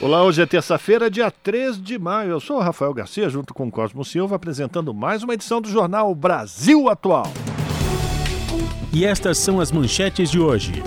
Olá, 0.00 0.22
hoje 0.22 0.40
é 0.40 0.46
terça-feira, 0.46 1.10
dia 1.10 1.28
3 1.28 1.82
de 1.82 1.98
maio. 1.98 2.30
Eu 2.30 2.38
sou 2.38 2.58
o 2.58 2.60
Rafael 2.60 2.94
Garcia, 2.94 3.28
junto 3.28 3.52
com 3.52 3.68
Cosmo 3.68 4.04
Silva, 4.04 4.36
apresentando 4.36 4.94
mais 4.94 5.24
uma 5.24 5.34
edição 5.34 5.60
do 5.60 5.68
jornal 5.68 6.14
Brasil 6.14 6.88
Atual. 6.88 7.26
E 8.92 9.04
estas 9.04 9.38
são 9.38 9.58
as 9.58 9.72
manchetes 9.72 10.30
de 10.30 10.38
hoje. 10.38 10.84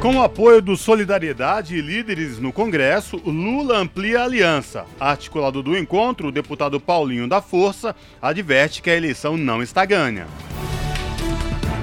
Com 0.00 0.16
o 0.16 0.22
apoio 0.22 0.62
do 0.62 0.74
Solidariedade 0.74 1.76
e 1.76 1.82
líderes 1.82 2.38
no 2.38 2.50
Congresso, 2.50 3.20
Lula 3.26 3.76
amplia 3.76 4.20
a 4.20 4.24
aliança. 4.24 4.86
Articulado 4.98 5.62
do 5.62 5.76
encontro, 5.76 6.28
o 6.28 6.32
deputado 6.32 6.80
Paulinho 6.80 7.28
da 7.28 7.42
Força 7.42 7.94
adverte 8.22 8.80
que 8.80 8.88
a 8.88 8.96
eleição 8.96 9.36
não 9.36 9.62
está 9.62 9.84
ganha. 9.84 10.26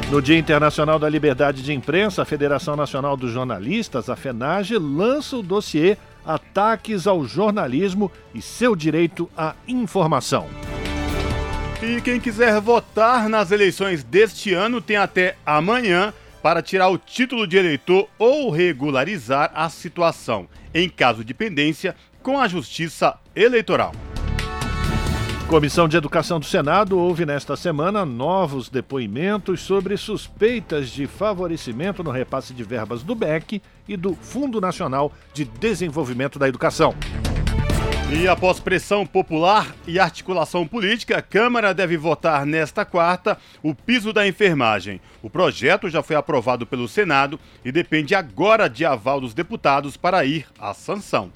No 0.09 0.21
Dia 0.21 0.37
Internacional 0.39 0.98
da 0.98 1.07
Liberdade 1.07 1.62
de 1.62 1.71
Imprensa, 1.71 2.23
a 2.23 2.26
Federação 2.26 2.76
Nacional 2.76 3.15
dos 3.15 3.31
Jornalistas, 3.31 4.09
a 4.09 4.15
FENAGE, 4.15 4.77
lança 4.77 5.37
o 5.37 5.43
dossiê 5.43 5.98
Ataques 6.25 7.07
ao 7.07 7.25
Jornalismo 7.25 8.11
e 8.34 8.41
seu 8.41 8.75
direito 8.75 9.29
à 9.35 9.55
informação. 9.67 10.48
E 11.82 11.99
quem 12.01 12.20
quiser 12.20 12.62
votar 12.62 13.27
nas 13.27 13.51
eleições 13.51 14.04
deste 14.04 14.54
ano 14.54 14.79
tem 14.79 14.98
até 14.98 15.35
amanhã 15.45 16.13
para 16.41 16.62
tirar 16.62 16.90
o 16.90 16.98
título 16.98 17.48
de 17.48 17.57
eleitor 17.57 18.07
ou 18.20 18.49
regularizar 18.51 19.51
a 19.55 19.70
situação, 19.70 20.48
em 20.73 20.90
caso 20.90 21.23
de 21.23 21.34
pendência, 21.34 21.95
com 22.21 22.40
a 22.40 22.48
Justiça 22.48 23.17
Eleitoral. 23.35 23.93
Comissão 25.52 25.85
de 25.85 25.98
Educação 25.98 26.40
do 26.40 26.46
Senado 26.46 26.98
houve 26.98 27.26
nesta 27.26 27.57
semana 27.57 28.05
novos 28.05 28.70
depoimentos 28.70 29.60
sobre 29.60 29.98
suspeitas 29.98 30.90
de 30.90 31.05
favorecimento 31.05 32.02
no 32.02 32.10
repasse 32.10 32.54
de 32.54 32.63
verbas 32.63 33.04
do 33.04 33.13
BEC 33.13 33.62
e 33.85 33.98
do 33.98 34.16
Fundo 34.16 34.62
Nacional 34.62 35.12
de 35.34 35.44
Desenvolvimento 35.44 36.40
da 36.40 36.48
Educação. 36.48 36.96
E 38.18 38.29
após 38.29 38.62
pressão 38.62 39.05
popular 39.05 39.76
e 39.85 39.99
articulação 39.99 40.66
política, 40.66 41.18
a 41.18 41.22
Câmara 41.22 41.74
deve 41.74 41.98
votar 41.98 42.46
nesta 42.46 42.85
quarta 42.85 43.38
o 43.62 43.76
piso 43.76 44.13
da 44.13 44.26
enfermagem. 44.26 45.02
O 45.22 45.29
projeto 45.29 45.90
já 45.90 46.02
foi 46.02 46.16
aprovado 46.16 46.66
pelo 46.66 46.88
Senado 46.88 47.38
e 47.66 47.74
depende 47.74 48.16
agora 48.16 48.70
de 48.70 48.85
aval 48.85 49.20
dos 49.20 49.34
deputados 49.34 49.98
para 49.98 50.24
ir 50.24 50.46
à 50.57 50.74
sanção. 50.74 51.29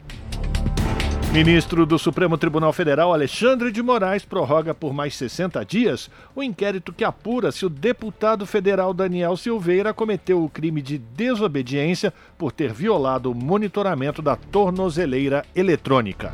Ministro 1.36 1.86
do 1.86 2.00
Supremo 2.00 2.38
Tribunal 2.38 2.72
Federal, 2.72 3.14
Alexandre 3.14 3.70
de 3.70 3.84
Moraes, 3.84 4.24
prorroga 4.24 4.74
por 4.74 4.94
mais 4.94 5.14
60 5.16 5.66
dias 5.66 6.10
o 6.34 6.42
inquérito 6.42 6.94
que 6.94 7.04
apura 7.04 7.52
se 7.52 7.66
o 7.66 7.70
deputado 7.70 8.46
federal 8.46 8.94
Daniel 8.94 9.36
Silveira 9.36 9.94
cometeu 9.94 10.42
o 10.42 10.50
crime 10.50 10.82
de 10.82 10.98
desobediência 10.98 12.14
por 12.38 12.54
ter 12.54 12.72
violado 12.72 13.30
o 13.30 13.36
monitoramento 13.36 14.22
da 14.22 14.38
tornozeleira 14.38 15.44
eletrônica. 15.54 16.32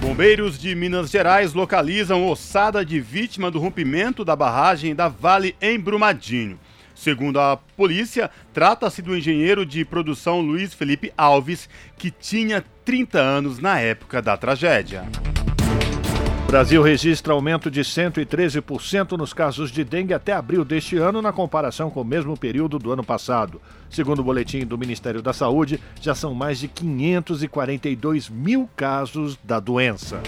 Bombeiros 0.00 0.58
de 0.58 0.74
Minas 0.74 1.10
Gerais 1.10 1.52
localizam 1.52 2.26
ossada 2.26 2.82
de 2.82 2.98
vítima 2.98 3.50
do 3.50 3.58
rompimento 3.58 4.24
da 4.24 4.34
barragem 4.34 4.94
da 4.94 5.08
Vale 5.08 5.54
em 5.60 5.78
Brumadinho. 5.78 6.58
Segundo 6.98 7.38
a 7.38 7.56
polícia, 7.56 8.28
trata-se 8.52 9.00
do 9.00 9.16
engenheiro 9.16 9.64
de 9.64 9.84
produção 9.84 10.40
Luiz 10.40 10.74
Felipe 10.74 11.12
Alves, 11.16 11.68
que 11.96 12.10
tinha 12.10 12.64
30 12.84 13.20
anos 13.20 13.60
na 13.60 13.78
época 13.78 14.20
da 14.20 14.36
tragédia. 14.36 15.04
Brasil 16.48 16.82
registra 16.82 17.32
aumento 17.32 17.70
de 17.70 17.82
113% 17.82 19.16
nos 19.16 19.32
casos 19.32 19.70
de 19.70 19.84
dengue 19.84 20.12
até 20.12 20.32
abril 20.32 20.64
deste 20.64 20.96
ano, 20.96 21.22
na 21.22 21.32
comparação 21.32 21.88
com 21.88 22.00
o 22.00 22.04
mesmo 22.04 22.36
período 22.36 22.80
do 22.80 22.90
ano 22.90 23.04
passado. 23.04 23.62
Segundo 23.88 24.18
o 24.18 24.24
boletim 24.24 24.66
do 24.66 24.76
Ministério 24.76 25.22
da 25.22 25.32
Saúde, 25.32 25.78
já 26.00 26.16
são 26.16 26.34
mais 26.34 26.58
de 26.58 26.66
542 26.66 28.28
mil 28.28 28.68
casos 28.74 29.38
da 29.44 29.60
doença. 29.60 30.20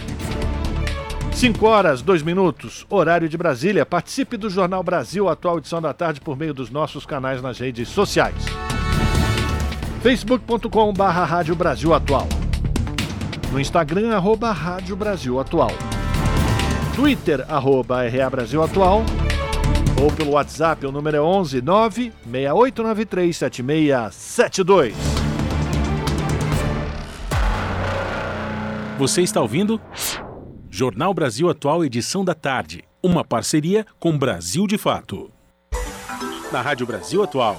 5 1.41 1.67
horas, 1.67 2.03
2 2.03 2.23
minutos, 2.23 2.85
horário 2.91 3.27
de 3.27 3.39
Brasília. 3.39 3.87
Participe 3.87 4.37
do 4.37 4.51
Jornal 4.51 4.83
Brasil 4.83 5.27
Atual 5.27 5.57
Edição 5.57 5.81
da 5.81 5.95
Tarde 5.95 6.21
por 6.21 6.37
meio 6.37 6.53
dos 6.53 6.69
nossos 6.69 7.07
canais 7.07 7.41
nas 7.41 7.59
redes 7.59 7.89
sociais. 7.89 8.35
facebook.com 10.03 10.93
Rádio 10.93 11.57
Brasil 11.57 11.95
Atual. 11.95 12.29
No 13.51 13.59
Instagram, 13.59 14.15
arroba 14.15 14.53
Rádio 14.53 14.95
Brasil 14.95 15.41
Atual. 15.41 15.71
Twitter, 16.95 17.43
arroba 17.49 18.07
RA 18.07 18.29
Brasil 18.29 18.63
Atual. 18.63 19.03
Ou 19.99 20.13
pelo 20.13 20.33
WhatsApp, 20.33 20.85
o 20.85 20.93
número 20.93 21.17
é 21.17 21.23
11 21.23 21.63
9 21.63 22.13
6893 22.23 23.35
7672. 23.35 24.95
Você 28.99 29.23
está 29.23 29.41
ouvindo? 29.41 29.81
Jornal 30.81 31.13
Brasil 31.13 31.51
Atual, 31.51 31.85
edição 31.85 32.25
da 32.25 32.35
tarde. 32.35 32.85
Uma 33.03 33.23
parceria 33.23 33.87
com 33.99 34.17
Brasil 34.17 34.67
de 34.67 34.79
Fato. 34.79 35.31
Na 36.51 36.63
Rádio 36.63 36.87
Brasil 36.87 37.23
Atual. 37.23 37.59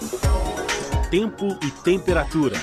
Tempo 1.12 1.56
e 1.64 1.70
temperatura. 1.84 2.56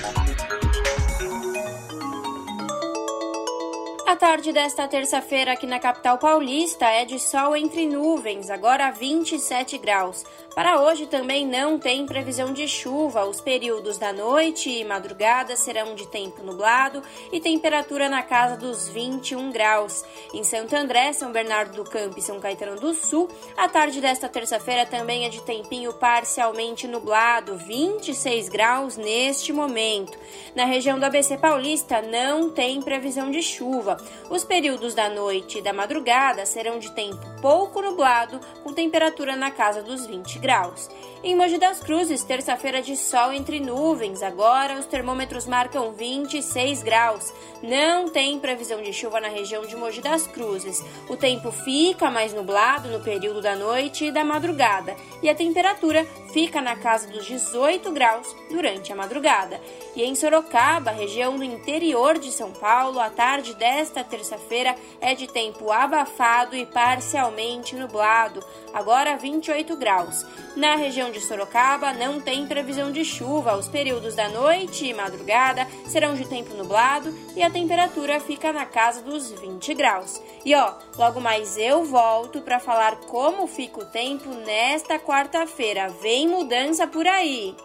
A 4.09 4.15
tarde 4.15 4.51
desta 4.51 4.87
terça-feira 4.87 5.51
aqui 5.51 5.67
na 5.67 5.77
capital 5.77 6.17
paulista 6.17 6.83
é 6.87 7.05
de 7.05 7.19
sol 7.19 7.55
entre 7.55 7.85
nuvens, 7.85 8.49
agora 8.49 8.89
27 8.89 9.77
graus. 9.77 10.25
Para 10.55 10.81
hoje 10.81 11.05
também 11.05 11.45
não 11.45 11.77
tem 11.77 12.07
previsão 12.07 12.51
de 12.51 12.67
chuva. 12.67 13.23
Os 13.25 13.39
períodos 13.39 13.97
da 13.97 14.11
noite 14.11 14.69
e 14.69 14.83
madrugada 14.83 15.55
serão 15.55 15.93
de 15.93 16.07
tempo 16.07 16.43
nublado 16.43 17.03
e 17.31 17.39
temperatura 17.39 18.09
na 18.09 18.23
casa 18.23 18.57
dos 18.57 18.89
21 18.89 19.51
graus. 19.51 20.03
Em 20.33 20.43
Santo 20.43 20.75
André, 20.75 21.13
São 21.13 21.31
Bernardo 21.31 21.75
do 21.75 21.89
Campo 21.89 22.17
e 22.17 22.21
São 22.21 22.39
Caetano 22.39 22.79
do 22.79 22.95
Sul, 22.95 23.29
a 23.55 23.69
tarde 23.69 24.01
desta 24.01 24.27
terça-feira 24.27 24.87
também 24.87 25.25
é 25.25 25.29
de 25.29 25.41
tempinho 25.43 25.93
parcialmente 25.93 26.87
nublado, 26.87 27.55
26 27.55 28.49
graus 28.49 28.97
neste 28.97 29.53
momento. 29.53 30.17
Na 30.55 30.65
região 30.65 30.97
do 30.97 31.05
ABC 31.05 31.37
Paulista 31.37 32.01
não 32.01 32.49
tem 32.49 32.81
previsão 32.81 33.29
de 33.29 33.43
chuva. 33.43 33.98
Os 34.29 34.43
períodos 34.43 34.93
da 34.93 35.09
noite 35.09 35.57
e 35.57 35.61
da 35.61 35.73
madrugada 35.73 36.45
serão 36.45 36.79
de 36.79 36.91
tempo 36.91 37.19
pouco 37.41 37.81
nublado, 37.81 38.39
com 38.63 38.73
temperatura 38.73 39.35
na 39.35 39.51
casa 39.51 39.81
dos 39.81 40.05
20 40.05 40.39
graus. 40.39 40.89
Em 41.21 41.35
Mogi 41.35 41.57
das 41.57 41.81
Cruzes, 41.81 42.23
terça-feira 42.23 42.81
de 42.81 42.95
sol 42.95 43.33
entre 43.33 43.59
nuvens. 43.59 44.23
Agora 44.23 44.79
os 44.79 44.85
termômetros 44.85 45.45
marcam 45.45 45.91
26 45.91 46.81
graus. 46.81 47.33
Não 47.61 48.07
tem 48.07 48.39
previsão 48.39 48.81
de 48.81 48.93
chuva 48.93 49.19
na 49.19 49.27
região 49.27 49.65
de 49.65 49.75
Mogi 49.75 49.99
das 49.99 50.25
Cruzes. 50.25 50.81
O 51.09 51.17
tempo 51.17 51.51
fica 51.51 52.09
mais 52.09 52.33
nublado 52.33 52.87
no 52.87 53.01
período 53.01 53.41
da 53.41 53.53
noite 53.53 54.05
e 54.05 54.11
da 54.11 54.23
madrugada, 54.23 54.95
e 55.21 55.29
a 55.29 55.35
temperatura 55.35 56.05
fica 56.31 56.61
na 56.61 56.77
casa 56.77 57.09
dos 57.09 57.25
18 57.25 57.91
graus 57.91 58.33
durante 58.49 58.93
a 58.93 58.95
madrugada. 58.95 59.59
E 59.97 60.03
em 60.03 60.15
Sorocaba, 60.15 60.91
região 60.91 61.35
do 61.35 61.43
interior 61.43 62.17
de 62.17 62.31
São 62.31 62.53
Paulo, 62.53 62.97
a 62.97 63.09
tarde 63.09 63.53
desta 63.55 64.05
terça-feira 64.05 64.73
é 65.01 65.13
de 65.13 65.27
tempo 65.27 65.69
abafado 65.69 66.55
e 66.55 66.65
parcialmente 66.65 67.75
nublado, 67.75 68.41
agora 68.73 69.17
28 69.17 69.75
graus. 69.75 70.25
Na 70.55 70.75
região 70.75 71.08
de 71.11 71.21
Sorocaba 71.21 71.93
não 71.93 72.19
tem 72.19 72.45
previsão 72.45 72.91
de 72.91 73.03
chuva. 73.03 73.55
Os 73.55 73.67
períodos 73.67 74.15
da 74.15 74.29
noite 74.29 74.85
e 74.85 74.93
madrugada 74.93 75.67
serão 75.87 76.15
de 76.15 76.25
tempo 76.25 76.53
nublado 76.55 77.13
e 77.35 77.43
a 77.43 77.49
temperatura 77.49 78.19
fica 78.19 78.51
na 78.51 78.65
casa 78.65 79.01
dos 79.01 79.31
20 79.31 79.73
graus. 79.73 80.21
E 80.45 80.55
ó, 80.55 80.73
logo 80.97 81.19
mais 81.19 81.57
eu 81.57 81.83
volto 81.83 82.41
para 82.41 82.59
falar 82.59 82.95
como 83.07 83.47
fica 83.47 83.81
o 83.81 83.85
tempo 83.85 84.29
nesta 84.45 84.99
quarta-feira. 84.99 85.89
Vem 86.01 86.27
mudança 86.27 86.87
por 86.87 87.07
aí. 87.07 87.55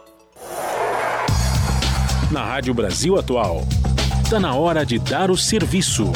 Na 2.31 2.45
Rádio 2.45 2.75
Brasil 2.75 3.19
Atual. 3.19 3.61
Está 4.23 4.41
na 4.41 4.55
hora 4.55 4.85
de 4.85 4.99
dar 4.99 5.31
o 5.31 5.37
serviço. 5.37 6.11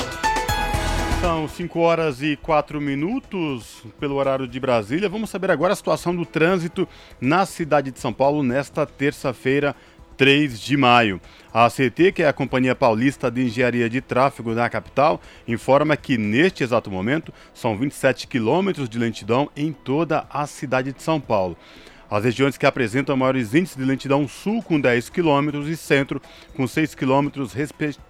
São 1.20 1.48
5 1.48 1.80
horas 1.80 2.22
e 2.22 2.36
4 2.36 2.80
minutos 2.80 3.82
pelo 3.98 4.14
horário 4.14 4.46
de 4.46 4.60
Brasília. 4.60 5.08
Vamos 5.08 5.30
saber 5.30 5.50
agora 5.50 5.72
a 5.72 5.76
situação 5.76 6.14
do 6.14 6.24
trânsito 6.24 6.86
na 7.20 7.44
cidade 7.44 7.90
de 7.90 7.98
São 7.98 8.12
Paulo 8.12 8.44
nesta 8.44 8.86
terça-feira, 8.86 9.74
3 10.16 10.60
de 10.60 10.76
maio. 10.76 11.20
A 11.52 11.68
CT, 11.68 12.12
que 12.12 12.22
é 12.22 12.28
a 12.28 12.32
Companhia 12.32 12.74
Paulista 12.74 13.28
de 13.30 13.42
Engenharia 13.42 13.90
de 13.90 14.00
Tráfego 14.00 14.54
na 14.54 14.70
capital, 14.70 15.20
informa 15.46 15.96
que 15.96 16.16
neste 16.16 16.62
exato 16.62 16.88
momento 16.88 17.34
são 17.52 17.76
27 17.76 18.28
quilômetros 18.28 18.88
de 18.88 18.96
lentidão 18.96 19.50
em 19.56 19.72
toda 19.72 20.24
a 20.30 20.46
cidade 20.46 20.92
de 20.92 21.02
São 21.02 21.20
Paulo. 21.20 21.56
As 22.10 22.24
regiões 22.24 22.56
que 22.56 22.64
apresentam 22.64 23.16
maiores 23.16 23.52
índices 23.52 23.76
de 23.76 23.84
lentidão 23.84 24.26
sul 24.26 24.62
com 24.62 24.80
10 24.80 25.10
km 25.10 25.50
e 25.66 25.76
centro 25.76 26.22
com 26.56 26.66
6 26.66 26.94
km 26.94 27.28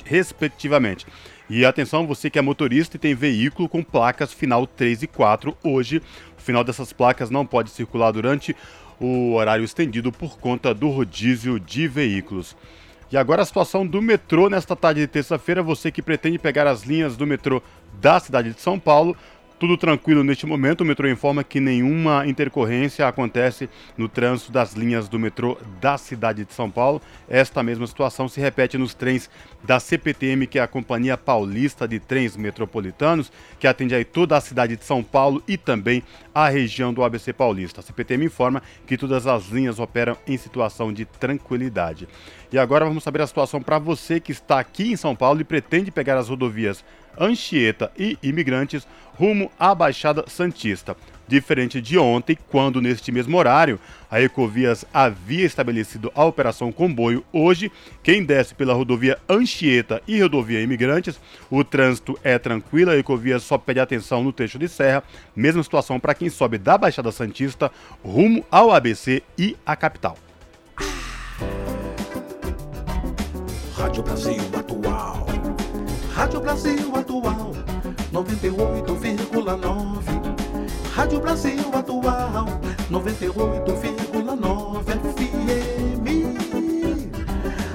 respectivamente. 0.05 1.05
E 1.51 1.65
atenção, 1.65 2.07
você 2.07 2.29
que 2.29 2.39
é 2.39 2.43
motorista 2.43 2.97
e 2.97 2.99
tem 3.01 3.15
veículo 3.15 3.71
com 3.71 3.83
placas 3.83 4.35
final 4.35 4.67
3 4.67 5.05
e 5.05 5.07
4, 5.07 5.57
hoje 5.65 6.03
o 6.37 6.43
final 6.43 6.63
dessas 6.63 6.93
placas 6.93 7.31
não 7.31 7.47
pode 7.47 7.71
circular 7.71 8.11
durante 8.13 8.55
o 9.01 9.33
horário 9.33 9.65
estendido 9.65 10.13
por 10.13 10.39
conta 10.39 10.75
do 10.75 10.91
rodízio 10.91 11.59
de 11.59 11.89
veículos. 11.89 12.55
E 13.11 13.17
agora 13.17 13.41
a 13.41 13.47
situação 13.47 13.87
do 13.87 14.03
metrô 14.03 14.51
nesta 14.51 14.77
tarde 14.77 15.01
de 15.01 15.07
terça-feira, 15.07 15.63
você 15.63 15.91
que 15.91 16.03
pretende 16.03 16.39
pegar 16.39 16.67
as 16.67 16.83
linhas 16.83 17.17
do 17.17 17.27
metrô 17.27 17.63
da 17.99 18.21
cidade 18.21 18.53
de 18.53 18.61
São 18.61 18.79
Paulo, 18.79 19.17
tudo 19.59 19.77
tranquilo 19.77 20.23
neste 20.23 20.47
momento. 20.47 20.83
O 20.83 20.85
metrô 20.85 21.09
informa 21.09 21.43
que 21.43 21.61
nenhuma 21.61 22.27
intercorrência 22.27 23.07
acontece 23.07 23.69
no 23.97 24.09
trânsito 24.09 24.53
das 24.53 24.75
linhas 24.75 25.09
do 25.09 25.19
metrô 25.19 25.59
da 25.81 25.99
cidade 25.99 26.45
de 26.45 26.53
São 26.53 26.71
Paulo. 26.71 27.03
Esta 27.29 27.63
mesma 27.63 27.87
situação 27.87 28.29
se 28.29 28.41
repete 28.41 28.79
nos 28.79 28.95
trens 28.95 29.29
da 29.63 29.81
CPTM, 29.81 30.47
que 30.47 30.59
é 30.59 30.63
a 30.63 30.69
Companhia 30.69 31.17
Paulista 31.17 31.89
de 31.89 31.99
Trens 31.99 32.37
Metropolitanos, 32.37 33.33
que 33.59 33.67
atende 33.67 33.95
aí 33.95 34.05
toda 34.05 34.37
a 34.37 34.41
cidade 34.41 34.77
de 34.77 34.85
São 34.85 35.03
Paulo 35.03 35.43
e 35.49 35.57
também 35.57 36.03
a 36.35 36.49
região 36.49 36.95
do 36.95 37.03
ABC 37.03 37.33
Paulista. 37.33 37.81
A 37.81 37.83
CPTM 37.83 38.27
informa 38.27 38.63
que 38.87 38.97
todas 38.97 39.27
as 39.27 39.49
linhas 39.49 39.79
operam 39.79 40.17
em 40.27 40.37
situação 40.37 40.93
de 40.93 41.05
tranquilidade. 41.05 42.09
E 42.53 42.59
agora 42.59 42.87
vamos 42.87 43.03
saber 43.03 43.21
a 43.21 43.27
situação 43.27 43.61
para 43.61 43.79
você 43.79 44.21
que 44.21 44.33
está 44.33 44.59
aqui 44.59 44.93
em 44.93 44.97
São 44.97 45.15
Paulo 45.15 45.41
e 45.41 45.45
pretende 45.45 45.91
pegar 45.91 46.17
as 46.17 46.29
rodovias 46.29 46.85
Anchieta 47.19 47.91
e 47.99 48.19
Imigrantes 48.23 48.87
rumo 49.15 49.51
à 49.59 49.75
Baixada 49.75 50.25
Santista. 50.29 50.97
Diferente 51.27 51.81
de 51.81 51.99
ontem, 51.99 52.39
quando 52.49 52.81
neste 52.81 53.13
mesmo 53.13 53.37
horário 53.37 53.79
a 54.11 54.21
Ecovias 54.21 54.87
havia 54.95 55.45
estabelecido 55.45 56.11
a 56.15 56.25
operação 56.25 56.73
comboio, 56.73 57.23
hoje 57.31 57.71
quem 58.03 58.25
desce 58.25 58.55
pela 58.55 58.73
rodovia 58.73 59.19
Anchieta 59.29 60.01
e 60.09 60.23
rodovia 60.23 60.63
Imigrantes, 60.63 61.21
o 61.51 61.63
trânsito 61.63 62.19
é 62.25 62.39
tranquilo, 62.39 62.93
a 62.93 62.97
Ecovias 62.97 63.43
só 63.43 63.59
pede 63.59 63.79
atenção 63.79 64.25
no 64.25 64.33
trecho 64.33 64.59
de 64.59 64.69
serra, 64.69 65.05
mesma 65.37 65.63
situação 65.63 66.01
para 66.01 66.15
quem 66.15 66.31
sobe 66.31 66.57
da 66.57 66.79
Baixada 66.79 67.13
Santista 67.13 67.71
rumo 68.03 68.43
ao 68.51 68.73
ABC 68.73 69.23
e 69.37 69.55
à 69.67 69.77
capital. 69.77 70.17
Rádio 73.77 74.03
Brasil 74.03 74.38
Brasil 76.49 76.89
Atual. 76.97 77.53
98,9. 78.11 80.95
Rádio 80.95 81.21
Brasil 81.21 81.61
Atual. 81.75 82.47
98,9 82.91 84.99
FM. 85.13 86.09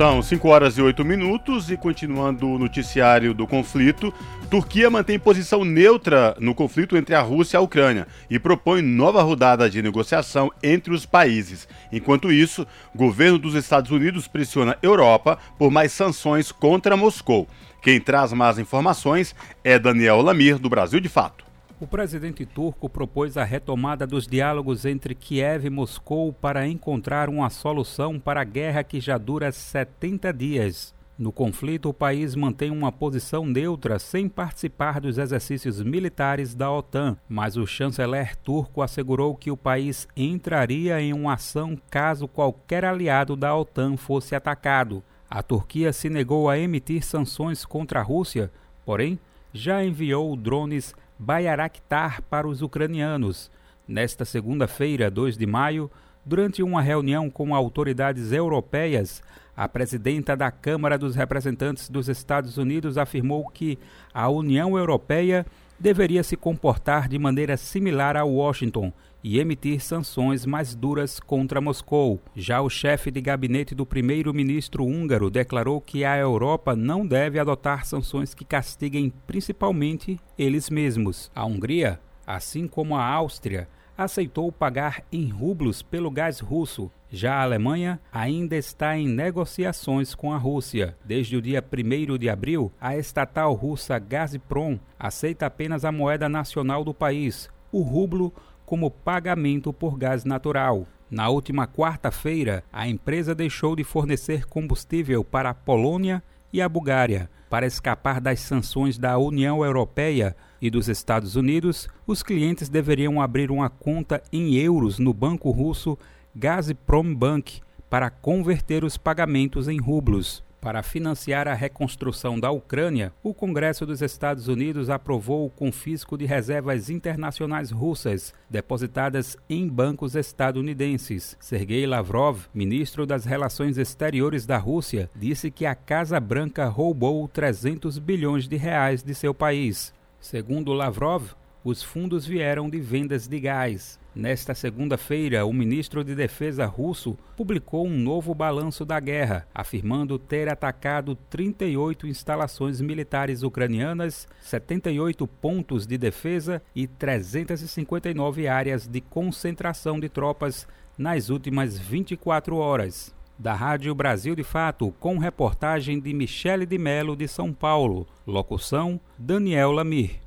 São 0.00 0.22
5 0.22 0.48
horas 0.48 0.78
e 0.78 0.80
8 0.80 1.04
minutos 1.04 1.70
e 1.70 1.76
continuando 1.76 2.48
o 2.48 2.58
noticiário 2.58 3.34
do 3.34 3.46
conflito, 3.46 4.10
Turquia 4.50 4.88
mantém 4.88 5.18
posição 5.18 5.62
neutra 5.62 6.34
no 6.40 6.54
conflito 6.54 6.96
entre 6.96 7.14
a 7.14 7.20
Rússia 7.20 7.58
e 7.58 7.58
a 7.58 7.60
Ucrânia 7.60 8.06
e 8.30 8.38
propõe 8.38 8.80
nova 8.80 9.20
rodada 9.20 9.68
de 9.68 9.82
negociação 9.82 10.50
entre 10.62 10.94
os 10.94 11.04
países. 11.04 11.68
Enquanto 11.92 12.32
isso, 12.32 12.66
o 12.94 12.96
governo 12.96 13.38
dos 13.38 13.54
Estados 13.54 13.90
Unidos 13.90 14.26
pressiona 14.26 14.72
a 14.72 14.78
Europa 14.82 15.38
por 15.58 15.70
mais 15.70 15.92
sanções 15.92 16.50
contra 16.50 16.96
Moscou. 16.96 17.46
Quem 17.82 18.00
traz 18.00 18.32
mais 18.32 18.58
informações 18.58 19.34
é 19.62 19.78
Daniel 19.78 20.22
Lamir, 20.22 20.58
do 20.58 20.70
Brasil 20.70 20.98
de 20.98 21.10
Fato. 21.10 21.49
O 21.80 21.86
presidente 21.86 22.44
turco 22.44 22.90
propôs 22.90 23.38
a 23.38 23.42
retomada 23.42 24.06
dos 24.06 24.26
diálogos 24.26 24.84
entre 24.84 25.14
Kiev 25.14 25.64
e 25.64 25.70
Moscou 25.70 26.30
para 26.30 26.68
encontrar 26.68 27.30
uma 27.30 27.48
solução 27.48 28.20
para 28.20 28.42
a 28.42 28.44
guerra 28.44 28.84
que 28.84 29.00
já 29.00 29.16
dura 29.16 29.50
70 29.50 30.30
dias. 30.30 30.94
No 31.18 31.32
conflito, 31.32 31.88
o 31.88 31.94
país 31.94 32.34
mantém 32.34 32.70
uma 32.70 32.92
posição 32.92 33.46
neutra 33.46 33.98
sem 33.98 34.28
participar 34.28 35.00
dos 35.00 35.16
exercícios 35.16 35.82
militares 35.82 36.54
da 36.54 36.70
OTAN, 36.70 37.16
mas 37.26 37.56
o 37.56 37.66
chanceler 37.66 38.36
turco 38.36 38.82
assegurou 38.82 39.34
que 39.34 39.50
o 39.50 39.56
país 39.56 40.06
entraria 40.14 41.00
em 41.00 41.14
uma 41.14 41.34
ação 41.34 41.78
caso 41.88 42.28
qualquer 42.28 42.84
aliado 42.84 43.34
da 43.34 43.56
OTAN 43.56 43.96
fosse 43.96 44.34
atacado. 44.34 45.02
A 45.30 45.42
Turquia 45.42 45.94
se 45.94 46.10
negou 46.10 46.50
a 46.50 46.58
emitir 46.58 47.02
sanções 47.02 47.64
contra 47.64 48.00
a 48.00 48.02
Rússia, 48.02 48.50
porém 48.84 49.18
já 49.52 49.84
enviou 49.84 50.36
drones 50.36 50.94
Bayraktar 51.22 52.22
para 52.22 52.48
os 52.48 52.62
ucranianos. 52.62 53.50
Nesta 53.86 54.24
segunda-feira, 54.24 55.10
2 55.10 55.36
de 55.36 55.44
maio, 55.44 55.90
durante 56.24 56.62
uma 56.62 56.80
reunião 56.80 57.28
com 57.28 57.54
autoridades 57.54 58.32
europeias, 58.32 59.22
a 59.54 59.68
presidenta 59.68 60.34
da 60.34 60.50
Câmara 60.50 60.96
dos 60.96 61.14
Representantes 61.14 61.90
dos 61.90 62.08
Estados 62.08 62.56
Unidos 62.56 62.96
afirmou 62.96 63.46
que 63.50 63.78
a 64.14 64.30
União 64.30 64.78
Europeia 64.78 65.44
deveria 65.78 66.22
se 66.22 66.38
comportar 66.38 67.06
de 67.06 67.18
maneira 67.18 67.54
similar 67.58 68.16
a 68.16 68.24
Washington 68.24 68.90
e 69.22 69.38
emitir 69.38 69.80
sanções 69.80 70.46
mais 70.46 70.74
duras 70.74 71.20
contra 71.20 71.60
Moscou. 71.60 72.20
Já 72.34 72.60
o 72.60 72.70
chefe 72.70 73.10
de 73.10 73.20
gabinete 73.20 73.74
do 73.74 73.86
primeiro-ministro 73.86 74.84
húngaro 74.84 75.30
declarou 75.30 75.80
que 75.80 76.04
a 76.04 76.16
Europa 76.16 76.74
não 76.74 77.06
deve 77.06 77.38
adotar 77.38 77.84
sanções 77.84 78.34
que 78.34 78.44
castiguem 78.44 79.12
principalmente 79.26 80.18
eles 80.38 80.70
mesmos. 80.70 81.30
A 81.34 81.44
Hungria, 81.44 82.00
assim 82.26 82.66
como 82.66 82.96
a 82.96 83.04
Áustria, 83.04 83.68
aceitou 83.96 84.50
pagar 84.50 85.02
em 85.12 85.28
rublos 85.28 85.82
pelo 85.82 86.10
gás 86.10 86.40
russo. 86.40 86.90
Já 87.10 87.34
a 87.34 87.42
Alemanha 87.42 88.00
ainda 88.12 88.56
está 88.56 88.96
em 88.96 89.06
negociações 89.06 90.14
com 90.14 90.32
a 90.32 90.38
Rússia. 90.38 90.96
Desde 91.04 91.36
o 91.36 91.42
dia 91.42 91.62
1 91.62 92.16
de 92.16 92.30
abril, 92.30 92.72
a 92.80 92.96
estatal 92.96 93.52
russa 93.52 93.98
Gazprom 93.98 94.78
aceita 94.98 95.46
apenas 95.46 95.84
a 95.84 95.92
moeda 95.92 96.28
nacional 96.28 96.84
do 96.84 96.94
país, 96.94 97.50
o 97.72 97.82
rublo 97.82 98.32
como 98.70 98.88
pagamento 98.88 99.72
por 99.72 99.98
gás 99.98 100.24
natural. 100.24 100.86
Na 101.10 101.28
última 101.28 101.66
quarta-feira, 101.66 102.62
a 102.72 102.86
empresa 102.86 103.34
deixou 103.34 103.74
de 103.74 103.82
fornecer 103.82 104.46
combustível 104.46 105.24
para 105.24 105.50
a 105.50 105.54
Polônia 105.54 106.22
e 106.52 106.62
a 106.62 106.68
Bulgária. 106.68 107.28
Para 107.50 107.66
escapar 107.66 108.20
das 108.20 108.38
sanções 108.38 108.96
da 108.96 109.18
União 109.18 109.64
Europeia 109.64 110.36
e 110.62 110.70
dos 110.70 110.88
Estados 110.88 111.34
Unidos, 111.34 111.88
os 112.06 112.22
clientes 112.22 112.68
deveriam 112.68 113.20
abrir 113.20 113.50
uma 113.50 113.68
conta 113.68 114.22
em 114.32 114.54
euros 114.54 115.00
no 115.00 115.12
banco 115.12 115.50
russo 115.50 115.98
Gazprom 116.32 117.12
Bank 117.12 117.60
para 117.90 118.08
converter 118.08 118.84
os 118.84 118.96
pagamentos 118.96 119.66
em 119.66 119.80
rublos. 119.80 120.44
Para 120.60 120.82
financiar 120.82 121.48
a 121.48 121.54
reconstrução 121.54 122.38
da 122.38 122.50
Ucrânia, 122.50 123.14
o 123.22 123.32
Congresso 123.32 123.86
dos 123.86 124.02
Estados 124.02 124.46
Unidos 124.46 124.90
aprovou 124.90 125.46
o 125.46 125.50
confisco 125.50 126.18
de 126.18 126.26
reservas 126.26 126.90
internacionais 126.90 127.70
russas 127.70 128.34
depositadas 128.48 129.38
em 129.48 129.66
bancos 129.66 130.14
estadunidenses. 130.14 131.34
Sergei 131.40 131.86
Lavrov, 131.86 132.40
ministro 132.52 133.06
das 133.06 133.24
Relações 133.24 133.78
Exteriores 133.78 134.44
da 134.44 134.58
Rússia, 134.58 135.08
disse 135.16 135.50
que 135.50 135.64
a 135.64 135.74
Casa 135.74 136.20
Branca 136.20 136.66
roubou 136.66 137.26
300 137.26 137.98
bilhões 137.98 138.46
de 138.46 138.56
reais 138.56 139.02
de 139.02 139.14
seu 139.14 139.32
país. 139.32 139.94
Segundo 140.20 140.74
Lavrov, 140.74 141.34
os 141.62 141.82
fundos 141.82 142.26
vieram 142.26 142.68
de 142.70 142.80
vendas 142.80 143.28
de 143.28 143.38
gás. 143.40 143.98
Nesta 144.14 144.54
segunda-feira, 144.54 145.46
o 145.46 145.52
ministro 145.52 146.02
de 146.02 146.14
Defesa 146.14 146.66
russo 146.66 147.16
publicou 147.36 147.86
um 147.86 147.96
novo 147.96 148.34
balanço 148.34 148.84
da 148.84 148.98
guerra, 148.98 149.46
afirmando 149.54 150.18
ter 150.18 150.48
atacado 150.48 151.14
38 151.28 152.08
instalações 152.08 152.80
militares 152.80 153.42
ucranianas, 153.42 154.26
78 154.40 155.26
pontos 155.26 155.86
de 155.86 155.96
defesa 155.96 156.60
e 156.74 156.88
359 156.88 158.48
áreas 158.48 158.88
de 158.88 159.00
concentração 159.00 160.00
de 160.00 160.08
tropas 160.08 160.66
nas 160.98 161.30
últimas 161.30 161.78
24 161.78 162.56
horas. 162.56 163.14
Da 163.38 163.54
Rádio 163.54 163.94
Brasil 163.94 164.34
de 164.34 164.42
Fato, 164.42 164.92
com 165.00 165.18
reportagem 165.18 165.98
de 165.98 166.12
Michele 166.12 166.66
de 166.66 166.76
Melo 166.76 167.16
de 167.16 167.26
São 167.26 167.54
Paulo. 167.54 168.06
Locução: 168.26 169.00
Daniel 169.16 169.72
Lamir. 169.72 170.20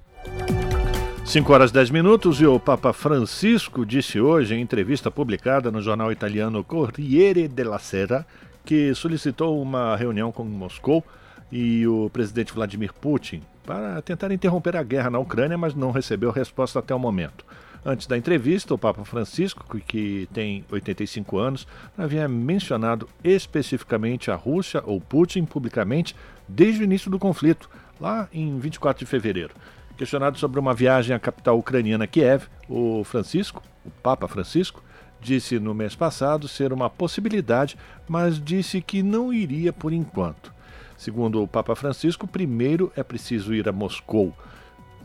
5 1.25 1.53
horas 1.53 1.71
10 1.71 1.89
minutos 1.89 2.41
e 2.41 2.45
o 2.45 2.59
Papa 2.59 2.91
Francisco 2.91 3.85
disse 3.85 4.19
hoje, 4.19 4.53
em 4.53 4.61
entrevista 4.61 5.09
publicada 5.09 5.71
no 5.71 5.81
jornal 5.81 6.11
italiano 6.11 6.63
Corriere 6.65 7.47
della 7.47 7.79
Sera, 7.79 8.27
que 8.65 8.93
solicitou 8.93 9.59
uma 9.61 9.95
reunião 9.95 10.33
com 10.33 10.43
Moscou 10.43 11.03
e 11.49 11.87
o 11.87 12.09
presidente 12.09 12.53
Vladimir 12.53 12.93
Putin 12.93 13.41
para 13.65 14.01
tentar 14.01 14.31
interromper 14.31 14.75
a 14.75 14.83
guerra 14.83 15.09
na 15.09 15.17
Ucrânia, 15.17 15.57
mas 15.57 15.73
não 15.73 15.91
recebeu 15.91 16.29
resposta 16.29 16.79
até 16.79 16.93
o 16.93 16.99
momento. 16.99 17.45
Antes 17.85 18.05
da 18.05 18.17
entrevista, 18.17 18.73
o 18.73 18.77
Papa 18.77 19.03
Francisco, 19.05 19.65
que 19.87 20.27
tem 20.33 20.63
85 20.69 21.37
anos, 21.37 21.67
havia 21.97 22.27
mencionado 22.27 23.07
especificamente 23.23 24.29
a 24.29 24.35
Rússia 24.35 24.83
ou 24.85 24.99
Putin 24.99 25.45
publicamente 25.45 26.15
desde 26.47 26.81
o 26.81 26.83
início 26.83 27.09
do 27.09 27.17
conflito, 27.17 27.69
lá 27.99 28.27
em 28.31 28.59
24 28.59 29.03
de 29.03 29.09
fevereiro. 29.09 29.53
Questionado 29.97 30.37
sobre 30.39 30.59
uma 30.59 30.73
viagem 30.73 31.15
à 31.15 31.19
capital 31.19 31.57
ucraniana 31.57 32.07
Kiev, 32.07 32.47
o 32.67 33.03
Francisco, 33.03 33.61
o 33.85 33.91
Papa 33.91 34.27
Francisco, 34.27 34.83
disse 35.21 35.59
no 35.59 35.73
mês 35.73 35.95
passado 35.95 36.47
ser 36.47 36.73
uma 36.73 36.89
possibilidade, 36.89 37.77
mas 38.07 38.43
disse 38.43 38.81
que 38.81 39.03
não 39.03 39.31
iria 39.31 39.71
por 39.71 39.93
enquanto. 39.93 40.51
Segundo 40.97 41.41
o 41.41 41.47
Papa 41.47 41.75
Francisco, 41.75 42.27
primeiro 42.27 42.91
é 42.95 43.03
preciso 43.03 43.53
ir 43.53 43.67
a 43.69 43.71
Moscou. 43.71 44.33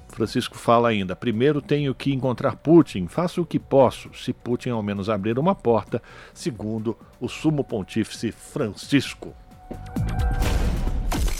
Francisco 0.08 0.56
fala 0.56 0.88
ainda: 0.88 1.14
primeiro 1.14 1.60
tenho 1.60 1.94
que 1.94 2.12
encontrar 2.12 2.56
Putin, 2.56 3.06
faço 3.08 3.42
o 3.42 3.46
que 3.46 3.58
posso, 3.58 4.10
se 4.14 4.32
Putin 4.32 4.70
ao 4.70 4.82
menos 4.82 5.10
abrir 5.10 5.38
uma 5.38 5.54
porta, 5.54 6.02
segundo 6.32 6.96
o 7.20 7.28
sumo 7.28 7.62
pontífice 7.62 8.32
Francisco. 8.32 9.34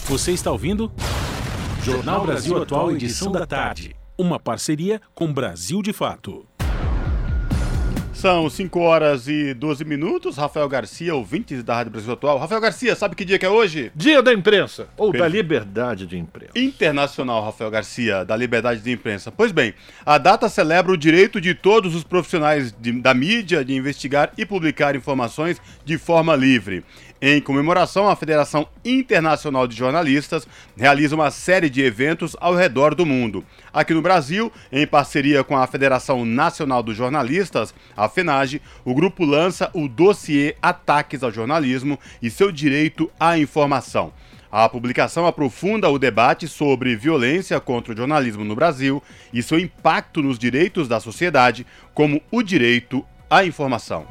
Você 0.07 0.33
está 0.33 0.51
ouvindo? 0.51 0.93
Jornal 1.89 2.27
Brasil 2.27 2.63
Atual, 2.63 2.91
edição 2.91 3.33
da 3.33 3.47
tarde. 3.47 3.97
Uma 4.19 4.39
parceria 4.39 5.01
com 5.15 5.33
Brasil 5.33 5.81
de 5.81 5.95
Fato. 5.95 6.47
São 8.13 8.51
5 8.51 8.81
horas 8.81 9.29
e 9.29 9.55
12 9.55 9.85
minutos. 9.85 10.37
Rafael 10.37 10.69
Garcia, 10.69 11.15
ouvintes 11.15 11.63
da 11.63 11.77
Rádio 11.77 11.93
Brasil 11.93 12.13
Atual. 12.13 12.37
Rafael 12.37 12.61
Garcia, 12.61 12.97
sabe 12.97 13.15
que 13.15 13.25
dia 13.25 13.39
que 13.39 13.47
é 13.47 13.49
hoje? 13.49 13.93
Dia 13.95 14.21
da 14.21 14.35
imprensa, 14.35 14.89
ou 14.97 15.13
da 15.13 15.29
liberdade 15.29 16.05
de 16.05 16.19
imprensa. 16.19 16.53
Internacional, 16.57 17.45
Rafael 17.45 17.71
Garcia, 17.71 18.25
da 18.25 18.37
liberdade 18.37 18.81
de 18.81 18.91
imprensa. 18.91 19.31
Pois 19.31 19.53
bem, 19.53 19.73
a 20.05 20.19
data 20.19 20.49
celebra 20.49 20.91
o 20.91 20.97
direito 20.97 21.41
de 21.41 21.55
todos 21.55 21.95
os 21.95 22.03
profissionais 22.03 22.73
de, 22.73 22.91
da 23.01 23.15
mídia 23.15 23.65
de 23.65 23.73
investigar 23.73 24.33
e 24.37 24.45
publicar 24.45 24.97
informações 24.97 25.63
de 25.85 25.97
forma 25.97 26.35
livre. 26.35 26.85
Em 27.21 27.41
comemoração, 27.41 28.09
a 28.09 28.15
Federação 28.15 28.69
Internacional 28.85 29.67
de 29.67 29.77
Jornalistas 29.77 30.47
realiza 30.77 31.17
uma 31.17 31.33
série 31.33 31.69
de 31.69 31.83
eventos 31.83 32.37
ao 32.39 32.55
redor 32.55 32.95
do 32.95 33.05
mundo. 33.05 33.45
Aqui 33.73 33.93
no 33.93 34.01
Brasil, 34.01 34.53
em 34.71 34.87
parceria 34.87 35.43
com 35.43 35.57
a 35.57 35.67
Federação 35.67 36.25
Nacional 36.25 36.81
dos 36.81 36.97
Jornalistas, 36.97 37.75
a 37.97 38.09
FENAGE, 38.09 38.63
o 38.85 38.95
grupo 38.95 39.25
lança 39.25 39.69
o 39.75 39.89
dossiê 39.89 40.55
Ataques 40.63 41.25
ao 41.25 41.33
Jornalismo 41.33 41.99
e 42.23 42.31
seu 42.31 42.53
direito 42.53 43.11
à 43.19 43.37
informação. 43.37 44.13
A 44.51 44.69
publicação 44.69 45.27
aprofunda 45.27 45.91
o 45.91 45.99
debate 45.99 46.47
sobre 46.47 46.95
violência 46.95 47.59
contra 47.59 47.93
o 47.93 47.97
jornalismo 47.97 48.45
no 48.45 48.55
Brasil 48.55 49.03
e 49.33 49.43
seu 49.43 49.59
impacto 49.59 50.23
nos 50.23 50.39
direitos 50.39 50.87
da 50.87 51.01
sociedade, 51.01 51.67
como 51.93 52.23
o 52.31 52.45
direito 52.45 53.05
à 53.29 53.45
informação. 53.45 54.07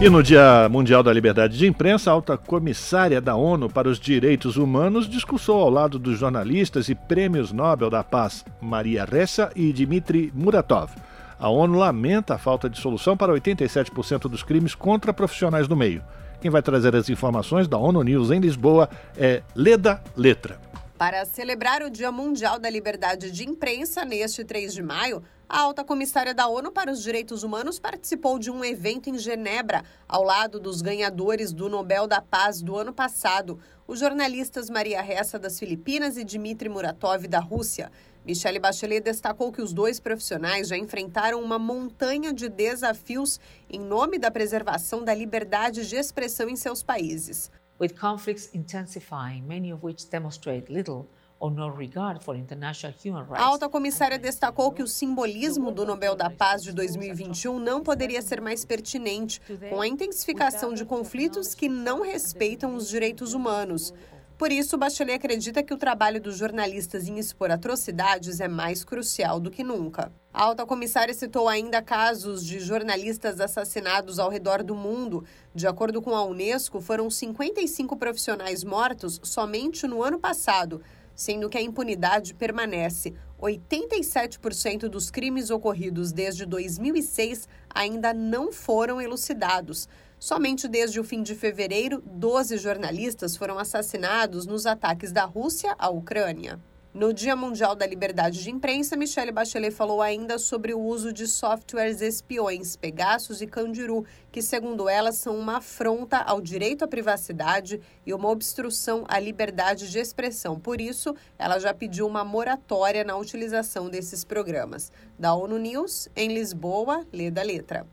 E 0.00 0.08
no 0.08 0.22
Dia 0.22 0.66
Mundial 0.70 1.02
da 1.02 1.12
Liberdade 1.12 1.58
de 1.58 1.66
Imprensa, 1.66 2.10
a 2.10 2.14
alta 2.14 2.34
comissária 2.34 3.20
da 3.20 3.36
ONU 3.36 3.68
para 3.68 3.86
os 3.86 4.00
Direitos 4.00 4.56
Humanos 4.56 5.06
discursou 5.06 5.60
ao 5.60 5.68
lado 5.68 5.98
dos 5.98 6.18
jornalistas 6.18 6.88
e 6.88 6.94
prêmios 6.94 7.52
Nobel 7.52 7.90
da 7.90 8.02
Paz 8.02 8.42
Maria 8.62 9.04
Ressa 9.04 9.50
e 9.54 9.70
Dmitry 9.74 10.32
Muratov. 10.34 10.90
A 11.38 11.50
ONU 11.50 11.78
lamenta 11.78 12.36
a 12.36 12.38
falta 12.38 12.70
de 12.70 12.80
solução 12.80 13.14
para 13.14 13.34
87% 13.34 14.22
dos 14.22 14.42
crimes 14.42 14.74
contra 14.74 15.12
profissionais 15.12 15.68
do 15.68 15.76
meio. 15.76 16.02
Quem 16.40 16.50
vai 16.50 16.62
trazer 16.62 16.96
as 16.96 17.10
informações 17.10 17.68
da 17.68 17.76
ONU 17.76 18.02
News 18.02 18.30
em 18.30 18.40
Lisboa 18.40 18.88
é 19.18 19.42
Leda 19.54 20.00
Letra. 20.16 20.69
Para 21.00 21.24
celebrar 21.24 21.82
o 21.82 21.88
Dia 21.88 22.12
Mundial 22.12 22.58
da 22.58 22.68
Liberdade 22.68 23.30
de 23.30 23.48
Imprensa, 23.48 24.04
neste 24.04 24.44
3 24.44 24.74
de 24.74 24.82
maio, 24.82 25.22
a 25.48 25.60
alta 25.60 25.82
comissária 25.82 26.34
da 26.34 26.46
ONU 26.46 26.70
para 26.70 26.92
os 26.92 27.02
Direitos 27.02 27.42
Humanos 27.42 27.78
participou 27.78 28.38
de 28.38 28.50
um 28.50 28.62
evento 28.62 29.08
em 29.08 29.16
Genebra, 29.16 29.82
ao 30.06 30.22
lado 30.22 30.60
dos 30.60 30.82
ganhadores 30.82 31.54
do 31.54 31.70
Nobel 31.70 32.06
da 32.06 32.20
Paz 32.20 32.60
do 32.60 32.76
ano 32.76 32.92
passado, 32.92 33.58
os 33.88 33.98
jornalistas 33.98 34.68
Maria 34.68 35.00
Ressa 35.00 35.38
das 35.38 35.58
Filipinas 35.58 36.18
e 36.18 36.22
Dmitry 36.22 36.68
Muratov 36.68 37.26
da 37.26 37.40
Rússia. 37.40 37.90
Michelle 38.22 38.58
Bachelet 38.58 39.02
destacou 39.02 39.50
que 39.50 39.62
os 39.62 39.72
dois 39.72 39.98
profissionais 39.98 40.68
já 40.68 40.76
enfrentaram 40.76 41.42
uma 41.42 41.58
montanha 41.58 42.30
de 42.30 42.46
desafios 42.46 43.40
em 43.70 43.80
nome 43.80 44.18
da 44.18 44.30
preservação 44.30 45.02
da 45.02 45.14
liberdade 45.14 45.88
de 45.88 45.96
expressão 45.96 46.46
em 46.50 46.56
seus 46.56 46.82
países. 46.82 47.50
With 47.80 47.94
conflicts 47.98 48.50
intensifying, 48.52 49.48
many 49.48 49.72
of 49.72 49.82
which 49.82 50.10
demonstrate 50.10 50.70
little 50.70 51.08
a 51.40 53.42
alta 53.42 53.66
comissária 53.66 54.18
destacou 54.18 54.70
que 54.70 54.82
o 54.82 54.86
simbolismo 54.86 55.72
do 55.72 55.86
Nobel 55.86 56.14
da 56.14 56.28
Paz 56.28 56.62
de 56.62 56.70
2021 56.70 57.58
não 57.58 57.82
poderia 57.82 58.20
ser 58.20 58.42
mais 58.42 58.62
pertinente, 58.62 59.40
com 59.70 59.80
a 59.80 59.88
intensificação 59.88 60.74
de 60.74 60.84
conflitos 60.84 61.54
que 61.54 61.66
não 61.66 62.02
respeitam 62.02 62.74
os 62.74 62.90
direitos 62.90 63.32
humanos. 63.32 63.94
Por 64.40 64.50
isso, 64.50 64.78
Bachelet 64.78 65.16
acredita 65.16 65.62
que 65.62 65.74
o 65.74 65.76
trabalho 65.76 66.18
dos 66.18 66.38
jornalistas 66.38 67.06
em 67.06 67.18
expor 67.18 67.50
atrocidades 67.50 68.40
é 68.40 68.48
mais 68.48 68.82
crucial 68.82 69.38
do 69.38 69.50
que 69.50 69.62
nunca. 69.62 70.10
A 70.32 70.44
alta 70.44 70.64
comissária 70.64 71.12
citou 71.12 71.46
ainda 71.46 71.82
casos 71.82 72.42
de 72.42 72.58
jornalistas 72.58 73.38
assassinados 73.38 74.18
ao 74.18 74.30
redor 74.30 74.62
do 74.62 74.74
mundo. 74.74 75.26
De 75.54 75.66
acordo 75.66 76.00
com 76.00 76.16
a 76.16 76.24
Unesco, 76.24 76.80
foram 76.80 77.10
55 77.10 77.94
profissionais 77.98 78.64
mortos 78.64 79.20
somente 79.22 79.86
no 79.86 80.02
ano 80.02 80.18
passado 80.18 80.80
sendo 81.20 81.50
que 81.50 81.58
a 81.58 81.62
impunidade 81.62 82.32
permanece. 82.32 83.12
87% 83.38 84.88
dos 84.88 85.10
crimes 85.10 85.50
ocorridos 85.50 86.12
desde 86.12 86.46
2006 86.46 87.46
ainda 87.68 88.14
não 88.14 88.50
foram 88.50 89.02
elucidados. 89.02 89.86
Somente 90.20 90.68
desde 90.68 91.00
o 91.00 91.04
fim 91.04 91.22
de 91.22 91.34
fevereiro, 91.34 92.02
12 92.04 92.58
jornalistas 92.58 93.38
foram 93.38 93.58
assassinados 93.58 94.44
nos 94.44 94.66
ataques 94.66 95.12
da 95.12 95.24
Rússia 95.24 95.74
à 95.78 95.88
Ucrânia. 95.88 96.60
No 96.92 97.14
Dia 97.14 97.34
Mundial 97.34 97.74
da 97.74 97.86
Liberdade 97.86 98.42
de 98.42 98.50
Imprensa, 98.50 98.96
Michelle 98.96 99.32
Bachelet 99.32 99.74
falou 99.74 100.02
ainda 100.02 100.38
sobre 100.38 100.74
o 100.74 100.80
uso 100.80 101.10
de 101.10 101.26
softwares 101.26 102.02
espiões, 102.02 102.76
Pegasus 102.76 103.40
e 103.40 103.46
Candiru, 103.46 104.04
que, 104.30 104.42
segundo 104.42 104.90
ela, 104.90 105.10
são 105.10 105.38
uma 105.38 105.56
afronta 105.56 106.18
ao 106.18 106.38
direito 106.38 106.84
à 106.84 106.88
privacidade 106.88 107.80
e 108.04 108.12
uma 108.12 108.28
obstrução 108.28 109.06
à 109.08 109.18
liberdade 109.18 109.90
de 109.90 109.98
expressão. 109.98 110.60
Por 110.60 110.82
isso, 110.82 111.14
ela 111.38 111.58
já 111.58 111.72
pediu 111.72 112.06
uma 112.06 112.24
moratória 112.24 113.04
na 113.04 113.16
utilização 113.16 113.88
desses 113.88 114.22
programas. 114.22 114.92
Da 115.18 115.32
ONU 115.32 115.56
News, 115.56 116.10
em 116.14 116.28
Lisboa, 116.28 117.06
lê 117.10 117.30
da 117.30 117.42
letra. 117.42 117.86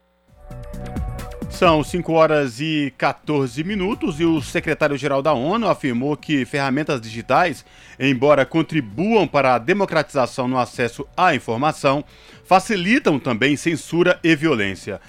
São 1.50 1.84
5 1.84 2.14
horas 2.14 2.60
e 2.60 2.94
14 2.98 3.64
minutos 3.64 4.20
e 4.20 4.26
o 4.26 4.42
secretário-geral 4.42 5.24
da 5.24 5.34
ONU 5.34 5.68
afirmou 5.68 6.16
que 6.16 6.46
ferramentas 6.46 7.02
digitais, 7.02 7.66
embora 8.00 8.46
contribuam 8.46 9.28
para 9.28 9.56
a 9.56 9.58
democratização 9.58 10.48
no 10.48 10.60
acesso 10.60 11.08
à 11.16 11.34
informação, 11.34 12.04
facilitam 12.44 13.18
também 13.18 13.56
censura 13.56 14.20
e 14.24 14.36
violência. 14.36 15.02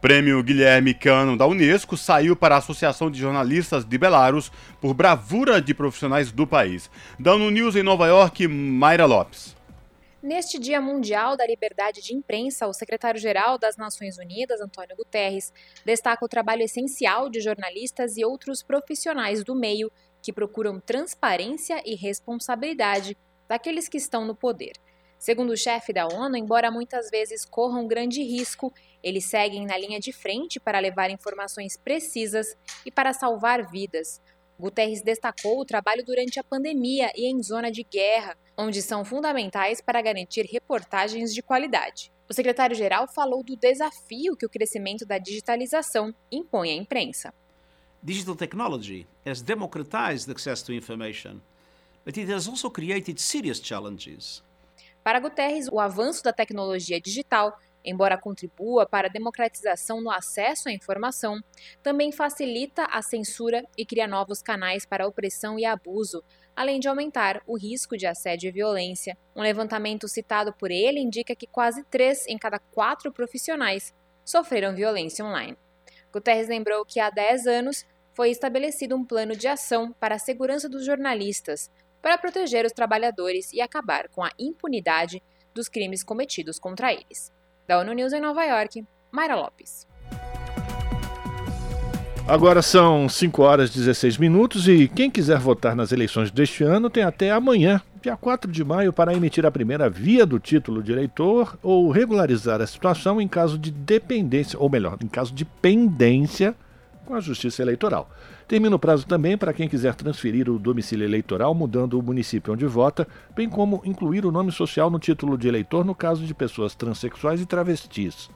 Prêmio 0.00 0.40
Guilherme 0.44 0.94
Cano 0.94 1.36
da 1.36 1.46
Unesco 1.46 1.96
saiu 1.96 2.36
para 2.36 2.54
a 2.54 2.58
Associação 2.58 3.10
de 3.10 3.18
Jornalistas 3.18 3.84
de 3.84 3.98
Belarus 3.98 4.52
por 4.80 4.94
bravura 4.94 5.60
de 5.60 5.74
profissionais 5.74 6.30
do 6.30 6.46
país. 6.46 6.88
Dando 7.18 7.50
News 7.50 7.74
em 7.74 7.82
Nova 7.82 8.06
York, 8.06 8.46
Mayra 8.46 9.06
Lopes. 9.06 9.57
Neste 10.20 10.58
Dia 10.58 10.80
Mundial 10.80 11.36
da 11.36 11.46
Liberdade 11.46 12.02
de 12.02 12.12
Imprensa, 12.12 12.66
o 12.66 12.72
secretário-geral 12.72 13.56
das 13.56 13.76
Nações 13.76 14.18
Unidas, 14.18 14.60
Antônio 14.60 14.96
Guterres, 14.96 15.52
destaca 15.84 16.24
o 16.24 16.28
trabalho 16.28 16.62
essencial 16.62 17.30
de 17.30 17.40
jornalistas 17.40 18.16
e 18.16 18.24
outros 18.24 18.60
profissionais 18.60 19.44
do 19.44 19.54
meio 19.54 19.92
que 20.20 20.32
procuram 20.32 20.80
transparência 20.80 21.80
e 21.86 21.94
responsabilidade 21.94 23.16
daqueles 23.46 23.88
que 23.88 23.96
estão 23.96 24.24
no 24.24 24.34
poder. 24.34 24.72
Segundo 25.20 25.50
o 25.50 25.56
chefe 25.56 25.92
da 25.92 26.08
ONU, 26.08 26.36
embora 26.36 26.68
muitas 26.68 27.08
vezes 27.10 27.44
corram 27.44 27.86
grande 27.86 28.20
risco, 28.20 28.72
eles 29.00 29.24
seguem 29.24 29.66
na 29.66 29.78
linha 29.78 30.00
de 30.00 30.12
frente 30.12 30.58
para 30.58 30.80
levar 30.80 31.10
informações 31.10 31.76
precisas 31.76 32.56
e 32.84 32.90
para 32.90 33.12
salvar 33.12 33.70
vidas. 33.70 34.20
Guterres 34.58 35.00
destacou 35.00 35.60
o 35.60 35.64
trabalho 35.64 36.04
durante 36.04 36.40
a 36.40 36.44
pandemia 36.44 37.12
e 37.14 37.30
em 37.30 37.40
zona 37.40 37.70
de 37.70 37.84
guerra, 37.84 38.36
onde 38.58 38.82
são 38.82 39.04
fundamentais 39.04 39.80
para 39.80 40.02
garantir 40.02 40.44
reportagens 40.50 41.32
de 41.32 41.40
qualidade. 41.40 42.12
O 42.28 42.34
secretário-geral 42.34 43.06
falou 43.06 43.44
do 43.44 43.56
desafio 43.56 44.36
que 44.36 44.44
o 44.44 44.50
crescimento 44.50 45.06
da 45.06 45.16
digitalização 45.16 46.12
impõe 46.30 46.72
à 46.72 46.74
imprensa. 46.74 47.32
Digital 48.02 48.34
technology 48.34 49.06
has 49.24 49.40
democratized 49.40 50.28
access 50.28 50.60
to 50.62 50.72
information, 50.72 51.40
but 52.04 52.18
it 52.18 52.30
has 52.32 52.48
also 52.48 52.68
created 52.68 53.20
serious 53.20 53.60
challenges. 53.60 54.42
Para 55.04 55.20
Guterres, 55.20 55.68
o 55.68 55.78
avanço 55.78 56.22
da 56.22 56.32
tecnologia 56.32 57.00
digital 57.00 57.56
embora 57.84 58.18
contribua 58.18 58.86
para 58.86 59.08
a 59.08 59.10
democratização 59.10 60.00
no 60.00 60.10
acesso 60.10 60.68
à 60.68 60.72
informação, 60.72 61.40
também 61.82 62.12
facilita 62.12 62.84
a 62.84 63.00
censura 63.00 63.64
e 63.76 63.86
cria 63.86 64.06
novos 64.06 64.42
canais 64.42 64.84
para 64.84 65.06
opressão 65.06 65.58
e 65.58 65.64
abuso, 65.64 66.22
além 66.58 66.80
de 66.80 66.88
aumentar 66.88 67.40
o 67.46 67.56
risco 67.56 67.96
de 67.96 68.04
assédio 68.04 68.48
e 68.48 68.50
violência. 68.50 69.16
Um 69.36 69.42
levantamento 69.42 70.08
citado 70.08 70.52
por 70.52 70.72
ele 70.72 70.98
indica 70.98 71.36
que 71.36 71.46
quase 71.46 71.84
três 71.84 72.26
em 72.26 72.36
cada 72.36 72.58
quatro 72.58 73.12
profissionais 73.12 73.94
sofreram 74.24 74.74
violência 74.74 75.24
online. 75.24 75.56
Guterres 76.12 76.48
lembrou 76.48 76.84
que 76.84 76.98
há 76.98 77.10
10 77.10 77.46
anos 77.46 77.86
foi 78.12 78.30
estabelecido 78.30 78.96
um 78.96 79.04
plano 79.04 79.36
de 79.36 79.46
ação 79.46 79.92
para 80.00 80.16
a 80.16 80.18
segurança 80.18 80.68
dos 80.68 80.84
jornalistas, 80.84 81.70
para 82.02 82.18
proteger 82.18 82.66
os 82.66 82.72
trabalhadores 82.72 83.52
e 83.52 83.60
acabar 83.60 84.08
com 84.08 84.24
a 84.24 84.32
impunidade 84.36 85.22
dos 85.54 85.68
crimes 85.68 86.02
cometidos 86.02 86.58
contra 86.58 86.92
eles. 86.92 87.32
Da 87.68 87.78
ONU 87.78 87.92
News 87.92 88.12
em 88.12 88.20
Nova 88.20 88.44
York, 88.44 88.84
Mayra 89.12 89.36
Lopes. 89.36 89.87
Agora 92.28 92.60
são 92.60 93.08
5 93.08 93.40
horas 93.40 93.70
e 93.70 93.78
16 93.78 94.18
minutos 94.18 94.68
e 94.68 94.86
quem 94.86 95.10
quiser 95.10 95.38
votar 95.38 95.74
nas 95.74 95.92
eleições 95.92 96.30
deste 96.30 96.62
ano 96.62 96.90
tem 96.90 97.02
até 97.02 97.30
amanhã, 97.30 97.80
dia 98.02 98.18
4 98.18 98.52
de 98.52 98.62
maio, 98.62 98.92
para 98.92 99.14
emitir 99.14 99.46
a 99.46 99.50
primeira 99.50 99.88
via 99.88 100.26
do 100.26 100.38
título 100.38 100.82
de 100.82 100.92
eleitor 100.92 101.58
ou 101.62 101.90
regularizar 101.90 102.60
a 102.60 102.66
situação 102.66 103.18
em 103.18 103.26
caso 103.26 103.58
de 103.58 103.70
dependência, 103.70 104.58
ou 104.60 104.68
melhor, 104.68 104.98
em 105.02 105.08
caso 105.08 105.32
de 105.32 105.46
pendência 105.46 106.54
com 107.06 107.14
a 107.14 107.20
Justiça 107.20 107.62
Eleitoral. 107.62 108.10
Termina 108.46 108.76
o 108.76 108.78
prazo 108.78 109.06
também 109.06 109.38
para 109.38 109.54
quem 109.54 109.66
quiser 109.66 109.94
transferir 109.94 110.50
o 110.50 110.58
domicílio 110.58 111.06
eleitoral 111.06 111.54
mudando 111.54 111.98
o 111.98 112.02
município 112.02 112.52
onde 112.52 112.66
vota, 112.66 113.08
bem 113.34 113.48
como 113.48 113.80
incluir 113.86 114.26
o 114.26 114.30
nome 114.30 114.52
social 114.52 114.90
no 114.90 114.98
título 114.98 115.38
de 115.38 115.48
eleitor 115.48 115.82
no 115.82 115.94
caso 115.94 116.26
de 116.26 116.34
pessoas 116.34 116.74
transexuais 116.74 117.40
e 117.40 117.46
travestis. 117.46 118.28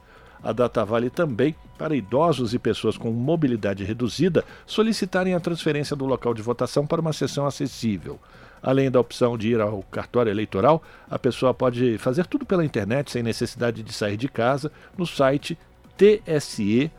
A 0.42 0.52
data 0.52 0.85
vale 0.85 1.09
também 1.09 1.55
para 1.78 1.94
idosos 1.94 2.52
e 2.55 2.59
pessoas 2.59 2.96
com 2.96 3.11
mobilidade 3.11 3.85
reduzida 3.85 4.44
solicitarem 4.66 5.35
a 5.35 5.40
transferência 5.40 5.94
do 5.94 6.05
local 6.05 6.35
de 6.35 6.42
votação 6.42 6.87
para 6.87 7.00
uma 7.00 7.12
sessão 7.12 7.46
acessível. 7.46 8.18
Além 8.62 8.90
da 8.90 9.00
opção 9.00 9.37
de 9.37 9.48
ir 9.48 9.61
ao 9.61 9.83
cartório 9.85 10.31
eleitoral, 10.31 10.83
a 11.11 11.18
pessoa 11.18 11.52
pode 11.52 11.98
fazer 11.98 12.26
tudo 12.26 12.46
pela 12.46 12.64
internet 12.64 13.11
sem 13.11 13.22
necessidade 13.22 13.83
de 13.83 13.92
sair 13.92 14.16
de 14.16 14.28
casa 14.28 14.70
no 14.96 15.07
site 15.07 15.59
tse.jus.br. 15.96 16.90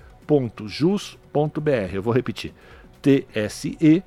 Eu 1.94 2.02
vou 2.02 2.14
repetir: 2.14 2.54
tse.jus.br. 3.02 4.04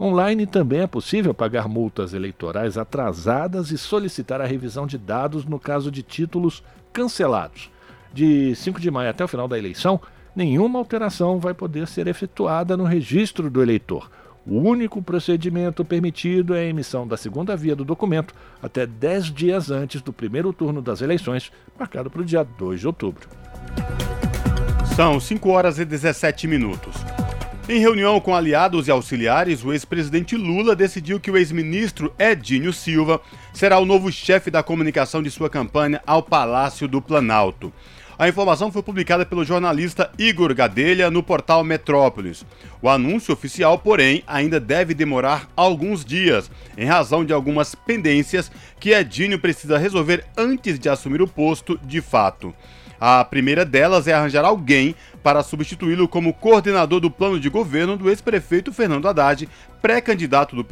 Online 0.00 0.46
também 0.46 0.80
é 0.80 0.86
possível 0.86 1.32
pagar 1.32 1.68
multas 1.68 2.12
eleitorais 2.14 2.76
atrasadas 2.76 3.70
e 3.70 3.78
solicitar 3.78 4.40
a 4.40 4.46
revisão 4.46 4.86
de 4.86 4.98
dados 4.98 5.44
no 5.44 5.58
caso 5.58 5.90
de 5.90 6.02
títulos 6.02 6.62
cancelados. 6.94 7.70
De 8.12 8.54
5 8.54 8.80
de 8.80 8.90
maio 8.90 9.10
até 9.10 9.24
o 9.24 9.28
final 9.28 9.48
da 9.48 9.58
eleição, 9.58 10.00
nenhuma 10.34 10.78
alteração 10.78 11.40
vai 11.40 11.52
poder 11.52 11.88
ser 11.88 12.06
efetuada 12.06 12.76
no 12.76 12.84
registro 12.84 13.50
do 13.50 13.60
eleitor. 13.60 14.08
O 14.46 14.58
único 14.58 15.02
procedimento 15.02 15.84
permitido 15.84 16.54
é 16.54 16.60
a 16.60 16.64
emissão 16.64 17.08
da 17.08 17.16
segunda 17.16 17.56
via 17.56 17.74
do 17.74 17.84
documento 17.84 18.34
até 18.62 18.86
10 18.86 19.32
dias 19.32 19.70
antes 19.70 20.00
do 20.00 20.12
primeiro 20.12 20.52
turno 20.52 20.80
das 20.80 21.00
eleições, 21.00 21.50
marcado 21.78 22.10
para 22.10 22.22
o 22.22 22.24
dia 22.24 22.44
2 22.44 22.80
de 22.80 22.86
outubro. 22.86 23.28
São 24.94 25.18
5 25.18 25.48
horas 25.50 25.78
e 25.78 25.84
17 25.84 26.46
minutos. 26.46 26.94
Em 27.66 27.78
reunião 27.78 28.20
com 28.20 28.34
aliados 28.34 28.88
e 28.88 28.90
auxiliares, 28.90 29.64
o 29.64 29.72
ex-presidente 29.72 30.36
Lula 30.36 30.76
decidiu 30.76 31.18
que 31.18 31.30
o 31.30 31.36
ex-ministro 31.36 32.12
Edinho 32.18 32.74
Silva 32.74 33.22
será 33.54 33.78
o 33.78 33.86
novo 33.86 34.12
chefe 34.12 34.50
da 34.50 34.62
comunicação 34.62 35.22
de 35.22 35.30
sua 35.30 35.48
campanha 35.48 36.02
ao 36.06 36.22
Palácio 36.22 36.86
do 36.86 37.00
Planalto. 37.00 37.72
A 38.18 38.28
informação 38.28 38.70
foi 38.70 38.82
publicada 38.82 39.24
pelo 39.24 39.46
jornalista 39.46 40.10
Igor 40.18 40.54
Gadelha 40.54 41.10
no 41.10 41.22
portal 41.22 41.64
Metrópolis. 41.64 42.44
O 42.82 42.88
anúncio 42.88 43.32
oficial, 43.32 43.78
porém, 43.78 44.22
ainda 44.26 44.60
deve 44.60 44.92
demorar 44.92 45.48
alguns 45.56 46.04
dias, 46.04 46.50
em 46.76 46.84
razão 46.84 47.24
de 47.24 47.32
algumas 47.32 47.74
pendências 47.74 48.52
que 48.78 48.90
Edinho 48.90 49.38
precisa 49.38 49.78
resolver 49.78 50.22
antes 50.36 50.78
de 50.78 50.90
assumir 50.90 51.22
o 51.22 51.26
posto 51.26 51.80
de 51.82 52.02
fato. 52.02 52.54
A 53.00 53.24
primeira 53.24 53.64
delas 53.64 54.06
é 54.06 54.12
arranjar 54.12 54.44
alguém 54.44 54.94
para 55.24 55.42
substituí-lo 55.42 56.06
como 56.06 56.34
coordenador 56.34 57.00
do 57.00 57.10
plano 57.10 57.40
de 57.40 57.48
governo 57.48 57.96
do 57.96 58.10
ex-prefeito 58.10 58.74
Fernando 58.74 59.08
Haddad, 59.08 59.48
pré-candidato 59.80 60.54
do, 60.54 60.62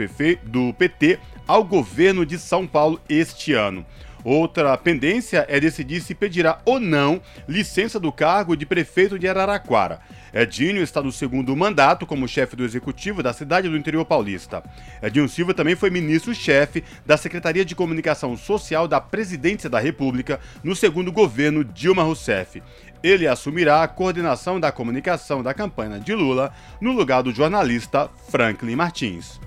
do 0.45 0.75
PT 0.75 1.19
ao 1.49 1.65
governo 1.65 2.27
de 2.27 2.39
São 2.39 2.67
Paulo 2.67 3.01
este 3.09 3.55
ano. 3.55 3.85
Outra 4.23 4.77
pendência 4.77 5.45
é 5.49 5.59
decidir 5.59 6.01
se 6.01 6.15
pedirá 6.15 6.61
ou 6.65 6.79
não 6.79 7.21
licença 7.49 7.99
do 7.99 8.13
cargo 8.13 8.55
de 8.55 8.67
prefeito 8.67 9.19
de 9.19 9.27
Araraquara. 9.27 10.01
Edinho 10.33 10.83
está 10.83 11.03
no 11.03 11.11
segundo 11.11 11.55
mandato 11.57 12.07
como 12.07 12.29
chefe 12.29 12.55
do 12.55 12.65
executivo 12.65 13.23
da 13.23 13.33
cidade 13.33 13.69
do 13.69 13.77
interior 13.77 14.05
paulista. 14.05 14.63
Edinho 15.03 15.29
Silva 15.29 15.53
também 15.53 15.75
foi 15.75 15.91
ministro-chefe 15.91 16.85
da 17.05 17.17
Secretaria 17.17 17.65
de 17.65 17.75
Comunicação 17.75 18.37
Social 18.37 18.87
da 18.87 19.01
Presidência 19.01 19.69
da 19.69 19.81
República 19.81 20.39
no 20.63 20.77
segundo 20.77 21.11
governo 21.11 21.65
Dilma 21.65 22.03
Rousseff. 22.03 22.63
Ele 23.03 23.27
assumirá 23.27 23.83
a 23.83 23.89
coordenação 23.89 24.61
da 24.61 24.71
comunicação 24.71 25.43
da 25.43 25.53
campanha 25.53 25.99
de 25.99 26.15
Lula 26.15 26.53
no 26.81 26.93
lugar 26.93 27.23
do 27.23 27.33
jornalista 27.33 28.09
Franklin 28.29 28.77
Martins. 28.77 29.41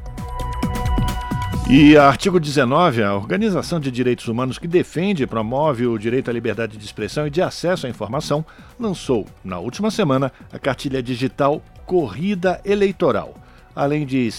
E 1.68 1.98
artigo 1.98 2.39
19, 2.39 3.02
a 3.02 3.15
Organização 3.15 3.80
de 3.80 3.89
Direitos 3.89 4.28
Humanos 4.28 4.60
que 4.60 4.68
defende 4.68 5.24
e 5.24 5.28
promove 5.28 5.88
o 5.88 5.98
direito 5.98 6.30
à 6.30 6.34
liberdade 6.34 6.78
de 6.78 6.86
expressão 6.86 7.26
e 7.26 7.32
de 7.32 7.41
acesso 7.41 7.88
à 7.88 7.89
informação, 7.89 8.46
lançou, 8.80 9.26
na 9.44 9.58
última 9.58 9.89
semana, 9.89 10.32
a 10.54 10.60
cartilha 10.60 11.02
digital 11.02 11.63
Corrida 11.86 12.62
Eleitoral. 12.63 13.34
Além 13.76 14.06
de 14.06 14.32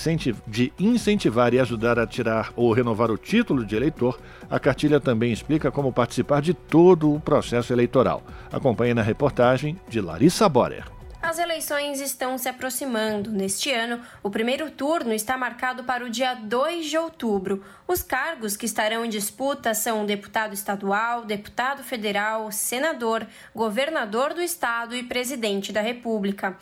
incentivar 0.79 1.53
e 1.53 1.61
ajudar 1.61 1.99
a 1.99 2.07
tirar 2.07 2.53
ou 2.57 2.72
renovar 2.72 3.11
o 3.11 3.18
título 3.18 3.66
de 3.66 3.77
eleitor, 3.77 4.18
a 4.49 4.59
cartilha 4.59 4.99
também 4.99 5.31
explica 5.31 5.70
como 5.70 5.92
participar 5.92 6.40
de 6.40 6.55
todo 6.55 7.12
o 7.12 7.20
processo 7.20 7.72
eleitoral. 7.72 8.22
Acompanhe 8.51 8.94
na 8.94 9.03
reportagem 9.03 9.79
de 9.88 10.01
Larissa 10.01 10.49
Borer. 10.49 10.95
As 11.26 11.40
eleições 11.40 12.00
estão 12.00 12.38
se 12.38 12.48
aproximando. 12.48 13.32
Neste 13.32 13.72
ano, 13.72 14.00
o 14.22 14.30
primeiro 14.30 14.70
turno 14.70 15.12
está 15.12 15.36
marcado 15.36 15.82
para 15.82 16.04
o 16.04 16.08
dia 16.08 16.34
2 16.34 16.86
de 16.86 16.96
outubro. 16.96 17.64
Os 17.88 18.00
cargos 18.00 18.56
que 18.56 18.64
estarão 18.64 19.04
em 19.04 19.08
disputa 19.08 19.74
são 19.74 20.06
deputado 20.06 20.54
estadual, 20.54 21.24
deputado 21.24 21.82
federal, 21.82 22.52
senador, 22.52 23.26
governador 23.52 24.34
do 24.34 24.40
estado 24.40 24.94
e 24.94 25.02
presidente 25.02 25.72
da 25.72 25.80
República. 25.80 26.56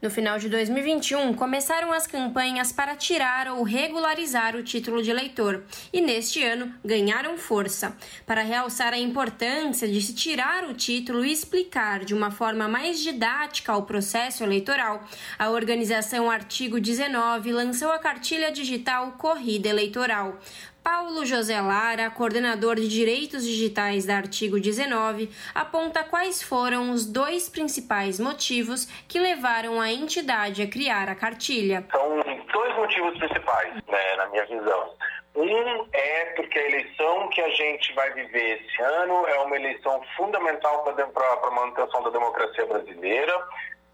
No 0.00 0.10
final 0.10 0.38
de 0.38 0.48
2021, 0.48 1.34
começaram 1.34 1.92
as 1.92 2.06
campanhas 2.06 2.72
para 2.72 2.96
tirar 2.96 3.48
ou 3.48 3.62
regularizar 3.62 4.56
o 4.56 4.62
título 4.62 5.02
de 5.02 5.10
eleitor 5.10 5.64
e, 5.92 6.00
neste 6.00 6.42
ano, 6.42 6.72
ganharam 6.84 7.36
força. 7.36 7.94
Para 8.24 8.42
realçar 8.42 8.94
a 8.94 8.98
importância 8.98 9.88
de 9.88 10.00
se 10.00 10.14
tirar 10.14 10.64
o 10.64 10.74
título 10.74 11.24
e 11.24 11.32
explicar 11.32 12.04
de 12.04 12.14
uma 12.14 12.30
forma 12.30 12.68
mais 12.68 13.00
didática 13.00 13.76
o 13.76 13.82
processo 13.82 13.97
eleitoral, 14.44 15.00
a 15.38 15.50
organização 15.50 16.30
Artigo 16.30 16.80
19 16.80 17.52
lançou 17.52 17.90
a 17.90 17.98
cartilha 17.98 18.50
digital 18.50 19.12
Corrida 19.18 19.68
Eleitoral. 19.68 20.36
Paulo 20.82 21.26
José 21.26 21.60
Lara, 21.60 22.08
coordenador 22.08 22.76
de 22.76 22.88
Direitos 22.88 23.44
Digitais 23.44 24.06
da 24.06 24.16
Artigo 24.16 24.58
19, 24.58 25.30
aponta 25.54 26.02
quais 26.02 26.42
foram 26.42 26.90
os 26.92 27.04
dois 27.04 27.48
principais 27.48 28.18
motivos 28.18 28.86
que 29.06 29.18
levaram 29.18 29.80
a 29.80 29.92
entidade 29.92 30.62
a 30.62 30.66
criar 30.66 31.08
a 31.10 31.14
cartilha. 31.14 31.84
São 31.92 32.22
dois 32.52 32.74
motivos 32.76 33.18
principais, 33.18 33.74
né, 33.86 34.16
na 34.16 34.28
minha 34.28 34.46
visão. 34.46 34.94
Um 35.36 35.86
é 35.92 36.24
porque 36.36 36.58
a 36.58 36.66
eleição 36.66 37.28
que 37.28 37.40
a 37.40 37.50
gente 37.50 37.92
vai 37.92 38.10
viver 38.12 38.60
esse 38.60 38.82
ano 38.82 39.26
é 39.26 39.38
uma 39.40 39.56
eleição 39.56 40.02
fundamental 40.16 40.82
para 40.84 41.48
a 41.48 41.50
manutenção 41.50 42.02
da 42.02 42.10
democracia 42.10 42.66
brasileira. 42.66 43.46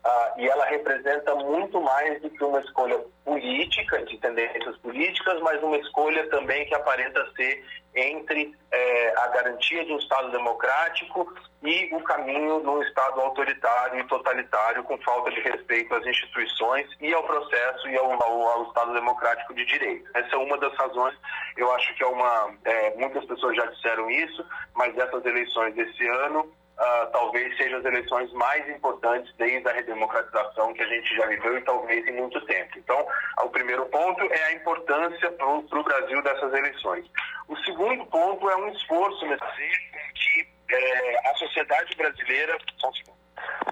Uh, 0.05 0.41
e 0.41 0.47
ela 0.47 0.67
representa 0.67 1.35
muito 1.35 1.81
mais 1.81 2.21
do 2.21 2.29
que 2.29 2.45
uma 2.45 2.61
escolha 2.61 3.01
política, 3.25 4.05
de 4.05 4.19
tendências 4.19 4.77
políticas, 4.79 5.41
mas 5.41 5.63
uma 5.63 5.79
escolha 5.79 6.29
também 6.29 6.67
que 6.67 6.75
aparenta 6.75 7.27
ser 7.35 7.65
entre 7.95 8.55
eh, 8.73 9.15
a 9.17 9.29
garantia 9.29 9.85
de 9.85 9.93
um 9.93 9.99
Estado 9.99 10.31
democrático 10.33 11.33
e 11.63 11.89
o 11.95 12.03
caminho 12.03 12.61
de 12.61 12.69
um 12.69 12.83
Estado 12.83 13.21
autoritário 13.21 14.01
e 14.01 14.05
totalitário 14.09 14.83
com 14.85 14.99
falta 14.99 15.31
de 15.31 15.41
respeito 15.41 15.95
às 15.95 16.05
instituições 16.05 16.89
e 17.01 17.15
ao 17.15 17.23
processo 17.23 17.89
e 17.89 17.97
ao, 17.97 18.11
ao, 18.23 18.49
ao 18.49 18.63
Estado 18.65 18.93
democrático 18.95 19.55
de 19.55 19.65
direito. 19.65 20.11
Essa 20.13 20.35
é 20.35 20.39
uma 20.39 20.59
das 20.59 20.75
razões, 20.75 21.17
eu 21.57 21.73
acho 21.73 21.95
que 21.95 22.03
é 22.03 22.07
uma. 22.07 22.55
Eh, 22.65 22.95
muitas 22.97 23.25
pessoas 23.27 23.57
já 23.57 23.67
disseram 23.67 24.11
isso, 24.11 24.45
mas 24.75 24.97
essas 24.99 25.25
eleições 25.25 25.75
desse 25.75 26.07
ano 26.09 26.53
uh, 26.79 27.11
talvez 27.13 27.57
sejam 27.57 27.79
as 27.79 27.85
eleições 27.85 28.33
mais 28.33 28.69
importantes 28.69 29.33
desde 29.37 29.69
a 29.69 29.73
redemocratização 29.73 30.73
que 30.75 30.83
a 30.83 30.87
gente 30.87 31.17
já 31.17 31.27
viveu 31.27 31.59
e 31.59 31.63
talvez 31.63 32.07
em 32.07 32.13
muito 32.13 32.41
tempo. 32.47 32.79
Então, 32.79 33.07
o 33.43 33.51
primeiro 33.51 33.87
ponto 33.87 34.23
é 34.33 34.45
a 34.45 34.53
importância 34.53 35.31
para 35.33 35.47
o 35.47 35.83
Brasil 35.83 36.23
dessas 36.23 36.53
eleições. 36.53 37.07
O 37.49 37.57
segundo 37.59 38.05
ponto 38.07 38.49
é 38.51 38.57
um 38.57 38.69
esforço 38.71 39.27
nesse 39.27 39.45
que 40.15 40.75
é, 40.75 41.31
a 41.31 41.35
sociedade 41.35 41.95
brasileira 41.97 42.59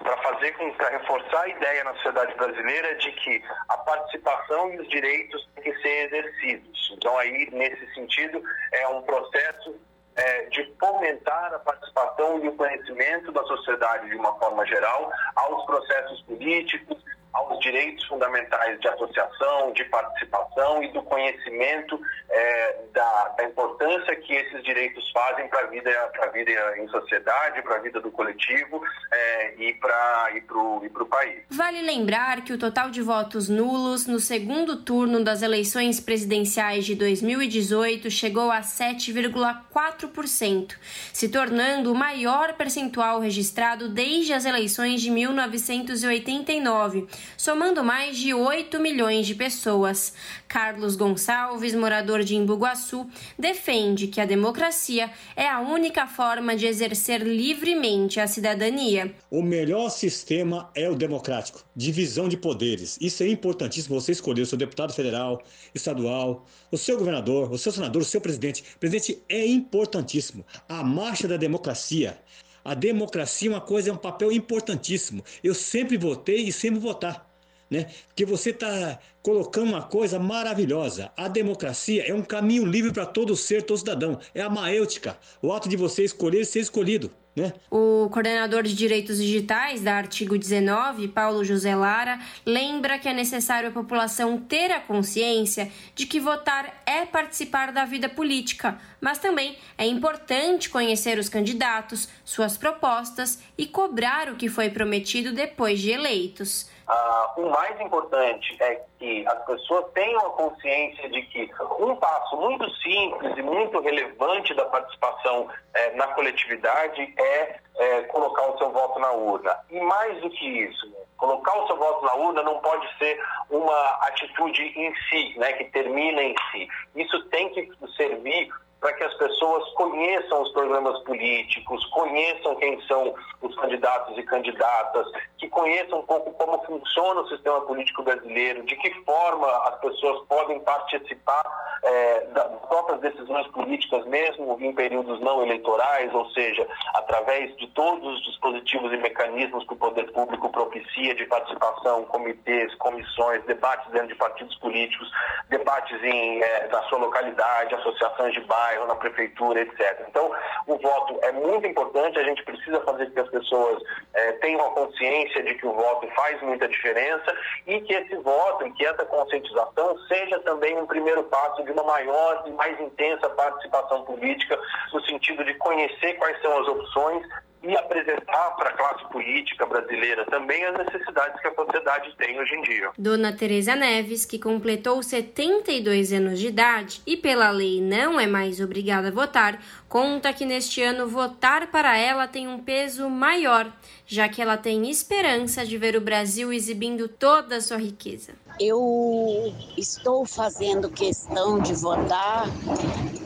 para 0.03 0.17
fazer 0.17 0.51
com 0.53 0.71
para 0.73 0.89
reforçar 0.89 1.41
a 1.41 1.47
ideia 1.47 1.83
na 1.83 1.93
sociedade 1.95 2.35
brasileira 2.35 2.95
de 2.95 3.11
que 3.13 3.43
a 3.69 3.77
participação 3.77 4.73
e 4.73 4.79
os 4.79 4.87
direitos 4.89 5.49
têm 5.55 5.63
que 5.63 5.81
ser 5.81 6.07
exercidos. 6.07 6.93
Então 6.97 7.17
aí 7.17 7.49
nesse 7.51 7.93
sentido 7.93 8.43
é 8.71 8.87
um 8.89 9.01
processo 9.01 9.79
é, 10.15 10.43
de 10.49 10.73
fomentar 10.79 11.53
a 11.53 11.59
participação 11.59 12.43
e 12.43 12.47
o 12.47 12.55
conhecimento 12.55 13.31
da 13.31 13.43
sociedade 13.43 14.09
de 14.09 14.15
uma 14.15 14.33
forma 14.39 14.65
geral 14.65 15.11
aos 15.35 15.65
processos 15.65 16.21
políticos, 16.23 16.97
aos 17.33 17.59
direitos 17.59 18.05
fundamentais 18.05 18.79
de 18.79 18.87
associação, 18.87 19.73
de 19.73 19.83
participação 19.85 20.83
e 20.83 20.93
do 20.93 21.01
conhecimento 21.01 21.99
é, 22.29 22.75
da, 22.93 23.29
da, 23.37 23.45
importância 23.45 24.15
que 24.15 24.33
esses 24.33 24.63
direitos 24.63 25.09
fazem 25.11 25.47
para 25.47 25.61
a 25.61 25.67
vida, 25.67 25.89
a 26.21 26.27
vida 26.27 26.51
em 26.77 26.87
sociedade, 26.87 27.63
para 27.63 27.77
a 27.77 27.79
vida 27.79 27.99
do 27.99 28.11
coletivo 28.11 28.79
é, 29.11 29.55
e 29.57 29.73
para 29.73 30.29
e 30.35 30.43
o 30.47 31.05
país. 31.05 31.41
Vale 31.49 31.81
lembrar 31.81 32.43
que 32.43 32.53
o 32.53 32.57
total 32.57 32.89
de 32.89 33.01
votos 33.01 33.49
nulos 33.49 34.07
no 34.07 34.19
segundo 34.19 34.83
turno 34.83 35.23
das 35.23 35.41
eleições 35.41 35.99
presidenciais 35.99 36.85
de 36.85 36.93
2018 36.95 38.11
chegou 38.11 38.51
a 38.51 38.61
7,4%, 38.61 40.75
se 41.11 41.29
tornando 41.29 41.91
o 41.91 41.95
maior 41.95 42.53
percentual 42.53 43.19
registrado 43.19 43.89
desde 43.89 44.33
as 44.33 44.45
eleições 44.45 45.01
de 45.01 45.09
1989 45.09 47.07
somando 47.37 47.83
mais 47.83 48.17
de 48.17 48.33
8 48.33 48.79
milhões 48.79 49.27
de 49.27 49.35
pessoas. 49.35 50.13
Carlos 50.47 50.95
Gonçalves, 50.95 51.73
morador 51.73 52.23
de 52.23 52.35
Imbuguaçu, 52.35 53.07
defende 53.37 54.07
que 54.07 54.21
a 54.21 54.25
democracia 54.25 55.09
é 55.35 55.47
a 55.47 55.59
única 55.59 56.07
forma 56.07 56.55
de 56.55 56.65
exercer 56.65 57.21
livremente 57.21 58.19
a 58.19 58.27
cidadania. 58.27 59.13
O 59.29 59.41
melhor 59.41 59.89
sistema 59.89 60.69
é 60.75 60.89
o 60.89 60.95
democrático, 60.95 61.63
divisão 61.75 62.29
de 62.29 62.37
poderes. 62.37 62.97
Isso 63.01 63.23
é 63.23 63.27
importantíssimo. 63.27 63.99
Você 63.99 64.11
escolher 64.11 64.41
o 64.41 64.45
seu 64.45 64.57
deputado 64.57 64.93
federal, 64.93 65.41
estadual, 65.73 66.45
o 66.71 66.77
seu 66.77 66.97
governador, 66.97 67.51
o 67.51 67.57
seu 67.57 67.71
senador, 67.71 68.01
o 68.01 68.05
seu 68.05 68.21
presidente. 68.21 68.63
Presidente 68.79 69.23
é 69.27 69.45
importantíssimo. 69.45 70.45
A 70.67 70.83
marcha 70.83 71.27
da 71.27 71.37
democracia. 71.37 72.17
A 72.63 72.73
democracia 72.73 73.49
é 73.49 73.53
uma 73.53 73.61
coisa, 73.61 73.89
é 73.89 73.93
um 73.93 73.97
papel 73.97 74.31
importantíssimo. 74.31 75.23
Eu 75.43 75.53
sempre 75.53 75.97
votei 75.97 76.43
e 76.43 76.51
sempre 76.51 76.79
votar. 76.79 77.29
Né? 77.69 77.87
Porque 78.07 78.25
você 78.25 78.51
está 78.51 78.99
colocando 79.21 79.69
uma 79.69 79.81
coisa 79.81 80.19
maravilhosa. 80.19 81.11
A 81.17 81.27
democracia 81.27 82.03
é 82.07 82.13
um 82.13 82.21
caminho 82.21 82.65
livre 82.65 82.91
para 82.91 83.05
todo 83.05 83.35
ser, 83.35 83.63
todo 83.63 83.77
cidadão. 83.77 84.19
É 84.33 84.41
a 84.41 84.49
maêutica, 84.49 85.17
o 85.41 85.51
ato 85.51 85.67
de 85.67 85.75
você 85.75 86.03
escolher 86.03 86.45
ser 86.45 86.59
escolhido. 86.59 87.11
Né? 87.35 87.51
O 87.69 88.09
coordenador 88.11 88.61
de 88.61 88.75
direitos 88.75 89.17
digitais 89.17 89.81
da 89.81 89.95
Artigo 89.95 90.37
19, 90.37 91.07
Paulo 91.07 91.43
José 91.43 91.75
Lara, 91.75 92.19
lembra 92.45 92.99
que 92.99 93.09
é 93.09 93.13
necessário 93.13 93.69
a 93.69 93.71
população 93.71 94.37
ter 94.37 94.71
a 94.71 94.79
consciência 94.79 95.71
de 95.95 96.05
que 96.05 96.19
votar 96.19 96.83
é 96.85 97.05
participar 97.05 97.71
da 97.71 97.85
vida 97.85 98.07
política, 98.07 98.77
mas 99.01 99.17
também 99.17 99.57
é 99.77 99.85
importante 99.85 100.69
conhecer 100.69 101.17
os 101.17 101.27
candidatos, 101.27 102.07
suas 102.23 102.55
propostas 102.55 103.39
e 103.57 103.65
cobrar 103.65 104.29
o 104.29 104.35
que 104.35 104.47
foi 104.47 104.69
prometido 104.69 105.33
depois 105.33 105.81
de 105.81 105.89
eleitos. 105.89 106.67
Uh, 106.87 107.41
o 107.41 107.49
mais 107.49 107.79
importante 107.79 108.57
é 108.61 108.81
que 108.99 109.25
as 109.25 109.45
pessoas 109.45 109.85
tenham 109.93 110.19
a 110.19 110.29
consciência 110.31 111.09
de 111.09 111.21
que 111.23 111.49
um 111.79 111.95
passo 111.95 112.35
muito 112.35 112.69
simples 112.81 113.37
e 113.37 113.41
muito 113.41 113.79
relevante 113.79 114.53
da 114.53 114.65
participação 114.65 115.47
eh, 115.73 115.91
na 115.95 116.07
coletividade 116.07 117.13
é, 117.17 117.59
é, 117.77 118.01
colocar 118.03 118.49
o 118.49 118.57
seu 118.57 118.69
voto 118.71 118.99
na 118.99 119.11
urna. 119.11 119.57
E 119.69 119.79
mais 119.79 120.21
do 120.21 120.29
que 120.29 120.45
isso, 120.45 120.93
colocar 121.17 121.57
o 121.57 121.67
seu 121.67 121.77
voto 121.77 122.05
na 122.05 122.15
urna 122.15 122.43
não 122.43 122.59
pode 122.59 122.85
ser 122.97 123.17
uma 123.49 123.89
atitude 124.07 124.61
em 124.61 124.93
si, 125.09 125.39
né, 125.39 125.53
que 125.53 125.65
termina 125.65 126.21
em 126.21 126.35
si. 126.51 126.67
Isso 126.95 127.23
tem 127.29 127.49
que 127.49 127.71
servir 127.95 128.49
para 128.83 128.91
que 128.91 129.03
as 129.05 129.13
pessoas 129.13 129.63
conheçam 129.75 130.41
os 130.41 130.51
programas 130.51 130.99
políticos, 131.03 131.85
conheçam 131.85 132.53
quem 132.57 132.81
são 132.81 133.15
os 133.41 133.55
candidatos 133.55 134.17
e 134.17 134.23
candidatas, 134.23 135.07
que 135.37 135.47
conheçam 135.47 135.99
um 135.99 136.05
pouco 136.05 136.33
como 136.33 136.61
funciona 136.65 137.21
o 137.21 137.29
sistema 137.29 137.61
político 137.61 138.03
brasileiro, 138.03 138.61
de 138.65 138.75
que 138.75 138.93
forma 139.05 139.47
as 139.69 139.79
pessoas 139.79 140.27
podem 140.27 140.59
participar 140.59 141.43
é, 141.81 142.25
das 142.27 142.51
próprias 142.67 142.99
decisões 142.99 143.47
políticas, 143.47 144.05
mesmo 144.05 144.57
em 144.59 144.73
períodos 144.73 145.19
não 145.21 145.41
eleitorais, 145.41 146.13
ou 146.13 146.29
seja, 146.31 146.67
através 146.93 147.55
de 147.57 147.67
todos 147.67 148.15
os 148.15 148.23
dispositivos 148.25 148.91
e 148.91 148.97
mecanismos 148.97 149.65
que 149.65 149.73
o 149.73 149.77
poder 149.77 150.11
público 150.11 150.49
propicia 150.49 151.15
de 151.15 151.25
participação, 151.25 152.03
comitês, 152.05 152.73
comissões, 152.75 153.43
debates 153.45 153.89
dentro 153.91 154.09
de 154.09 154.15
partidos 154.15 154.55
políticos, 154.57 155.09
debates 155.49 156.01
em, 156.03 156.41
é, 156.41 156.67
na 156.69 156.81
sua 156.83 156.99
localidade, 156.99 157.75
associações 157.75 158.33
de 158.33 158.41
bairro, 158.41 158.72
bairro, 158.73 158.87
na 158.87 158.95
prefeitura, 158.95 159.61
etc. 159.61 160.05
Então, 160.09 160.31
o 160.67 160.77
voto 160.77 161.19
é 161.23 161.31
muito 161.31 161.67
importante, 161.67 162.19
a 162.19 162.23
gente 162.23 162.43
precisa 162.43 162.79
fazer 162.81 163.09
que 163.11 163.19
as 163.19 163.29
pessoas 163.29 163.81
é, 164.13 164.31
tenham 164.33 164.65
a 164.65 164.71
consciência 164.71 165.43
de 165.43 165.55
que 165.55 165.65
o 165.65 165.73
voto 165.73 166.07
faz 166.15 166.41
muita 166.41 166.67
diferença 166.67 167.35
e 167.67 167.79
que 167.81 167.93
esse 167.93 168.15
voto 168.17 168.67
e 168.67 168.71
que 168.71 168.85
essa 168.85 169.05
conscientização 169.05 169.97
seja 170.07 170.39
também 170.39 170.77
um 170.77 170.85
primeiro 170.85 171.23
passo 171.23 171.63
de 171.63 171.71
uma 171.71 171.83
maior 171.83 172.43
e 172.45 172.51
mais 172.51 172.79
intensa 172.79 173.29
participação 173.29 174.03
política, 174.03 174.59
no 174.91 175.01
sentido 175.05 175.43
de 175.43 175.53
conhecer 175.55 176.13
quais 176.13 176.41
são 176.41 176.59
as 176.59 176.67
opções 176.67 177.25
e 177.63 177.75
apresentar 177.77 178.51
para 178.57 178.69
a 178.69 178.73
classe 178.73 179.09
política 179.09 179.65
brasileira 179.65 180.25
também 180.25 180.63
as 180.65 180.77
necessidades 180.77 181.41
que 181.41 181.47
a 181.47 181.55
sociedade 181.55 182.13
tem 182.17 182.39
hoje 182.39 182.53
em 182.55 182.61
dia. 182.61 182.91
Dona 182.97 183.31
Tereza 183.31 183.75
Neves, 183.75 184.25
que 184.25 184.37
completou 184.37 185.01
72 185.01 186.11
anos 186.11 186.39
de 186.39 186.47
idade 186.47 187.01
e 187.07 187.15
pela 187.15 187.49
lei 187.51 187.81
não 187.81 188.19
é 188.19 188.27
mais 188.27 188.59
obrigada 188.59 189.07
a 189.07 189.11
votar, 189.11 189.59
conta 189.87 190.33
que 190.33 190.45
neste 190.45 190.81
ano 190.81 191.07
votar 191.07 191.71
para 191.71 191.97
ela 191.97 192.27
tem 192.27 192.47
um 192.47 192.59
peso 192.59 193.09
maior, 193.09 193.71
já 194.05 194.27
que 194.27 194.41
ela 194.41 194.57
tem 194.57 194.89
esperança 194.89 195.65
de 195.65 195.77
ver 195.77 195.95
o 195.95 196.01
Brasil 196.01 196.51
exibindo 196.51 197.07
toda 197.07 197.57
a 197.57 197.61
sua 197.61 197.77
riqueza. 197.77 198.33
Eu 198.59 199.53
estou 199.77 200.25
fazendo 200.25 200.89
questão 200.89 201.59
de 201.59 201.73
votar 201.73 202.45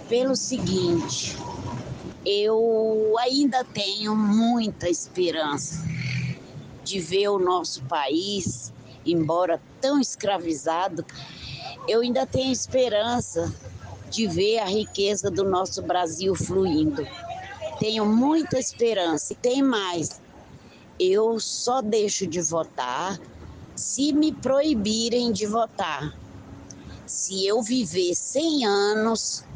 pelo 0.08 0.36
seguinte: 0.36 1.36
eu 2.30 3.16
ainda 3.20 3.63
tenho 3.63 4.13
muita 4.13 4.90
esperança 4.90 5.82
de 6.84 7.00
ver 7.00 7.30
o 7.30 7.40
nosso 7.40 7.82
país, 7.84 8.74
embora 9.06 9.62
tão 9.80 9.98
escravizado, 10.02 11.06
eu 11.88 12.02
ainda 12.02 12.26
tenho 12.26 12.52
esperança 12.52 13.56
de 14.10 14.28
ver 14.28 14.60
a 14.60 14.66
riqueza 14.66 15.32
do 15.32 15.46
nosso 15.46 15.82
Brasil 15.82 16.36
fluindo. 16.36 17.08
Tenho 17.80 18.06
muita 18.06 18.60
esperança. 18.60 19.32
E 19.32 19.36
tem 19.38 19.63
mais. 19.63 20.20
Eu 21.00 21.40
só 21.40 21.82
deixo 21.82 22.28
de 22.28 22.42
votar 22.42 23.18
se 23.74 24.12
me 24.12 24.34
proibirem 24.34 25.32
de 25.32 25.46
votar. 25.46 26.13
Se 27.06 27.48
eu 27.48 27.62
viver 27.62 28.13
100 28.13 28.66
anos 28.66 29.47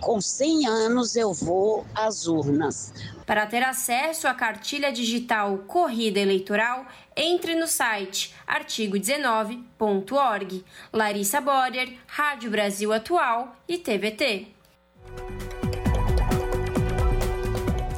com 0.00 0.20
100 0.20 0.66
anos 0.66 1.14
eu 1.16 1.32
vou 1.32 1.86
às 1.94 2.26
urnas. 2.26 2.92
Para 3.26 3.46
ter 3.46 3.62
acesso 3.62 4.26
à 4.26 4.34
cartilha 4.34 4.92
digital 4.92 5.58
Corrida 5.68 6.18
Eleitoral, 6.18 6.84
entre 7.16 7.54
no 7.54 7.68
site 7.68 8.34
artigo19.org. 8.48 10.64
Larissa 10.92 11.40
Borer, 11.40 11.96
Rádio 12.06 12.50
Brasil 12.50 12.92
Atual 12.92 13.54
e 13.68 13.78
TVT. 13.78 14.48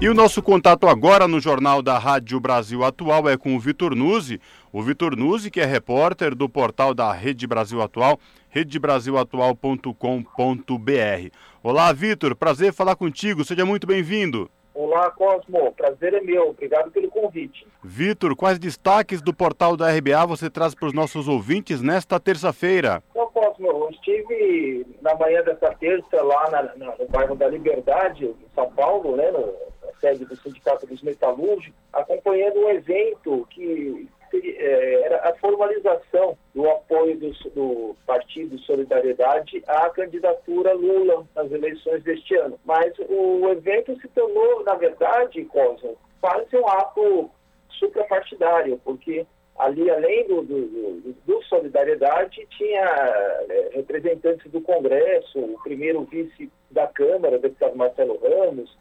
E 0.02 0.08
o 0.08 0.14
nosso 0.14 0.42
contato 0.42 0.88
agora 0.88 1.28
no 1.28 1.38
Jornal 1.38 1.80
da 1.80 1.96
Rádio 1.96 2.40
Brasil 2.40 2.82
Atual 2.82 3.28
é 3.28 3.36
com 3.36 3.54
o 3.54 3.60
Vitor 3.60 3.94
Nuzzi. 3.94 4.40
O 4.72 4.82
Vitor 4.82 5.14
Nuzzi, 5.14 5.48
que 5.48 5.60
é 5.60 5.64
repórter 5.64 6.34
do 6.34 6.48
portal 6.48 6.92
da 6.92 7.12
Rede 7.12 7.46
Brasil 7.46 7.80
Atual, 7.80 8.18
redebrasilatual.com.br. 8.50 11.30
Olá, 11.62 11.92
Vitor, 11.92 12.34
prazer 12.34 12.72
falar 12.72 12.96
contigo, 12.96 13.44
seja 13.44 13.64
muito 13.64 13.86
bem-vindo. 13.86 14.50
Olá, 14.74 15.08
Cosmo, 15.12 15.72
prazer 15.76 16.14
é 16.14 16.20
meu, 16.20 16.48
obrigado 16.48 16.90
pelo 16.90 17.08
convite. 17.08 17.64
Vitor, 17.84 18.34
quais 18.34 18.58
destaques 18.58 19.22
do 19.22 19.32
portal 19.32 19.76
da 19.76 19.88
RBA 19.88 20.26
você 20.26 20.50
traz 20.50 20.74
para 20.74 20.88
os 20.88 20.92
nossos 20.92 21.28
ouvintes 21.28 21.80
nesta 21.80 22.18
terça-feira? 22.18 23.04
Então, 23.12 23.28
Cosmo, 23.28 23.68
eu 23.68 23.88
estive 23.90 24.84
na 25.00 25.14
manhã 25.14 25.44
dessa 25.44 25.72
terça 25.74 26.20
lá 26.22 26.50
na, 26.50 26.62
na, 26.74 26.96
no 26.96 27.06
bairro 27.08 27.36
da 27.36 27.46
Liberdade, 27.46 28.24
em 28.24 28.34
São 28.52 28.68
Paulo, 28.72 29.14
né, 29.14 29.30
no, 29.30 29.70
do 30.02 30.36
Sindicato 30.36 30.86
dos 30.86 31.00
Metalúrgicos, 31.02 31.78
acompanhando 31.92 32.58
um 32.58 32.70
evento 32.70 33.46
que 33.50 34.08
é, 34.34 35.02
era 35.02 35.28
a 35.28 35.34
formalização 35.34 36.36
do 36.54 36.68
apoio 36.68 37.16
do, 37.18 37.30
do, 37.50 37.96
Partido 38.06 38.58
Solidariedade 38.60 39.62
à 39.66 39.88
candidatura 39.90 40.72
Lula 40.72 41.26
nas 41.36 41.50
eleições 41.52 42.02
deste 42.02 42.34
ano. 42.34 42.58
Mas 42.64 42.92
o 43.08 43.48
evento 43.50 43.96
se 44.00 44.08
tornou, 44.08 44.64
na 44.64 44.74
verdade, 44.74 45.44
Cosa, 45.44 45.94
quase 46.20 46.56
um 46.56 46.66
ato 46.66 47.30
suprapartidário, 47.78 48.80
porque 48.84 49.26
ali, 49.58 49.88
além 49.90 50.26
do, 50.26 50.42
do, 50.42 51.14
do 51.26 51.42
Solidariedade, 51.44 52.46
tinha 52.56 52.80
é, 52.80 53.70
representantes 53.74 54.50
do 54.50 54.60
Congresso, 54.60 55.38
o 55.38 55.58
primeiro 55.62 56.02
vice 56.04 56.50
da 56.70 56.86
Câmara, 56.86 57.36
o 57.36 57.40
deputado 57.40 57.76
Marcelo 57.76 58.18
Ramos, 58.18 58.76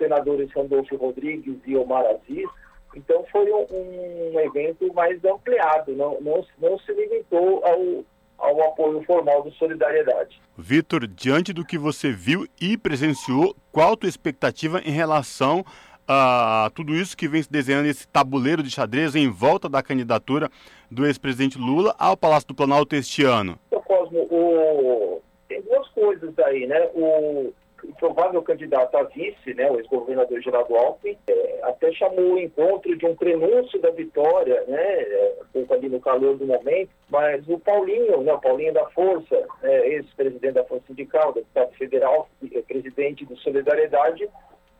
senadores 0.00 0.50
Randolfo 0.52 0.96
Rodrigues 0.96 1.56
e 1.66 1.76
Omar 1.76 2.04
Aziz, 2.06 2.48
então 2.96 3.24
foi 3.30 3.50
um, 3.52 3.66
um 3.70 4.40
evento 4.40 4.92
mais 4.94 5.22
ampliado, 5.24 5.92
não, 5.92 6.20
não, 6.20 6.44
não 6.58 6.78
se 6.80 6.92
limitou 6.92 7.62
ao, 7.64 8.04
ao 8.38 8.62
apoio 8.68 9.02
formal 9.04 9.42
do 9.42 9.52
Solidariedade. 9.52 10.40
Vitor, 10.56 11.06
diante 11.06 11.52
do 11.52 11.64
que 11.64 11.78
você 11.78 12.10
viu 12.10 12.46
e 12.60 12.76
presenciou, 12.76 13.54
qual 13.70 13.92
a 13.92 13.96
tua 13.96 14.08
expectativa 14.08 14.80
em 14.84 14.90
relação 14.90 15.64
a 16.08 16.68
tudo 16.74 16.92
isso 16.94 17.16
que 17.16 17.28
vem 17.28 17.42
se 17.42 17.52
desenhando 17.52 17.86
esse 17.86 18.08
tabuleiro 18.08 18.62
de 18.62 18.70
xadrez 18.70 19.14
em 19.14 19.30
volta 19.30 19.68
da 19.68 19.80
candidatura 19.80 20.50
do 20.90 21.06
ex-presidente 21.06 21.56
Lula 21.56 21.94
ao 21.96 22.16
Palácio 22.16 22.48
do 22.48 22.54
Planalto 22.54 22.96
este 22.96 23.22
ano? 23.22 23.56
Então, 23.68 23.80
Cosmo, 23.82 24.26
o... 24.28 25.22
tem 25.48 25.62
duas 25.62 25.86
coisas 25.90 26.36
aí, 26.40 26.66
né? 26.66 26.90
O 26.94 27.52
o 27.59 27.59
provável 28.00 28.42
candidato 28.42 28.96
a 28.96 29.02
vice, 29.04 29.52
né, 29.54 29.70
o 29.70 29.78
ex-governador 29.78 30.40
Geraldo 30.40 30.74
Alckmin, 30.74 31.18
é, 31.28 31.60
até 31.62 31.92
chamou 31.92 32.32
o 32.32 32.38
encontro 32.38 32.96
de 32.96 33.04
um 33.04 33.14
prenúncio 33.14 33.78
da 33.78 33.90
vitória, 33.90 34.64
né, 34.66 34.82
é, 34.82 35.34
pouco 35.52 35.74
ali 35.74 35.90
no 35.90 36.00
calor 36.00 36.36
do 36.36 36.46
momento, 36.46 36.90
mas 37.10 37.46
o 37.46 37.58
Paulinho, 37.58 38.22
né, 38.22 38.32
o 38.32 38.40
Paulinho 38.40 38.72
da 38.72 38.86
Força, 38.86 39.46
é, 39.62 39.88
ex-presidente 39.88 40.54
da 40.54 40.64
Força 40.64 40.86
Sindical, 40.86 41.34
deputado 41.34 41.72
federal, 41.74 42.28
é, 42.50 42.62
presidente 42.62 43.26
do 43.26 43.36
Solidariedade, 43.36 44.26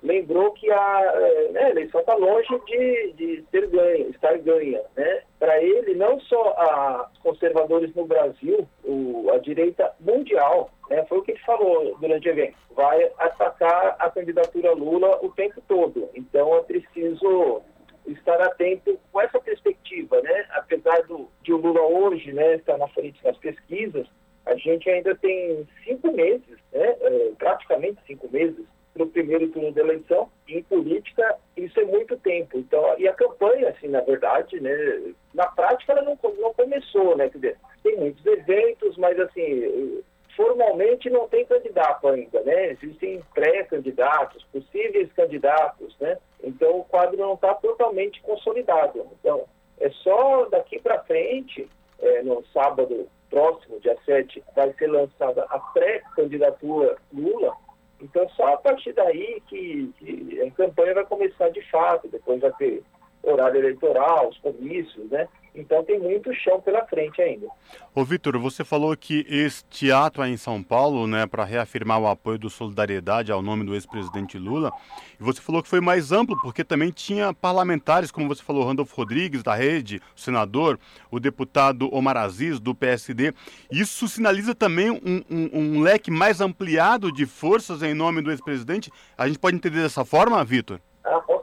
lembrou 0.02 0.52
que 0.52 0.70
a, 0.70 1.12
é, 1.14 1.52
né, 1.52 1.64
a 1.64 1.70
eleição 1.70 2.00
está 2.00 2.14
longe 2.14 2.48
de, 2.66 3.12
de 3.12 3.44
ter 3.52 3.66
ganho, 3.68 4.08
estar 4.08 4.38
ganha. 4.38 4.80
Né? 4.96 5.22
Para 5.38 5.62
ele, 5.62 5.94
não 5.94 6.18
só 6.20 7.06
os 7.12 7.18
conservadores 7.18 7.94
no 7.94 8.06
Brasil, 8.06 8.66
o, 8.82 9.30
a 9.30 9.38
direita 9.38 9.92
mundial, 10.00 10.70
né, 10.90 11.06
foi 11.06 11.18
o 11.18 11.22
que 11.22 11.30
ele 11.30 11.40
falou 11.40 11.96
durante 12.00 12.28
o 12.28 12.32
evento, 12.32 12.56
vai 12.74 13.10
atacar 13.16 13.96
a 13.98 14.10
candidatura 14.10 14.72
Lula 14.72 15.24
o 15.24 15.30
tempo 15.30 15.62
todo. 15.68 16.10
Então 16.14 16.56
é 16.56 16.62
preciso 16.62 17.62
estar 18.06 18.40
atento 18.42 18.98
com 19.12 19.20
essa 19.20 19.38
perspectiva. 19.38 20.20
Né? 20.20 20.46
Apesar 20.50 21.02
do, 21.04 21.28
de 21.42 21.52
o 21.52 21.58
Lula 21.58 21.80
hoje 21.82 22.32
né, 22.32 22.56
estar 22.56 22.76
na 22.76 22.88
frente 22.88 23.22
das 23.22 23.36
pesquisas, 23.38 24.06
a 24.44 24.56
gente 24.56 24.90
ainda 24.90 25.14
tem 25.14 25.66
cinco 25.84 26.10
meses, 26.12 26.58
né, 26.72 26.96
é, 27.00 27.32
praticamente 27.38 28.00
cinco 28.06 28.28
meses, 28.32 28.66
no 28.96 29.06
primeiro 29.06 29.48
turno 29.48 29.70
da 29.70 29.82
eleição. 29.82 30.28
Em 30.48 30.62
política, 30.64 31.36
isso 31.56 31.78
é 31.78 31.84
muito 31.84 32.16
tempo. 32.16 32.58
Então, 32.58 32.98
e 32.98 33.06
a 33.06 33.12
campanha, 33.12 33.68
assim, 33.68 33.86
na 33.86 34.00
verdade, 34.00 34.58
né, 34.60 35.14
na 35.32 35.46
prática 35.46 35.92
ela 35.92 36.02
não, 36.02 36.18
não 36.38 36.52
começou, 36.52 37.16
né? 37.16 37.28
Quer 37.28 37.38
dizer, 37.38 37.56
tem 37.84 37.96
muitos 37.96 38.26
eventos, 38.26 38.96
mas 38.96 39.18
assim, 39.20 40.02
formalmente 40.36 41.08
não 41.10 41.28
tem 41.28 41.44
candidato 41.44 42.08
ainda, 42.08 42.40
né? 42.42 42.72
Existem 42.72 43.22
pré-candidatos, 43.34 44.44
possíveis 44.52 45.12
candidatos, 45.12 45.96
né? 45.98 46.18
Então 46.42 46.80
o 46.80 46.84
quadro 46.84 47.16
não 47.16 47.34
está 47.34 47.54
totalmente 47.54 48.20
consolidado. 48.22 49.06
Então, 49.18 49.44
é 49.78 49.90
só 49.90 50.46
daqui 50.46 50.78
para 50.78 51.02
frente, 51.04 51.68
é, 52.00 52.22
no 52.22 52.44
sábado 52.52 53.08
próximo, 53.28 53.80
dia 53.80 53.96
7, 54.04 54.42
vai 54.54 54.72
ser 54.74 54.88
lançada 54.88 55.44
a 55.48 55.58
pré-candidatura 55.58 56.96
Lula, 57.12 57.56
então, 58.00 58.28
só 58.30 58.54
a 58.54 58.56
partir 58.56 58.92
daí 58.94 59.42
que, 59.46 59.92
que, 59.98 60.40
a 60.40 60.50
campanha 60.52 60.94
vai 60.94 61.04
começar 61.04 61.50
de 61.50 61.60
fato, 61.70 62.08
depois 62.08 62.40
vai 62.40 62.52
ter 62.52 62.82
horário 63.22 63.58
eleitoral, 63.58 64.28
os 64.28 64.38
comícios, 64.38 65.10
né? 65.10 65.28
Então 65.54 65.82
tem 65.82 65.98
muito 65.98 66.32
chão 66.34 66.60
pela 66.60 66.84
frente 66.86 67.20
ainda. 67.20 67.48
Ô 67.94 68.04
Vitor, 68.04 68.38
você 68.38 68.64
falou 68.64 68.96
que 68.96 69.26
este 69.28 69.90
ato 69.90 70.22
aí 70.22 70.32
em 70.32 70.36
São 70.36 70.62
Paulo, 70.62 71.06
né, 71.06 71.26
para 71.26 71.44
reafirmar 71.44 72.00
o 72.00 72.06
apoio 72.06 72.38
do 72.38 72.48
Solidariedade 72.48 73.32
ao 73.32 73.42
nome 73.42 73.64
do 73.64 73.74
ex-presidente 73.74 74.38
Lula, 74.38 74.72
e 75.18 75.22
você 75.22 75.40
falou 75.40 75.62
que 75.62 75.68
foi 75.68 75.80
mais 75.80 76.12
amplo 76.12 76.40
porque 76.40 76.62
também 76.62 76.90
tinha 76.90 77.34
parlamentares, 77.34 78.12
como 78.12 78.28
você 78.28 78.42
falou, 78.42 78.64
Randolfo 78.64 78.94
Rodrigues 78.94 79.42
da 79.42 79.54
Rede, 79.54 80.00
o 80.16 80.20
senador, 80.20 80.78
o 81.10 81.18
deputado 81.18 81.92
Omar 81.92 82.16
Aziz 82.16 82.60
do 82.60 82.74
PSD. 82.74 83.32
Isso 83.72 84.06
sinaliza 84.06 84.54
também 84.54 84.90
um, 84.90 85.22
um, 85.28 85.50
um 85.52 85.80
leque 85.80 86.12
mais 86.12 86.40
ampliado 86.40 87.10
de 87.10 87.26
forças 87.26 87.82
em 87.82 87.92
nome 87.92 88.22
do 88.22 88.30
ex-presidente. 88.30 88.90
A 89.18 89.26
gente 89.26 89.38
pode 89.38 89.56
entender 89.56 89.82
dessa 89.82 90.04
forma, 90.04 90.44
Vitor? 90.44 90.80
Ah, 91.02 91.20
com 91.26 91.39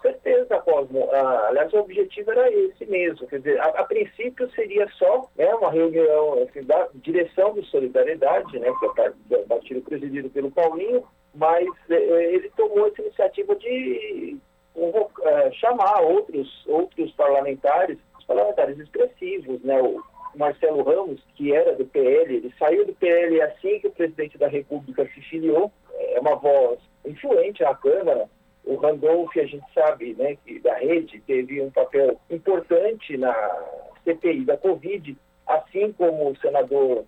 Cosmo. 0.48 1.10
Ah, 1.12 1.48
aliás, 1.50 1.72
o 1.74 1.80
objetivo 1.80 2.32
era 2.32 2.52
esse 2.52 2.86
mesmo. 2.86 3.28
Quer 3.28 3.40
dizer, 3.40 3.60
a, 3.60 3.66
a 3.66 3.84
princípio 3.84 4.50
seria 4.52 4.88
só 4.98 5.30
né, 5.38 5.54
uma 5.56 5.72
reunião 5.72 6.42
assim, 6.44 6.64
da 6.64 6.88
direção 6.96 7.54
de 7.54 7.66
solidariedade, 7.66 8.60
né, 8.60 8.72
que 8.80 9.02
é 9.02 9.38
o 9.38 9.48
partido 9.48 9.82
presidido 9.82 10.30
pelo 10.30 10.52
Paulinho, 10.52 11.04
mas 11.36 11.68
eh, 11.90 12.34
ele 12.34 12.50
tomou 12.56 12.88
essa 12.88 13.02
iniciativa 13.02 13.56
de 13.56 14.38
eh, 14.76 15.52
chamar 15.52 16.02
outros, 16.02 16.66
outros 16.68 17.12
parlamentares, 17.12 17.98
os 18.18 18.26
parlamentares 18.26 18.80
expressivos, 18.80 19.62
né, 19.64 19.82
o, 19.82 20.02
Marcelo 20.38 20.84
Ramos, 20.84 21.20
que 21.36 21.54
era 21.54 21.76
do 21.76 21.86
PL, 21.86 22.36
ele 22.36 22.54
saiu 22.60 22.86
do 22.86 22.94
PL 22.94 23.42
assim 23.42 23.80
que 23.80 23.88
o 23.88 23.92
presidente 23.92 24.38
da 24.38 24.48
República 24.48 25.06
se 25.14 25.22
filiou, 25.22 25.72
é 25.96 26.20
uma 26.20 26.36
voz 26.36 26.80
influente 27.06 27.64
na 27.64 27.74
Câmara. 27.76 28.30
O 28.68 28.76
Randolph, 28.76 29.36
a 29.38 29.46
gente 29.46 29.66
sabe, 29.74 30.14
né, 30.16 30.38
que 30.46 30.60
da 30.60 30.76
rede 30.76 31.20
teve 31.26 31.62
um 31.62 31.72
papel 31.72 32.20
importante 32.30 33.18
na 33.18 33.34
CPI 34.04 34.46
da 34.46 34.58
Covid, 34.58 35.18
assim 35.48 35.92
como 35.94 36.32
o 36.32 36.38
senador 36.38 37.06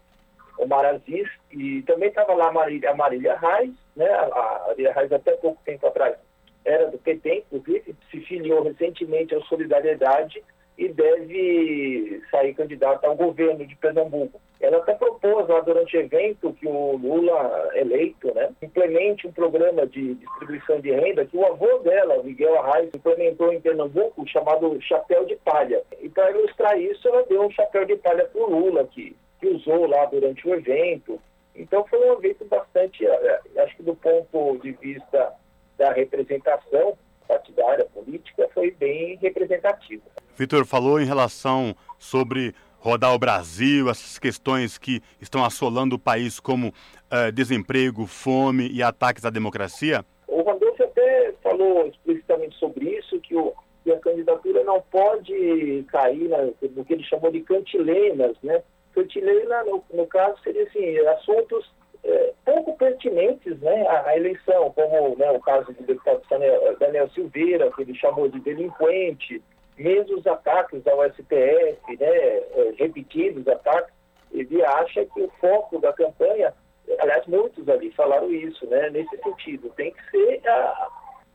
Omar 0.57 0.85
Aziz, 0.85 1.27
e 1.51 1.81
também 1.83 2.09
estava 2.09 2.33
lá 2.33 2.47
a 2.47 2.53
Marília, 2.53 2.91
a 2.91 2.95
Marília 2.95 3.37
Reis, 3.37 3.73
né, 3.95 4.09
a 4.09 4.63
Marília 4.67 4.93
Reis 4.93 5.11
até 5.11 5.31
pouco 5.33 5.61
tempo 5.63 5.85
atrás 5.85 6.17
era 6.65 6.89
do 6.89 6.97
PT, 6.97 7.45
inclusive, 7.51 7.95
se 8.11 8.21
filiou 8.21 8.63
recentemente 8.63 9.33
à 9.33 9.41
Solidariedade 9.41 10.43
e 10.79 10.87
deve 10.87 12.21
sair 12.31 12.53
candidata 12.53 13.05
ao 13.05 13.13
governo 13.13 13.67
de 13.67 13.75
Pernambuco. 13.75 14.39
Ela 14.61 14.77
até 14.77 14.93
propôs 14.93 15.45
lá 15.49 15.59
durante 15.59 15.97
o 15.97 15.99
evento 15.99 16.53
que 16.53 16.65
o 16.65 16.95
Lula 16.95 17.69
eleito, 17.73 18.33
né, 18.33 18.49
implemente 18.61 19.27
um 19.27 19.31
programa 19.31 19.85
de 19.85 20.15
distribuição 20.15 20.79
de 20.79 20.91
renda 20.91 21.25
que 21.25 21.35
o 21.35 21.45
avô 21.45 21.79
dela, 21.79 22.23
Miguel 22.23 22.57
Arraes, 22.59 22.89
implementou 22.95 23.51
em 23.51 23.59
Pernambuco, 23.59 24.25
chamado 24.27 24.81
Chapéu 24.81 25.25
de 25.25 25.35
Palha. 25.35 25.83
E 25.99 26.07
para 26.07 26.31
ilustrar 26.31 26.79
isso, 26.79 27.05
ela 27.09 27.23
deu 27.23 27.41
um 27.41 27.51
chapéu 27.51 27.83
de 27.83 27.97
palha 27.97 28.23
para 28.25 28.41
o 28.41 28.49
Lula, 28.49 28.85
que, 28.85 29.13
que 29.41 29.47
usou 29.47 29.85
lá 29.85 30.05
durante 30.05 30.47
o 30.47 30.55
evento. 30.55 31.21
Então 31.53 31.85
foi 31.87 31.99
um 31.99 32.13
evento 32.13 32.45
bastante, 32.45 33.05
eh, 33.05 33.41
acho 33.57 33.75
que 33.75 33.83
do 33.83 33.95
ponto 33.95 34.57
de 34.59 34.71
vista 34.71 35.33
da 35.77 35.91
representação 35.91 36.97
partidária, 37.29 37.85
política, 37.93 38.49
foi 38.55 38.71
bem 38.71 39.15
representativo. 39.21 40.01
Vitor 40.35 40.65
falou 40.65 40.99
em 40.99 41.05
relação 41.05 41.75
sobre 41.99 42.55
rodar 42.79 43.13
o 43.13 43.19
Brasil, 43.19 43.87
essas 43.87 44.17
questões 44.17 44.79
que 44.79 45.01
estão 45.21 45.45
assolando 45.45 45.95
o 45.95 45.99
país 45.99 46.39
como 46.39 46.69
uh, 46.69 47.31
desemprego, 47.31 48.07
fome 48.07 48.67
e 48.69 48.81
ataques 48.81 49.25
à 49.25 49.29
democracia? 49.29 50.03
O 50.27 50.41
Randolfo 50.41 50.83
até 50.83 51.33
falou 51.43 51.85
explicitamente 51.87 52.57
sobre 52.57 52.97
isso, 52.97 53.19
que, 53.19 53.35
o, 53.35 53.53
que 53.83 53.91
a 53.91 53.99
candidatura 53.99 54.63
não 54.63 54.81
pode 54.81 55.85
cair 55.89 56.29
na, 56.29 56.45
no 56.45 56.85
que 56.85 56.93
ele 56.93 57.03
chamou 57.03 57.31
de 57.31 57.41
cantilenas, 57.41 58.35
né? 58.41 58.63
Cantilena, 58.93 59.63
no, 59.65 59.83
no 59.93 60.07
caso, 60.07 60.41
seria 60.41 60.63
assim, 60.63 60.97
assuntos 61.09 61.69
é, 62.03 62.33
pouco 62.45 62.77
pertinentes 62.77 63.59
né, 63.59 63.87
à, 63.87 64.15
eleição, 64.15 64.71
como 64.71 65.15
né, 65.17 65.31
o 65.31 65.39
caso 65.39 65.71
do 65.73 65.83
deputado 65.83 66.21
Daniel, 66.29 66.77
Daniel 66.79 67.09
Silveira, 67.09 67.71
que 67.71 67.81
ele 67.81 67.95
chamou 67.95 68.27
de 68.27 68.39
delinquente, 68.39 69.41
mesmo 69.77 70.17
os 70.17 70.27
ataques 70.27 70.85
ao 70.87 71.03
STF, 71.09 71.97
né, 71.99 72.07
é, 72.07 72.73
repetidos 72.77 73.47
ataques, 73.47 73.93
ele 74.31 74.63
acha 74.63 75.05
que 75.05 75.21
o 75.21 75.31
foco 75.39 75.79
da 75.79 75.91
campanha, 75.93 76.53
aliás, 76.99 77.25
muitos 77.27 77.67
ali 77.67 77.91
falaram 77.91 78.31
isso, 78.31 78.65
né, 78.67 78.89
nesse 78.89 79.17
sentido, 79.17 79.69
tem 79.75 79.91
que 79.91 80.11
ser 80.11 80.47
a, 80.47 80.87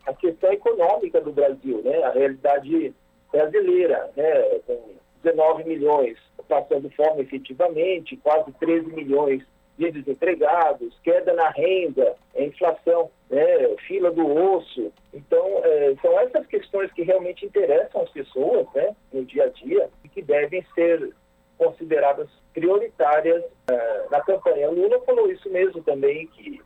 a 0.07 0.15
questão 0.15 0.53
econômica 0.53 1.21
do 1.21 1.33
Brasil, 1.33 1.83
né, 1.83 2.03
a 2.03 2.11
realidade 2.11 2.95
brasileira, 3.33 4.11
né, 4.17 4.61
com 4.67 4.95
19 5.23 5.65
milhões 5.65 6.19
passando 6.49 6.91
fome 6.91 7.23
efetivamente, 7.23 8.17
quase 8.19 8.53
13 8.53 8.93
milhões 8.93 9.43
de 9.77 9.91
desempregados, 9.91 10.97
queda 11.03 11.33
na 11.33 11.49
renda, 11.51 12.15
inflação, 12.37 13.11
né, 13.29 13.43
fila 13.87 14.11
do 14.11 14.27
osso. 14.27 14.93
Então, 15.13 15.45
é, 15.65 15.95
são 16.01 16.19
essas 16.21 16.47
questões 16.47 16.93
que 16.93 17.03
realmente 17.03 17.45
interessam 17.45 18.03
as 18.03 18.11
pessoas 18.11 18.67
né, 18.75 18.95
no 19.13 19.25
dia 19.25 19.45
a 19.45 19.49
dia 19.49 19.91
e 20.05 20.09
que 20.09 20.23
devem 20.23 20.65
ser 20.75 21.13
consideradas 21.59 22.29
prioritárias 22.53 23.43
uh, 23.45 24.11
na 24.11 24.21
campanha. 24.21 24.71
O 24.71 24.75
Lula 24.75 25.01
falou 25.01 25.31
isso 25.31 25.49
mesmo 25.51 25.83
também, 25.83 26.27
que, 26.29 26.61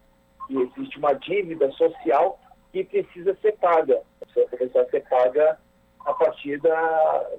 que 0.47 0.57
existe 0.57 0.99
uma 0.99 1.13
dívida 1.15 1.71
social 1.73 2.39
que 2.73 2.85
precisa 2.85 3.37
ser 3.41 3.53
paga. 3.57 4.01
Precisa 4.21 4.47
começar 4.47 4.81
a 4.83 4.91
ser 4.91 5.01
paga 5.09 5.59
a 6.05 6.15
partir 6.15 6.59
da, 6.61 7.31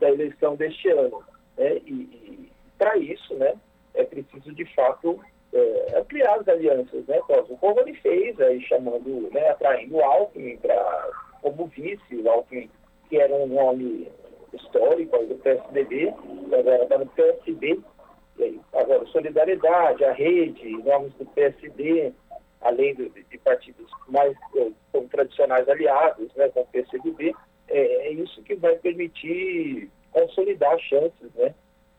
da 0.00 0.10
eleição 0.10 0.56
deste 0.56 0.88
ano. 0.88 1.22
Né? 1.56 1.76
E, 1.86 1.92
e 1.92 2.52
para 2.78 2.96
isso, 2.96 3.34
né, 3.34 3.54
é 3.94 4.04
preciso, 4.04 4.52
de 4.52 4.64
fato, 4.74 5.20
é, 5.52 5.98
ampliar 5.98 6.40
as 6.40 6.48
alianças, 6.48 7.06
né, 7.06 7.20
Cosmo? 7.26 7.56
Como 7.58 7.80
ele 7.80 7.94
fez, 7.94 8.38
aí 8.40 8.60
chamando, 8.62 9.30
né, 9.32 9.50
atraindo 9.50 9.96
o 9.96 10.04
Alckmin 10.04 10.56
pra, 10.58 11.10
como 11.40 11.66
vice, 11.66 12.16
o 12.16 12.28
Alckmin, 12.28 12.68
que 13.08 13.18
era 13.18 13.32
um 13.34 13.46
nome 13.46 14.08
histórico 14.52 15.24
do 15.26 15.36
PSDB, 15.36 16.12
agora 16.52 16.82
está 16.82 16.98
no 16.98 17.06
PSB, 17.06 17.80
aí, 18.40 18.60
agora 18.72 19.06
Solidariedade, 19.06 20.04
a 20.04 20.12
Rede, 20.12 20.70
nomes 20.82 21.14
do 21.14 21.26
PSD, 21.26 22.12
além 22.60 22.94
do, 22.94 23.08
de 23.10 23.38
partidos 23.38 23.90
mais 24.08 24.36
é, 24.56 24.70
como 24.90 25.08
tradicionais 25.08 25.68
aliados, 25.68 26.34
né, 26.34 26.48
com 26.48 26.60
o 26.60 26.66
PSDB, 26.66 27.34
é, 27.68 28.08
é 28.08 28.12
isso 28.12 28.42
que 28.42 28.54
vai 28.56 28.76
permitir 28.76 29.90
consolidar 30.12 30.78
chances 30.78 31.32
né, 31.34 31.54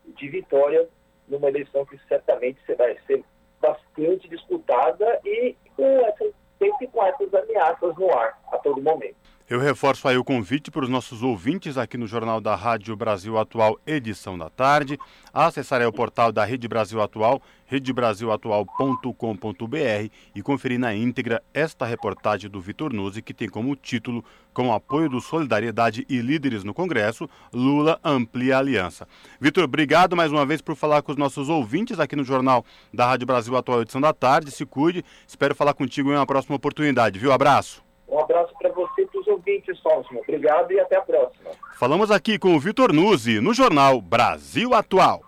de 0.05 0.29
vitória 0.29 0.87
numa 1.27 1.47
eleição 1.47 1.85
que 1.85 1.99
certamente 2.07 2.59
vai 2.77 2.97
ser 3.07 3.23
bastante 3.61 4.27
disputada 4.27 5.19
e 5.25 5.55
com 5.75 5.99
essa, 6.05 6.25
sempre 6.59 6.87
com 6.87 7.03
essas 7.03 7.33
ameaças 7.33 7.95
no 7.95 8.11
ar 8.11 8.39
a 8.51 8.57
todo 8.57 8.81
momento. 8.81 9.15
Eu 9.47 9.59
reforço 9.59 10.07
aí 10.07 10.17
o 10.17 10.23
convite 10.23 10.71
para 10.71 10.83
os 10.83 10.89
nossos 10.89 11.21
ouvintes 11.21 11.77
aqui 11.77 11.97
no 11.97 12.07
Jornal 12.07 12.41
da 12.41 12.55
Rádio 12.55 12.95
Brasil 12.95 13.37
Atual, 13.37 13.77
edição 13.85 14.35
da 14.35 14.49
tarde, 14.49 14.97
acessar 15.31 15.83
o 15.83 15.93
portal 15.93 16.31
da 16.31 16.43
Rede 16.43 16.67
Brasil 16.67 16.99
Atual, 16.99 17.39
redebrasilatual.com.br 17.65 20.09
e 20.33 20.41
conferir 20.41 20.79
na 20.79 20.93
íntegra 20.93 21.41
esta 21.53 21.85
reportagem 21.85 22.49
do 22.49 22.61
Vitor 22.61 22.93
Nuzzi, 22.93 23.21
que 23.21 23.33
tem 23.33 23.49
como 23.49 23.75
título 23.75 24.23
Com 24.53 24.73
apoio 24.73 25.09
do 25.09 25.21
Solidariedade 25.21 26.05
e 26.09 26.19
líderes 26.19 26.63
no 26.63 26.73
Congresso, 26.73 27.29
Lula 27.53 27.99
amplia 28.03 28.57
a 28.57 28.59
aliança. 28.59 29.07
Vitor, 29.39 29.63
obrigado 29.63 30.15
mais 30.15 30.31
uma 30.31 30.45
vez 30.45 30.61
por 30.61 30.75
falar 30.75 31.01
com 31.01 31.11
os 31.11 31.17
nossos 31.17 31.49
ouvintes 31.49 31.99
aqui 31.99 32.15
no 32.15 32.23
Jornal 32.23 32.65
da 32.93 33.05
Rádio 33.05 33.27
Brasil 33.27 33.55
Atual, 33.55 33.81
edição 33.81 34.01
da 34.01 34.13
tarde. 34.13 34.51
Se 34.51 34.65
cuide, 34.65 35.03
espero 35.27 35.55
falar 35.55 35.73
contigo 35.73 36.11
em 36.11 36.15
uma 36.15 36.25
próxima 36.25 36.55
oportunidade, 36.55 37.19
viu? 37.19 37.31
Abraço. 37.31 37.83
Um 38.07 38.19
abraço 38.19 38.53
para 38.59 38.71
você 38.71 39.01
e 39.01 39.07
para 39.07 39.19
os 39.19 39.27
ouvintes, 39.27 39.79
Cosmo. 39.81 40.21
Obrigado 40.21 40.71
e 40.71 40.79
até 40.79 40.97
a 40.97 41.01
próxima. 41.01 41.51
Falamos 41.77 42.11
aqui 42.11 42.37
com 42.37 42.55
o 42.55 42.59
Vitor 42.59 42.93
Nuzzi, 42.93 43.41
no 43.41 43.53
Jornal 43.53 43.99
Brasil 43.99 44.73
Atual. 44.73 45.23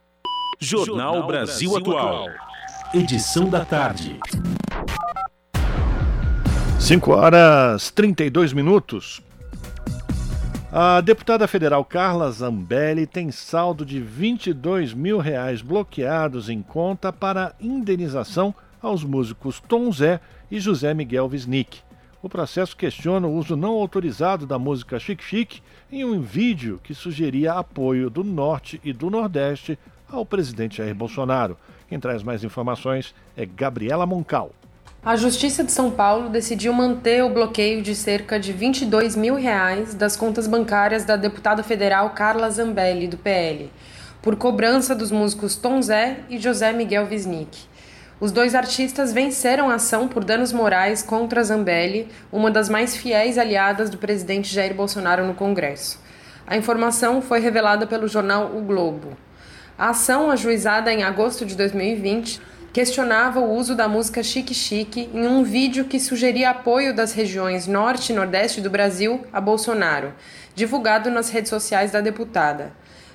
Jornal, 0.60 1.28
Brasil 1.28 1.78
Atual. 1.78 2.26
Edição 2.92 3.48
da 3.48 3.64
tarde. 3.64 4.20
5 6.80 7.12
horas 7.12 7.92
32 7.92 8.54
minutos. 8.54 9.22
A 10.72 11.00
deputada 11.02 11.48
federal 11.48 11.86
Carla 11.86 12.32
Zambelli 12.32 13.06
tem 13.06 13.30
saldo 13.30 13.86
de 13.86 14.00
22 14.00 14.96
mil 14.96 15.20
reais 15.20 15.62
bloqueados 15.62 16.50
em 16.50 16.64
conta 16.64 17.14
para 17.14 17.54
indenização 17.62 18.54
aos 18.82 19.04
músicos 19.04 19.62
Tom 19.68 19.92
Zé 19.92 20.20
e 20.50 20.60
José 20.60 20.92
Miguel 20.92 21.30
Wisnik. 21.32 21.82
O 22.20 22.28
processo 22.28 22.76
questiona 22.76 23.28
o 23.28 23.36
uso 23.36 23.56
não 23.56 23.74
autorizado 23.74 24.48
da 24.48 24.58
música 24.58 24.98
Chic 24.98 25.22
Chic 25.22 25.60
em 25.92 26.04
um 26.04 26.20
vídeo 26.20 26.80
que 26.84 26.96
sugeria 26.96 27.54
apoio 27.54 28.10
do 28.10 28.24
Norte 28.24 28.82
e 28.84 28.92
do 28.92 29.12
Nordeste 29.12 29.78
ao 30.10 30.26
presidente 30.26 30.78
Jair 30.78 30.96
Bolsonaro. 30.96 31.58
Quem 31.88 32.00
traz 32.00 32.24
mais 32.24 32.44
informações 32.44 33.14
é 33.36 33.46
Gabriela 33.46 34.06
Moncal. 34.06 34.52
A 35.04 35.16
Justiça 35.16 35.64
de 35.64 35.72
São 35.72 35.90
Paulo 35.90 36.30
decidiu 36.30 36.74
manter 36.74 37.24
o 37.24 37.30
bloqueio 37.30 37.82
de 37.82 37.96
cerca 37.96 38.40
de 38.40 38.52
22 38.52 39.16
mil 39.16 39.36
reais 39.36 39.94
das 39.94 40.18
contas 40.18 40.48
bancárias 40.48 41.06
da 41.06 41.16
deputada 41.16 41.64
federal 41.64 42.10
Carla 42.10 42.50
Zambelli, 42.50 43.08
do 43.08 43.18
PL, 43.18 43.72
por 44.22 44.36
cobrança 44.36 44.94
dos 44.94 45.12
músicos 45.12 45.56
Tom 45.56 45.82
Zé 45.82 46.18
e 46.30 46.38
José 46.38 46.74
Miguel 46.74 47.08
Wisnik. 47.10 47.58
Os 48.20 48.32
dois 48.32 48.56
artistas 48.56 49.14
venceram 49.14 49.70
a 49.70 49.76
ação 49.76 50.08
por 50.08 50.24
danos 50.24 50.52
morais 50.52 51.04
contra 51.04 51.44
Zambelli, 51.44 52.10
uma 52.32 52.50
das 52.50 52.68
mais 52.68 52.98
fiéis 52.98 53.38
aliadas 53.38 53.90
do 53.90 53.98
presidente 53.98 54.54
Jair 54.54 54.74
Bolsonaro 54.74 55.26
no 55.26 55.36
Congresso. 55.36 56.02
A 56.46 56.58
informação 56.58 57.22
foi 57.22 57.40
revelada 57.40 57.86
pelo 57.86 58.08
jornal 58.08 58.58
O 58.58 58.62
Globo. 58.62 59.16
A 59.78 59.90
ação, 59.90 60.32
ajuizada 60.32 60.92
em 60.92 61.04
agosto 61.04 61.46
de 61.46 61.56
2020, 61.56 62.42
questionava 62.74 63.40
o 63.40 63.54
uso 63.54 63.76
da 63.76 63.88
música 63.88 64.24
Chique 64.24 64.52
Chique 64.52 65.08
em 65.14 65.28
um 65.28 65.44
vídeo 65.44 65.86
que 65.86 66.00
sugeria 66.00 66.50
apoio 66.50 66.96
das 66.96 67.14
regiões 67.14 67.68
norte 67.68 68.12
e 68.12 68.16
nordeste 68.16 68.60
do 68.60 68.72
Brasil 68.72 69.24
a 69.32 69.40
Bolsonaro, 69.40 70.16
divulgado 70.56 71.12
nas 71.12 71.30
redes 71.30 71.52
sociais 71.52 71.92
da 71.92 72.02
deputada. 72.02 72.72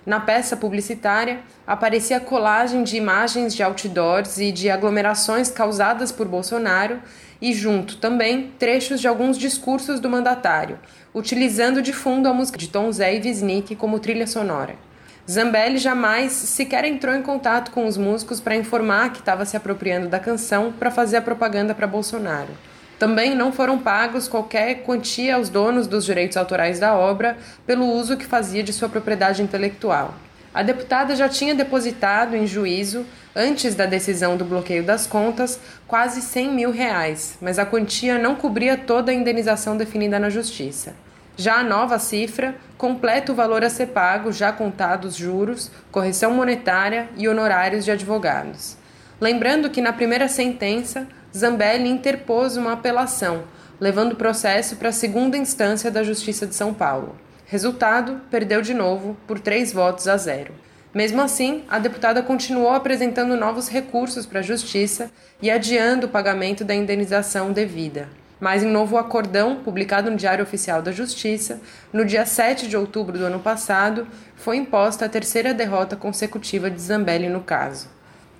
Na 0.06 0.20
peça 0.20 0.56
publicitária, 0.56 1.40
aparecia 1.66 2.20
colagem 2.20 2.84
de 2.84 2.96
imagens 2.96 3.56
de 3.56 3.62
outdoors 3.64 4.38
e 4.38 4.52
de 4.52 4.70
aglomerações 4.70 5.50
causadas 5.50 6.12
por 6.12 6.28
Bolsonaro 6.28 7.00
e, 7.40 7.52
junto 7.52 7.96
também, 7.96 8.52
trechos 8.56 9.00
de 9.00 9.08
alguns 9.08 9.36
discursos 9.36 9.98
do 9.98 10.08
mandatário, 10.08 10.78
utilizando 11.12 11.82
de 11.82 11.92
fundo 11.92 12.28
a 12.28 12.32
música 12.32 12.56
de 12.56 12.68
Tom 12.68 12.92
Zé 12.92 13.16
e 13.16 13.20
Wisnik 13.20 13.74
como 13.74 13.98
trilha 13.98 14.28
sonora. 14.28 14.91
Zambelli 15.30 15.78
jamais 15.78 16.32
sequer 16.32 16.84
entrou 16.84 17.14
em 17.14 17.22
contato 17.22 17.70
com 17.70 17.86
os 17.86 17.96
músicos 17.96 18.40
para 18.40 18.56
informar 18.56 19.12
que 19.12 19.20
estava 19.20 19.44
se 19.44 19.56
apropriando 19.56 20.08
da 20.08 20.18
canção 20.18 20.72
para 20.72 20.90
fazer 20.90 21.18
a 21.18 21.22
propaganda 21.22 21.74
para 21.74 21.86
Bolsonaro. 21.86 22.50
Também 22.98 23.34
não 23.34 23.52
foram 23.52 23.78
pagos 23.78 24.26
qualquer 24.26 24.82
quantia 24.82 25.36
aos 25.36 25.48
donos 25.48 25.86
dos 25.86 26.04
direitos 26.04 26.36
autorais 26.36 26.80
da 26.80 26.94
obra 26.96 27.36
pelo 27.64 27.86
uso 27.86 28.16
que 28.16 28.26
fazia 28.26 28.62
de 28.64 28.72
sua 28.72 28.88
propriedade 28.88 29.42
intelectual. 29.42 30.14
A 30.52 30.62
deputada 30.62 31.14
já 31.14 31.28
tinha 31.28 31.54
depositado 31.54 32.36
em 32.36 32.46
juízo, 32.46 33.06
antes 33.34 33.74
da 33.74 33.86
decisão 33.86 34.36
do 34.36 34.44
bloqueio 34.44 34.82
das 34.82 35.06
contas, 35.06 35.58
quase 35.86 36.20
100 36.20 36.52
mil 36.52 36.70
reais, 36.70 37.38
mas 37.40 37.58
a 37.58 37.64
quantia 37.64 38.18
não 38.18 38.34
cobria 38.34 38.76
toda 38.76 39.10
a 39.10 39.14
indenização 39.14 39.76
definida 39.76 40.18
na 40.18 40.28
Justiça. 40.28 40.94
Já 41.36 41.56
a 41.60 41.64
nova 41.64 41.98
cifra 41.98 42.54
completa 42.76 43.32
o 43.32 43.34
valor 43.34 43.64
a 43.64 43.70
ser 43.70 43.86
pago, 43.88 44.32
já 44.32 44.52
contados 44.52 45.16
juros, 45.16 45.70
correção 45.90 46.32
monetária 46.32 47.08
e 47.16 47.28
honorários 47.28 47.84
de 47.84 47.90
advogados. 47.90 48.76
Lembrando 49.20 49.70
que 49.70 49.80
na 49.80 49.92
primeira 49.92 50.28
sentença, 50.28 51.06
Zambelli 51.34 51.88
interpôs 51.88 52.56
uma 52.56 52.72
apelação, 52.72 53.44
levando 53.80 54.12
o 54.12 54.16
processo 54.16 54.76
para 54.76 54.90
a 54.90 54.92
segunda 54.92 55.36
instância 55.36 55.90
da 55.90 56.02
Justiça 56.02 56.46
de 56.46 56.54
São 56.54 56.74
Paulo. 56.74 57.16
Resultado: 57.46 58.20
perdeu 58.30 58.60
de 58.60 58.74
novo 58.74 59.16
por 59.26 59.38
três 59.38 59.72
votos 59.72 60.08
a 60.08 60.16
zero. 60.16 60.54
Mesmo 60.94 61.22
assim, 61.22 61.64
a 61.70 61.78
deputada 61.78 62.22
continuou 62.22 62.70
apresentando 62.70 63.36
novos 63.36 63.68
recursos 63.68 64.26
para 64.26 64.40
a 64.40 64.42
Justiça 64.42 65.10
e 65.40 65.50
adiando 65.50 66.06
o 66.06 66.10
pagamento 66.10 66.64
da 66.64 66.74
indenização 66.74 67.50
devida. 67.50 68.08
Mas 68.42 68.64
em 68.64 68.68
novo 68.68 68.98
acordão, 68.98 69.60
publicado 69.62 70.10
no 70.10 70.16
Diário 70.16 70.42
Oficial 70.42 70.82
da 70.82 70.90
Justiça, 70.90 71.60
no 71.92 72.04
dia 72.04 72.26
7 72.26 72.66
de 72.66 72.76
outubro 72.76 73.16
do 73.16 73.24
ano 73.24 73.38
passado, 73.38 74.04
foi 74.34 74.56
imposta 74.56 75.04
a 75.04 75.08
terceira 75.08 75.54
derrota 75.54 75.94
consecutiva 75.94 76.68
de 76.68 76.80
Zambelli 76.80 77.28
no 77.28 77.40
caso. 77.40 77.88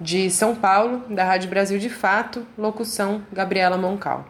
De 0.01 0.29
São 0.29 0.57
Paulo, 0.57 1.05
da 1.09 1.23
Rádio 1.23 1.49
Brasil 1.49 1.79
de 1.79 1.89
Fato, 1.89 2.45
locução 2.59 3.23
Gabriela 3.33 3.79
Moncal. 3.79 4.29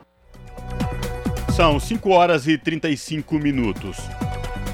São 1.57 1.81
5 1.81 2.11
horas 2.11 2.47
e 2.47 2.59
35 2.59 3.37
minutos. 3.37 3.97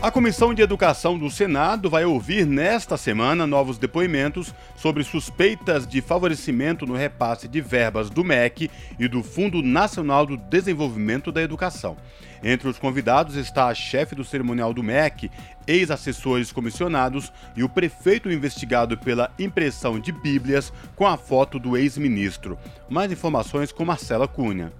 A 0.00 0.12
Comissão 0.12 0.54
de 0.54 0.62
Educação 0.62 1.18
do 1.18 1.28
Senado 1.28 1.90
vai 1.90 2.04
ouvir 2.04 2.46
nesta 2.46 2.96
semana 2.96 3.48
novos 3.48 3.78
depoimentos 3.78 4.54
sobre 4.76 5.02
suspeitas 5.02 5.88
de 5.88 6.00
favorecimento 6.00 6.86
no 6.86 6.94
repasse 6.94 7.48
de 7.48 7.60
verbas 7.60 8.08
do 8.08 8.22
MEC 8.22 8.70
e 8.96 9.08
do 9.08 9.24
Fundo 9.24 9.60
Nacional 9.60 10.24
do 10.24 10.36
Desenvolvimento 10.36 11.32
da 11.32 11.42
Educação. 11.42 11.96
Entre 12.44 12.68
os 12.68 12.78
convidados 12.78 13.34
está 13.34 13.66
a 13.66 13.74
chefe 13.74 14.14
do 14.14 14.22
cerimonial 14.22 14.72
do 14.72 14.84
MEC, 14.84 15.32
ex-assessores 15.66 16.52
comissionados 16.52 17.32
e 17.56 17.64
o 17.64 17.68
prefeito 17.68 18.30
investigado 18.30 18.96
pela 18.96 19.32
impressão 19.36 19.98
de 19.98 20.12
bíblias 20.12 20.72
com 20.94 21.08
a 21.08 21.16
foto 21.16 21.58
do 21.58 21.76
ex-ministro. 21.76 22.56
Mais 22.88 23.10
informações 23.10 23.72
com 23.72 23.84
Marcela 23.84 24.28
Cunha. 24.28 24.72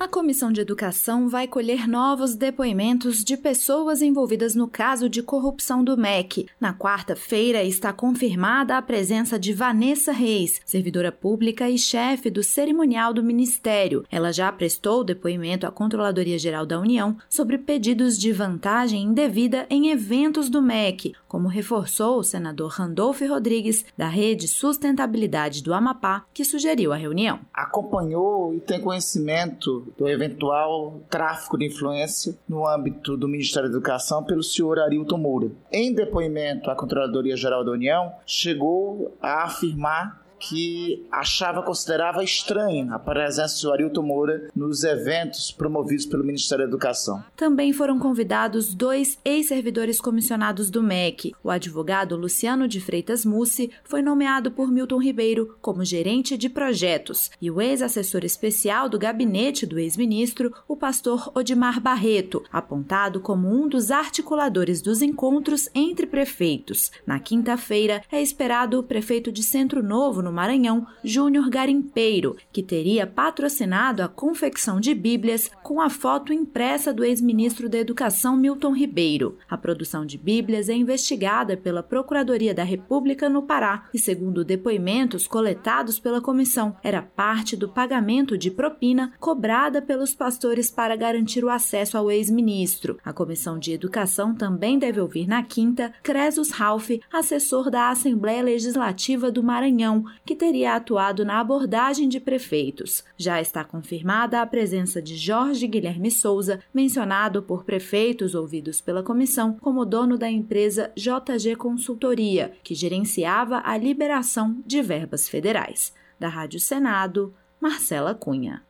A 0.00 0.08
Comissão 0.08 0.50
de 0.50 0.62
Educação 0.62 1.28
vai 1.28 1.46
colher 1.46 1.86
novos 1.86 2.34
depoimentos 2.34 3.22
de 3.22 3.36
pessoas 3.36 4.00
envolvidas 4.00 4.54
no 4.54 4.66
caso 4.66 5.10
de 5.10 5.22
corrupção 5.22 5.84
do 5.84 5.94
MEC. 5.94 6.46
Na 6.58 6.72
quarta-feira 6.72 7.62
está 7.62 7.92
confirmada 7.92 8.78
a 8.78 8.80
presença 8.80 9.38
de 9.38 9.52
Vanessa 9.52 10.10
Reis, 10.10 10.58
servidora 10.64 11.12
pública 11.12 11.68
e 11.68 11.76
chefe 11.76 12.30
do 12.30 12.42
cerimonial 12.42 13.12
do 13.12 13.22
Ministério. 13.22 14.02
Ela 14.10 14.32
já 14.32 14.50
prestou 14.50 15.04
depoimento 15.04 15.66
à 15.66 15.70
Controladoria 15.70 16.38
Geral 16.38 16.64
da 16.64 16.80
União 16.80 17.18
sobre 17.28 17.58
pedidos 17.58 18.18
de 18.18 18.32
vantagem 18.32 19.02
indevida 19.02 19.66
em 19.68 19.90
eventos 19.90 20.48
do 20.48 20.62
MEC, 20.62 21.14
como 21.28 21.46
reforçou 21.46 22.20
o 22.20 22.24
senador 22.24 22.70
Randolfo 22.70 23.26
Rodrigues, 23.28 23.84
da 23.98 24.08
Rede 24.08 24.48
Sustentabilidade 24.48 25.62
do 25.62 25.74
Amapá, 25.74 26.24
que 26.32 26.42
sugeriu 26.42 26.90
a 26.90 26.96
reunião. 26.96 27.40
Acompanhou 27.52 28.54
e 28.54 28.60
tem 28.60 28.80
conhecimento 28.80 29.89
do 29.96 30.08
eventual 30.08 31.00
tráfico 31.08 31.58
de 31.58 31.66
influência 31.66 32.34
no 32.48 32.66
âmbito 32.66 33.16
do 33.16 33.28
Ministério 33.28 33.68
da 33.68 33.76
Educação 33.76 34.24
pelo 34.24 34.42
senhor 34.42 34.78
Arilton 34.78 35.18
Moura. 35.18 35.50
Em 35.70 35.92
depoimento 35.92 36.70
à 36.70 36.76
Controladoria 36.76 37.36
Geral 37.36 37.64
da 37.64 37.72
União, 37.72 38.12
chegou 38.26 39.16
a 39.20 39.44
afirmar 39.44 40.19
que 40.40 41.06
achava, 41.12 41.62
considerava 41.62 42.24
estranha 42.24 42.92
a 42.94 42.98
presença 42.98 43.60
do 43.62 43.72
Arilton 43.72 44.02
Moura 44.02 44.48
nos 44.56 44.82
eventos 44.82 45.52
promovidos 45.52 46.06
pelo 46.06 46.24
Ministério 46.24 46.64
da 46.64 46.70
Educação. 46.70 47.22
Também 47.36 47.72
foram 47.72 47.98
convidados 47.98 48.74
dois 48.74 49.18
ex-servidores 49.24 50.00
comissionados 50.00 50.70
do 50.70 50.82
MEC. 50.82 51.34
O 51.44 51.50
advogado 51.50 52.16
Luciano 52.16 52.66
de 52.66 52.80
Freitas 52.80 53.24
Mussi 53.24 53.70
foi 53.84 54.00
nomeado 54.00 54.50
por 54.50 54.70
Milton 54.70 54.98
Ribeiro 54.98 55.56
como 55.60 55.84
gerente 55.84 56.38
de 56.38 56.48
projetos 56.48 57.30
e 57.40 57.50
o 57.50 57.60
ex-assessor 57.60 58.24
especial 58.24 58.88
do 58.88 58.98
gabinete 58.98 59.66
do 59.66 59.78
ex-ministro, 59.78 60.52
o 60.66 60.76
pastor 60.76 61.30
Odimar 61.34 61.80
Barreto, 61.80 62.42
apontado 62.50 63.20
como 63.20 63.48
um 63.48 63.68
dos 63.68 63.90
articuladores 63.90 64.80
dos 64.80 65.02
encontros 65.02 65.68
entre 65.74 66.06
prefeitos. 66.06 66.90
Na 67.06 67.20
quinta-feira, 67.20 68.02
é 68.10 68.22
esperado 68.22 68.78
o 68.78 68.82
prefeito 68.82 69.30
de 69.30 69.42
Centro 69.42 69.82
Novo, 69.82 70.22
no 70.22 70.29
no 70.30 70.32
Maranhão, 70.32 70.86
Júnior 71.02 71.50
Garimpeiro, 71.50 72.36
que 72.52 72.62
teria 72.62 73.04
patrocinado 73.04 74.00
a 74.02 74.08
confecção 74.08 74.78
de 74.78 74.94
Bíblias 74.94 75.50
com 75.62 75.80
a 75.80 75.90
foto 75.90 76.32
impressa 76.32 76.94
do 76.94 77.04
ex-ministro 77.04 77.68
da 77.68 77.78
Educação 77.78 78.36
Milton 78.36 78.72
Ribeiro. 78.72 79.36
A 79.48 79.58
produção 79.58 80.06
de 80.06 80.16
Bíblias 80.16 80.68
é 80.68 80.74
investigada 80.74 81.56
pela 81.56 81.82
Procuradoria 81.82 82.54
da 82.54 82.62
República 82.62 83.28
no 83.28 83.42
Pará 83.42 83.88
e, 83.92 83.98
segundo 83.98 84.44
depoimentos 84.44 85.26
coletados 85.26 85.98
pela 85.98 86.20
comissão, 86.20 86.76
era 86.84 87.02
parte 87.02 87.56
do 87.56 87.68
pagamento 87.68 88.38
de 88.38 88.50
propina 88.50 89.12
cobrada 89.18 89.82
pelos 89.82 90.14
pastores 90.14 90.70
para 90.70 90.94
garantir 90.94 91.44
o 91.44 91.50
acesso 91.50 91.98
ao 91.98 92.08
ex-ministro. 92.08 92.98
A 93.04 93.12
Comissão 93.12 93.58
de 93.58 93.72
Educação 93.72 94.32
também 94.32 94.78
deve 94.78 95.00
ouvir 95.00 95.26
na 95.26 95.42
quinta 95.42 95.92
Cresus 96.04 96.50
Ralph, 96.50 96.90
assessor 97.12 97.68
da 97.68 97.90
Assembleia 97.90 98.42
Legislativa 98.42 99.32
do 99.32 99.42
Maranhão, 99.42 100.04
que 100.24 100.34
teria 100.34 100.74
atuado 100.74 101.24
na 101.24 101.40
abordagem 101.40 102.08
de 102.08 102.20
prefeitos. 102.20 103.04
Já 103.16 103.40
está 103.40 103.64
confirmada 103.64 104.40
a 104.40 104.46
presença 104.46 105.00
de 105.00 105.16
Jorge 105.16 105.66
Guilherme 105.66 106.10
Souza, 106.10 106.60
mencionado 106.72 107.42
por 107.42 107.64
prefeitos 107.64 108.34
ouvidos 108.34 108.80
pela 108.80 109.02
comissão 109.02 109.56
como 109.60 109.84
dono 109.84 110.16
da 110.16 110.30
empresa 110.30 110.90
JG 110.96 111.56
Consultoria, 111.56 112.52
que 112.62 112.74
gerenciava 112.74 113.62
a 113.64 113.76
liberação 113.76 114.62
de 114.66 114.82
verbas 114.82 115.28
federais. 115.28 115.92
Da 116.18 116.28
Rádio 116.28 116.60
Senado, 116.60 117.34
Marcela 117.60 118.14
Cunha. 118.14 118.62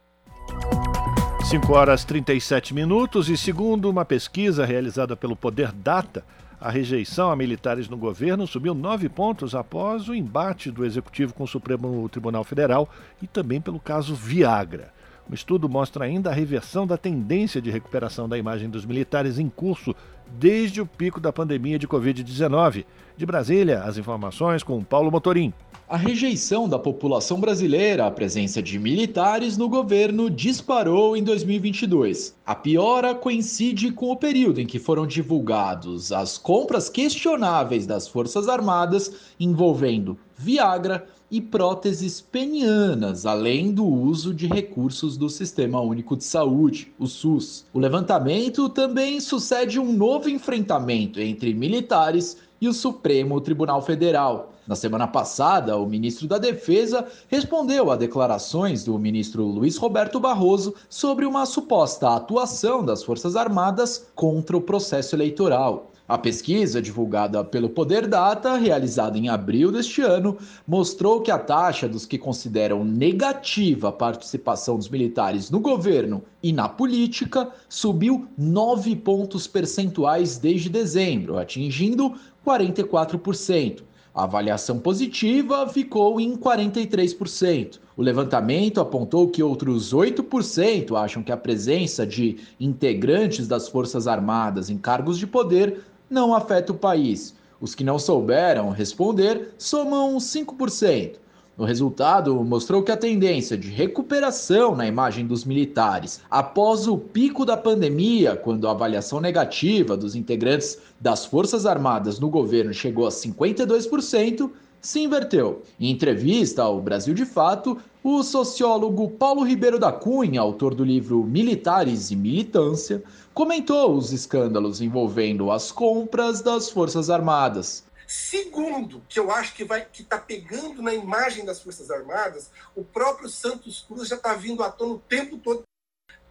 5 1.51 1.73
horas 1.73 2.05
37 2.05 2.73
minutos 2.73 3.29
e 3.29 3.37
segundo 3.37 3.91
uma 3.91 4.05
pesquisa 4.05 4.65
realizada 4.65 5.17
pelo 5.17 5.35
Poder 5.35 5.73
Data, 5.73 6.25
a 6.61 6.71
rejeição 6.71 7.31
a 7.31 7.37
militares 7.37 7.89
no 7.89 7.97
governo 7.97 8.47
subiu 8.47 8.75
nove 8.75 9.09
pontos 9.09 9.55
após 9.55 10.09
o 10.09 10.15
embate 10.15 10.71
do 10.71 10.85
Executivo 10.85 11.33
com 11.33 11.45
o 11.45 11.49
Supremo 11.49 12.07
Tribunal 12.11 12.45
Federal 12.45 12.89
e 13.23 13.27
também 13.27 13.61
pelo 13.61 13.81
caso 13.81 14.15
Viagra. 14.15 14.93
O 15.31 15.35
estudo 15.35 15.69
mostra 15.69 16.05
ainda 16.05 16.29
a 16.29 16.35
reversão 16.35 16.87
da 16.87 16.99
tendência 16.99 17.63
de 17.63 17.71
recuperação 17.71 18.29
da 18.29 18.37
imagem 18.37 18.69
dos 18.69 18.85
militares 18.85 19.39
em 19.39 19.49
curso 19.49 19.95
desde 20.39 20.81
o 20.83 20.87
pico 20.87 21.19
da 21.19 21.33
pandemia 21.33 21.79
de 21.79 21.89
Covid-19. 21.89 22.85
De 23.21 23.27
Brasília, 23.27 23.83
as 23.83 23.99
informações 23.99 24.63
com 24.63 24.83
Paulo 24.83 25.11
Motorim. 25.11 25.53
A 25.87 25.95
rejeição 25.95 26.67
da 26.67 26.79
população 26.79 27.39
brasileira 27.39 28.07
à 28.07 28.11
presença 28.11 28.63
de 28.63 28.79
militares 28.79 29.59
no 29.59 29.69
governo 29.69 30.31
disparou 30.31 31.15
em 31.15 31.23
2022. 31.23 32.35
A 32.47 32.55
piora 32.55 33.15
coincide 33.15 33.93
com 33.93 34.11
o 34.11 34.17
período 34.17 34.59
em 34.59 34.67
que 34.67 34.79
foram 34.79 35.07
divulgados 35.07 36.13
as 36.13 36.39
compras 36.39 36.89
questionáveis 36.89 37.87
das 37.87 38.09
Forças 38.09 38.49
Armadas 38.49 39.13
envolvendo 39.39 40.19
Viagra 40.35 41.07
e 41.31 41.43
próteses 41.43 42.23
penianas, 42.23 43.27
além 43.27 43.71
do 43.71 43.87
uso 43.87 44.33
de 44.33 44.47
recursos 44.47 45.19
do 45.19 45.29
Sistema 45.29 45.79
Único 45.79 46.17
de 46.17 46.25
Saúde, 46.25 46.93
o 46.99 47.07
SUS. 47.07 47.67
O 47.75 47.79
levantamento 47.79 48.71
também 48.71 49.21
sucede 49.21 49.79
um 49.79 49.93
novo 49.93 50.31
enfrentamento 50.31 51.21
entre 51.21 51.53
militares 51.53 52.39
e 52.61 52.69
o 52.69 52.75
Supremo 52.75 53.41
Tribunal 53.41 53.81
Federal. 53.83 54.53
Na 54.67 54.77
semana 54.77 55.07
passada, 55.07 55.77
o 55.77 55.87
ministro 55.87 56.29
da 56.29 56.39
Defesa 56.39 57.07
respondeu 57.29 57.91
a 57.91 57.97
declarações 57.97 58.85
do 58.85 58.99
ministro 58.99 59.45
Luiz 59.45 59.77
Roberto 59.77 60.21
Barroso 60.21 60.75
sobre 60.89 61.25
uma 61.25 61.47
suposta 61.47 62.11
atuação 62.11 62.85
das 62.85 63.03
Forças 63.03 63.35
Armadas 63.35 64.07
contra 64.15 64.57
o 64.57 64.61
processo 64.61 65.17
eleitoral. 65.17 65.90
A 66.11 66.19
pesquisa, 66.19 66.83
divulgada 66.83 67.45
pelo 67.45 67.71
Poder 67.71 68.09
Data, 68.09 68.57
realizada 68.57 69.17
em 69.17 69.29
abril 69.29 69.71
deste 69.71 70.03
ano, 70.03 70.37
mostrou 70.67 71.21
que 71.21 71.31
a 71.31 71.39
taxa 71.39 71.89
dos 71.89 72.05
que 72.05 72.19
consideram 72.19 72.85
negativa 72.85 73.91
a 73.91 73.93
participação 73.93 74.77
dos 74.77 74.89
militares 74.89 75.53
no 75.53 75.61
governo 75.61 76.25
e 76.43 76.53
na 76.53 76.69
política 76.69 77.49
subiu 77.69 78.27
9 78.37 78.97
pontos 78.97 79.47
percentuais 79.47 80.37
desde 80.37 80.69
dezembro, 80.69 81.39
atingindo 81.39 82.13
44%. 82.45 83.85
A 84.13 84.25
avaliação 84.25 84.81
positiva 84.81 85.69
ficou 85.69 86.21
em 86.21 86.37
43%. 86.37 87.79
O 87.97 88.03
levantamento 88.03 88.81
apontou 88.81 89.29
que 89.29 89.43
outros 89.43 89.95
8% 89.95 91.01
acham 91.01 91.23
que 91.23 91.31
a 91.31 91.37
presença 91.37 92.05
de 92.05 92.39
integrantes 92.59 93.47
das 93.47 93.69
Forças 93.69 94.09
Armadas 94.09 94.69
em 94.69 94.77
cargos 94.77 95.17
de 95.17 95.29
poder 95.29 95.85
não 96.11 96.35
afeta 96.35 96.73
o 96.73 96.77
país. 96.77 97.35
Os 97.61 97.75
que 97.75 97.85
não 97.85 97.99
souberam 97.99 98.71
responder 98.71 99.55
somam 99.57 100.17
5%. 100.17 101.17
O 101.57 101.65
resultado 101.65 102.43
mostrou 102.43 102.83
que 102.83 102.91
a 102.91 102.97
tendência 102.97 103.57
de 103.57 103.69
recuperação 103.69 104.75
na 104.75 104.87
imagem 104.87 105.27
dos 105.27 105.45
militares 105.45 106.23
após 106.31 106.89
o 106.89 106.97
pico 106.97 107.45
da 107.45 107.55
pandemia, 107.55 108.35
quando 108.35 108.67
a 108.67 108.71
avaliação 108.71 109.21
negativa 109.21 109.95
dos 109.95 110.17
integrantes 110.17 110.79
das 110.99 111.27
Forças 111.27 111.67
Armadas 111.67 112.19
no 112.19 112.31
governo 112.31 112.73
chegou 112.73 113.07
a 113.07 113.11
52%, 113.11 114.51
se 114.81 115.01
inverteu. 115.01 115.63
Em 115.79 115.91
entrevista 115.91 116.63
ao 116.63 116.81
Brasil 116.81 117.15
de 117.15 117.27
Fato, 117.27 117.81
o 118.03 118.23
sociólogo 118.23 119.11
Paulo 119.11 119.43
Ribeiro 119.43 119.79
da 119.79 119.93
Cunha, 119.93 120.41
autor 120.41 120.75
do 120.75 120.85
livro 120.85 121.23
Militares 121.23 122.11
e 122.11 122.17
Militância, 122.17 123.03
comentou 123.35 123.95
os 123.95 124.13
escândalos 124.13 124.81
envolvendo 124.81 125.51
as 125.51 125.71
compras 125.71 126.41
das 126.41 126.71
Forças 126.71 127.11
Armadas. 127.11 127.85
Segundo, 128.07 129.03
que 129.09 129.21
eu 129.21 129.31
acho 129.31 129.55
que 129.55 129.65
vai 129.65 129.85
que 129.85 130.03
está 130.03 130.19
pegando 130.19 130.83
na 130.83 130.93
imagem 130.93 131.45
das 131.45 131.61
Forças 131.61 131.91
Armadas, 131.91 132.51
o 132.75 132.83
próprio 132.83 133.29
Santos 133.29 133.85
Cruz 133.87 134.09
já 134.09 134.17
está 134.17 134.35
vindo 134.35 134.63
à 134.63 134.71
tona 134.71 134.95
o 134.95 134.99
tempo 134.99 135.39
todo 135.39 135.63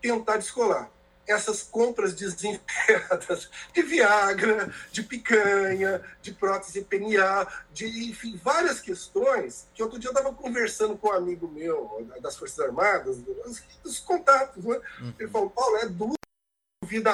tentar 0.02 0.38
descolar 0.38 0.92
essas 1.30 1.62
compras 1.62 2.14
desenfreadas 2.14 3.50
de 3.74 3.82
Viagra, 3.84 4.74
de 4.92 5.04
picanha, 5.04 6.02
de 6.22 6.34
prótese 6.34 6.82
penial, 6.82 7.48
de 7.72 8.10
enfim, 8.10 8.40
várias 8.44 8.80
questões 8.80 9.68
que 9.74 9.84
outro 9.84 10.00
dia 10.00 10.10
eu 10.10 10.14
estava 10.14 10.34
conversando 10.34 10.98
com 10.98 11.10
um 11.10 11.14
amigo 11.14 11.48
meu 11.48 12.08
das 12.22 12.36
Forças 12.36 12.60
Armadas, 12.60 13.18
dos, 13.84 14.00
contatos, 14.00 14.64
né? 14.66 14.80
Uhum. 15.02 15.14
Ele 15.20 15.30
falou, 15.30 15.50
Paulo, 15.50 15.78
é 15.78 15.88
duro 15.88 16.14
devido 16.84 17.10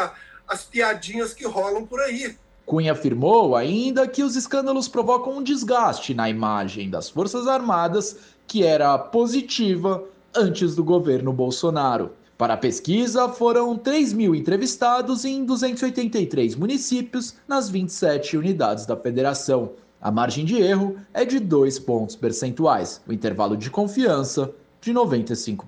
as 0.48 0.64
piadinhas 0.64 1.34
que 1.34 1.46
rolam 1.46 1.86
por 1.86 2.00
aí. 2.00 2.38
Cunha 2.66 2.94
afirmou 2.94 3.56
ainda 3.56 4.08
que 4.08 4.24
os 4.24 4.36
escândalos 4.36 4.88
provocam 4.88 5.38
um 5.38 5.44
desgaste 5.44 6.14
na 6.14 6.30
imagem 6.30 6.90
das 6.90 7.10
Forças 7.10 7.48
Armadas 7.48 8.18
que 8.48 8.64
era 8.64 8.98
positiva 8.98 10.04
antes 10.34 10.76
do 10.76 10.84
governo 10.84 11.32
Bolsonaro. 11.32 12.14
Para 12.38 12.56
a 12.56 12.58
pesquisa, 12.58 13.30
foram 13.30 13.78
3 13.78 14.12
mil 14.12 14.36
entrevistados 14.36 15.24
em 15.24 15.46
283 15.46 16.56
municípios 16.56 17.36
nas 17.48 17.70
27 17.70 18.36
unidades 18.36 18.86
da 18.86 18.98
federação. 18.98 19.72
A 20.02 20.12
margem 20.12 20.44
de 20.44 20.62
erro 20.62 20.98
é 21.14 21.24
de 21.24 21.40
2 21.40 21.80
pontos 21.80 22.14
percentuais, 22.14 23.02
o 23.08 23.14
intervalo 23.14 23.56
de 23.56 23.72
confiança 23.72 24.54
de 24.82 24.94
95%. 24.94 25.66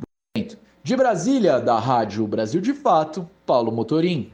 De 0.84 0.95
Brasília, 0.95 1.59
da 1.59 1.80
Rádio 1.80 2.28
Brasil 2.28 2.59
de 2.59 2.74
Fato, 2.74 3.28
Paulo 3.45 3.72
Motorim. 3.72 4.30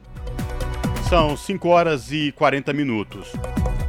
São 1.08 1.36
5 1.36 1.68
horas 1.68 2.10
e 2.10 2.32
40 2.32 2.72
minutos. 2.72 3.32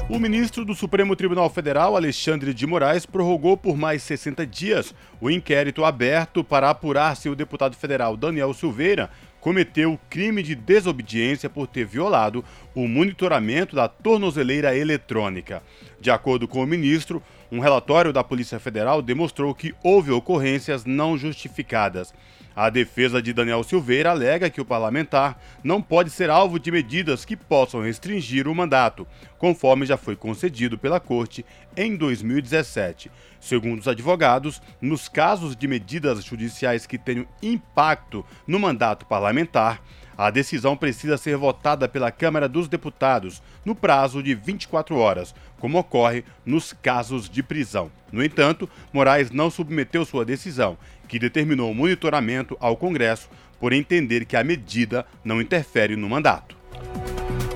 O 0.08 0.20
ministro 0.20 0.64
do 0.64 0.76
Supremo 0.76 1.16
Tribunal 1.16 1.50
Federal, 1.50 1.96
Alexandre 1.96 2.54
de 2.54 2.68
Moraes, 2.68 3.08
prorrogou 3.08 3.58
por 3.58 3.76
mais 3.76 4.04
60 4.04 4.46
dias 4.46 4.94
o 5.20 5.32
inquérito 5.32 5.84
aberto 5.84 6.44
para 6.44 6.70
apurar 6.70 7.18
se 7.18 7.28
o 7.28 7.36
deputado 7.36 7.76
federal 7.76 8.16
Daniel 8.16 8.54
Silveira 8.54 9.10
cometeu 9.42 10.00
crime 10.08 10.44
de 10.44 10.54
desobediência 10.54 11.50
por 11.50 11.66
ter 11.66 11.86
violado 11.86 12.46
o 12.76 12.88
monitoramento 12.88 13.76
da 13.76 13.88
tornozeleira 13.88 14.78
eletrônica. 14.78 15.64
De 16.00 16.12
acordo 16.12 16.48
com 16.48 16.62
o 16.62 16.68
ministro, 16.68 17.22
um 17.52 17.60
relatório 17.60 18.14
da 18.14 18.24
Polícia 18.24 18.60
Federal 18.60 19.02
demonstrou 19.02 19.56
que 19.56 19.74
houve 19.84 20.12
ocorrências 20.12 20.86
não 20.86 21.18
justificadas. 21.18 22.14
A 22.56 22.70
defesa 22.70 23.22
de 23.22 23.34
Daniel 23.34 23.64
Silveira 23.64 24.12
alega 24.12 24.50
que 24.50 24.62
o 24.62 24.66
parlamentar 24.66 25.38
não 25.62 25.82
pode 25.82 26.10
ser 26.10 26.30
alvo 26.30 26.58
de 26.58 26.72
medidas 26.72 27.26
que 27.26 27.36
possam 27.36 27.82
restringir 27.82 28.48
o 28.48 28.56
mandato, 28.56 29.06
conforme 29.38 29.86
já 29.86 29.98
foi 29.98 30.16
concedido 30.16 30.78
pela 30.78 31.02
Corte 31.02 31.46
em 31.76 31.98
2017. 31.98 33.12
Segundo 33.42 33.82
os 33.82 33.88
advogados, 33.90 34.62
nos 34.80 35.10
casos 35.10 35.54
de 35.54 35.68
medidas 35.68 36.24
judiciais 36.24 36.86
que 36.86 36.98
tenham 36.98 37.28
impacto 37.44 38.26
no 38.48 38.58
mandato 38.58 39.06
parlamentar, 39.06 39.82
a 40.18 40.30
decisão 40.30 40.78
precisa 40.78 41.18
ser 41.18 41.36
votada 41.36 41.90
pela 41.90 42.10
Câmara 42.10 42.48
dos 42.48 42.70
Deputados 42.70 43.44
no 43.66 43.76
prazo 43.76 44.24
de 44.24 44.34
24 44.34 44.96
horas, 44.96 45.36
como 45.60 45.78
ocorre 45.78 46.24
nos 46.46 46.72
casos 46.72 47.30
de 47.30 47.44
prisão. 47.44 47.92
No 48.12 48.24
entanto, 48.24 48.70
Moraes 48.94 49.30
não 49.30 49.50
submeteu 49.50 50.06
sua 50.06 50.24
decisão, 50.24 50.78
que 51.08 51.20
determinou 51.20 51.72
o 51.72 51.76
monitoramento 51.76 52.58
ao 52.60 52.76
Congresso, 52.78 53.30
por 53.60 53.74
entender 53.74 54.26
que 54.26 54.36
a 54.36 54.44
medida 54.44 55.06
não 55.24 55.42
interfere 55.42 55.96
no 55.96 56.10
mandato. 56.10 56.56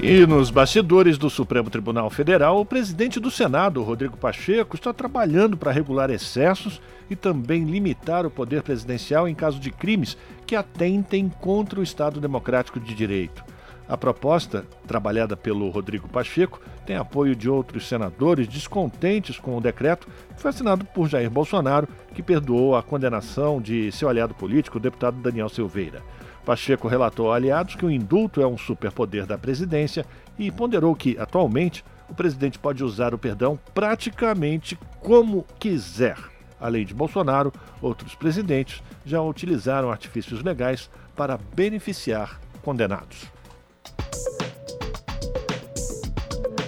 E 0.02 0.26
nos 0.26 0.50
bastidores 0.50 1.18
do 1.18 1.30
Supremo 1.30 1.70
Tribunal 1.70 2.10
Federal, 2.10 2.62
o 2.62 2.66
presidente 2.66 3.20
do 3.20 3.30
Senado, 3.30 3.84
Rodrigo 3.84 4.16
Pacheco, 4.16 4.78
está 4.78 4.93
trabalhando 4.93 5.58
para 5.58 5.74
regular 5.74 6.10
excessos 6.10 6.82
e 7.10 7.18
também 7.18 7.66
limitar 7.66 8.26
o 8.26 8.32
poder 8.32 8.64
presidencial 8.64 9.28
em 9.28 9.36
caso 9.36 9.60
de 9.60 9.72
crimes 9.72 10.18
que 10.47 10.56
atentem 10.56 11.28
contra 11.28 11.82
o 11.82 11.84
Estado 11.84 12.22
Democrático 12.22 12.80
de 12.80 12.95
Direito. 12.95 13.43
A 13.89 13.97
proposta, 13.97 14.66
trabalhada 14.88 15.36
pelo 15.36 15.68
Rodrigo 15.70 16.08
Pacheco, 16.08 16.62
tem 16.86 16.95
apoio 16.95 17.36
de 17.36 17.50
outros 17.50 17.88
senadores 17.88 18.47
descontentes 18.47 19.39
com 19.39 19.58
o 19.58 19.62
decreto 19.62 20.08
que 20.36 20.41
foi 20.41 20.50
assinado 20.50 20.86
por 20.86 21.10
Jair 21.10 21.30
Bolsonaro, 21.30 21.88
que 22.20 22.24
perdoou 22.24 22.76
a 22.76 22.84
condenação 22.84 23.61
de 23.61 23.89
seu 23.93 24.09
aliado 24.09 24.34
político, 24.36 24.78
o 24.78 24.82
deputado 24.82 25.15
Daniel 25.22 25.47
Silveira. 25.47 26.01
Pacheco 26.45 26.86
relatou 26.86 27.32
a 27.32 27.38
aliados 27.38 27.76
que 27.76 27.86
o 27.86 27.91
indulto 27.91 28.41
é 28.41 28.47
um 28.47 28.57
superpoder 28.57 29.26
da 29.26 29.38
presidência 29.38 30.05
e 30.38 30.51
ponderou 30.51 30.93
que, 30.93 31.17
atualmente, 31.17 31.82
o 32.09 32.13
presidente 32.13 32.59
pode 32.59 32.84
usar 32.84 33.13
o 33.13 33.17
perdão 33.17 33.57
praticamente 33.74 34.78
como 34.99 35.45
quiser. 35.57 36.17
Além 36.59 36.86
de 36.86 36.93
Bolsonaro, 36.93 37.53
outros 37.82 38.15
presidentes 38.15 38.84
já 39.05 39.22
utilizaram 39.22 39.89
artifícios 39.89 40.43
legais 40.43 40.89
para 41.15 41.39
beneficiar 41.55 42.38
condenados. 42.61 43.28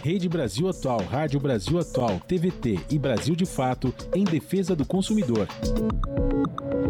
Rede 0.03 0.27
Brasil 0.27 0.67
Atual, 0.67 1.01
Rádio 1.01 1.39
Brasil 1.39 1.79
Atual, 1.79 2.19
TVT 2.21 2.87
e 2.89 2.97
Brasil 2.97 3.35
de 3.35 3.45
Fato 3.45 3.93
em 4.15 4.23
defesa 4.23 4.75
do 4.75 4.83
consumidor. 4.83 5.47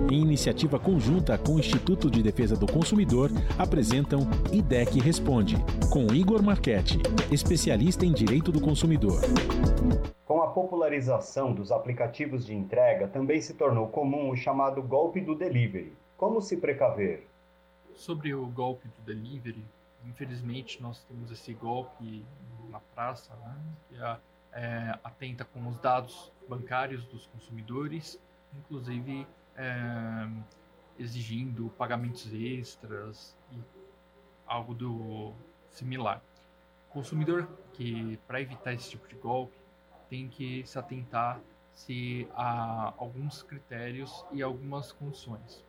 Em 0.10 0.22
iniciativa 0.22 0.80
conjunta 0.80 1.38
com 1.38 1.56
o 1.56 1.60
Instituto 1.60 2.10
de 2.10 2.24
Defesa 2.24 2.56
do 2.56 2.66
Consumidor, 2.66 3.30
apresentam 3.60 4.22
IDEC 4.54 5.02
Responde, 5.02 5.58
com 5.92 6.14
Igor 6.14 6.42
Marchetti, 6.42 7.00
especialista 7.30 8.06
em 8.06 8.14
direito 8.14 8.50
do 8.50 8.62
consumidor. 8.62 9.20
Com 10.26 10.42
a 10.42 10.48
popularização 10.48 11.54
dos 11.54 11.70
aplicativos 11.70 12.46
de 12.46 12.56
entrega, 12.56 13.10
também 13.10 13.42
se 13.42 13.56
tornou 13.56 13.88
comum 13.88 14.30
o 14.30 14.38
chamado 14.38 14.82
golpe 14.82 15.20
do 15.20 15.36
delivery. 15.36 15.92
Como 16.16 16.42
se 16.42 16.56
precaver? 16.56 17.28
Sobre 17.94 18.34
o 18.34 18.46
golpe 18.46 18.88
do 18.88 19.06
delivery, 19.06 19.66
infelizmente 20.08 20.82
nós 20.82 21.04
temos 21.10 21.30
esse 21.30 21.54
golpe 21.54 22.24
na 22.72 22.80
praça, 22.80 23.36
né, 23.36 23.56
que 23.90 23.96
é, 24.54 25.00
atenta 25.04 25.46
com 25.46 25.68
os 25.68 25.78
dados 25.80 26.32
bancários 26.48 27.06
dos 27.06 27.28
consumidores, 27.28 28.20
inclusive 28.54 29.28
é, 29.56 30.30
exigindo 30.98 31.70
pagamentos 31.78 32.32
extras 32.34 33.38
e 33.52 33.60
algo 34.46 34.74
do 34.74 35.34
similar. 35.70 36.22
O 36.90 36.94
consumidor 36.94 37.48
que, 37.74 38.18
para 38.28 38.42
evitar 38.42 38.74
esse 38.74 38.90
tipo 38.90 39.08
de 39.08 39.16
golpe, 39.16 39.56
tem 40.10 40.28
que 40.28 40.66
se 40.66 40.78
atentar 40.78 41.40
se 41.72 42.28
há 42.34 42.94
alguns 42.98 43.42
critérios 43.44 44.26
e 44.32 44.42
algumas 44.42 44.92
condições. 44.92 45.64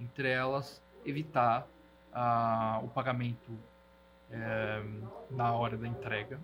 Entre 0.00 0.28
elas, 0.28 0.82
evitar 1.04 1.66
ah, 2.12 2.80
o 2.82 2.88
pagamento 2.88 3.52
é, 4.34 4.82
na 5.30 5.52
hora 5.52 5.76
da 5.76 5.86
entrega. 5.86 6.40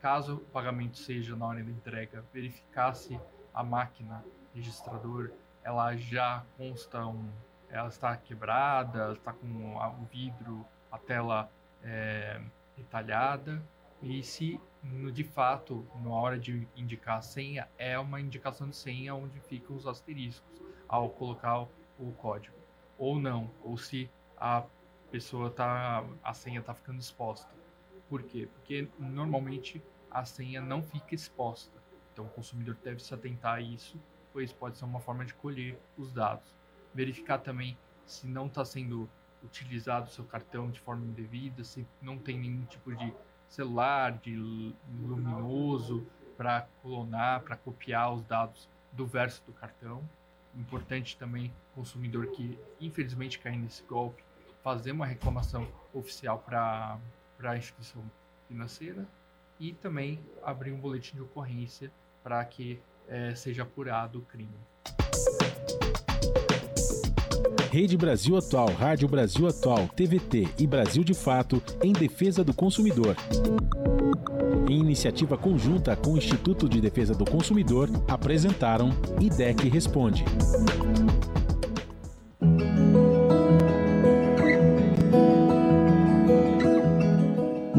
Caso 0.00 0.36
o 0.36 0.40
pagamento 0.40 0.98
seja 0.98 1.34
na 1.34 1.46
hora 1.46 1.62
da 1.62 1.70
entrega, 1.70 2.24
verificar 2.32 2.94
se 2.94 3.18
a 3.52 3.62
máquina 3.64 4.24
registrador 4.54 5.30
ela 5.62 5.94
já 5.96 6.44
consta 6.56 7.06
um, 7.06 7.28
ela 7.68 7.88
está 7.88 8.16
quebrada, 8.16 9.12
está 9.12 9.32
com 9.32 9.76
o 9.76 10.04
vidro, 10.10 10.64
a 10.90 10.98
tela 10.98 11.50
é, 11.82 12.40
retalhada 12.76 13.62
e 14.02 14.22
se 14.22 14.60
de 15.12 15.24
fato, 15.24 15.86
na 16.02 16.10
hora 16.10 16.38
de 16.38 16.66
indicar 16.74 17.18
a 17.18 17.22
senha, 17.22 17.68
é 17.76 17.98
uma 17.98 18.20
indicação 18.20 18.68
de 18.68 18.76
senha 18.76 19.14
onde 19.14 19.38
ficam 19.40 19.76
os 19.76 19.86
asteriscos 19.86 20.62
ao 20.88 21.10
colocar 21.10 21.66
o 21.98 22.12
código. 22.12 22.56
Ou 22.98 23.18
não, 23.18 23.50
ou 23.62 23.76
se 23.76 24.10
a 24.38 24.64
pessoa 25.10 25.50
tá 25.50 26.04
a 26.22 26.32
senha 26.32 26.60
está 26.60 26.72
ficando 26.72 27.00
exposta. 27.00 27.50
Por 28.08 28.22
quê? 28.22 28.48
Porque 28.54 28.88
normalmente 28.98 29.82
a 30.10 30.24
senha 30.24 30.60
não 30.60 30.82
fica 30.82 31.14
exposta. 31.14 31.80
Então 32.12 32.24
o 32.24 32.28
consumidor 32.28 32.76
deve 32.82 33.02
se 33.02 33.14
atentar 33.14 33.54
a 33.56 33.60
isso, 33.60 34.00
pois 34.32 34.52
pode 34.52 34.78
ser 34.78 34.84
uma 34.84 35.00
forma 35.00 35.24
de 35.24 35.34
colher 35.34 35.78
os 35.96 36.12
dados. 36.12 36.54
Verificar 36.94 37.38
também 37.38 37.76
se 38.04 38.26
não 38.26 38.46
está 38.46 38.64
sendo 38.64 39.08
utilizado 39.42 40.06
o 40.06 40.10
seu 40.10 40.24
cartão 40.24 40.70
de 40.70 40.80
forma 40.80 41.06
indevida, 41.06 41.64
se 41.64 41.86
não 42.02 42.18
tem 42.18 42.38
nenhum 42.38 42.64
tipo 42.64 42.94
de 42.94 43.12
celular, 43.48 44.18
de 44.18 44.36
luminoso 45.02 46.06
para 46.36 46.62
clonar, 46.82 47.42
para 47.42 47.56
copiar 47.56 48.12
os 48.12 48.22
dados 48.24 48.68
do 48.92 49.06
verso 49.06 49.42
do 49.46 49.52
cartão. 49.52 50.02
Importante 50.54 51.16
também 51.16 51.52
consumidor 51.74 52.26
que 52.28 52.58
infelizmente 52.80 53.38
cai 53.38 53.56
nesse 53.56 53.82
golpe 53.84 54.22
fazer 54.62 54.92
uma 54.92 55.06
reclamação 55.06 55.66
oficial 55.92 56.38
para 56.38 56.98
a 57.42 57.56
instituição 57.56 58.02
financeira 58.48 59.06
e 59.58 59.72
também 59.72 60.18
abrir 60.42 60.72
um 60.72 60.78
boletim 60.78 61.16
de 61.16 61.22
ocorrência 61.22 61.90
para 62.22 62.44
que 62.44 62.80
é, 63.08 63.34
seja 63.34 63.62
apurado 63.62 64.18
o 64.18 64.22
crime. 64.22 64.54
Rede 67.70 67.96
Brasil 67.96 68.36
Atual, 68.36 68.72
Rádio 68.72 69.06
Brasil 69.08 69.46
Atual, 69.46 69.86
TVT 69.88 70.48
e 70.58 70.66
Brasil 70.66 71.04
de 71.04 71.14
Fato 71.14 71.62
em 71.82 71.92
defesa 71.92 72.42
do 72.42 72.52
consumidor. 72.52 73.14
Em 74.68 74.80
iniciativa 74.80 75.36
conjunta 75.36 75.94
com 75.94 76.14
o 76.14 76.18
Instituto 76.18 76.68
de 76.68 76.80
Defesa 76.80 77.14
do 77.14 77.24
Consumidor, 77.24 77.88
apresentaram 78.08 78.90
IDEC 79.20 79.68
Responde. 79.68 80.24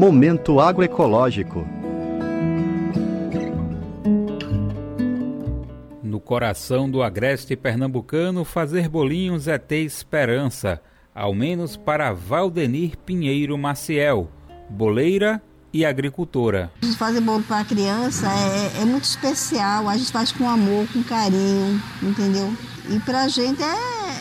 Momento 0.02 0.58
agroecológico. 0.58 1.64
No 6.02 6.18
coração 6.18 6.90
do 6.90 7.04
agreste 7.04 7.54
pernambucano, 7.54 8.44
fazer 8.44 8.88
bolinhos 8.88 9.46
é 9.46 9.58
ter 9.58 9.84
esperança, 9.84 10.82
ao 11.14 11.32
menos 11.32 11.76
para 11.76 12.12
Valdenir 12.12 12.96
Pinheiro 13.06 13.56
Maciel, 13.56 14.28
boleira 14.68 15.40
e 15.72 15.84
agricultora. 15.84 16.72
Fazer 16.98 17.20
bolo 17.20 17.44
para 17.44 17.64
criança 17.64 18.26
é, 18.26 18.82
é, 18.82 18.84
muito 18.84 19.04
especial, 19.04 19.88
a 19.88 19.96
gente 19.96 20.10
faz 20.10 20.32
com 20.32 20.50
amor, 20.50 20.84
com 20.92 21.00
carinho, 21.04 21.80
entendeu? 22.02 22.52
E 22.90 22.98
para 22.98 23.22
a 23.22 23.28
gente 23.28 23.62
é, 23.62 24.18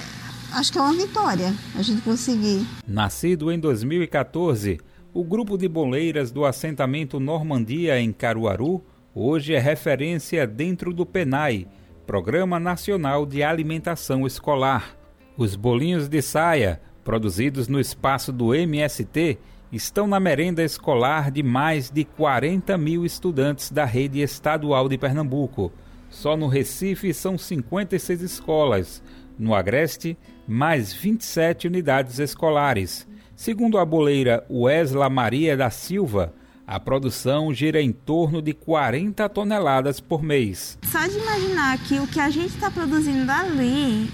acho 0.51 0.71
que 0.71 0.77
é 0.77 0.81
uma 0.81 0.93
vitória 0.93 1.51
a 1.75 1.81
gente 1.81 2.03
conseguir. 2.03 2.67
Nascido 2.87 3.51
em 3.51 3.57
2014, 3.57 4.79
o 5.13 5.23
grupo 5.23 5.57
de 5.57 5.67
boleiras 5.67 6.31
do 6.31 6.45
assentamento 6.45 7.19
Normandia 7.19 7.99
em 7.99 8.13
Caruaru 8.13 8.81
hoje 9.13 9.53
é 9.53 9.59
referência 9.59 10.47
dentro 10.47 10.93
do 10.93 11.05
PENAI, 11.05 11.67
Programa 12.07 12.59
Nacional 12.59 13.25
de 13.25 13.43
Alimentação 13.43 14.25
Escolar. 14.25 14.95
Os 15.37 15.55
bolinhos 15.55 16.07
de 16.07 16.21
saia, 16.21 16.81
produzidos 17.03 17.67
no 17.67 17.79
espaço 17.79 18.31
do 18.31 18.55
MST, 18.55 19.37
estão 19.69 20.07
na 20.07 20.19
merenda 20.19 20.63
escolar 20.63 21.29
de 21.29 21.43
mais 21.43 21.89
de 21.89 22.05
40 22.05 22.77
mil 22.77 23.05
estudantes 23.05 23.69
da 23.69 23.83
rede 23.83 24.21
estadual 24.21 24.87
de 24.87 24.97
Pernambuco. 24.97 25.73
Só 26.09 26.37
no 26.37 26.47
Recife 26.47 27.13
são 27.13 27.37
56 27.37 28.21
escolas, 28.21 29.03
no 29.37 29.53
Agreste, 29.53 30.17
mais 30.47 30.93
27 30.93 31.67
unidades 31.67 32.17
escolares. 32.19 33.07
Segundo 33.41 33.79
a 33.79 33.83
boleira 33.83 34.45
Wesla 34.47 35.09
Maria 35.09 35.57
da 35.57 35.71
Silva, 35.71 36.31
a 36.67 36.79
produção 36.79 37.51
gira 37.51 37.81
em 37.81 37.91
torno 37.91 38.39
de 38.39 38.53
40 38.53 39.27
toneladas 39.29 39.99
por 39.99 40.21
mês. 40.21 40.77
Só 40.83 41.07
de 41.07 41.17
imaginar 41.17 41.79
que 41.79 41.99
o 41.99 42.05
que 42.05 42.19
a 42.19 42.29
gente 42.29 42.53
está 42.53 42.69
produzindo 42.69 43.31
ali, 43.31 44.11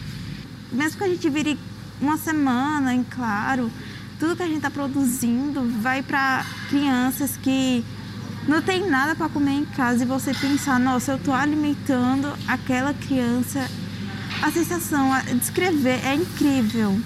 mesmo 0.71 0.97
que 0.97 1.03
a 1.03 1.09
gente 1.09 1.29
vire 1.29 1.59
uma 1.99 2.17
semana, 2.17 2.93
em 2.93 3.03
claro, 3.03 3.69
tudo 4.17 4.33
que 4.33 4.43
a 4.43 4.47
gente 4.47 4.59
está 4.59 4.71
produzindo 4.71 5.61
vai 5.81 6.01
para 6.01 6.45
crianças 6.69 7.35
que 7.35 7.83
não 8.47 8.61
tem 8.61 8.89
nada 8.89 9.13
para 9.13 9.27
comer 9.27 9.55
em 9.55 9.65
casa 9.65 10.05
e 10.05 10.07
você 10.07 10.33
pensar, 10.33 10.79
nossa, 10.79 11.11
eu 11.11 11.17
estou 11.17 11.33
alimentando 11.33 12.33
aquela 12.47 12.93
criança. 12.93 13.59
A 14.41 14.49
sensação, 14.51 15.11
a 15.11 15.19
descrever 15.19 15.99
é 16.05 16.15
incrível. 16.15 16.97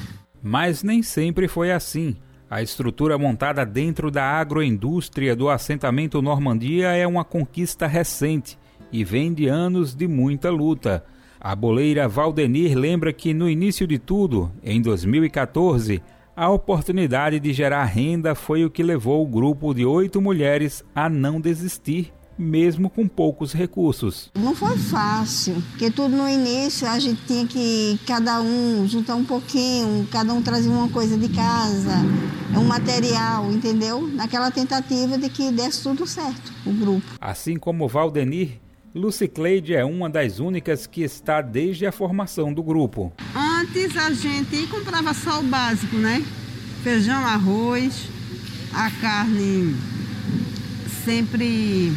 Mas 0.42 0.84
nem 0.84 1.04
sempre 1.04 1.48
foi 1.48 1.72
assim. 1.72 2.16
A 2.50 2.62
estrutura 2.62 3.18
montada 3.18 3.66
dentro 3.66 4.12
da 4.12 4.24
agroindústria 4.24 5.36
do 5.36 5.50
assentamento 5.50 6.22
Normandia 6.22 6.88
é 6.90 7.08
uma 7.08 7.24
conquista 7.24 7.88
recente 7.88 8.58
e 8.92 9.04
vem 9.04 9.34
de 9.34 9.48
anos 9.48 9.96
de 9.96 10.08
muita 10.08 10.50
luta. 10.50 11.06
A 11.40 11.56
boleira 11.56 12.08
Valdenir 12.08 12.78
lembra 12.78 13.14
que 13.14 13.34
no 13.34 13.50
início 13.50 13.88
de 13.88 13.98
tudo, 13.98 14.52
em 14.64 14.82
2014, 14.82 16.02
a 16.36 16.50
oportunidade 16.50 17.40
de 17.40 17.54
gerar 17.54 17.86
renda 17.86 18.36
foi 18.36 18.66
o 18.66 18.70
que 18.70 18.84
levou 18.84 19.24
o 19.24 19.28
grupo 19.28 19.74
de 19.74 19.86
oito 19.86 20.22
mulheres 20.22 20.84
a 20.94 21.10
não 21.10 21.40
desistir 21.40 22.14
mesmo 22.42 22.90
com 22.90 23.08
poucos 23.08 23.54
recursos. 23.54 24.32
Não 24.36 24.56
foi 24.56 24.76
fácil, 24.78 25.62
porque 25.70 25.92
tudo 25.92 26.16
no 26.16 26.28
início 26.28 26.88
a 26.88 26.98
gente 26.98 27.22
tinha 27.28 27.46
que 27.46 28.00
cada 28.08 28.42
um 28.42 28.88
juntar 28.88 29.16
um 29.16 29.24
pouquinho, 29.24 30.08
cada 30.12 30.34
um 30.34 30.42
trazia 30.42 30.72
uma 30.72 30.90
coisa 30.90 31.16
de 31.18 31.30
casa, 31.30 31.94
um 32.58 32.64
material, 32.64 33.52
entendeu? 33.52 34.08
Naquela 34.08 34.50
tentativa 34.50 35.18
de 35.18 35.30
que 35.30 35.52
desse 35.52 35.84
tudo 35.84 36.08
certo, 36.08 36.52
o 36.66 36.74
grupo. 36.74 37.06
Assim 37.22 37.58
como 37.58 37.88
Valdenir, 37.88 38.60
Lucy 38.94 39.28
Cleide 39.28 39.76
é 39.76 39.86
uma 39.86 40.10
das 40.10 40.40
únicas 40.40 40.88
que 40.88 41.02
está 41.04 41.42
desde 41.42 41.86
a 41.86 41.92
formação 41.92 42.52
do 42.52 42.64
grupo. 42.64 43.14
Antes 43.36 43.96
a 43.96 44.12
gente 44.12 44.66
comprava 44.68 45.14
só 45.14 45.40
o 45.40 45.44
básico, 45.44 45.96
né? 45.96 46.26
Feijão, 46.84 47.24
arroz, 47.24 48.10
a 48.74 48.90
carne 48.90 49.76
sempre 51.06 51.94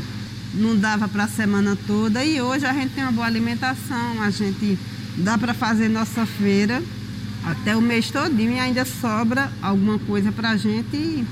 não 0.54 0.76
dava 0.76 1.08
para 1.08 1.24
a 1.24 1.28
semana 1.28 1.76
toda 1.86 2.24
e 2.24 2.40
hoje 2.40 2.64
a 2.64 2.72
gente 2.72 2.94
tem 2.94 3.02
uma 3.02 3.12
boa 3.12 3.26
alimentação, 3.26 4.22
a 4.22 4.30
gente 4.30 4.78
dá 5.18 5.36
para 5.36 5.52
fazer 5.52 5.88
nossa 5.88 6.24
feira 6.24 6.82
até 7.44 7.76
o 7.76 7.80
mês 7.80 8.10
todinho 8.10 8.52
e 8.52 8.58
ainda 8.58 8.84
sobra 8.84 9.50
alguma 9.60 9.98
coisa 9.98 10.32
para 10.32 10.50
a 10.50 10.56
gente 10.56 11.24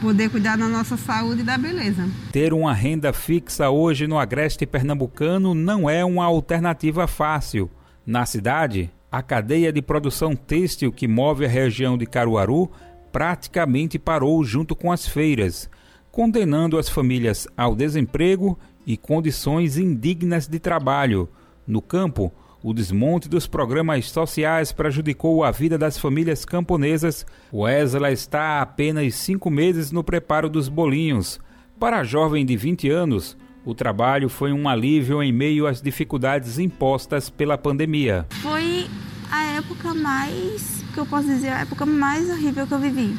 poder 0.00 0.28
cuidar 0.30 0.56
da 0.56 0.66
nossa 0.66 0.96
saúde 0.96 1.42
e 1.42 1.44
da 1.44 1.56
beleza. 1.56 2.08
Ter 2.32 2.52
uma 2.52 2.74
renda 2.74 3.12
fixa 3.12 3.70
hoje 3.70 4.06
no 4.06 4.18
agreste 4.18 4.66
pernambucano 4.66 5.54
não 5.54 5.88
é 5.88 6.04
uma 6.04 6.24
alternativa 6.24 7.06
fácil. 7.06 7.70
Na 8.04 8.26
cidade, 8.26 8.90
a 9.10 9.22
cadeia 9.22 9.72
de 9.72 9.80
produção 9.80 10.34
têxtil 10.34 10.90
que 10.90 11.06
move 11.06 11.44
a 11.44 11.48
região 11.48 11.96
de 11.96 12.06
Caruaru 12.06 12.68
praticamente 13.12 13.98
parou 13.98 14.42
junto 14.42 14.74
com 14.74 14.90
as 14.90 15.06
feiras 15.06 15.70
condenando 16.12 16.78
as 16.78 16.90
famílias 16.90 17.48
ao 17.56 17.74
desemprego 17.74 18.58
e 18.86 18.98
condições 18.98 19.78
indignas 19.78 20.46
de 20.46 20.58
trabalho. 20.58 21.26
No 21.66 21.80
campo, 21.80 22.30
o 22.62 22.74
desmonte 22.74 23.30
dos 23.30 23.46
programas 23.46 24.10
sociais 24.10 24.72
prejudicou 24.72 25.42
a 25.42 25.50
vida 25.50 25.78
das 25.78 25.96
famílias 25.96 26.44
camponesas. 26.44 27.24
Wesley 27.52 28.12
está 28.12 28.40
há 28.40 28.62
apenas 28.62 29.14
cinco 29.14 29.50
meses 29.50 29.90
no 29.90 30.04
preparo 30.04 30.50
dos 30.50 30.68
bolinhos. 30.68 31.40
Para 31.80 32.00
a 32.00 32.04
jovem 32.04 32.44
de 32.44 32.56
20 32.56 32.90
anos, 32.90 33.36
o 33.64 33.74
trabalho 33.74 34.28
foi 34.28 34.52
um 34.52 34.68
alívio 34.68 35.22
em 35.22 35.32
meio 35.32 35.66
às 35.66 35.80
dificuldades 35.80 36.58
impostas 36.58 37.30
pela 37.30 37.56
pandemia. 37.56 38.26
Foi 38.42 38.86
a 39.30 39.44
época 39.52 39.94
mais, 39.94 40.84
que 40.92 40.98
eu 41.00 41.06
posso 41.06 41.26
dizer, 41.26 41.48
a 41.48 41.60
época 41.60 41.86
mais 41.86 42.28
horrível 42.28 42.66
que 42.66 42.74
eu 42.74 42.78
vivi. 42.78 43.16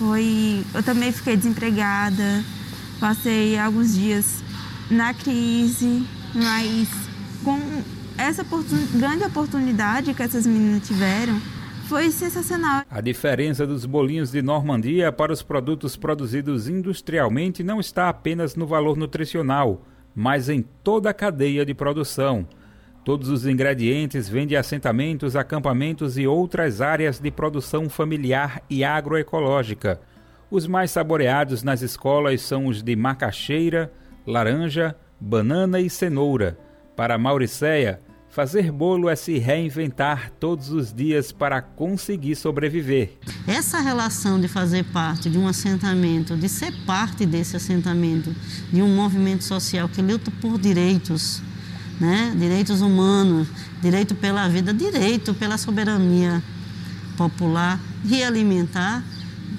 Foi, 0.00 0.64
eu 0.72 0.82
também 0.82 1.12
fiquei 1.12 1.36
desempregada, 1.36 2.42
passei 2.98 3.58
alguns 3.58 3.94
dias 3.94 4.42
na 4.90 5.12
crise, 5.12 6.06
mas 6.34 6.88
com 7.44 7.60
essa 8.16 8.40
oportun 8.40 8.78
grande 8.94 9.24
oportunidade 9.24 10.14
que 10.14 10.22
essas 10.22 10.46
meninas 10.46 10.88
tiveram, 10.88 11.38
foi 11.86 12.10
sensacional. 12.10 12.82
A 12.88 13.02
diferença 13.02 13.66
dos 13.66 13.84
bolinhos 13.84 14.30
de 14.30 14.40
Normandia 14.40 15.12
para 15.12 15.34
os 15.34 15.42
produtos 15.42 15.96
produzidos 15.96 16.66
industrialmente 16.66 17.62
não 17.62 17.78
está 17.78 18.08
apenas 18.08 18.56
no 18.56 18.66
valor 18.66 18.96
nutricional, 18.96 19.84
mas 20.14 20.48
em 20.48 20.62
toda 20.82 21.10
a 21.10 21.14
cadeia 21.14 21.62
de 21.62 21.74
produção. 21.74 22.48
Todos 23.04 23.28
os 23.30 23.46
ingredientes 23.46 24.28
vêm 24.28 24.46
de 24.46 24.56
assentamentos, 24.56 25.34
acampamentos 25.34 26.18
e 26.18 26.26
outras 26.26 26.80
áreas 26.82 27.18
de 27.18 27.30
produção 27.30 27.88
familiar 27.88 28.62
e 28.68 28.84
agroecológica. 28.84 30.00
Os 30.50 30.66
mais 30.66 30.90
saboreados 30.90 31.62
nas 31.62 31.80
escolas 31.80 32.42
são 32.42 32.66
os 32.66 32.82
de 32.82 32.94
macaxeira, 32.94 33.90
laranja, 34.26 34.94
banana 35.18 35.80
e 35.80 35.88
cenoura. 35.88 36.58
Para 36.94 37.16
Mauricéia, 37.16 38.00
fazer 38.28 38.70
bolo 38.70 39.08
é 39.08 39.16
se 39.16 39.38
reinventar 39.38 40.30
todos 40.38 40.70
os 40.70 40.92
dias 40.92 41.32
para 41.32 41.62
conseguir 41.62 42.36
sobreviver. 42.36 43.18
Essa 43.46 43.80
relação 43.80 44.38
de 44.38 44.46
fazer 44.46 44.84
parte 44.92 45.30
de 45.30 45.38
um 45.38 45.48
assentamento, 45.48 46.36
de 46.36 46.48
ser 46.48 46.72
parte 46.84 47.24
desse 47.24 47.56
assentamento, 47.56 48.34
de 48.70 48.82
um 48.82 48.94
movimento 48.94 49.44
social 49.44 49.88
que 49.88 50.02
luta 50.02 50.30
por 50.40 50.58
direitos, 50.58 51.42
né? 52.00 52.34
direitos 52.36 52.80
humanos, 52.80 53.48
direito 53.82 54.14
pela 54.14 54.48
vida, 54.48 54.72
direito 54.72 55.34
pela 55.34 55.58
soberania 55.58 56.42
popular, 57.16 57.78
realimentar, 58.04 59.04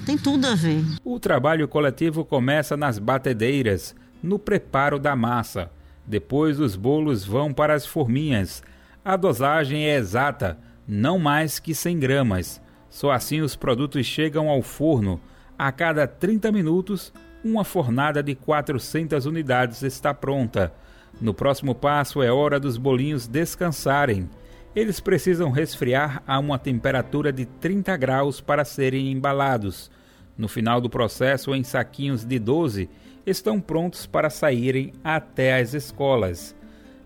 tem 0.04 0.18
tudo 0.18 0.48
a 0.48 0.54
ver. 0.54 0.84
O 1.04 1.20
trabalho 1.20 1.68
coletivo 1.68 2.24
começa 2.24 2.76
nas 2.76 2.98
batedeiras, 2.98 3.94
no 4.20 4.38
preparo 4.38 4.98
da 4.98 5.14
massa. 5.14 5.70
Depois 6.04 6.58
os 6.58 6.74
bolos 6.74 7.24
vão 7.24 7.52
para 7.52 7.74
as 7.74 7.86
forminhas. 7.86 8.62
A 9.04 9.16
dosagem 9.16 9.84
é 9.84 9.96
exata, 9.96 10.58
não 10.86 11.18
mais 11.18 11.60
que 11.60 11.74
100 11.74 11.98
gramas. 12.00 12.60
Só 12.90 13.12
assim 13.12 13.40
os 13.40 13.54
produtos 13.54 14.04
chegam 14.04 14.48
ao 14.48 14.60
forno. 14.60 15.20
A 15.56 15.70
cada 15.70 16.06
30 16.06 16.50
minutos, 16.50 17.12
uma 17.44 17.64
fornada 17.64 18.22
de 18.22 18.34
400 18.34 19.24
unidades 19.26 19.82
está 19.82 20.12
pronta. 20.12 20.72
No 21.20 21.32
próximo 21.32 21.74
passo 21.74 22.22
é 22.22 22.32
hora 22.32 22.58
dos 22.58 22.76
bolinhos 22.76 23.26
descansarem. 23.26 24.28
Eles 24.74 25.00
precisam 25.00 25.50
resfriar 25.50 26.22
a 26.26 26.38
uma 26.38 26.58
temperatura 26.58 27.32
de 27.32 27.44
30 27.44 27.96
graus 27.96 28.40
para 28.40 28.64
serem 28.64 29.12
embalados. 29.12 29.90
No 30.36 30.48
final 30.48 30.80
do 30.80 30.88
processo, 30.88 31.54
em 31.54 31.62
saquinhos 31.62 32.24
de 32.24 32.38
12, 32.38 32.88
estão 33.26 33.60
prontos 33.60 34.06
para 34.06 34.30
saírem 34.30 34.92
até 35.04 35.60
as 35.60 35.74
escolas. 35.74 36.56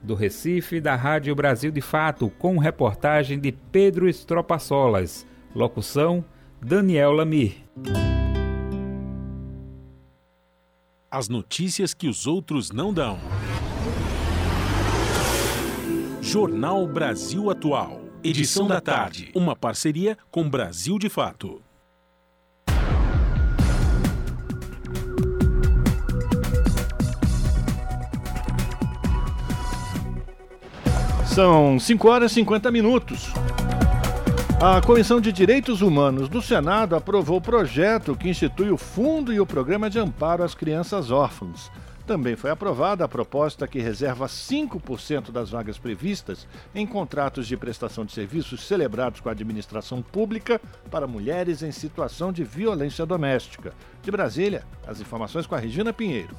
Do 0.02 0.14
Recife, 0.14 0.80
da 0.80 0.94
Rádio 0.94 1.34
Brasil 1.34 1.72
de 1.72 1.80
Fato, 1.80 2.30
com 2.38 2.58
reportagem 2.58 3.40
de 3.40 3.50
Pedro 3.50 4.08
Estropaçolas. 4.08 5.26
Locução: 5.54 6.24
Daniel 6.62 7.12
Lamir. 7.12 7.56
As 11.10 11.28
notícias 11.28 11.92
que 11.92 12.08
os 12.08 12.26
outros 12.26 12.70
não 12.70 12.92
dão. 12.92 13.18
Jornal 16.28 16.88
Brasil 16.88 17.48
Atual. 17.52 18.00
Edição 18.20 18.66
da 18.66 18.80
tarde. 18.80 19.30
Uma 19.32 19.54
parceria 19.54 20.18
com 20.28 20.50
Brasil 20.50 20.98
de 20.98 21.08
Fato. 21.08 21.62
São 31.26 31.78
5 31.78 32.08
horas 32.08 32.32
e 32.32 32.34
50 32.34 32.72
minutos. 32.72 33.32
A 34.60 34.80
Comissão 34.84 35.20
de 35.20 35.30
Direitos 35.30 35.80
Humanos 35.80 36.28
do 36.28 36.42
Senado 36.42 36.96
aprovou 36.96 37.36
o 37.36 37.40
projeto 37.40 38.16
que 38.16 38.28
institui 38.28 38.72
o 38.72 38.76
Fundo 38.76 39.32
e 39.32 39.38
o 39.38 39.46
Programa 39.46 39.88
de 39.88 40.00
Amparo 40.00 40.42
às 40.42 40.56
Crianças 40.56 41.12
Órfãs. 41.12 41.70
Também 42.06 42.36
foi 42.36 42.50
aprovada 42.50 43.04
a 43.04 43.08
proposta 43.08 43.66
que 43.66 43.80
reserva 43.80 44.26
5% 44.26 45.32
das 45.32 45.50
vagas 45.50 45.76
previstas 45.76 46.46
em 46.72 46.86
contratos 46.86 47.48
de 47.48 47.56
prestação 47.56 48.04
de 48.04 48.12
serviços 48.12 48.64
celebrados 48.64 49.20
com 49.20 49.28
a 49.28 49.32
administração 49.32 50.00
pública 50.00 50.60
para 50.88 51.08
mulheres 51.08 51.62
em 51.62 51.72
situação 51.72 52.32
de 52.32 52.44
violência 52.44 53.04
doméstica. 53.04 53.74
De 54.02 54.10
Brasília, 54.12 54.64
as 54.86 55.00
informações 55.00 55.46
com 55.46 55.56
a 55.56 55.58
Regina 55.58 55.92
Pinheiro. 55.92 56.36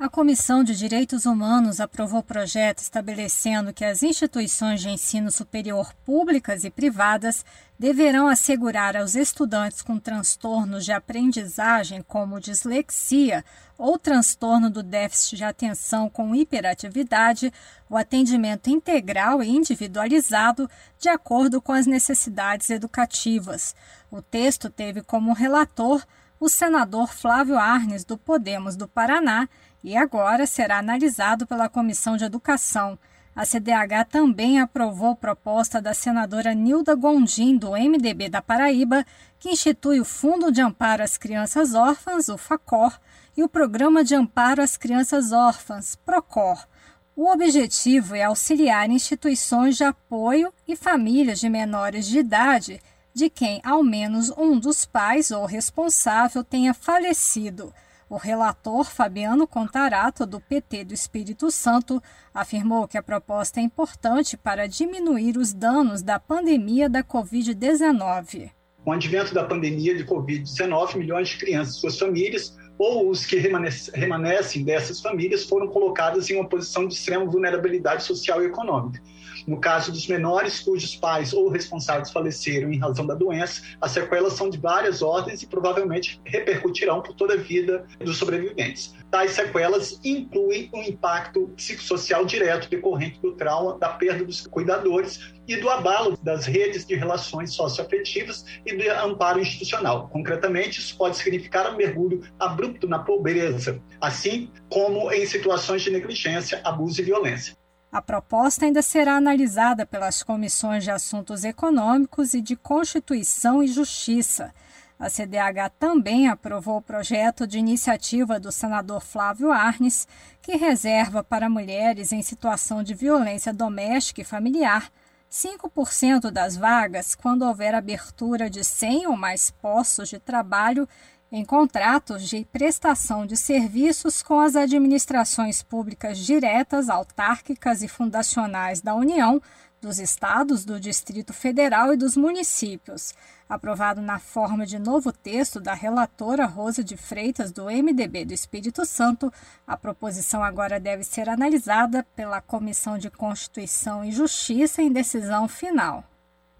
A 0.00 0.08
Comissão 0.08 0.62
de 0.62 0.76
Direitos 0.76 1.26
Humanos 1.26 1.80
aprovou 1.80 2.20
o 2.20 2.22
projeto 2.22 2.78
estabelecendo 2.78 3.72
que 3.72 3.84
as 3.84 4.00
instituições 4.00 4.80
de 4.80 4.88
ensino 4.88 5.28
superior 5.28 5.92
públicas 6.06 6.62
e 6.62 6.70
privadas 6.70 7.44
deverão 7.76 8.28
assegurar 8.28 8.96
aos 8.96 9.16
estudantes 9.16 9.82
com 9.82 9.98
transtornos 9.98 10.84
de 10.84 10.92
aprendizagem, 10.92 12.00
como 12.00 12.38
dislexia 12.38 13.44
ou 13.76 13.98
transtorno 13.98 14.70
do 14.70 14.84
déficit 14.84 15.38
de 15.38 15.44
atenção 15.44 16.08
com 16.08 16.32
hiperatividade, 16.32 17.52
o 17.90 17.96
atendimento 17.96 18.70
integral 18.70 19.42
e 19.42 19.48
individualizado 19.48 20.70
de 20.96 21.08
acordo 21.08 21.60
com 21.60 21.72
as 21.72 21.86
necessidades 21.86 22.70
educativas. 22.70 23.74
O 24.12 24.22
texto 24.22 24.70
teve 24.70 25.02
como 25.02 25.32
relator 25.32 26.06
o 26.40 26.48
senador 26.48 27.12
Flávio 27.12 27.58
Arnes, 27.58 28.04
do 28.04 28.16
Podemos 28.16 28.76
do 28.76 28.86
Paraná, 28.86 29.48
e 29.82 29.96
agora 29.96 30.46
será 30.46 30.78
analisado 30.78 31.46
pela 31.46 31.68
Comissão 31.68 32.16
de 32.16 32.24
Educação. 32.24 32.98
A 33.34 33.44
CDH 33.44 34.04
também 34.10 34.60
aprovou 34.60 35.14
proposta 35.14 35.80
da 35.80 35.94
senadora 35.94 36.54
Nilda 36.54 36.94
Gondim, 36.94 37.56
do 37.56 37.70
MDB 37.70 38.28
da 38.28 38.42
Paraíba, 38.42 39.06
que 39.38 39.50
institui 39.50 40.00
o 40.00 40.04
Fundo 40.04 40.50
de 40.50 40.60
Amparo 40.60 41.04
às 41.04 41.16
Crianças 41.16 41.74
Órfãs, 41.74 42.28
o 42.28 42.36
FACOR, 42.36 42.98
e 43.36 43.42
o 43.44 43.48
Programa 43.48 44.02
de 44.02 44.16
Amparo 44.16 44.60
às 44.60 44.76
Crianças 44.76 45.30
Órfãs, 45.30 45.94
PROCOR. 45.94 46.66
O 47.14 47.30
objetivo 47.30 48.16
é 48.16 48.24
auxiliar 48.24 48.90
instituições 48.90 49.76
de 49.76 49.84
apoio 49.84 50.52
e 50.66 50.74
famílias 50.74 51.38
de 51.38 51.48
menores 51.48 52.06
de 52.06 52.18
idade 52.18 52.80
de 53.14 53.30
quem 53.30 53.60
ao 53.64 53.82
menos 53.82 54.30
um 54.36 54.58
dos 54.58 54.84
pais 54.84 55.30
ou 55.30 55.46
responsável 55.46 56.42
tenha 56.42 56.74
falecido. 56.74 57.72
O 58.10 58.16
relator 58.16 58.84
Fabiano 58.84 59.46
Contarato, 59.46 60.24
do 60.24 60.40
PT 60.40 60.84
do 60.84 60.94
Espírito 60.94 61.50
Santo, 61.50 62.02
afirmou 62.32 62.88
que 62.88 62.96
a 62.96 63.02
proposta 63.02 63.60
é 63.60 63.62
importante 63.62 64.34
para 64.34 64.66
diminuir 64.66 65.36
os 65.36 65.52
danos 65.52 66.02
da 66.02 66.18
pandemia 66.18 66.88
da 66.88 67.04
Covid-19. 67.04 68.50
Com 68.82 68.90
o 68.92 68.94
advento 68.94 69.34
da 69.34 69.44
pandemia 69.44 69.94
de 69.94 70.06
Covid-19, 70.06 70.96
milhões 70.96 71.28
de 71.28 71.36
crianças 71.36 71.76
e 71.76 71.80
suas 71.80 71.98
famílias, 71.98 72.56
ou 72.78 73.10
os 73.10 73.26
que 73.26 73.36
remanescem 73.36 74.64
dessas 74.64 75.02
famílias, 75.02 75.44
foram 75.44 75.68
colocadas 75.68 76.30
em 76.30 76.36
uma 76.36 76.48
posição 76.48 76.88
de 76.88 76.94
extrema 76.94 77.26
vulnerabilidade 77.26 78.04
social 78.04 78.42
e 78.42 78.46
econômica. 78.46 79.02
No 79.48 79.58
caso 79.58 79.90
dos 79.90 80.06
menores 80.06 80.60
cujos 80.60 80.94
pais 80.94 81.32
ou 81.32 81.48
responsáveis 81.48 82.10
faleceram 82.10 82.70
em 82.70 82.78
razão 82.78 83.06
da 83.06 83.14
doença, 83.14 83.62
as 83.80 83.92
sequelas 83.92 84.34
são 84.34 84.50
de 84.50 84.58
várias 84.58 85.00
ordens 85.00 85.42
e 85.42 85.46
provavelmente 85.46 86.20
repercutirão 86.22 87.00
por 87.00 87.14
toda 87.14 87.32
a 87.32 87.38
vida 87.38 87.86
dos 87.98 88.18
sobreviventes. 88.18 88.94
Tais 89.10 89.30
sequelas 89.30 89.98
incluem 90.04 90.68
um 90.74 90.82
impacto 90.82 91.50
psicossocial 91.56 92.26
direto 92.26 92.68
decorrente 92.68 93.22
do 93.22 93.32
trauma, 93.32 93.78
da 93.78 93.88
perda 93.88 94.22
dos 94.22 94.46
cuidadores 94.46 95.32
e 95.48 95.56
do 95.56 95.70
abalo 95.70 96.18
das 96.22 96.44
redes 96.44 96.84
de 96.84 96.94
relações 96.94 97.54
socioafetivas 97.54 98.44
e 98.66 98.76
do 98.76 98.90
amparo 99.02 99.40
institucional. 99.40 100.10
Concretamente, 100.10 100.78
isso 100.78 100.94
pode 100.94 101.16
significar 101.16 101.72
um 101.72 101.76
mergulho 101.78 102.20
abrupto 102.38 102.86
na 102.86 102.98
pobreza, 102.98 103.80
assim 103.98 104.50
como 104.68 105.10
em 105.10 105.24
situações 105.24 105.80
de 105.80 105.90
negligência, 105.90 106.60
abuso 106.62 107.00
e 107.00 107.04
violência. 107.04 107.56
A 107.90 108.02
proposta 108.02 108.66
ainda 108.66 108.82
será 108.82 109.16
analisada 109.16 109.86
pelas 109.86 110.22
comissões 110.22 110.84
de 110.84 110.90
assuntos 110.90 111.42
econômicos 111.42 112.34
e 112.34 112.40
de 112.42 112.54
Constituição 112.54 113.62
e 113.62 113.68
Justiça. 113.68 114.54
A 114.98 115.08
CDH 115.08 115.70
também 115.78 116.28
aprovou 116.28 116.78
o 116.78 116.82
projeto 116.82 117.46
de 117.46 117.58
iniciativa 117.58 118.38
do 118.38 118.52
senador 118.52 119.00
Flávio 119.00 119.50
Arnes, 119.50 120.06
que 120.42 120.56
reserva 120.56 121.24
para 121.24 121.48
mulheres 121.48 122.12
em 122.12 122.20
situação 122.20 122.82
de 122.82 122.94
violência 122.94 123.54
doméstica 123.54 124.20
e 124.20 124.24
familiar 124.24 124.90
5% 125.30 126.30
das 126.30 126.56
vagas 126.56 127.14
quando 127.14 127.42
houver 127.42 127.74
abertura 127.74 128.48
de 128.48 128.64
100 128.64 129.06
ou 129.06 129.16
mais 129.16 129.50
postos 129.50 130.08
de 130.08 130.18
trabalho 130.18 130.88
em 131.30 131.44
contratos 131.44 132.28
de 132.28 132.44
prestação 132.46 133.26
de 133.26 133.36
serviços 133.36 134.22
com 134.22 134.40
as 134.40 134.56
administrações 134.56 135.62
públicas 135.62 136.18
diretas, 136.18 136.88
autárquicas 136.88 137.82
e 137.82 137.88
fundacionais 137.88 138.80
da 138.80 138.94
União, 138.94 139.40
dos 139.80 139.98
estados, 139.98 140.64
do 140.64 140.80
Distrito 140.80 141.32
Federal 141.32 141.92
e 141.92 141.96
dos 141.96 142.16
municípios. 142.16 143.14
Aprovado 143.48 144.00
na 144.00 144.18
forma 144.18 144.66
de 144.66 144.78
novo 144.78 145.12
texto 145.12 145.60
da 145.60 145.72
relatora 145.72 146.46
Rosa 146.46 146.82
de 146.82 146.96
Freitas, 146.96 147.52
do 147.52 147.66
MDB 147.66 148.24
do 148.24 148.34
Espírito 148.34 148.84
Santo, 148.84 149.32
a 149.66 149.76
proposição 149.76 150.42
agora 150.42 150.80
deve 150.80 151.04
ser 151.04 151.28
analisada 151.28 152.04
pela 152.16 152.40
Comissão 152.40 152.98
de 152.98 153.10
Constituição 153.10 154.04
e 154.04 154.10
Justiça 154.10 154.82
em 154.82 154.90
decisão 154.90 155.46
final. 155.46 156.04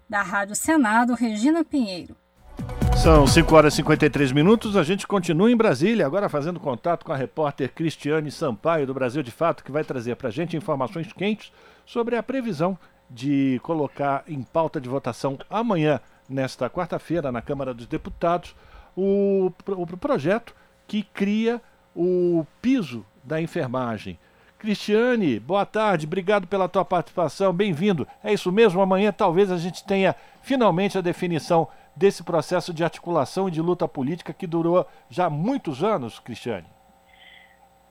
Da 0.07 0.21
Rádio 0.21 0.55
Senado, 0.55 1.13
Regina 1.13 1.63
Pinheiro. 1.63 2.15
São 3.01 3.25
5 3.25 3.55
horas 3.55 3.73
e 3.73 3.77
53 3.77 4.31
minutos. 4.31 4.75
A 4.75 4.83
gente 4.83 5.07
continua 5.07 5.49
em 5.49 5.55
Brasília, 5.55 6.05
agora 6.05 6.27
fazendo 6.27 6.59
contato 6.59 7.05
com 7.05 7.13
a 7.13 7.15
repórter 7.15 7.71
Cristiane 7.73 8.29
Sampaio, 8.29 8.85
do 8.85 8.93
Brasil 8.93 9.23
de 9.23 9.31
Fato, 9.31 9.63
que 9.63 9.71
vai 9.71 9.83
trazer 9.83 10.15
para 10.15 10.27
a 10.27 10.31
gente 10.31 10.57
informações 10.57 11.11
quentes 11.13 11.51
sobre 11.85 12.17
a 12.17 12.23
previsão 12.23 12.77
de 13.09 13.59
colocar 13.63 14.23
em 14.27 14.43
pauta 14.43 14.79
de 14.79 14.89
votação 14.89 15.37
amanhã, 15.49 15.99
nesta 16.27 16.69
quarta-feira, 16.69 17.31
na 17.31 17.41
Câmara 17.41 17.73
dos 17.73 17.87
Deputados, 17.87 18.55
o, 18.95 19.51
o 19.67 19.97
projeto 19.97 20.53
que 20.85 21.01
cria 21.01 21.61
o 21.95 22.45
piso 22.61 23.05
da 23.23 23.41
enfermagem. 23.41 24.19
Cristiane, 24.59 25.39
boa 25.39 25.65
tarde, 25.65 26.05
obrigado 26.05 26.45
pela 26.45 26.67
tua 26.67 26.83
participação, 26.83 27.53
bem-vindo. 27.53 28.05
É 28.21 28.33
isso 28.33 28.51
mesmo, 28.51 28.81
amanhã 28.81 29.11
talvez 29.11 29.49
a 29.49 29.57
gente 29.57 29.85
tenha 29.85 30.13
finalmente 30.41 30.97
a 30.97 31.01
definição 31.01 31.67
desse 31.99 32.23
processo 32.23 32.73
de 32.73 32.81
articulação 32.81 33.49
e 33.49 33.51
de 33.51 33.61
luta 33.61 33.85
política 33.85 34.33
que 34.33 34.47
durou 34.47 34.87
já 35.09 35.29
muitos 35.29 35.83
anos, 35.83 36.17
Cristiane. 36.17 36.78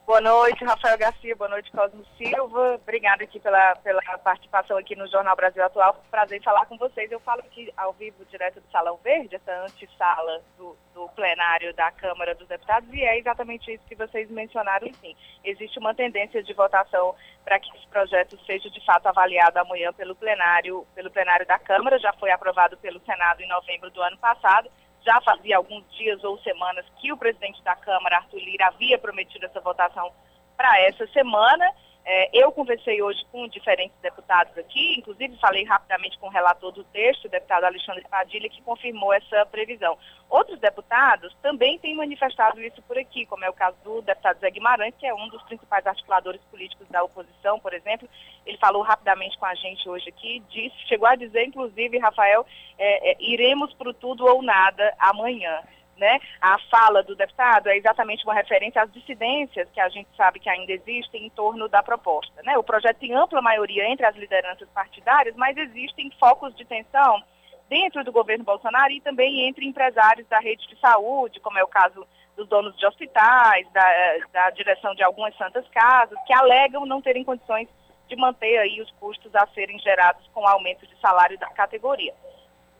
Boa 0.08 0.22
noite, 0.22 0.64
Rafael 0.64 0.96
Garcia. 0.96 1.36
Boa 1.36 1.50
noite, 1.50 1.70
Cosmo 1.70 2.02
Silva. 2.16 2.76
Obrigada 2.76 3.24
aqui 3.24 3.38
pela, 3.38 3.76
pela 3.76 4.00
participação 4.24 4.78
aqui 4.78 4.96
no 4.96 5.06
Jornal 5.06 5.36
Brasil 5.36 5.62
Atual. 5.62 6.02
Prazer 6.10 6.38
em 6.38 6.42
falar 6.42 6.64
com 6.64 6.78
vocês. 6.78 7.12
Eu 7.12 7.20
falo 7.20 7.40
aqui 7.40 7.70
ao 7.76 7.92
vivo, 7.92 8.24
direto 8.24 8.58
do 8.58 8.70
Salão 8.72 8.98
Verde, 9.04 9.36
essa 9.36 9.52
antessala 9.64 10.40
do, 10.56 10.74
do 10.94 11.10
plenário 11.10 11.74
da 11.74 11.90
Câmara 11.90 12.34
dos 12.34 12.48
Deputados, 12.48 12.88
e 12.90 13.02
é 13.02 13.18
exatamente 13.18 13.70
isso 13.70 13.84
que 13.86 13.94
vocês 13.94 14.30
mencionaram, 14.30 14.90
sim. 14.94 15.14
Existe 15.44 15.78
uma 15.78 15.94
tendência 15.94 16.42
de 16.42 16.54
votação 16.54 17.14
para 17.44 17.60
que 17.60 17.68
esse 17.76 17.86
projeto 17.88 18.42
seja 18.46 18.70
de 18.70 18.82
fato 18.86 19.08
avaliado 19.08 19.58
amanhã 19.58 19.92
pelo 19.92 20.16
plenário, 20.16 20.86
pelo 20.94 21.10
plenário 21.10 21.46
da 21.46 21.58
Câmara. 21.58 21.98
Já 21.98 22.14
foi 22.14 22.30
aprovado 22.30 22.78
pelo 22.78 22.98
Senado 23.00 23.42
em 23.42 23.48
novembro 23.48 23.90
do 23.90 24.00
ano 24.00 24.16
passado 24.16 24.70
já 25.08 25.22
fazia 25.22 25.56
alguns 25.56 25.82
dias 25.96 26.22
ou 26.22 26.38
semanas 26.40 26.84
que 27.00 27.10
o 27.10 27.16
presidente 27.16 27.62
da 27.62 27.74
Câmara, 27.74 28.18
Arthur 28.18 28.40
Lira, 28.40 28.66
havia 28.66 28.98
prometido 28.98 29.46
essa 29.46 29.58
votação 29.58 30.12
para 30.54 30.78
essa 30.82 31.06
semana. 31.06 31.64
É, 32.10 32.30
eu 32.32 32.50
conversei 32.50 33.02
hoje 33.02 33.22
com 33.30 33.46
diferentes 33.48 33.94
deputados 34.00 34.56
aqui, 34.56 34.98
inclusive 34.98 35.36
falei 35.36 35.62
rapidamente 35.64 36.16
com 36.16 36.28
o 36.28 36.30
relator 36.30 36.72
do 36.72 36.82
texto, 36.84 37.26
o 37.26 37.28
deputado 37.28 37.64
Alexandre 37.64 38.02
Padilha, 38.08 38.48
que 38.48 38.62
confirmou 38.62 39.12
essa 39.12 39.44
previsão. 39.44 39.98
Outros 40.30 40.58
deputados 40.58 41.36
também 41.42 41.78
têm 41.78 41.94
manifestado 41.94 42.62
isso 42.62 42.80
por 42.80 42.96
aqui, 42.96 43.26
como 43.26 43.44
é 43.44 43.50
o 43.50 43.52
caso 43.52 43.76
do 43.84 44.00
deputado 44.00 44.40
Zé 44.40 44.50
Guimarães, 44.50 44.94
que 44.98 45.06
é 45.06 45.12
um 45.12 45.28
dos 45.28 45.42
principais 45.42 45.86
articuladores 45.86 46.40
políticos 46.50 46.88
da 46.88 47.04
oposição, 47.04 47.60
por 47.60 47.74
exemplo. 47.74 48.08
Ele 48.46 48.56
falou 48.56 48.80
rapidamente 48.80 49.36
com 49.36 49.44
a 49.44 49.54
gente 49.54 49.86
hoje 49.86 50.08
aqui, 50.08 50.42
disse, 50.48 50.76
chegou 50.86 51.06
a 51.06 51.14
dizer, 51.14 51.44
inclusive, 51.44 51.98
Rafael, 51.98 52.46
é, 52.78 53.10
é, 53.10 53.16
iremos 53.20 53.74
para 53.74 53.92
tudo 53.92 54.24
ou 54.24 54.40
nada 54.40 54.94
amanhã. 54.98 55.60
Né? 55.98 56.20
A 56.40 56.58
fala 56.70 57.02
do 57.02 57.16
deputado 57.16 57.68
é 57.68 57.76
exatamente 57.76 58.24
uma 58.24 58.32
referência 58.32 58.80
às 58.80 58.92
dissidências 58.92 59.68
que 59.72 59.80
a 59.80 59.88
gente 59.88 60.08
sabe 60.16 60.38
que 60.38 60.48
ainda 60.48 60.72
existem 60.72 61.26
em 61.26 61.30
torno 61.30 61.68
da 61.68 61.82
proposta. 61.82 62.40
Né? 62.44 62.56
O 62.56 62.62
projeto 62.62 62.98
tem 62.98 63.12
ampla 63.14 63.42
maioria 63.42 63.84
entre 63.90 64.06
as 64.06 64.14
lideranças 64.14 64.68
partidárias, 64.68 65.34
mas 65.34 65.56
existem 65.56 66.08
focos 66.20 66.54
de 66.54 66.64
tensão 66.64 67.20
dentro 67.68 68.04
do 68.04 68.12
governo 68.12 68.44
Bolsonaro 68.44 68.92
e 68.92 69.00
também 69.00 69.48
entre 69.48 69.66
empresários 69.66 70.26
da 70.28 70.38
rede 70.38 70.66
de 70.68 70.78
saúde, 70.80 71.40
como 71.40 71.58
é 71.58 71.64
o 71.64 71.68
caso 71.68 72.06
dos 72.36 72.48
donos 72.48 72.76
de 72.78 72.86
hospitais, 72.86 73.66
da, 73.72 74.16
da 74.32 74.50
direção 74.50 74.94
de 74.94 75.02
algumas 75.02 75.36
santas 75.36 75.66
casas, 75.68 76.18
que 76.24 76.32
alegam 76.32 76.86
não 76.86 77.02
terem 77.02 77.24
condições 77.24 77.68
de 78.08 78.16
manter 78.16 78.56
aí 78.58 78.80
os 78.80 78.90
custos 78.92 79.34
a 79.34 79.46
serem 79.48 79.78
gerados 79.80 80.26
com 80.32 80.42
o 80.42 80.46
aumento 80.46 80.86
de 80.86 80.98
salário 81.00 81.36
da 81.38 81.48
categoria. 81.48 82.14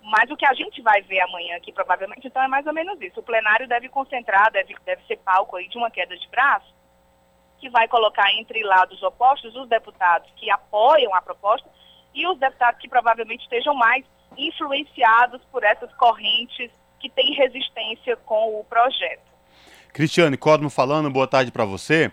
Mas 0.09 0.31
o 0.31 0.37
que 0.37 0.47
a 0.47 0.55
gente 0.55 0.81
vai 0.81 1.03
ver 1.03 1.21
amanhã 1.21 1.57
aqui, 1.57 1.71
provavelmente, 1.71 2.27
então, 2.27 2.43
é 2.43 2.49
mais 2.49 2.67
ou 2.67 2.73
menos 2.73 2.99
isso. 3.01 3.21
O 3.21 3.23
plenário 3.23 3.69
deve 3.69 3.91
concentrar, 3.91 4.51
deve, 4.51 4.75
deve 4.85 5.03
ser 5.07 5.19
palco 5.19 5.57
aí 5.57 5.69
de 5.69 5.77
uma 5.77 5.91
queda 5.91 6.17
de 6.17 6.27
braço, 6.29 6.75
que 7.59 7.69
vai 7.69 7.87
colocar 7.89 8.33
entre 8.33 8.63
lados 8.63 9.03
opostos 9.03 9.55
os 9.55 9.69
deputados 9.69 10.31
que 10.37 10.51
apoiam 10.51 11.15
a 11.15 11.21
proposta 11.21 11.69
e 12.15 12.27
os 12.27 12.39
deputados 12.39 12.81
que 12.81 12.89
provavelmente 12.89 13.43
estejam 13.43 13.75
mais 13.75 14.03
influenciados 14.35 15.43
por 15.53 15.63
essas 15.63 15.93
correntes 15.95 16.71
que 16.99 17.11
têm 17.11 17.35
resistência 17.35 18.17
com 18.17 18.59
o 18.59 18.65
projeto. 18.65 19.29
Cristiane 19.93 20.39
Cosmo 20.39 20.71
falando, 20.71 21.11
boa 21.11 21.27
tarde 21.27 21.53
para 21.53 21.67
você. 21.67 22.11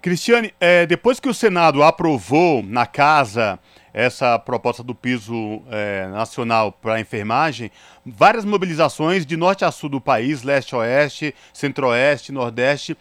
Cristiane, 0.00 0.54
é, 0.58 0.86
depois 0.86 1.20
que 1.20 1.28
o 1.28 1.34
Senado 1.34 1.82
aprovou 1.82 2.62
na 2.62 2.86
casa 2.86 3.58
essa 3.94 4.36
proposta 4.40 4.82
do 4.82 4.94
piso 4.94 5.62
é, 5.70 6.08
nacional 6.08 6.72
para 6.72 7.00
enfermagem, 7.00 7.70
várias 8.04 8.44
mobilizações 8.44 9.24
de 9.24 9.36
norte 9.36 9.64
a 9.64 9.70
sul 9.70 9.88
do 9.88 10.00
país, 10.00 10.42
leste 10.42 10.74
a 10.74 10.78
oeste, 10.78 11.32
centro-oeste, 11.52 12.32
nordeste, 12.32 12.98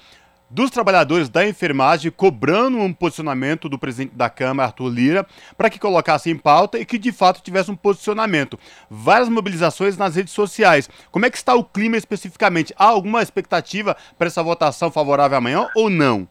dos 0.54 0.70
trabalhadores 0.70 1.30
da 1.30 1.48
enfermagem 1.48 2.12
cobrando 2.12 2.78
um 2.78 2.94
posicionamento 2.94 3.68
do 3.68 3.80
presidente 3.80 4.16
da 4.16 4.30
Câmara, 4.30 4.68
Arthur 4.68 4.88
Lira, 4.88 5.28
para 5.58 5.68
que 5.68 5.80
colocasse 5.80 6.30
em 6.30 6.38
pauta 6.38 6.78
e 6.78 6.86
que 6.86 7.00
de 7.00 7.12
fato 7.12 7.42
tivesse 7.42 7.72
um 7.72 7.76
posicionamento. 7.76 8.60
Várias 8.88 9.30
mobilizações 9.30 9.98
nas 9.98 10.16
redes 10.16 10.32
sociais. 10.32 10.88
Como 11.10 11.26
é 11.26 11.32
que 11.32 11.38
está 11.38 11.56
o 11.56 11.64
clima 11.64 11.98
especificamente? 11.98 12.72
Há 12.78 12.86
alguma 12.86 13.24
expectativa 13.24 13.98
para 14.16 14.28
essa 14.28 14.44
votação 14.44 14.92
favorável 14.92 15.40
amanhã 15.40 15.68
ou 15.76 15.90
não? 15.90 16.28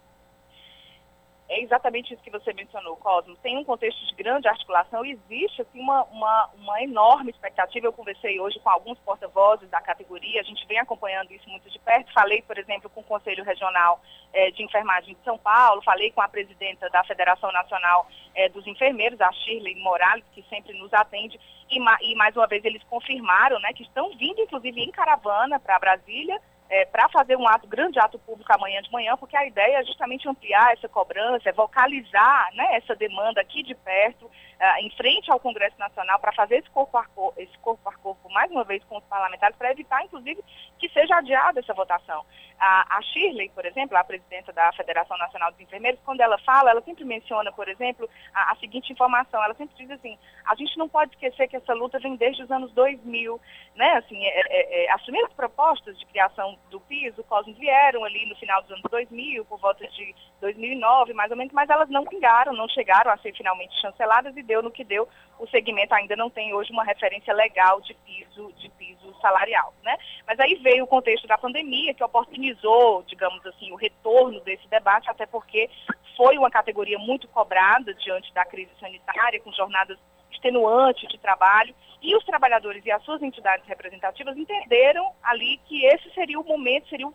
Exatamente 1.63 2.13
isso 2.13 2.23
que 2.23 2.31
você 2.31 2.53
mencionou, 2.53 2.97
Cosmo. 2.97 3.37
Tem 3.37 3.57
um 3.57 3.65
contexto 3.65 4.05
de 4.07 4.15
grande 4.15 4.49
articulação, 4.49 5.05
existe 5.05 5.63
assim, 5.63 5.81
uma, 5.81 6.05
uma, 6.05 6.51
uma 6.57 6.83
enorme 6.83 7.31
expectativa. 7.31 7.87
Eu 7.87 7.93
conversei 7.93 8.39
hoje 8.41 8.59
com 8.61 8.71
alguns 8.71 8.99
porta-vozes 9.01 9.69
da 9.71 9.81
categoria, 9.81 10.41
a 10.41 10.45
gente 10.45 10.67
vem 10.67 10.79
acompanhando 10.79 11.33
isso 11.33 11.49
muito 11.49 11.71
de 11.71 11.79
perto. 11.79 12.13
Falei, 12.13 12.43
por 12.43 12.59
exemplo, 12.59 12.91
com 12.91 13.01
o 13.01 13.05
Conselho 13.05 13.45
Regional 13.45 14.01
eh, 14.33 14.51
de 14.51 14.63
Enfermagem 14.63 15.15
de 15.15 15.25
São 15.25 15.39
Paulo, 15.39 15.83
falei 15.83 16.11
com 16.11 16.21
a 16.21 16.29
presidenta 16.29 16.89
da 16.91 17.05
Federação 17.05 17.51
Nacional 17.53 18.07
eh, 18.35 18.49
dos 18.49 18.67
Enfermeiros, 18.67 19.21
a 19.21 19.33
Shirley 19.33 19.77
Morales, 19.77 20.25
que 20.33 20.43
sempre 20.49 20.77
nos 20.79 20.93
atende, 20.93 21.39
e, 21.71 21.79
e 21.79 22.15
mais 22.15 22.37
uma 22.37 22.47
vez 22.47 22.65
eles 22.65 22.83
confirmaram 22.85 23.59
né, 23.61 23.73
que 23.73 23.83
estão 23.83 24.11
vindo, 24.17 24.41
inclusive, 24.41 24.81
em 24.81 24.91
caravana 24.91 25.59
para 25.59 25.79
Brasília 25.79 26.41
é, 26.73 26.87
para 26.87 27.07
fazer 27.11 27.37
um 27.37 27.47
ato, 27.47 27.69
grande 27.69 27.99
ato 27.99 28.19
público 28.19 28.51
amanhã 28.51 28.81
de 28.81 28.91
manhã, 28.91 29.15
porque 29.19 29.37
a 29.37 29.47
ideia 29.47 29.81
é 29.81 29.85
justamente 29.85 30.27
ampliar 30.27 30.73
essa 30.73 30.89
cobrança, 30.89 31.51
é 31.51 31.53
vocalizar 31.53 32.49
né, 32.55 32.67
essa 32.77 32.97
demanda 32.97 33.43
aqui 33.43 33.63
de 33.63 33.75
perto, 33.75 34.25
uh, 34.25 34.81
em 34.81 34.89
frente 34.97 35.31
ao 35.31 35.39
Congresso 35.39 35.79
Nacional, 35.79 36.19
para 36.19 36.33
fazer 36.33 36.57
esse 36.57 36.71
corpo, 36.71 36.97
a 36.97 37.05
corpo, 37.05 37.39
esse 37.39 37.59
corpo 37.59 37.87
a 37.87 37.93
corpo, 37.93 38.33
mais 38.33 38.51
uma 38.51 38.65
vez, 38.65 38.83
com 38.85 38.97
os 38.97 39.05
parlamentares, 39.05 39.55
para 39.59 39.71
evitar, 39.71 40.03
inclusive, 40.03 40.43
que 40.79 40.89
seja 40.89 41.17
adiada 41.17 41.61
essa 41.61 41.75
votação. 41.75 42.25
A, 42.59 42.97
a 42.97 43.03
Shirley, 43.03 43.51
por 43.51 43.67
exemplo, 43.67 43.95
a 43.99 44.05
presidenta 44.05 44.51
da 44.51 44.73
Federação 44.73 45.19
Nacional 45.19 45.51
dos 45.51 45.61
Enfermeiros, 45.61 46.01
quando 46.07 46.23
ela 46.23 46.39
fala, 46.39 46.71
ela 46.71 46.81
sempre 46.81 47.05
menciona, 47.05 47.53
por 47.53 47.69
exemplo, 47.69 48.09
a, 48.33 48.53
a 48.53 48.57
seguinte 48.57 48.93
informação, 48.93 49.45
ela 49.45 49.55
sempre 49.55 49.77
diz 49.77 49.91
assim, 49.91 50.17
a 50.47 50.55
gente 50.55 50.79
não 50.79 50.89
pode 50.89 51.13
esquecer 51.13 51.49
que 51.49 51.57
essa 51.57 51.75
luta 51.75 51.99
vem 51.99 52.17
desde 52.17 52.43
os 52.43 52.51
anos 52.51 52.73
2000, 52.73 53.39
né, 53.75 53.93
assim, 53.95 54.25
é, 54.25 54.41
é, 54.47 54.85
é, 54.85 54.93
as 54.93 55.03
primeiras 55.03 55.33
propostas 55.35 55.99
de 55.99 56.07
criação 56.07 56.57
do 56.71 56.81
PIS, 56.81 57.17
o 57.19 57.25
Cosmos 57.25 57.57
vieram 57.59 58.05
ali 58.05 58.27
no 58.27 58.35
final 58.37 58.63
dos 58.63 58.71
anos 58.73 58.83
2000, 58.91 59.45
por 59.45 59.59
volta 59.59 59.87
de 59.89 60.15
2009, 60.41 61.13
mais 61.13 61.31
ou 61.31 61.37
menos, 61.37 61.53
mas 61.53 61.69
elas 61.69 61.89
não 61.91 62.05
pingaram, 62.05 62.53
não 62.53 62.69
chegaram 62.69 63.11
a 63.11 63.17
ser 63.19 63.35
finalmente 63.35 63.79
chanceladas 63.81 64.37
e 64.37 64.43
deu 64.43 64.63
no 64.63 64.71
que 64.71 64.83
deu. 64.83 65.09
O 65.39 65.47
segmento 65.49 65.95
ainda 65.95 66.17
não 66.17 66.31
tem 66.31 66.55
hoje 66.55 66.73
uma 66.73 66.85
referência 66.85 67.35
legal 67.35 67.81
de 67.81 67.95
piso, 67.95 68.53
de 68.59 68.69
piso 68.71 69.15
salarial, 69.21 69.75
né? 69.83 69.97
Mas 70.27 70.39
aí 70.41 70.55
veio 70.57 70.85
o 70.85 70.87
contexto 70.87 71.27
da 71.27 71.37
pandemia 71.37 71.95
que 71.95 72.05
oportunizou, 72.05 73.03
digamos 73.03 73.45
assim, 73.47 73.71
o 73.71 73.77
retorno 73.77 74.41
desse 74.41 74.67
debate, 74.69 75.11
até 75.11 75.27
porque 75.27 75.69
foi 76.17 76.39
uma 76.39 76.51
categoria 76.51 76.99
muito 76.99 77.29
cobrada 77.29 77.93
diante 77.95 78.33
da 78.33 78.45
crise 78.45 78.71
sanitária, 78.81 79.41
com 79.41 79.53
jornadas 79.53 79.99
extenuantes 80.33 81.09
de 81.09 81.19
trabalho, 81.19 81.75
e 82.03 82.17
os 82.17 82.25
trabalhadores 82.25 82.85
e 82.85 82.91
as 82.91 83.03
suas 83.05 83.23
entidades 83.23 83.67
representativas 83.67 84.37
entenderam 84.37 85.13
ali 85.23 85.59
que 85.69 85.85
esse 85.87 86.11
seria 86.13 86.41
o 86.41 86.45
momento, 86.45 86.89
seria 86.89 87.07
o 87.07 87.13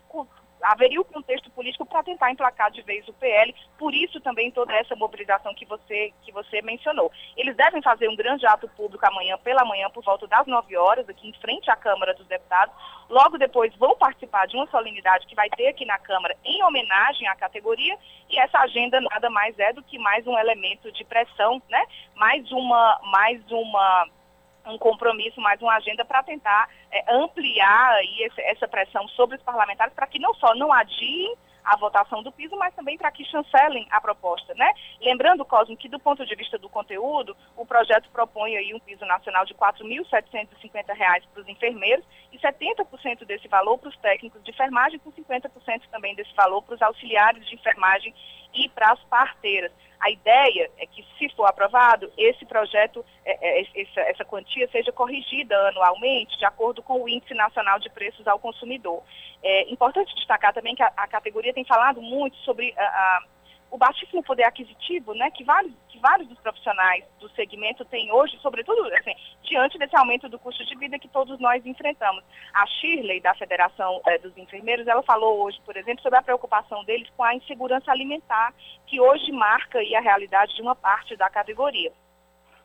haveria 0.62 1.00
o 1.00 1.04
contexto 1.04 1.50
político 1.50 1.86
para 1.86 2.02
tentar 2.02 2.30
emplacar 2.30 2.70
de 2.70 2.82
vez 2.82 3.06
o 3.08 3.12
PL, 3.12 3.54
por 3.78 3.94
isso 3.94 4.20
também 4.20 4.50
toda 4.50 4.72
essa 4.74 4.94
mobilização 4.96 5.54
que 5.54 5.64
você, 5.64 6.12
que 6.22 6.32
você 6.32 6.62
mencionou. 6.62 7.10
Eles 7.36 7.56
devem 7.56 7.82
fazer 7.82 8.08
um 8.08 8.16
grande 8.16 8.46
ato 8.46 8.68
público 8.68 9.04
amanhã, 9.06 9.38
pela 9.38 9.64
manhã, 9.64 9.88
por 9.90 10.04
volta 10.04 10.26
das 10.26 10.46
9 10.46 10.76
horas, 10.76 11.08
aqui 11.08 11.28
em 11.28 11.32
frente 11.34 11.70
à 11.70 11.76
Câmara 11.76 12.14
dos 12.14 12.26
Deputados. 12.26 12.74
Logo 13.08 13.38
depois 13.38 13.74
vão 13.76 13.96
participar 13.96 14.46
de 14.46 14.56
uma 14.56 14.66
solenidade 14.68 15.26
que 15.26 15.34
vai 15.34 15.48
ter 15.50 15.68
aqui 15.68 15.84
na 15.84 15.98
Câmara 15.98 16.36
em 16.44 16.62
homenagem 16.62 17.26
à 17.28 17.36
categoria, 17.36 17.96
e 18.28 18.38
essa 18.38 18.58
agenda 18.58 19.00
nada 19.00 19.30
mais 19.30 19.58
é 19.58 19.72
do 19.72 19.82
que 19.82 19.98
mais 19.98 20.26
um 20.26 20.38
elemento 20.38 20.92
de 20.92 21.04
pressão, 21.04 21.62
né? 21.68 21.84
mais 22.14 22.50
uma, 22.52 23.00
mais 23.04 23.40
uma 23.50 24.08
um 24.68 24.78
compromisso, 24.78 25.40
mais 25.40 25.60
uma 25.60 25.74
agenda 25.74 26.04
para 26.04 26.22
tentar 26.22 26.68
é, 26.90 27.04
ampliar 27.14 27.92
aí 27.92 28.22
esse, 28.22 28.40
essa 28.42 28.68
pressão 28.68 29.06
sobre 29.08 29.36
os 29.36 29.42
parlamentares 29.42 29.94
para 29.94 30.06
que 30.06 30.18
não 30.18 30.34
só 30.34 30.54
não 30.54 30.72
adiem 30.72 31.34
a 31.68 31.76
votação 31.76 32.22
do 32.22 32.32
piso, 32.32 32.56
mas 32.56 32.74
também 32.74 32.96
para 32.96 33.10
que 33.10 33.24
chancelem 33.26 33.86
a 33.90 34.00
proposta, 34.00 34.54
né? 34.54 34.72
Lembrando, 35.02 35.44
Cosmo, 35.44 35.76
que 35.76 35.88
do 35.88 35.98
ponto 35.98 36.24
de 36.24 36.34
vista 36.34 36.56
do 36.56 36.68
conteúdo, 36.68 37.36
o 37.54 37.66
projeto 37.66 38.08
propõe 38.10 38.56
aí 38.56 38.72
um 38.72 38.80
piso 38.80 39.04
nacional 39.04 39.44
de 39.44 39.52
R$ 39.52 39.58
4.750 39.58 40.84
para 41.32 41.42
os 41.42 41.48
enfermeiros 41.48 42.06
e 42.32 42.38
70% 42.38 43.26
desse 43.26 43.48
valor 43.48 43.76
para 43.76 43.90
os 43.90 43.96
técnicos 43.98 44.42
de 44.42 44.50
enfermagem, 44.50 44.98
com 44.98 45.12
50% 45.12 45.50
também 45.90 46.14
desse 46.14 46.34
valor 46.34 46.62
para 46.62 46.74
os 46.74 46.82
auxiliares 46.82 47.46
de 47.46 47.54
enfermagem 47.54 48.14
e 48.54 48.68
para 48.68 48.92
as 48.92 49.00
parteiras. 49.04 49.72
A 50.00 50.10
ideia 50.10 50.70
é 50.78 50.86
que, 50.86 51.04
se 51.18 51.28
for 51.34 51.46
aprovado, 51.46 52.10
esse 52.16 52.44
projeto, 52.44 53.04
é, 53.24 53.60
é, 53.60 54.10
essa, 54.10 54.24
quantia 54.24 54.68
seja 54.68 54.92
corrigida 54.92 55.56
anualmente 55.68 56.38
de 56.38 56.44
acordo 56.44 56.82
com 56.82 57.02
o 57.02 57.08
Índice 57.08 57.34
Nacional 57.34 57.80
de 57.80 57.90
Preços 57.90 58.26
ao 58.26 58.38
Consumidor. 58.38 59.02
É 59.42 59.70
importante 59.70 60.14
destacar 60.14 60.54
também 60.54 60.76
que 60.76 60.82
a, 60.82 60.92
a 60.96 61.08
categoria 61.08 61.52
tem 61.52 61.64
falado 61.64 62.00
muito 62.00 62.36
sobre 62.38 62.72
a, 62.76 62.82
a 62.82 63.22
o 63.70 63.78
baixíssimo 63.78 64.22
poder 64.22 64.44
aquisitivo, 64.44 65.14
né, 65.14 65.30
que 65.30 65.44
vários, 65.44 65.72
que 65.88 65.98
vários 65.98 66.28
dos 66.28 66.38
profissionais 66.38 67.04
do 67.20 67.28
segmento 67.30 67.84
têm 67.84 68.10
hoje, 68.12 68.38
sobretudo 68.40 68.84
assim, 68.94 69.14
diante 69.42 69.78
desse 69.78 69.96
aumento 69.96 70.28
do 70.28 70.38
custo 70.38 70.64
de 70.64 70.76
vida 70.76 70.98
que 70.98 71.08
todos 71.08 71.38
nós 71.38 71.64
enfrentamos. 71.64 72.24
A 72.54 72.66
Shirley, 72.66 73.20
da 73.20 73.34
Federação 73.34 74.00
eh, 74.06 74.18
dos 74.18 74.36
Enfermeiros, 74.36 74.86
ela 74.86 75.02
falou 75.02 75.42
hoje, 75.44 75.60
por 75.64 75.76
exemplo, 75.76 76.02
sobre 76.02 76.18
a 76.18 76.22
preocupação 76.22 76.84
deles 76.84 77.08
com 77.16 77.24
a 77.24 77.34
insegurança 77.34 77.90
alimentar, 77.90 78.54
que 78.86 79.00
hoje 79.00 79.30
marca 79.32 79.78
a 79.78 80.00
realidade 80.00 80.54
de 80.54 80.62
uma 80.62 80.74
parte 80.74 81.16
da 81.16 81.28
categoria 81.28 81.92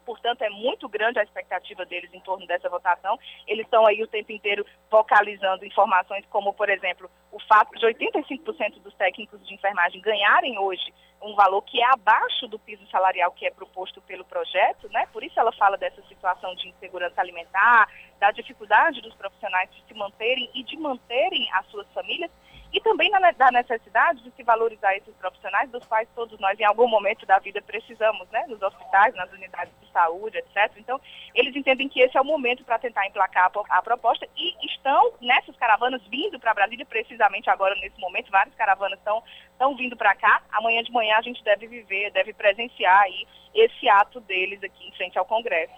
portanto 0.04 0.42
é 0.42 0.50
muito 0.50 0.88
grande 0.88 1.20
a 1.20 1.24
expectativa 1.24 1.86
deles 1.86 2.14
em 2.14 2.20
torno 2.20 2.46
dessa 2.46 2.70
votação. 2.70 3.18
Eles 3.48 3.66
estão 3.66 3.86
aí 3.86 4.02
o 4.04 4.08
tempo 4.08 4.32
inteiro 4.32 4.66
vocalizando 4.90 5.66
informações 5.66 6.26
como, 6.30 6.54
por 6.54 6.70
exemplo, 6.70 7.10
o 7.32 7.40
fato 7.40 7.78
de 7.78 7.86
85% 7.86 8.82
dos 8.82 8.94
técnicos 8.96 9.46
de 9.48 9.54
enfermagem 9.54 10.02
ganharem 10.02 10.58
hoje 10.60 10.94
um 11.22 11.36
valor 11.36 11.62
que 11.62 11.82
é 11.82 11.86
abaixo 11.94 12.48
do 12.48 12.60
piso 12.60 12.86
salarial 12.92 13.32
que 13.32 13.46
é 13.46 13.52
proposto 13.52 14.02
pelo 14.02 14.26
projeto, 14.26 14.90
né? 14.90 15.08
Por 15.12 15.24
isso 15.24 15.40
ela 15.40 15.54
fala 15.54 15.78
dessa 15.78 16.02
situação 16.04 16.54
de 16.56 16.68
insegurança 16.68 17.22
alimentar, 17.22 17.90
da 18.20 18.32
dificuldade 18.32 19.02
dos 19.02 19.16
profissionais 19.16 19.70
de 19.72 19.82
se 19.88 19.94
manterem 19.94 20.50
e 20.54 20.64
de 20.64 20.78
manterem 20.78 21.50
as 21.54 21.66
suas 21.68 21.88
famílias 21.94 22.30
e 22.74 22.82
também 22.82 23.12
da 23.12 23.52
necessidade 23.52 24.24
de 24.24 24.32
se 24.32 24.42
valorizar 24.42 24.96
esses 24.96 25.14
profissionais, 25.16 25.70
dos 25.70 25.86
quais 25.86 26.10
todos 26.16 26.40
nós, 26.40 26.60
em 26.60 26.64
algum 26.64 26.88
momento 26.88 27.24
da 27.24 27.38
vida, 27.38 27.62
precisamos, 27.62 28.28
né, 28.32 28.46
nos 28.48 28.60
hospitais, 28.64 29.14
nas 29.14 29.32
unidades 29.32 29.72
de 29.80 29.92
saúde, 29.92 30.40
etc. 30.40 30.72
Então, 30.78 31.00
eles 31.36 31.56
entendem 31.56 31.88
que 31.88 32.02
esse 32.02 32.18
é 32.18 32.22
o 32.22 32.26
momento 32.26 32.66
para 32.66 32.80
tentar 32.80 33.06
emplacar 33.06 33.52
a, 33.70 33.78
a, 33.78 33.82
proposta 33.84 34.28
e 34.36 34.66
estão 34.66 35.14
nessas 35.22 35.56
caravanas 35.56 36.02
vindo 36.08 36.40
para 36.40 36.56
Brasília, 36.56 36.86
precisamente 36.86 37.48
agora, 37.48 37.76
nesse 37.76 38.00
momento, 38.00 38.32
várias 38.32 38.56
caravanas 38.56 38.98
estão, 38.98 39.24
estão 39.52 39.76
vindo 39.76 39.96
para 39.96 40.16
cá. 40.16 40.42
Amanhã 40.52 40.82
de 40.82 40.92
manhã 40.92 41.18
a 41.18 41.22
gente 41.22 41.44
deve 41.44 41.68
viver, 41.68 42.10
deve 42.12 42.34
presenciar 42.34 43.04
aí 43.04 43.28
esse 43.54 43.88
ato 43.88 44.20
deles 44.22 44.64
aqui 44.64 44.88
em 44.88 44.92
frente 44.94 45.20
ao 45.20 45.26
Congresso. 45.26 45.72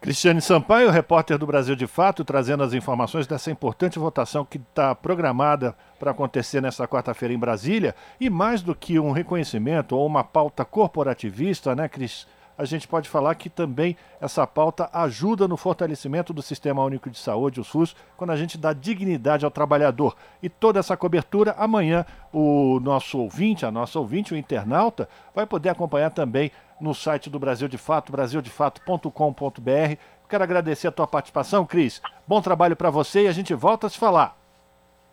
Cristiane 0.00 0.40
Sampaio, 0.40 0.90
repórter 0.90 1.36
do 1.36 1.46
Brasil 1.46 1.74
de 1.74 1.86
Fato, 1.88 2.24
trazendo 2.24 2.62
as 2.62 2.72
informações 2.72 3.26
dessa 3.26 3.50
importante 3.50 3.98
votação 3.98 4.44
que 4.44 4.56
está 4.56 4.94
programada 4.94 5.74
para 5.98 6.12
acontecer 6.12 6.62
nesta 6.62 6.86
quarta-feira 6.86 7.34
em 7.34 7.38
Brasília. 7.38 7.96
E 8.20 8.30
mais 8.30 8.62
do 8.62 8.76
que 8.76 9.00
um 9.00 9.10
reconhecimento 9.10 9.96
ou 9.96 10.06
uma 10.06 10.22
pauta 10.22 10.64
corporativista, 10.64 11.74
né, 11.74 11.88
Cris? 11.88 12.28
A 12.58 12.64
gente 12.64 12.88
pode 12.88 13.08
falar 13.08 13.36
que 13.36 13.48
também 13.48 13.96
essa 14.20 14.44
pauta 14.44 14.90
ajuda 14.92 15.46
no 15.46 15.56
fortalecimento 15.56 16.32
do 16.32 16.42
Sistema 16.42 16.82
Único 16.82 17.08
de 17.08 17.16
Saúde, 17.16 17.60
o 17.60 17.64
SUS, 17.64 17.94
quando 18.16 18.30
a 18.30 18.36
gente 18.36 18.58
dá 18.58 18.72
dignidade 18.72 19.44
ao 19.44 19.50
trabalhador. 19.50 20.16
E 20.42 20.48
toda 20.48 20.80
essa 20.80 20.96
cobertura, 20.96 21.54
amanhã, 21.56 22.04
o 22.32 22.80
nosso 22.80 23.20
ouvinte, 23.20 23.64
a 23.64 23.70
nossa 23.70 24.00
ouvinte, 24.00 24.34
o 24.34 24.36
internauta, 24.36 25.08
vai 25.32 25.46
poder 25.46 25.68
acompanhar 25.68 26.10
também 26.10 26.50
no 26.80 26.92
site 26.92 27.30
do 27.30 27.38
Brasil 27.38 27.68
de 27.68 27.78
Fato, 27.78 28.10
brasildefato.com.br. 28.10 29.96
Quero 30.28 30.42
agradecer 30.42 30.88
a 30.88 30.92
tua 30.92 31.06
participação, 31.06 31.64
Cris. 31.64 32.02
Bom 32.26 32.42
trabalho 32.42 32.74
para 32.74 32.90
você 32.90 33.26
e 33.26 33.28
a 33.28 33.32
gente 33.32 33.54
volta 33.54 33.86
a 33.86 33.90
se 33.90 33.96
falar. 33.96 34.36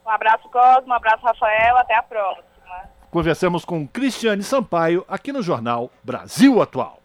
Um 0.04 0.10
abraço, 0.10 0.50
Cosmo, 0.50 0.90
um 0.90 0.94
abraço, 0.94 1.24
Rafael, 1.24 1.78
até 1.78 1.96
a 1.96 2.02
próxima. 2.02 2.46
Conversamos 3.12 3.64
com 3.64 3.88
Cristiane 3.88 4.42
Sampaio 4.42 5.06
aqui 5.08 5.32
no 5.32 5.44
Jornal 5.44 5.92
Brasil 6.04 6.60
Atual. 6.60 7.05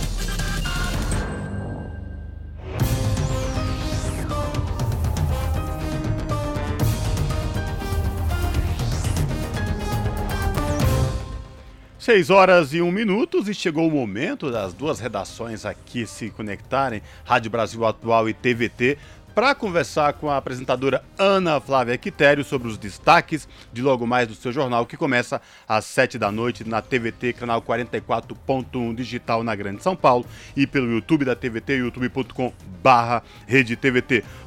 Seis 12.01 12.31
horas 12.31 12.73
e 12.73 12.81
um 12.81 12.91
minutos 12.91 13.47
e 13.47 13.53
chegou 13.53 13.87
o 13.87 13.91
momento 13.91 14.49
das 14.49 14.73
duas 14.73 14.99
redações 14.99 15.67
aqui 15.67 16.07
se 16.07 16.31
conectarem, 16.31 16.99
Rádio 17.23 17.51
Brasil 17.51 17.85
Atual 17.85 18.27
e 18.27 18.33
TVT, 18.33 18.97
para 19.35 19.53
conversar 19.53 20.13
com 20.13 20.27
a 20.27 20.35
apresentadora 20.35 21.03
Ana 21.15 21.61
Flávia 21.61 21.95
Quitério 21.99 22.43
sobre 22.43 22.67
os 22.67 22.79
destaques 22.79 23.47
de 23.71 23.83
logo 23.83 24.07
mais 24.07 24.27
do 24.27 24.33
seu 24.33 24.51
jornal, 24.51 24.87
que 24.87 24.97
começa 24.97 25.39
às 25.69 25.85
sete 25.85 26.17
da 26.17 26.31
noite 26.31 26.67
na 26.67 26.81
TVT, 26.81 27.33
canal 27.33 27.61
44.1 27.61 28.95
digital 28.95 29.43
na 29.43 29.55
Grande 29.55 29.83
São 29.83 29.95
Paulo 29.95 30.25
e 30.57 30.65
pelo 30.65 30.91
YouTube 30.91 31.23
da 31.23 31.35
TVT, 31.35 31.75
youtube.com. 31.75 32.51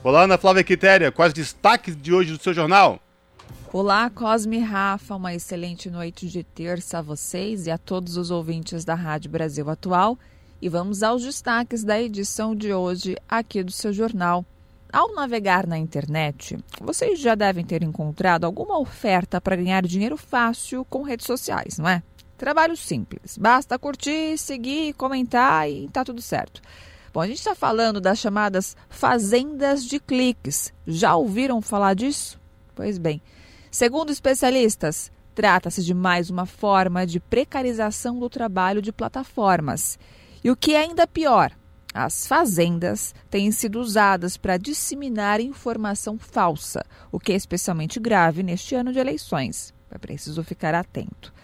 Olá, 0.03 0.25
Ana 0.25 0.37
Flávia 0.37 0.65
Quitéria, 0.65 1.13
quais 1.13 1.33
destaques 1.33 1.97
de 1.97 2.13
hoje 2.13 2.33
do 2.33 2.43
seu 2.43 2.53
jornal? 2.53 3.04
Olá, 3.77 4.09
Cosme 4.09 4.61
Rafa, 4.61 5.17
uma 5.17 5.35
excelente 5.35 5.91
noite 5.91 6.29
de 6.29 6.45
terça 6.45 7.01
a 7.01 7.03
vocês 7.03 7.67
e 7.67 7.73
a 7.73 7.77
todos 7.77 8.17
os 8.17 8.31
ouvintes 8.31 8.85
da 8.85 8.95
Rádio 8.95 9.33
Brasil 9.33 9.69
Atual. 9.69 10.17
E 10.63 10.69
vamos 10.69 11.03
aos 11.03 11.25
destaques 11.25 11.83
da 11.83 12.01
edição 12.01 12.55
de 12.55 12.73
hoje 12.73 13.17
aqui 13.29 13.65
do 13.65 13.73
seu 13.73 13.93
jornal. 13.93 14.47
Ao 14.93 15.13
navegar 15.13 15.67
na 15.67 15.77
internet, 15.77 16.57
vocês 16.81 17.19
já 17.19 17.35
devem 17.35 17.65
ter 17.65 17.83
encontrado 17.83 18.45
alguma 18.45 18.79
oferta 18.79 19.41
para 19.41 19.57
ganhar 19.57 19.85
dinheiro 19.85 20.17
fácil 20.17 20.85
com 20.85 21.03
redes 21.03 21.27
sociais, 21.27 21.77
não 21.77 21.89
é? 21.89 22.01
Trabalho 22.39 22.77
simples, 22.77 23.37
basta 23.37 23.77
curtir, 23.77 24.39
seguir, 24.39 24.93
comentar 24.93 25.69
e 25.69 25.89
tá 25.89 26.05
tudo 26.05 26.23
certo. 26.23 26.63
Bom, 27.13 27.23
a 27.23 27.27
gente 27.27 27.39
está 27.39 27.57
falando 27.57 28.01
das 28.01 28.21
chamadas 28.21 28.77
fazendas 28.89 29.85
de 29.85 29.99
cliques. 29.99 30.73
Já 30.87 31.17
ouviram 31.17 31.61
falar 31.61 31.95
disso? 31.95 32.41
Pois 32.77 32.99
bem, 32.99 33.21
Segundo 33.75 34.13
especialistas, 34.13 35.11
trata-se 35.35 35.83
de 35.83 35.93
mais 35.93 36.31
uma 36.31 36.47
forma 36.47 37.05
de 37.05 37.19
precarização 37.19 38.21
do 38.21 38.31
trabalho 38.31 38.81
de 38.81 38.93
plataformas. 38.93 39.99
E 40.45 40.49
o 40.49 40.55
que 40.55 40.75
é 40.75 40.83
ainda 40.83 41.09
pior, 41.09 41.51
as 41.93 42.25
fazendas 42.25 43.13
têm 43.29 43.51
sido 43.51 43.81
usadas 43.81 44.37
para 44.37 44.59
disseminar 44.59 45.41
informação 45.41 46.17
falsa, 46.17 46.85
o 47.11 47.19
que 47.19 47.33
é 47.33 47.35
especialmente 47.35 47.99
grave 47.99 48.45
neste 48.45 48.77
ano 48.77 48.93
de 48.93 49.01
eleições. 49.01 49.75
É 49.91 49.99
preciso 49.99 50.45
ficar 50.45 50.73
atento. 50.73 51.35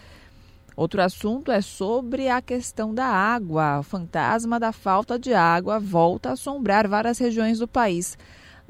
Outro 0.77 1.03
assunto 1.03 1.51
é 1.51 1.61
sobre 1.61 2.29
a 2.29 2.41
questão 2.41 2.95
da 2.95 3.07
água. 3.07 3.81
O 3.81 3.83
fantasma 3.83 4.61
da 4.61 4.71
falta 4.71 5.19
de 5.19 5.35
água 5.35 5.81
volta 5.81 6.29
a 6.29 6.33
assombrar 6.35 6.87
várias 6.87 7.19
regiões 7.19 7.59
do 7.59 7.67
país. 7.67 8.17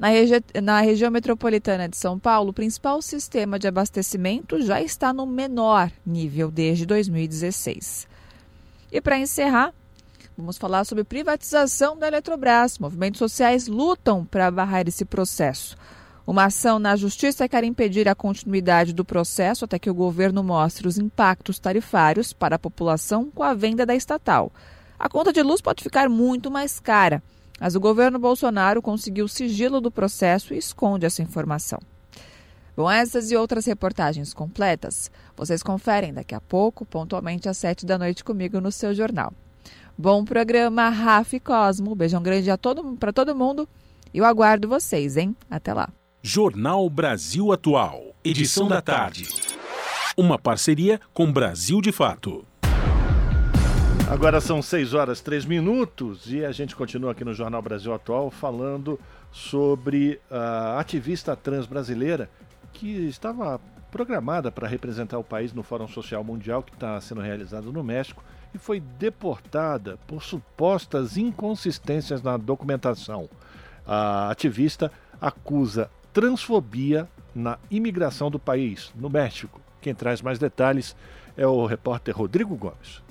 Na, 0.01 0.07
regi 0.07 0.43
na 0.63 0.81
região 0.81 1.11
metropolitana 1.11 1.87
de 1.87 1.95
São 1.95 2.17
Paulo, 2.17 2.49
o 2.49 2.53
principal 2.53 2.99
sistema 3.03 3.59
de 3.59 3.67
abastecimento 3.67 4.59
já 4.59 4.81
está 4.81 5.13
no 5.13 5.27
menor 5.27 5.91
nível 6.03 6.49
desde 6.49 6.87
2016. 6.87 8.07
E 8.91 8.99
para 8.99 9.19
encerrar, 9.19 9.71
vamos 10.35 10.57
falar 10.57 10.85
sobre 10.85 11.03
privatização 11.03 11.95
da 11.95 12.07
Eletrobras. 12.07 12.79
Movimentos 12.79 13.19
sociais 13.19 13.67
lutam 13.67 14.25
para 14.25 14.49
barrar 14.49 14.87
esse 14.87 15.05
processo. 15.05 15.77
Uma 16.25 16.45
ação 16.45 16.79
na 16.79 16.95
justiça 16.95 17.47
quer 17.47 17.63
impedir 17.63 18.09
a 18.09 18.15
continuidade 18.15 18.93
do 18.93 19.05
processo 19.05 19.65
até 19.65 19.77
que 19.77 19.91
o 19.91 19.93
governo 19.93 20.43
mostre 20.43 20.87
os 20.87 20.97
impactos 20.97 21.59
tarifários 21.59 22.33
para 22.33 22.55
a 22.55 22.59
população 22.59 23.29
com 23.29 23.43
a 23.43 23.53
venda 23.53 23.85
da 23.85 23.93
estatal. 23.93 24.51
A 24.97 25.07
conta 25.07 25.31
de 25.31 25.43
luz 25.43 25.61
pode 25.61 25.83
ficar 25.83 26.09
muito 26.09 26.49
mais 26.49 26.79
cara 26.79 27.21
mas 27.61 27.75
o 27.75 27.79
governo 27.79 28.17
Bolsonaro 28.17 28.81
conseguiu 28.81 29.25
o 29.25 29.29
sigilo 29.29 29.79
do 29.79 29.91
processo 29.91 30.51
e 30.51 30.57
esconde 30.57 31.05
essa 31.05 31.21
informação. 31.21 31.77
Bom, 32.75 32.89
essas 32.89 33.29
e 33.29 33.35
outras 33.35 33.67
reportagens 33.67 34.33
completas 34.33 35.11
vocês 35.37 35.61
conferem 35.61 36.11
daqui 36.11 36.33
a 36.33 36.41
pouco, 36.41 36.83
pontualmente 36.83 37.47
às 37.47 37.59
sete 37.59 37.85
da 37.85 37.99
noite 37.99 38.23
comigo 38.23 38.59
no 38.59 38.71
seu 38.71 38.95
jornal. 38.95 39.31
Bom 39.95 40.25
programa, 40.25 40.89
Rafa 40.89 41.35
e 41.35 41.39
Cosmo. 41.39 41.93
Beijão 41.93 42.23
grande 42.23 42.49
a 42.49 42.57
todo, 42.57 42.97
para 42.97 43.13
todo 43.13 43.35
mundo 43.35 43.69
e 44.11 44.17
eu 44.17 44.25
aguardo 44.25 44.67
vocês, 44.67 45.15
hein? 45.15 45.35
Até 45.47 45.71
lá. 45.71 45.87
Jornal 46.23 46.89
Brasil 46.89 47.51
Atual, 47.51 48.15
edição 48.23 48.67
da 48.67 48.81
tarde. 48.81 49.27
Uma 50.17 50.39
parceria 50.39 50.99
com 51.13 51.31
Brasil 51.31 51.79
de 51.79 51.91
Fato. 51.91 52.43
Agora 54.11 54.41
são 54.41 54.61
6 54.61 54.93
horas 54.93 55.21
3 55.21 55.45
minutos 55.45 56.29
e 56.29 56.43
a 56.43 56.51
gente 56.51 56.75
continua 56.75 57.13
aqui 57.13 57.23
no 57.23 57.33
Jornal 57.33 57.61
Brasil 57.61 57.93
Atual 57.93 58.29
falando 58.29 58.99
sobre 59.31 60.19
a 60.29 60.77
ativista 60.77 61.33
trans 61.33 61.65
brasileira 61.65 62.29
que 62.73 62.89
estava 63.07 63.57
programada 63.89 64.51
para 64.51 64.67
representar 64.67 65.17
o 65.17 65.23
país 65.23 65.53
no 65.53 65.63
Fórum 65.63 65.87
Social 65.87 66.25
Mundial 66.25 66.61
que 66.61 66.73
está 66.73 66.99
sendo 66.99 67.21
realizado 67.21 67.71
no 67.71 67.81
México 67.81 68.21
e 68.53 68.57
foi 68.57 68.81
deportada 68.81 69.97
por 70.05 70.21
supostas 70.21 71.15
inconsistências 71.15 72.21
na 72.21 72.35
documentação. 72.35 73.29
A 73.87 74.29
ativista 74.29 74.91
acusa 75.21 75.89
transfobia 76.11 77.07
na 77.33 77.57
imigração 77.71 78.29
do 78.29 78.37
país, 78.37 78.91
no 78.93 79.09
México. 79.09 79.61
Quem 79.79 79.95
traz 79.95 80.21
mais 80.21 80.37
detalhes 80.37 80.97
é 81.37 81.47
o 81.47 81.65
repórter 81.65 82.13
Rodrigo 82.13 82.57
Gomes. 82.57 83.01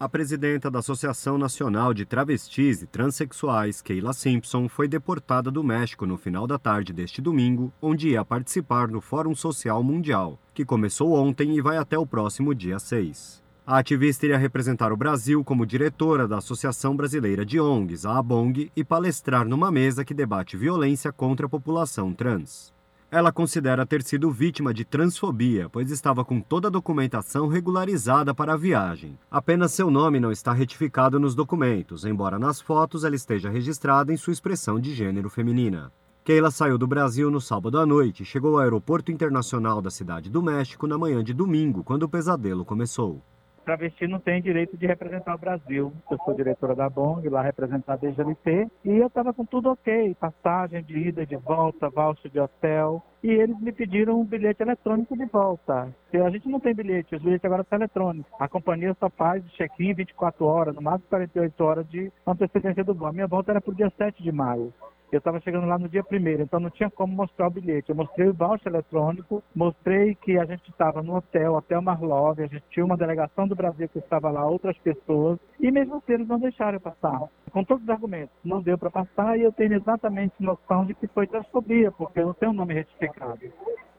A 0.00 0.08
presidenta 0.08 0.70
da 0.70 0.78
Associação 0.78 1.36
Nacional 1.36 1.92
de 1.92 2.06
Travestis 2.06 2.80
e 2.80 2.86
Transsexuais, 2.86 3.82
Keila 3.82 4.14
Simpson, 4.14 4.66
foi 4.66 4.88
deportada 4.88 5.50
do 5.50 5.62
México 5.62 6.06
no 6.06 6.16
final 6.16 6.46
da 6.46 6.58
tarde 6.58 6.90
deste 6.90 7.20
domingo, 7.20 7.70
onde 7.82 8.08
ia 8.08 8.24
participar 8.24 8.88
do 8.88 9.02
Fórum 9.02 9.34
Social 9.34 9.82
Mundial, 9.82 10.40
que 10.54 10.64
começou 10.64 11.12
ontem 11.12 11.54
e 11.54 11.60
vai 11.60 11.76
até 11.76 11.98
o 11.98 12.06
próximo 12.06 12.54
dia 12.54 12.78
6. 12.78 13.42
A 13.66 13.76
ativista 13.76 14.24
iria 14.24 14.38
representar 14.38 14.90
o 14.90 14.96
Brasil 14.96 15.44
como 15.44 15.66
diretora 15.66 16.26
da 16.26 16.38
Associação 16.38 16.96
Brasileira 16.96 17.44
de 17.44 17.60
ONGs, 17.60 18.06
a 18.06 18.16
ABONG, 18.16 18.72
e 18.74 18.82
palestrar 18.82 19.46
numa 19.46 19.70
mesa 19.70 20.02
que 20.02 20.14
debate 20.14 20.56
violência 20.56 21.12
contra 21.12 21.44
a 21.44 21.48
população 21.48 22.14
trans. 22.14 22.72
Ela 23.12 23.32
considera 23.32 23.84
ter 23.84 24.04
sido 24.04 24.30
vítima 24.30 24.72
de 24.72 24.84
transfobia, 24.84 25.68
pois 25.68 25.90
estava 25.90 26.24
com 26.24 26.40
toda 26.40 26.68
a 26.68 26.70
documentação 26.70 27.48
regularizada 27.48 28.32
para 28.32 28.52
a 28.52 28.56
viagem. 28.56 29.18
Apenas 29.28 29.72
seu 29.72 29.90
nome 29.90 30.20
não 30.20 30.30
está 30.30 30.52
retificado 30.52 31.18
nos 31.18 31.34
documentos, 31.34 32.04
embora 32.04 32.38
nas 32.38 32.60
fotos 32.60 33.02
ela 33.02 33.16
esteja 33.16 33.50
registrada 33.50 34.12
em 34.12 34.16
sua 34.16 34.32
expressão 34.32 34.78
de 34.78 34.94
gênero 34.94 35.28
feminina. 35.28 35.92
Keila 36.22 36.52
saiu 36.52 36.78
do 36.78 36.86
Brasil 36.86 37.32
no 37.32 37.40
sábado 37.40 37.80
à 37.80 37.84
noite 37.84 38.22
e 38.22 38.26
chegou 38.26 38.52
ao 38.52 38.60
aeroporto 38.60 39.10
internacional 39.10 39.82
da 39.82 39.90
cidade 39.90 40.30
do 40.30 40.40
México 40.40 40.86
na 40.86 40.96
manhã 40.96 41.24
de 41.24 41.34
domingo, 41.34 41.82
quando 41.82 42.04
o 42.04 42.08
pesadelo 42.08 42.64
começou 42.64 43.20
travesti 43.64 44.06
não 44.06 44.18
tem 44.18 44.42
direito 44.42 44.76
de 44.76 44.86
representar 44.86 45.34
o 45.34 45.38
Brasil. 45.38 45.92
Eu 46.10 46.18
sou 46.18 46.34
diretora 46.34 46.74
da 46.74 46.88
BONG, 46.88 47.28
lá 47.28 47.42
representar 47.42 47.94
a 47.94 47.96
LT, 47.96 48.68
e 48.84 48.96
eu 48.96 49.06
estava 49.06 49.32
com 49.32 49.44
tudo 49.44 49.70
ok, 49.70 50.14
passagem 50.14 50.82
de 50.82 50.98
ida 50.98 51.26
de 51.26 51.36
volta, 51.36 51.88
voucher 51.88 52.30
de 52.30 52.40
hotel, 52.40 53.02
e 53.22 53.28
eles 53.28 53.58
me 53.60 53.72
pediram 53.72 54.20
um 54.20 54.24
bilhete 54.24 54.62
eletrônico 54.62 55.16
de 55.16 55.26
volta. 55.26 55.94
A 56.12 56.30
gente 56.30 56.48
não 56.48 56.58
tem 56.58 56.74
bilhete, 56.74 57.14
os 57.14 57.22
bilhetes 57.22 57.44
agora 57.44 57.64
são 57.68 57.78
eletrônicos. 57.78 58.32
A 58.40 58.48
companhia 58.48 58.96
só 58.98 59.10
faz 59.10 59.44
check-in 59.52 59.94
24 59.94 60.44
horas, 60.44 60.74
no 60.74 60.82
máximo 60.82 61.08
48 61.08 61.64
horas 61.64 61.88
de 61.88 62.10
antecedência 62.26 62.84
do 62.84 62.94
voo. 62.94 63.08
A 63.08 63.12
minha 63.12 63.26
volta 63.26 63.52
era 63.52 63.60
para 63.60 63.70
o 63.70 63.74
dia 63.74 63.92
7 63.96 64.22
de 64.22 64.32
maio. 64.32 64.72
Eu 65.12 65.18
estava 65.18 65.40
chegando 65.40 65.66
lá 65.66 65.76
no 65.76 65.88
dia 65.88 66.04
primeiro, 66.04 66.42
então 66.42 66.60
não 66.60 66.70
tinha 66.70 66.88
como 66.88 67.12
mostrar 67.12 67.48
o 67.48 67.50
bilhete. 67.50 67.90
Eu 67.90 67.96
mostrei 67.96 68.28
o 68.28 68.34
voucher 68.34 68.72
eletrônico, 68.72 69.42
mostrei 69.54 70.14
que 70.14 70.38
a 70.38 70.44
gente 70.44 70.70
estava 70.70 71.02
no 71.02 71.16
hotel, 71.16 71.54
Hotel 71.54 71.82
Marlov, 71.82 72.40
a 72.40 72.46
gente 72.46 72.64
tinha 72.70 72.84
uma 72.84 72.96
delegação 72.96 73.48
do 73.48 73.56
Brasil 73.56 73.88
que 73.88 73.98
estava 73.98 74.30
lá, 74.30 74.46
outras 74.46 74.78
pessoas, 74.78 75.38
e 75.58 75.70
mesmo 75.70 75.96
assim 75.96 76.12
eles 76.12 76.28
não 76.28 76.38
deixaram 76.38 76.74
eu 76.74 76.80
passar. 76.80 77.28
Com 77.50 77.64
todos 77.64 77.82
os 77.82 77.90
argumentos, 77.90 78.34
não 78.44 78.62
deu 78.62 78.78
para 78.78 78.90
passar 78.90 79.36
e 79.36 79.42
eu 79.42 79.52
tenho 79.52 79.74
exatamente 79.74 80.34
noção 80.38 80.84
de 80.84 80.94
que 80.94 81.08
foi 81.08 81.26
transfobia, 81.26 81.90
porque 81.90 82.20
eu 82.20 82.26
não 82.26 82.34
tenho 82.34 82.52
um 82.52 82.54
nome 82.54 82.74
retificado. 82.74 83.40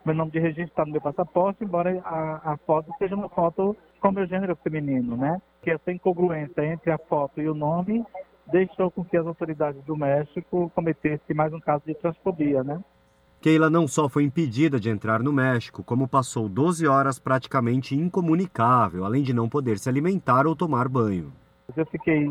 Meu 0.04 0.14
nome 0.14 0.32
de 0.32 0.40
registro 0.40 0.64
está 0.64 0.84
no 0.84 0.92
meu 0.92 1.00
passaporte, 1.00 1.62
embora 1.62 2.00
a, 2.04 2.52
a 2.52 2.56
foto 2.66 2.90
seja 2.98 3.14
uma 3.14 3.28
foto 3.28 3.76
com 4.00 4.10
meu 4.10 4.26
gênero 4.26 4.56
feminino, 4.56 5.16
né? 5.16 5.40
Que 5.62 5.70
essa 5.70 5.92
incongruência 5.92 6.64
entre 6.64 6.90
a 6.90 6.98
foto 6.98 7.40
e 7.40 7.48
o 7.48 7.54
nome 7.54 8.04
deixou 8.50 8.90
com 8.90 9.04
que 9.04 9.16
as 9.16 9.26
autoridades 9.26 9.82
do 9.84 9.96
México 9.96 10.70
cometessem 10.74 11.34
mais 11.34 11.52
um 11.52 11.60
caso 11.60 11.82
de 11.86 11.94
transfobia, 11.94 12.62
né? 12.62 12.82
Keila 13.40 13.68
não 13.68 13.88
só 13.88 14.08
foi 14.08 14.22
impedida 14.22 14.78
de 14.78 14.88
entrar 14.88 15.20
no 15.20 15.32
México, 15.32 15.82
como 15.82 16.06
passou 16.06 16.48
12 16.48 16.86
horas 16.86 17.18
praticamente 17.18 17.96
incomunicável, 17.96 19.04
além 19.04 19.22
de 19.22 19.32
não 19.32 19.48
poder 19.48 19.78
se 19.78 19.88
alimentar 19.88 20.46
ou 20.46 20.54
tomar 20.54 20.88
banho. 20.88 21.32
Eu 21.76 21.86
fiquei 21.86 22.28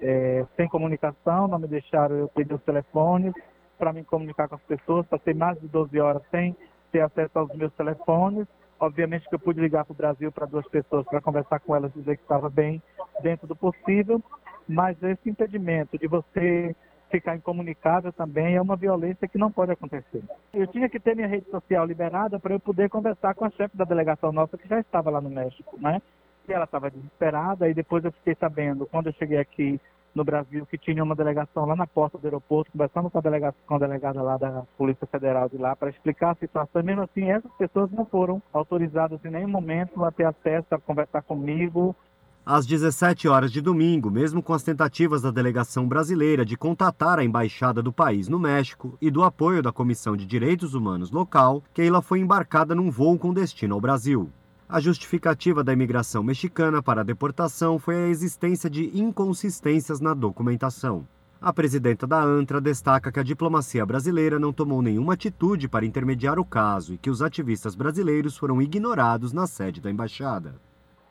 é, 0.00 0.46
sem 0.56 0.68
comunicação, 0.68 1.48
não 1.48 1.58
me 1.58 1.66
deixaram 1.66 2.16
eu 2.16 2.28
pedir 2.28 2.54
os 2.54 2.62
telefones 2.62 3.32
para 3.76 3.92
me 3.92 4.04
comunicar 4.04 4.48
com 4.48 4.54
as 4.54 4.62
pessoas. 4.62 5.06
Passei 5.06 5.34
mais 5.34 5.60
de 5.60 5.66
12 5.66 5.98
horas 5.98 6.22
sem 6.30 6.54
ter 6.92 7.00
acesso 7.00 7.38
aos 7.38 7.52
meus 7.56 7.72
telefones. 7.72 8.46
Obviamente 8.78 9.28
que 9.28 9.34
eu 9.34 9.40
pude 9.40 9.60
ligar 9.60 9.84
para 9.84 9.92
o 9.92 9.96
Brasil 9.96 10.30
para 10.30 10.46
duas 10.46 10.66
pessoas 10.68 11.04
para 11.06 11.20
conversar 11.20 11.58
com 11.60 11.74
elas, 11.74 11.92
dizer 11.92 12.16
que 12.16 12.22
estava 12.22 12.48
bem 12.48 12.80
dentro 13.20 13.46
do 13.48 13.56
possível 13.56 14.22
mas 14.68 15.00
esse 15.02 15.28
impedimento 15.28 15.98
de 15.98 16.06
você 16.06 16.74
ficar 17.10 17.36
incomunicável 17.36 18.12
também 18.12 18.56
é 18.56 18.62
uma 18.62 18.74
violência 18.74 19.28
que 19.28 19.36
não 19.36 19.52
pode 19.52 19.70
acontecer. 19.70 20.22
Eu 20.52 20.66
tinha 20.66 20.88
que 20.88 20.98
ter 20.98 21.14
minha 21.14 21.28
rede 21.28 21.48
social 21.50 21.84
liberada 21.84 22.40
para 22.40 22.54
eu 22.54 22.60
poder 22.60 22.88
conversar 22.88 23.34
com 23.34 23.44
a 23.44 23.50
chefe 23.50 23.76
da 23.76 23.84
delegação 23.84 24.32
nossa 24.32 24.56
que 24.56 24.66
já 24.66 24.80
estava 24.80 25.10
lá 25.10 25.20
no 25.20 25.28
México, 25.28 25.78
né? 25.78 26.00
E 26.48 26.52
ela 26.52 26.64
estava 26.64 26.90
desesperada 26.90 27.68
e 27.68 27.74
depois 27.74 28.04
eu 28.04 28.12
fiquei 28.12 28.34
sabendo, 28.34 28.86
quando 28.86 29.08
eu 29.08 29.12
cheguei 29.12 29.38
aqui 29.38 29.78
no 30.14 30.24
Brasil, 30.24 30.66
que 30.66 30.76
tinha 30.76 31.02
uma 31.02 31.14
delegação 31.14 31.64
lá 31.64 31.74
na 31.74 31.86
porta 31.86 32.18
do 32.18 32.26
aeroporto, 32.26 32.70
conversando 32.72 33.10
com 33.10 33.18
a, 33.18 33.20
delegada, 33.20 33.56
com 33.66 33.74
a 33.74 33.78
delegada 33.78 34.22
lá 34.22 34.36
da 34.36 34.62
Polícia 34.76 35.06
Federal 35.06 35.48
de 35.48 35.56
lá 35.56 35.74
para 35.74 35.90
explicar 35.90 36.32
a 36.32 36.34
situação. 36.34 36.82
E 36.82 36.84
mesmo 36.84 37.02
assim, 37.02 37.30
essas 37.30 37.52
pessoas 37.52 37.90
não 37.90 38.04
foram 38.04 38.42
autorizadas 38.52 39.24
em 39.24 39.30
nenhum 39.30 39.48
momento 39.48 40.04
a 40.04 40.10
ter 40.10 40.24
acesso 40.24 40.74
a 40.74 40.78
conversar 40.78 41.22
comigo, 41.22 41.96
às 42.44 42.66
17 42.66 43.28
horas 43.28 43.52
de 43.52 43.60
domingo, 43.60 44.10
mesmo 44.10 44.42
com 44.42 44.52
as 44.52 44.64
tentativas 44.64 45.22
da 45.22 45.30
delegação 45.30 45.86
brasileira 45.86 46.44
de 46.44 46.56
contatar 46.56 47.18
a 47.20 47.24
embaixada 47.24 47.80
do 47.80 47.92
país 47.92 48.28
no 48.28 48.38
México 48.38 48.98
e 49.00 49.10
do 49.10 49.22
apoio 49.22 49.62
da 49.62 49.70
Comissão 49.70 50.16
de 50.16 50.26
Direitos 50.26 50.74
Humanos 50.74 51.12
local, 51.12 51.62
Keila 51.72 52.02
foi 52.02 52.18
embarcada 52.18 52.74
num 52.74 52.90
voo 52.90 53.16
com 53.16 53.32
destino 53.32 53.74
ao 53.74 53.80
Brasil. 53.80 54.28
A 54.68 54.80
justificativa 54.80 55.62
da 55.62 55.72
imigração 55.72 56.22
mexicana 56.24 56.82
para 56.82 57.02
a 57.02 57.04
deportação 57.04 57.78
foi 57.78 57.94
a 57.94 58.08
existência 58.08 58.68
de 58.68 58.90
inconsistências 58.98 60.00
na 60.00 60.12
documentação. 60.12 61.06
A 61.40 61.52
presidenta 61.52 62.06
da 62.06 62.22
ANTRA 62.22 62.60
destaca 62.60 63.12
que 63.12 63.20
a 63.20 63.24
diplomacia 63.24 63.84
brasileira 63.84 64.38
não 64.38 64.52
tomou 64.52 64.80
nenhuma 64.80 65.14
atitude 65.14 65.68
para 65.68 65.84
intermediar 65.84 66.38
o 66.38 66.44
caso 66.44 66.94
e 66.94 66.98
que 66.98 67.10
os 67.10 67.20
ativistas 67.20 67.74
brasileiros 67.74 68.36
foram 68.36 68.62
ignorados 68.62 69.32
na 69.32 69.46
sede 69.46 69.80
da 69.80 69.90
embaixada. 69.90 70.54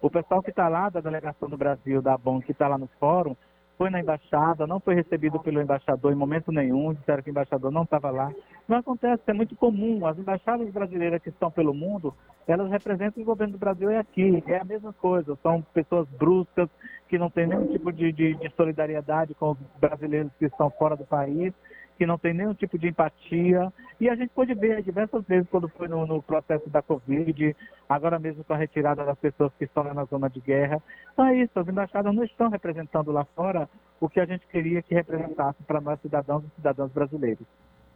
O 0.01 0.09
pessoal 0.09 0.41
que 0.41 0.49
está 0.49 0.67
lá 0.67 0.89
da 0.89 0.99
delegação 0.99 1.47
do 1.47 1.55
Brasil, 1.55 2.01
da 2.01 2.17
BON, 2.17 2.41
que 2.41 2.51
está 2.51 2.67
lá 2.67 2.77
no 2.77 2.87
fórum, 2.99 3.35
foi 3.77 3.89
na 3.89 3.99
embaixada, 3.99 4.65
não 4.65 4.79
foi 4.79 4.95
recebido 4.95 5.39
pelo 5.39 5.61
embaixador 5.61 6.11
em 6.11 6.15
momento 6.15 6.51
nenhum, 6.51 6.93
disseram 6.93 7.21
que 7.21 7.29
o 7.29 7.31
embaixador 7.31 7.71
não 7.71 7.83
estava 7.83 8.09
lá. 8.09 8.31
Não 8.67 8.77
acontece, 8.77 9.21
é 9.27 9.33
muito 9.33 9.55
comum. 9.55 10.05
As 10.05 10.17
embaixadas 10.17 10.69
brasileiras 10.71 11.21
que 11.21 11.29
estão 11.29 11.51
pelo 11.51 11.73
mundo, 11.73 12.13
elas 12.47 12.69
representam 12.69 13.21
o 13.21 13.25
governo 13.25 13.53
do 13.53 13.59
Brasil 13.59 13.89
é 13.89 13.97
aqui, 13.97 14.43
é 14.47 14.57
a 14.57 14.63
mesma 14.63 14.91
coisa. 14.93 15.37
São 15.41 15.61
pessoas 15.73 16.07
bruscas, 16.09 16.69
que 17.07 17.17
não 17.17 17.29
têm 17.29 17.47
nenhum 17.47 17.67
tipo 17.67 17.91
de, 17.91 18.11
de, 18.11 18.35
de 18.35 18.49
solidariedade 18.55 19.35
com 19.35 19.51
os 19.51 19.57
brasileiros 19.79 20.31
que 20.39 20.45
estão 20.45 20.69
fora 20.69 20.95
do 20.95 21.05
país 21.05 21.53
que 22.01 22.05
não 22.07 22.17
tem 22.17 22.33
nenhum 22.33 22.55
tipo 22.55 22.79
de 22.79 22.87
empatia. 22.87 23.71
E 23.99 24.09
a 24.09 24.15
gente 24.15 24.31
pôde 24.31 24.55
ver 24.55 24.81
diversas 24.81 25.23
vezes 25.27 25.47
quando 25.51 25.69
foi 25.69 25.87
no, 25.87 26.07
no, 26.07 26.19
processo 26.19 26.67
da 26.67 26.81
Covid, 26.81 27.55
agora 27.87 28.17
mesmo 28.17 28.43
com 28.43 28.53
a 28.53 28.57
retirada 28.57 29.05
das 29.05 29.19
pessoas 29.19 29.51
que 29.59 29.65
estão 29.65 29.83
lá 29.83 29.93
na 29.93 30.05
zona 30.05 30.27
de 30.27 30.39
guerra. 30.39 30.81
Então 31.13 31.27
é 31.27 31.37
isso, 31.37 31.51
as 31.59 31.67
embaixadas 31.67 32.11
não 32.11 32.23
estão 32.23 32.49
representando 32.49 33.11
lá 33.11 33.23
fora 33.35 33.69
o 33.99 34.09
que 34.09 34.19
a 34.19 34.25
gente 34.25 34.47
queria 34.47 34.81
que 34.81 34.95
representasse 34.95 35.61
para 35.61 35.79
nós 35.79 36.01
cidadãos 36.01 36.43
e 36.43 36.55
cidadãos 36.55 36.91
brasileiros. 36.91 37.45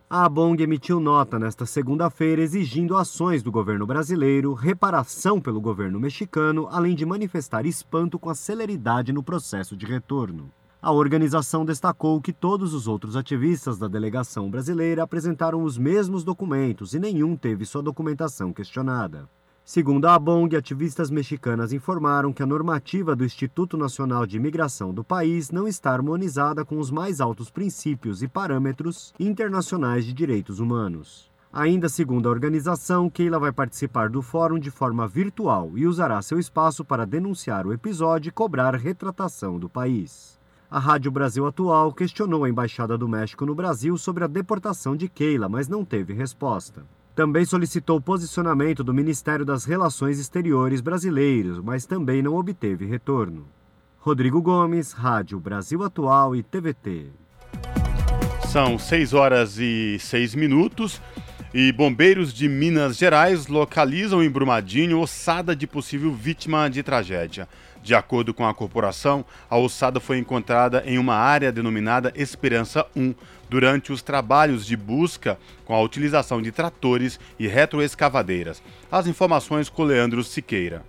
A 0.08 0.30
Bong 0.30 0.62
emitiu 0.62 1.00
nota 1.00 1.40
nesta 1.40 1.66
segunda-feira 1.66 2.44
exigindo 2.44 2.96
ações 2.96 3.42
do 3.42 3.52
governo 3.52 3.88
brasileiro, 3.88 4.54
reparação 4.54 5.42
pelo 5.42 5.60
governo 5.60 6.00
mexicano, 6.00 6.68
além 6.72 6.94
de 6.94 7.08
manifestar 7.08 7.66
espanto 7.66 8.20
com 8.20 8.30
a 8.30 8.36
celeridade 8.36 9.12
no 9.12 9.24
processo 9.24 9.76
de 9.76 9.88
retorno. 9.88 10.52
A 10.82 10.92
organização 10.92 11.66
destacou 11.66 12.22
que 12.22 12.32
todos 12.32 12.74
os 12.74 12.88
outros 12.88 13.16
ativistas 13.16 13.78
da 13.78 13.88
delegação 13.88 14.50
brasileira 14.50 15.04
apresentaram 15.04 15.64
os 15.64 15.78
mesmos 15.78 16.24
documentos 16.24 16.94
e 16.94 17.00
nenhum 17.00 17.36
teve 17.36 17.66
sua 17.66 17.82
documentação 17.82 18.54
questionada. 18.54 19.28
Segundo 19.64 20.06
a 20.06 20.20
Bong, 20.20 20.56
ativistas 20.56 21.10
mexicanas 21.10 21.74
informaram 21.74 22.32
que 22.32 22.44
a 22.44 22.46
normativa 22.46 23.16
do 23.16 23.26
Instituto 23.26 23.76
Nacional 23.76 24.24
de 24.28 24.38
Imigração 24.38 24.94
do 24.94 25.04
país 25.04 25.50
não 25.50 25.68
está 25.68 25.92
harmonizada 25.92 26.64
com 26.64 26.78
os 26.78 26.92
mais 26.92 27.20
altos 27.20 27.50
princípios 27.50 28.22
e 28.22 28.28
parâmetros 28.28 29.12
internacionais 29.20 30.06
de 30.06 30.14
direitos 30.14 30.60
humanos. 30.60 31.32
Ainda 31.52 31.90
segundo 31.90 32.30
a 32.30 32.32
organização, 32.32 33.10
Keila 33.10 33.40
vai 33.40 33.52
participar 33.52 34.08
do 34.08 34.22
fórum 34.22 34.60
de 34.60 34.70
forma 34.70 35.08
virtual 35.08 35.72
e 35.76 35.88
usará 35.88 36.22
seu 36.22 36.38
espaço 36.38 36.86
para 36.86 37.04
denunciar 37.04 37.66
o 37.66 37.74
episódio 37.74 38.30
e 38.30 38.32
cobrar 38.32 38.76
retratação 38.76 39.58
do 39.58 39.68
país. 39.68 40.35
A 40.70 40.80
Rádio 40.80 41.12
Brasil 41.12 41.46
Atual 41.46 41.94
questionou 41.94 42.44
a 42.44 42.50
Embaixada 42.50 42.98
do 42.98 43.08
México 43.08 43.46
no 43.46 43.54
Brasil 43.54 43.96
sobre 43.98 44.24
a 44.24 44.28
deportação 44.28 44.96
de 44.96 45.08
Keila, 45.08 45.48
mas 45.48 45.68
não 45.68 45.86
teve 45.86 46.12
resposta. 46.14 46.84
Também 47.16 47.46
solicitou 47.46 48.02
posicionamento 48.02 48.84
do 48.84 48.94
Ministério 48.94 49.46
das 49.46 49.64
Relações 49.64 50.20
Exteriores 50.20 50.82
brasileiro, 50.82 51.64
mas 51.64 51.86
também 51.86 52.22
não 52.22 52.36
obteve 52.36 52.86
retorno. 52.86 53.46
Rodrigo 54.00 54.42
Gomes, 54.42 54.92
Rádio 54.92 55.40
Brasil 55.40 55.84
Atual 55.84 56.36
e 56.36 56.42
TVT. 56.42 57.12
São 58.48 58.80
6 58.80 59.14
horas 59.14 59.58
e 59.60 59.98
6 60.00 60.36
minutos 60.36 61.00
e 61.54 61.72
bombeiros 61.72 62.34
de 62.34 62.50
Minas 62.50 62.98
Gerais 62.98 63.48
localizam 63.48 64.22
em 64.22 64.30
Brumadinho 64.30 65.00
ossada 65.00 65.56
de 65.56 65.66
possível 65.66 66.12
vítima 66.12 66.70
de 66.70 66.84
tragédia. 66.84 67.48
De 67.86 67.94
acordo 67.94 68.34
com 68.34 68.44
a 68.48 68.52
corporação, 68.52 69.24
a 69.48 69.60
ossada 69.60 70.00
foi 70.00 70.18
encontrada 70.18 70.82
em 70.88 70.98
uma 70.98 71.14
área 71.14 71.52
denominada 71.52 72.12
Esperança 72.16 72.84
1 72.96 73.14
durante 73.48 73.92
os 73.94 74.02
trabalhos 74.02 74.66
de 74.66 74.76
busca 74.76 75.38
com 75.66 75.76
a 75.76 75.82
utilização 75.84 76.42
de 76.42 76.52
tratores 76.52 77.20
e 77.38 77.46
retroescavadeiras. 77.46 78.60
As 78.92 79.06
informações 79.06 79.70
com 79.70 79.84
Leandro 79.84 80.24
Siqueira. 80.24 80.82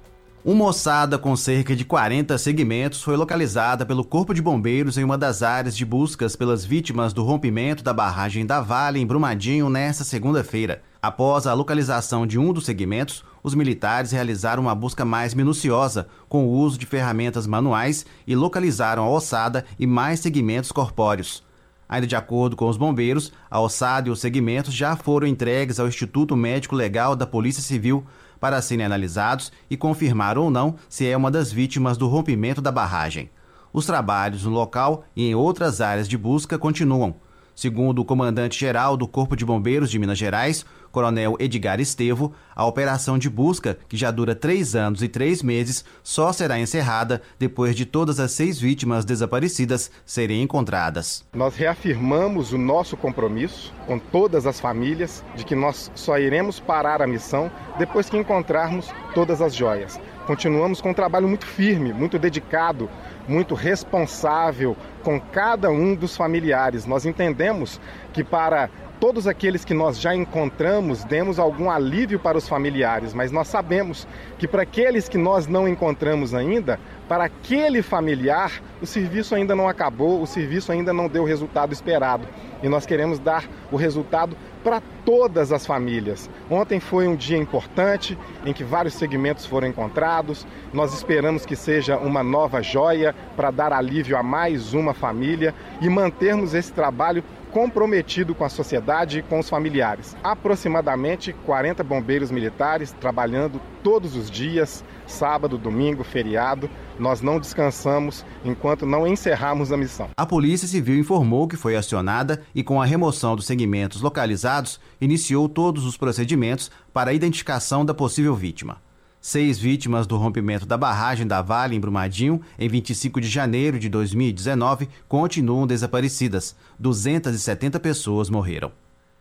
Uma 0.43 0.67
ossada 0.67 1.19
com 1.19 1.37
cerca 1.37 1.77
de 1.77 1.85
40 1.85 2.39
segmentos 2.39 3.03
foi 3.03 3.15
localizada 3.15 3.85
pelo 3.85 4.03
Corpo 4.03 4.33
de 4.33 4.41
Bombeiros 4.41 4.97
em 4.97 5.05
uma 5.05 5.19
das 5.19 5.43
áreas 5.43 5.77
de 5.77 5.85
buscas 5.85 6.35
pelas 6.35 6.65
vítimas 6.65 7.13
do 7.13 7.25
rompimento 7.25 7.85
da 7.85 7.93
barragem 7.93 8.47
da 8.47 8.63
Vale 8.63 8.99
em 8.99 9.07
Brumadinho 9.07 9.69
nesta 9.69 10.03
segunda-feira. 10.03 10.83
Após 11.03 11.47
a 11.47 11.53
localização 11.53 12.27
de 12.27 12.39
um 12.39 12.53
dos 12.53 12.65
segmentos, 12.65 13.25
os 13.47 13.55
militares 13.55 14.11
realizaram 14.11 14.61
uma 14.61 14.75
busca 14.75 15.05
mais 15.05 15.33
minuciosa, 15.33 16.09
com 16.29 16.45
o 16.45 16.51
uso 16.51 16.77
de 16.77 16.85
ferramentas 16.85 17.47
manuais, 17.47 18.05
e 18.27 18.35
localizaram 18.35 19.05
a 19.05 19.09
ossada 19.09 19.65
e 19.79 19.87
mais 19.87 20.19
segmentos 20.19 20.73
corpóreos. 20.73 21.45
Ainda 21.89 22.09
de 22.09 22.17
acordo 22.17 22.57
com 22.57 22.69
os 22.69 22.77
bombeiros, 22.77 23.33
a 23.49 23.61
ossada 23.61 24.09
e 24.09 24.11
os 24.11 24.19
segmentos 24.19 24.75
já 24.75 24.97
foram 24.97 25.29
entregues 25.29 25.79
ao 25.79 25.87
Instituto 25.87 26.35
Médico 26.35 26.75
Legal 26.75 27.15
da 27.15 27.25
Polícia 27.25 27.63
Civil 27.63 28.05
para 28.41 28.61
serem 28.61 28.85
analisados 28.85 29.53
e 29.71 29.77
confirmar 29.77 30.37
ou 30.37 30.51
não 30.51 30.75
se 30.89 31.09
é 31.09 31.17
uma 31.17 31.31
das 31.31 31.53
vítimas 31.53 31.97
do 31.97 32.09
rompimento 32.09 32.61
da 32.61 32.73
barragem. 32.73 33.31
Os 33.73 33.87
trabalhos 33.87 34.43
no 34.43 34.51
local 34.51 35.05
e 35.15 35.25
em 35.25 35.37
outras 35.37 35.81
áreas 35.81 36.09
de 36.09 36.19
busca 36.19 36.59
continuam. 36.59 37.15
Segundo 37.57 38.01
o 38.01 38.05
comandante-geral 38.05 38.99
do 38.99 39.09
Corpo 39.09 39.35
de 39.35 39.43
Bombeiros 39.43 39.91
de 39.91 39.99
Minas 39.99 40.19
Gerais, 40.19 40.63
Coronel 40.97 41.37
Edgar 41.39 41.79
Estevo, 41.79 42.33
a 42.55 42.65
operação 42.65 43.19
de 43.19 43.29
busca, 43.29 43.77
que 43.87 43.99
já 43.99 44.11
dura 44.11 44.35
três 44.35 44.75
anos 44.75 45.03
e 45.03 45.09
três 45.09 45.43
meses, 45.43 45.85
só 46.03 46.33
será 46.33 46.59
encerrada 46.59 47.21
depois 47.39 47.77
de 47.77 47.85
todas 47.85 48.19
as 48.19 48.31
seis 48.31 48.59
vítimas 48.59 49.05
desaparecidas 49.05 49.91
serem 50.07 50.41
encontradas. 50.41 51.23
Nós 51.35 51.55
reafirmamos 51.55 52.55
o 52.55 52.57
nosso 52.57 52.97
compromisso 52.97 53.75
com 53.87 53.99
todas 53.99 54.47
as 54.47 54.59
famílias 54.59 55.23
de 55.35 55.45
que 55.45 55.55
nós 55.55 55.93
só 55.95 56.19
iremos 56.19 56.59
parar 56.61 57.03
a 57.03 57.07
missão 57.07 57.51
depois 57.79 58.09
que 58.09 58.17
encontrarmos 58.17 58.89
todas 59.15 59.43
as 59.43 59.55
joias. 59.55 60.01
Continuamos 60.27 60.81
com 60.81 60.91
um 60.91 60.95
trabalho 60.95 61.29
muito 61.29 61.47
firme, 61.47 61.93
muito 61.93 62.19
dedicado, 62.19 62.91
muito 63.29 63.55
responsável 63.55 64.77
com 65.05 65.21
cada 65.21 65.71
um 65.71 65.95
dos 65.95 66.17
familiares. 66.17 66.85
Nós 66.85 67.07
entendemos 67.07 67.81
que 68.13 68.25
para 68.25 68.69
todos 69.01 69.27
aqueles 69.27 69.65
que 69.65 69.75
nós 69.75 70.01
já 70.01 70.15
encontramos, 70.15 71.05
demos 71.05 71.39
algum 71.39 71.71
alívio 71.71 72.19
para 72.19 72.39
os 72.39 72.49
familiares, 72.49 73.13
mas 73.13 73.31
nós 73.31 73.49
sabemos 73.49 74.07
que 74.39 74.49
para 74.49 74.63
aqueles 74.63 75.09
que 75.09 75.19
nós 75.19 75.47
não 75.47 75.69
encontramos 75.69 76.35
ainda, 76.35 76.79
para 77.09 77.25
aquele 77.25 77.83
familiar, 77.83 78.61
o 78.81 78.87
serviço 78.87 79.35
ainda 79.35 79.55
não 79.55 79.69
acabou, 79.69 80.21
o 80.21 80.27
serviço 80.27 80.73
ainda 80.73 80.93
não 80.93 81.09
deu 81.09 81.23
o 81.23 81.27
resultado 81.27 81.73
esperado. 81.73 82.27
E 82.63 82.69
nós 82.69 82.87
queremos 82.87 83.19
dar 83.19 83.45
o 83.71 83.77
resultado 83.77 84.37
para 84.65 84.83
todas 85.05 85.53
as 85.53 85.65
famílias. 85.65 86.29
Ontem 86.51 86.81
foi 86.81 87.07
um 87.07 87.15
dia 87.15 87.37
importante 87.37 88.19
em 88.45 88.53
que 88.53 88.65
vários 88.65 88.95
segmentos 88.95 89.47
foram 89.47 89.69
encontrados. 89.69 90.45
Nós 90.73 90.93
esperamos 90.93 91.47
que 91.47 91.55
seja 91.55 91.97
uma 91.97 92.25
nova 92.25 92.61
joia 92.63 93.15
para 93.37 93.53
dar 93.53 93.73
alívio 93.73 94.17
a 94.17 94.23
mais 94.23 94.75
uma 94.75 94.93
família 94.93 95.55
e 95.81 95.89
mantermos 95.89 96.55
esse 96.55 96.73
trabalho 96.73 97.23
comprometido 97.57 98.35
com 98.35 98.45
a 98.45 98.51
sociedade 98.51 99.21
e 99.21 99.23
com 99.23 99.39
os 99.39 99.49
familiares. 99.49 100.15
Aproximadamente 100.23 101.33
40 101.33 101.83
bombeiros 101.83 102.31
militares 102.31 102.95
trabalhando 103.01 103.59
todos 103.83 104.15
os 104.15 104.31
dias, 104.31 104.85
sábado, 105.07 105.57
domingo, 105.57 106.05
feriado. 106.05 106.69
Nós 106.99 107.23
não 107.23 107.41
descansamos 107.41 108.27
enquanto 108.45 108.85
não 108.85 109.07
encerrarmos 109.07 109.73
a 109.73 109.77
missão. 109.79 110.11
A 110.15 110.27
Polícia 110.27 110.69
Civil 110.69 110.99
informou 110.99 111.49
que 111.49 111.57
foi 111.57 111.77
acionada 111.77 112.43
e, 112.55 112.63
com 112.63 112.79
a 112.79 112.85
remoção 112.85 113.35
dos 113.35 113.47
segmentos 113.47 114.03
localizados, 114.03 114.79
iniciou 115.01 115.49
todos 115.49 115.87
os 115.87 115.97
procedimentos 115.97 116.71
para 116.93 117.11
a 117.11 117.15
identificação 117.15 117.87
da 117.87 117.95
possível 117.95 118.35
vítima. 118.35 118.83
Seis 119.27 119.59
vítimas 119.59 120.07
do 120.07 120.17
rompimento 120.17 120.65
da 120.65 120.77
barragem 120.77 121.27
da 121.27 121.43
Vale 121.43 121.75
em 121.75 121.81
Brumadinho, 121.81 122.41
em 122.57 122.69
25 122.69 123.21
de 123.21 123.27
janeiro 123.27 123.77
de 123.77 123.89
2019, 123.89 124.89
continuam 125.09 125.67
desaparecidas. 125.67 126.55
270 126.79 127.81
pessoas 127.81 128.31
morreram. 128.31 128.71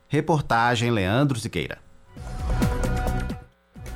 Reportagem 0.06 0.92
Leandro 0.92 1.40
Siqueira. 1.40 1.78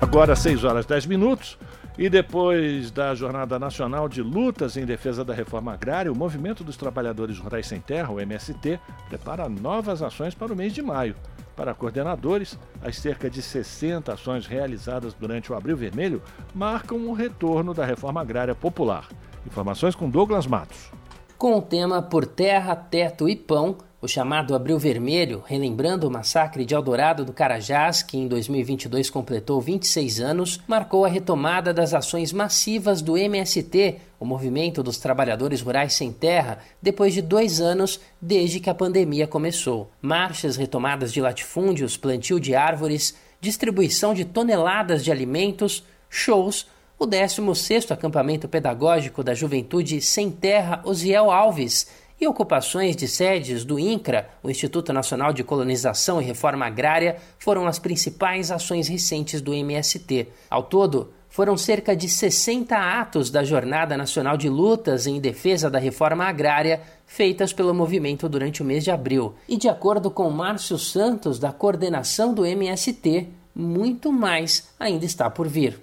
Agora 0.00 0.34
6 0.34 0.64
horas 0.64 0.84
10 0.84 1.06
minutos. 1.06 1.56
E 1.96 2.10
depois 2.10 2.90
da 2.90 3.14
Jornada 3.14 3.56
Nacional 3.56 4.08
de 4.08 4.20
Lutas 4.20 4.76
em 4.76 4.84
Defesa 4.84 5.24
da 5.24 5.32
Reforma 5.32 5.74
Agrária, 5.74 6.10
o 6.10 6.16
Movimento 6.16 6.64
dos 6.64 6.76
Trabalhadores 6.76 7.38
Rurais 7.38 7.68
Sem 7.68 7.78
Terra, 7.78 8.10
o 8.10 8.18
MST, 8.18 8.80
prepara 9.08 9.48
novas 9.48 10.02
ações 10.02 10.34
para 10.34 10.52
o 10.52 10.56
mês 10.56 10.72
de 10.72 10.82
maio. 10.82 11.14
Para 11.60 11.74
coordenadores, 11.74 12.58
as 12.82 12.96
cerca 12.96 13.28
de 13.28 13.42
60 13.42 14.14
ações 14.14 14.46
realizadas 14.46 15.12
durante 15.12 15.52
o 15.52 15.54
Abril 15.54 15.76
Vermelho 15.76 16.22
marcam 16.54 17.06
o 17.06 17.12
retorno 17.12 17.74
da 17.74 17.84
reforma 17.84 18.18
agrária 18.18 18.54
popular. 18.54 19.06
Informações 19.46 19.94
com 19.94 20.08
Douglas 20.08 20.46
Matos. 20.46 20.90
Com 21.36 21.58
o 21.58 21.60
tema 21.60 22.00
Por 22.00 22.24
Terra, 22.24 22.74
Teto 22.74 23.28
e 23.28 23.36
Pão, 23.36 23.76
o 24.02 24.08
chamado 24.08 24.54
Abril 24.54 24.78
Vermelho, 24.78 25.42
relembrando 25.46 26.08
o 26.08 26.10
massacre 26.10 26.64
de 26.64 26.74
Eldorado 26.74 27.22
do 27.22 27.34
Carajás, 27.34 28.02
que 28.02 28.16
em 28.16 28.26
2022 28.26 29.10
completou 29.10 29.60
26 29.60 30.20
anos, 30.20 30.60
marcou 30.66 31.04
a 31.04 31.08
retomada 31.08 31.74
das 31.74 31.92
ações 31.92 32.32
massivas 32.32 33.02
do 33.02 33.18
MST, 33.18 33.98
o 34.18 34.24
Movimento 34.24 34.82
dos 34.82 34.96
Trabalhadores 34.96 35.60
Rurais 35.60 35.92
Sem 35.92 36.10
Terra, 36.12 36.60
depois 36.80 37.12
de 37.12 37.20
dois 37.20 37.60
anos 37.60 38.00
desde 38.20 38.58
que 38.58 38.70
a 38.70 38.74
pandemia 38.74 39.26
começou. 39.26 39.90
Marchas 40.00 40.56
retomadas 40.56 41.12
de 41.12 41.20
latifúndios, 41.20 41.98
plantio 41.98 42.40
de 42.40 42.54
árvores, 42.54 43.14
distribuição 43.38 44.14
de 44.14 44.24
toneladas 44.24 45.04
de 45.04 45.12
alimentos, 45.12 45.84
shows, 46.08 46.66
o 46.98 47.06
16º 47.06 47.92
acampamento 47.92 48.46
pedagógico 48.46 49.24
da 49.24 49.32
Juventude 49.32 50.02
Sem 50.02 50.30
Terra 50.30 50.82
Osiel 50.84 51.30
Alves 51.30 51.86
e 52.20 52.28
ocupações 52.28 52.94
de 52.94 53.08
sedes 53.08 53.64
do 53.64 53.78
INCRA, 53.78 54.28
o 54.42 54.50
Instituto 54.50 54.92
Nacional 54.92 55.32
de 55.32 55.42
Colonização 55.42 56.20
e 56.20 56.24
Reforma 56.24 56.66
Agrária, 56.66 57.16
foram 57.38 57.66
as 57.66 57.78
principais 57.78 58.50
ações 58.50 58.88
recentes 58.88 59.40
do 59.40 59.54
MST. 59.54 60.28
Ao 60.50 60.62
todo, 60.62 61.12
foram 61.30 61.56
cerca 61.56 61.96
de 61.96 62.08
60 62.08 62.76
atos 62.76 63.30
da 63.30 63.42
Jornada 63.42 63.96
Nacional 63.96 64.36
de 64.36 64.48
Lutas 64.48 65.06
em 65.06 65.20
Defesa 65.20 65.70
da 65.70 65.78
Reforma 65.78 66.24
Agrária 66.24 66.80
feitas 67.06 67.52
pelo 67.52 67.72
movimento 67.72 68.28
durante 68.28 68.62
o 68.62 68.64
mês 68.64 68.84
de 68.84 68.90
abril. 68.90 69.34
E 69.48 69.56
de 69.56 69.68
acordo 69.68 70.10
com 70.10 70.28
Márcio 70.28 70.78
Santos, 70.78 71.38
da 71.38 71.52
coordenação 71.52 72.34
do 72.34 72.44
MST, 72.44 73.28
muito 73.54 74.12
mais 74.12 74.72
ainda 74.78 75.04
está 75.04 75.30
por 75.30 75.48
vir. 75.48 75.80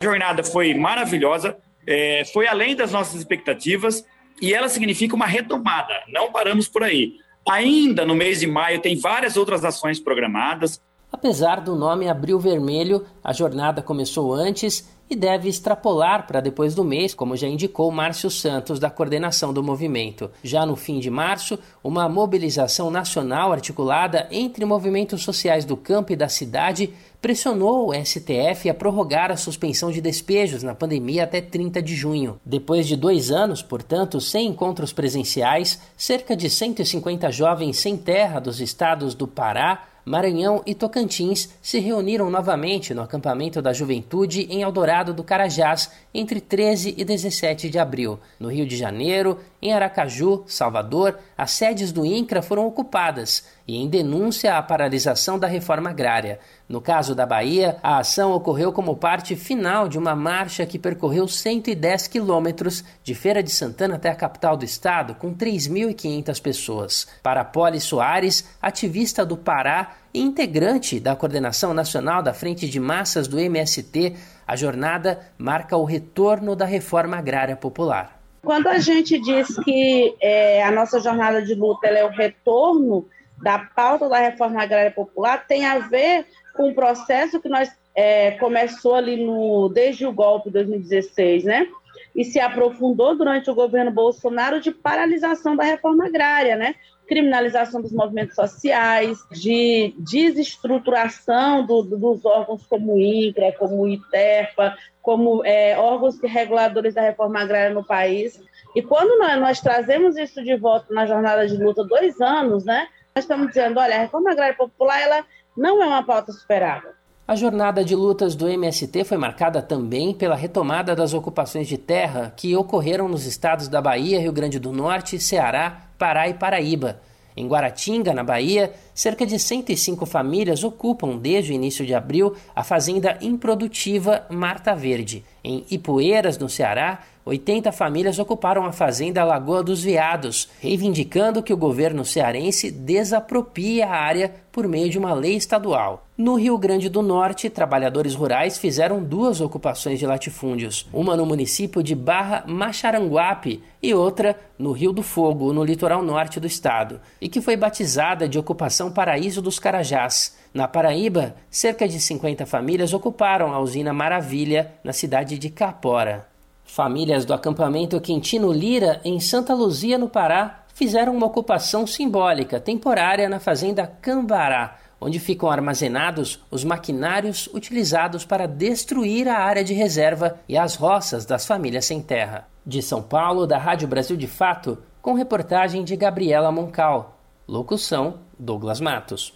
A 0.00 0.04
jornada 0.04 0.44
foi 0.44 0.74
maravilhosa, 0.74 1.56
é, 1.86 2.24
foi 2.32 2.46
além 2.46 2.76
das 2.76 2.92
nossas 2.92 3.14
expectativas 3.14 4.04
e 4.40 4.54
ela 4.54 4.68
significa 4.68 5.14
uma 5.14 5.26
retomada, 5.26 5.94
não 6.08 6.32
paramos 6.32 6.68
por 6.68 6.82
aí. 6.82 7.14
Ainda 7.48 8.04
no 8.04 8.14
mês 8.14 8.40
de 8.40 8.46
maio 8.46 8.80
tem 8.80 8.96
várias 8.96 9.36
outras 9.36 9.64
ações 9.64 9.98
programadas. 9.98 10.80
Apesar 11.10 11.60
do 11.60 11.74
nome 11.74 12.08
Abril 12.08 12.38
Vermelho, 12.38 13.06
a 13.24 13.32
jornada 13.32 13.80
começou 13.80 14.34
antes 14.34 14.86
e 15.10 15.16
deve 15.16 15.48
extrapolar 15.48 16.26
para 16.26 16.40
depois 16.40 16.74
do 16.74 16.84
mês, 16.84 17.14
como 17.14 17.36
já 17.36 17.48
indicou 17.48 17.90
Márcio 17.90 18.30
Santos, 18.30 18.78
da 18.78 18.90
coordenação 18.90 19.52
do 19.52 19.62
movimento. 19.62 20.30
Já 20.42 20.66
no 20.66 20.76
fim 20.76 21.00
de 21.00 21.10
março, 21.10 21.58
uma 21.82 22.08
mobilização 22.08 22.90
nacional 22.90 23.52
articulada 23.52 24.28
entre 24.30 24.64
movimentos 24.64 25.22
sociais 25.22 25.64
do 25.64 25.76
campo 25.76 26.12
e 26.12 26.16
da 26.16 26.28
cidade 26.28 26.92
pressionou 27.20 27.88
o 27.88 27.94
STF 27.94 28.70
a 28.70 28.74
prorrogar 28.74 29.30
a 29.30 29.36
suspensão 29.36 29.90
de 29.90 30.00
despejos 30.00 30.62
na 30.62 30.74
pandemia 30.74 31.24
até 31.24 31.40
30 31.40 31.82
de 31.82 31.94
junho. 31.94 32.40
Depois 32.44 32.86
de 32.86 32.96
dois 32.96 33.30
anos, 33.30 33.60
portanto, 33.60 34.20
sem 34.20 34.46
encontros 34.46 34.92
presenciais, 34.92 35.80
cerca 35.96 36.36
de 36.36 36.48
150 36.48 37.30
jovens 37.32 37.78
sem 37.78 37.96
terra 37.96 38.38
dos 38.38 38.60
estados 38.60 39.14
do 39.14 39.26
Pará, 39.26 39.88
Maranhão 40.08 40.62
e 40.64 40.74
Tocantins 40.74 41.50
se 41.60 41.78
reuniram 41.80 42.30
novamente 42.30 42.94
no 42.94 43.02
acampamento 43.02 43.60
da 43.60 43.74
juventude 43.74 44.46
em 44.48 44.62
Eldorado 44.62 45.12
do 45.12 45.22
Carajás 45.22 45.90
entre 46.14 46.40
13 46.40 46.94
e 46.96 47.04
17 47.04 47.68
de 47.68 47.78
abril. 47.78 48.18
No 48.40 48.50
Rio 48.50 48.66
de 48.66 48.74
Janeiro, 48.74 49.38
em 49.60 49.72
Aracaju, 49.72 50.44
Salvador, 50.46 51.18
as 51.36 51.50
sedes 51.50 51.90
do 51.90 52.06
INCRA 52.06 52.40
foram 52.40 52.66
ocupadas 52.66 53.44
e 53.66 53.76
em 53.76 53.88
denúncia 53.88 54.56
à 54.56 54.62
paralisação 54.62 55.36
da 55.36 55.48
reforma 55.48 55.90
agrária. 55.90 56.38
No 56.68 56.80
caso 56.80 57.12
da 57.14 57.26
Bahia, 57.26 57.76
a 57.82 57.98
ação 57.98 58.32
ocorreu 58.32 58.72
como 58.72 58.96
parte 58.96 59.34
final 59.34 59.88
de 59.88 59.98
uma 59.98 60.14
marcha 60.14 60.64
que 60.64 60.78
percorreu 60.78 61.26
110 61.26 62.06
quilômetros 62.06 62.84
de 63.02 63.14
Feira 63.14 63.42
de 63.42 63.50
Santana 63.50 63.96
até 63.96 64.10
a 64.10 64.14
capital 64.14 64.56
do 64.56 64.64
estado, 64.64 65.16
com 65.16 65.34
3.500 65.34 66.40
pessoas. 66.40 67.08
Para 67.20 67.44
Poli 67.44 67.80
Soares, 67.80 68.44
ativista 68.62 69.26
do 69.26 69.36
Pará 69.36 69.96
e 70.14 70.20
integrante 70.20 71.00
da 71.00 71.16
coordenação 71.16 71.74
nacional 71.74 72.22
da 72.22 72.32
Frente 72.32 72.68
de 72.68 72.78
Massas 72.78 73.26
do 73.26 73.40
MST, 73.40 74.14
a 74.46 74.54
jornada 74.54 75.18
marca 75.36 75.76
o 75.76 75.84
retorno 75.84 76.54
da 76.54 76.64
reforma 76.64 77.16
agrária 77.16 77.56
popular. 77.56 78.17
Quando 78.42 78.68
a 78.68 78.78
gente 78.78 79.18
diz 79.18 79.58
que 79.64 80.14
é, 80.20 80.62
a 80.62 80.70
nossa 80.70 81.00
jornada 81.00 81.42
de 81.42 81.54
luta 81.54 81.86
é 81.86 82.04
o 82.04 82.08
retorno 82.10 83.08
da 83.42 83.58
pauta 83.58 84.08
da 84.08 84.18
reforma 84.18 84.62
agrária 84.62 84.90
popular, 84.90 85.46
tem 85.46 85.64
a 85.64 85.78
ver 85.78 86.26
com 86.54 86.68
um 86.68 86.74
processo 86.74 87.40
que 87.40 87.48
nós 87.48 87.70
é, 87.94 88.32
começou 88.32 88.94
ali 88.94 89.24
no 89.24 89.68
desde 89.68 90.06
o 90.06 90.12
golpe 90.12 90.48
de 90.48 90.54
2016, 90.54 91.44
né? 91.44 91.68
E 92.14 92.24
se 92.24 92.40
aprofundou 92.40 93.16
durante 93.16 93.50
o 93.50 93.54
governo 93.54 93.90
Bolsonaro 93.90 94.60
de 94.60 94.72
paralisação 94.72 95.56
da 95.56 95.64
reforma 95.64 96.06
agrária, 96.06 96.56
né? 96.56 96.74
Criminalização 97.08 97.80
dos 97.80 97.92
movimentos 97.92 98.34
sociais, 98.34 99.18
de 99.30 99.94
desestruturação 99.98 101.64
do, 101.64 101.82
dos 101.82 102.24
órgãos 102.24 102.66
como 102.66 102.94
o 102.94 103.00
INCRA, 103.00 103.52
como 103.58 103.80
o 103.80 103.88
ITERPA, 103.88 104.76
como 105.00 105.44
é, 105.44 105.78
órgãos 105.78 106.20
reguladores 106.22 106.94
da 106.94 107.00
reforma 107.00 107.40
agrária 107.40 107.74
no 107.74 107.82
país. 107.82 108.38
E 108.76 108.82
quando 108.82 109.18
nós, 109.18 109.40
nós, 109.40 109.60
trazemos 109.60 110.16
isso 110.16 110.42
de 110.44 110.54
volta 110.56 110.92
na 110.92 111.06
jornada 111.06 111.48
de 111.48 111.56
luta, 111.56 111.82
dois 111.82 112.20
anos, 112.20 112.64
né? 112.64 112.86
Nós 113.16 113.24
estamos 113.24 113.48
dizendo, 113.48 113.80
olha, 113.80 113.96
a 113.96 114.00
reforma 114.00 114.30
agrária 114.30 114.54
popular, 114.54 115.00
ela 115.00 115.24
não 115.56 115.82
é 115.82 115.86
uma 115.86 116.02
pauta 116.02 116.30
superável. 116.30 116.97
A 117.28 117.36
jornada 117.36 117.84
de 117.84 117.94
lutas 117.94 118.34
do 118.34 118.48
MST 118.48 119.04
foi 119.04 119.18
marcada 119.18 119.60
também 119.60 120.14
pela 120.14 120.34
retomada 120.34 120.96
das 120.96 121.12
ocupações 121.12 121.68
de 121.68 121.76
terra 121.76 122.32
que 122.34 122.56
ocorreram 122.56 123.06
nos 123.06 123.26
estados 123.26 123.68
da 123.68 123.82
Bahia, 123.82 124.18
Rio 124.18 124.32
Grande 124.32 124.58
do 124.58 124.72
Norte, 124.72 125.20
Ceará, 125.20 125.90
Pará 125.98 126.26
e 126.26 126.32
Paraíba. 126.32 127.02
Em 127.36 127.46
Guaratinga, 127.46 128.14
na 128.14 128.24
Bahia, 128.24 128.72
cerca 128.94 129.26
de 129.26 129.38
105 129.38 130.06
famílias 130.06 130.64
ocupam 130.64 131.18
desde 131.18 131.52
o 131.52 131.54
início 131.54 131.84
de 131.84 131.92
abril 131.92 132.34
a 132.56 132.64
fazenda 132.64 133.18
improdutiva 133.20 134.24
Marta 134.30 134.74
Verde. 134.74 135.22
Em 135.44 135.66
Ipueiras, 135.70 136.38
no 136.38 136.48
Ceará, 136.48 137.02
80 137.28 137.70
famílias 137.72 138.18
ocuparam 138.18 138.64
a 138.64 138.72
fazenda 138.72 139.22
Lagoa 139.22 139.62
dos 139.62 139.82
Veados, 139.82 140.48
reivindicando 140.62 141.42
que 141.42 141.52
o 141.52 141.58
governo 141.58 142.02
cearense 142.02 142.70
desapropie 142.70 143.82
a 143.82 143.90
área 143.90 144.34
por 144.50 144.66
meio 144.66 144.88
de 144.88 144.98
uma 144.98 145.12
lei 145.12 145.36
estadual. 145.36 146.06
No 146.16 146.36
Rio 146.36 146.56
Grande 146.56 146.88
do 146.88 147.02
Norte, 147.02 147.50
trabalhadores 147.50 148.14
rurais 148.14 148.56
fizeram 148.56 149.04
duas 149.04 149.42
ocupações 149.42 149.98
de 149.98 150.06
latifúndios, 150.06 150.88
uma 150.90 151.14
no 151.18 151.26
município 151.26 151.82
de 151.82 151.94
Barra 151.94 152.44
Macharanguape 152.46 153.62
e 153.82 153.92
outra 153.92 154.34
no 154.58 154.72
Rio 154.72 154.94
do 154.94 155.02
Fogo, 155.02 155.52
no 155.52 155.62
litoral 155.62 156.02
norte 156.02 156.40
do 156.40 156.46
estado, 156.46 156.98
e 157.20 157.28
que 157.28 157.42
foi 157.42 157.58
batizada 157.58 158.26
de 158.26 158.38
Ocupação 158.38 158.90
Paraíso 158.90 159.42
dos 159.42 159.58
Carajás. 159.58 160.34
Na 160.54 160.66
Paraíba, 160.66 161.36
cerca 161.50 161.86
de 161.86 162.00
50 162.00 162.46
famílias 162.46 162.94
ocuparam 162.94 163.52
a 163.52 163.60
usina 163.60 163.92
Maravilha, 163.92 164.72
na 164.82 164.94
cidade 164.94 165.38
de 165.38 165.50
Capora. 165.50 166.37
Famílias 166.68 167.24
do 167.24 167.32
acampamento 167.32 168.00
Quintino 168.00 168.52
Lira, 168.52 169.00
em 169.02 169.18
Santa 169.18 169.54
Luzia, 169.54 169.96
no 169.98 170.08
Pará, 170.08 170.64
fizeram 170.74 171.16
uma 171.16 171.26
ocupação 171.26 171.86
simbólica 171.86 172.60
temporária 172.60 173.28
na 173.28 173.40
fazenda 173.40 173.86
Cambará, 173.86 174.76
onde 175.00 175.18
ficam 175.18 175.50
armazenados 175.50 176.44
os 176.50 176.62
maquinários 176.64 177.48
utilizados 177.52 178.24
para 178.24 178.46
destruir 178.46 179.26
a 179.28 179.38
área 179.38 179.64
de 179.64 179.72
reserva 179.72 180.38
e 180.46 180.56
as 180.56 180.76
roças 180.76 181.24
das 181.24 181.46
famílias 181.46 181.86
sem 181.86 182.02
terra. 182.02 182.46
De 182.64 182.82
São 182.82 183.02
Paulo, 183.02 183.46
da 183.46 183.58
Rádio 183.58 183.88
Brasil 183.88 184.16
de 184.16 184.28
Fato, 184.28 184.78
com 185.00 185.14
reportagem 185.14 185.82
de 185.82 185.96
Gabriela 185.96 186.52
Moncal. 186.52 187.18
Locução: 187.48 188.20
Douglas 188.38 188.78
Matos. 188.78 189.32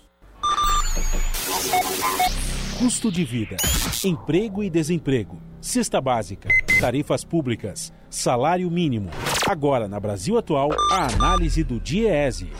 Custo 2.79 3.11
de 3.11 3.25
vida, 3.25 3.57
emprego 4.05 4.63
e 4.63 4.69
desemprego, 4.69 5.39
cesta 5.63 6.01
básica 6.01 6.49
tarifas 6.81 7.23
públicas, 7.23 7.93
salário 8.11 8.69
mínimo. 8.69 9.09
Agora, 9.49 9.87
na 9.87 10.01
Brasil 10.01 10.37
Atual, 10.37 10.71
a 10.91 11.07
análise 11.07 11.63
do 11.63 11.79
DIEESE. 11.79 12.51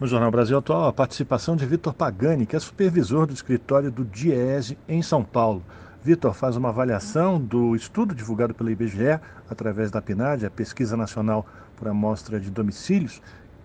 No 0.00 0.06
Jornal 0.06 0.30
Brasil 0.30 0.56
Atual, 0.56 0.86
a 0.86 0.92
participação 0.92 1.54
de 1.54 1.66
Vitor 1.66 1.92
Pagani, 1.92 2.46
que 2.46 2.56
é 2.56 2.58
supervisor 2.58 3.26
do 3.26 3.34
escritório 3.34 3.90
do 3.90 4.06
DIEESE 4.06 4.78
em 4.88 5.02
São 5.02 5.22
Paulo. 5.22 5.62
Vitor 6.02 6.32
faz 6.32 6.56
uma 6.56 6.70
avaliação 6.70 7.38
do 7.38 7.76
estudo 7.76 8.14
divulgado 8.14 8.54
pela 8.54 8.72
IBGE 8.72 9.20
através 9.50 9.90
da 9.90 10.00
PNAD, 10.00 10.46
a 10.46 10.50
Pesquisa 10.50 10.96
Nacional 10.96 11.46
por 11.76 11.86
Amostra 11.88 12.40
de 12.40 12.50
Domicílios, 12.50 13.20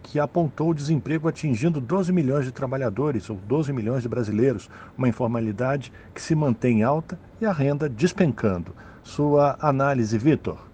que 0.07 0.19
apontou 0.19 0.69
o 0.69 0.73
desemprego 0.73 1.27
atingindo 1.27 1.79
12 1.81 2.13
milhões 2.13 2.45
de 2.45 2.51
trabalhadores, 2.51 3.29
ou 3.29 3.35
12 3.35 3.73
milhões 3.73 4.03
de 4.03 4.09
brasileiros, 4.09 4.69
uma 4.97 5.09
informalidade 5.09 5.91
que 6.15 6.21
se 6.21 6.33
mantém 6.33 6.81
alta 6.81 7.19
e 7.41 7.45
a 7.45 7.51
renda 7.51 7.89
despencando. 7.89 8.73
Sua 9.03 9.57
análise, 9.59 10.17
Vitor. 10.17 10.65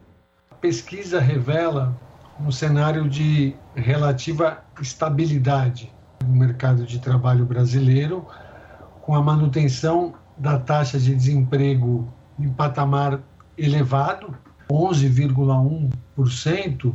A 0.52 0.56
pesquisa 0.56 1.20
revela 1.20 2.00
um 2.40 2.52
cenário 2.52 3.10
de 3.10 3.56
relativa 3.76 4.60
estabilidade 4.80 5.92
no 6.24 6.36
mercado 6.36 6.86
de 6.86 7.00
trabalho 7.00 7.44
brasileiro, 7.44 8.28
com 9.02 9.16
a 9.16 9.22
manutenção 9.22 10.14
da 10.38 10.60
taxa 10.60 11.00
de 11.00 11.16
desemprego 11.16 12.08
em 12.40 12.50
patamar 12.50 13.20
elevado, 13.58 14.38
11,1%, 14.70 16.94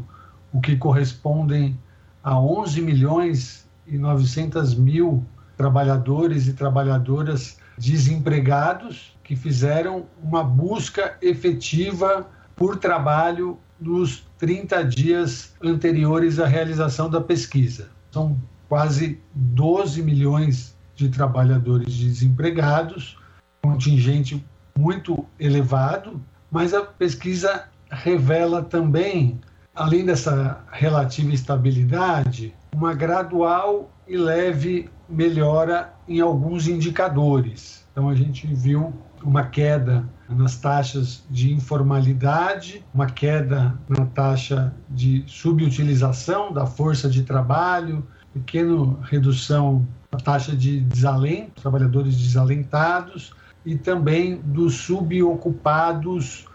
o 0.52 0.60
que 0.60 0.76
correspondem 0.76 1.76
a 2.22 2.38
11 2.38 2.80
milhões 2.82 3.68
e 3.86 3.96
900 3.96 4.74
mil 4.74 5.24
trabalhadores 5.56 6.46
e 6.46 6.52
trabalhadoras 6.52 7.58
desempregados 7.76 9.16
que 9.22 9.36
fizeram 9.36 10.06
uma 10.22 10.42
busca 10.42 11.16
efetiva 11.20 12.26
por 12.56 12.76
trabalho 12.76 13.58
nos 13.80 14.26
30 14.38 14.84
dias 14.84 15.54
anteriores 15.62 16.38
à 16.38 16.46
realização 16.46 17.08
da 17.08 17.20
pesquisa. 17.20 17.90
São 18.10 18.38
quase 18.68 19.20
12 19.34 20.02
milhões 20.02 20.76
de 20.94 21.08
trabalhadores 21.08 21.94
desempregados, 21.94 23.16
contingente 23.62 24.44
muito 24.76 25.24
elevado, 25.38 26.20
mas 26.50 26.74
a 26.74 26.82
pesquisa 26.82 27.68
revela 27.90 28.62
também, 28.62 29.40
além 29.78 30.04
dessa 30.04 30.58
relativa 30.72 31.32
estabilidade, 31.32 32.52
uma 32.74 32.92
gradual 32.94 33.90
e 34.08 34.16
leve 34.16 34.90
melhora 35.08 35.94
em 36.06 36.20
alguns 36.20 36.66
indicadores. 36.66 37.86
Então 37.92 38.08
a 38.08 38.14
gente 38.14 38.46
viu 38.46 38.92
uma 39.22 39.44
queda 39.44 40.04
nas 40.28 40.56
taxas 40.56 41.24
de 41.30 41.52
informalidade, 41.52 42.84
uma 42.92 43.06
queda 43.06 43.78
na 43.88 44.04
taxa 44.06 44.74
de 44.90 45.22
subutilização 45.26 46.52
da 46.52 46.66
força 46.66 47.08
de 47.08 47.22
trabalho, 47.22 48.04
pequena 48.34 48.96
redução 49.02 49.86
na 50.10 50.18
taxa 50.18 50.56
de 50.56 50.80
desalento, 50.80 51.62
trabalhadores 51.62 52.16
desalentados, 52.16 53.32
e 53.64 53.76
também 53.76 54.40
dos 54.40 54.74
subocupados 54.74 56.46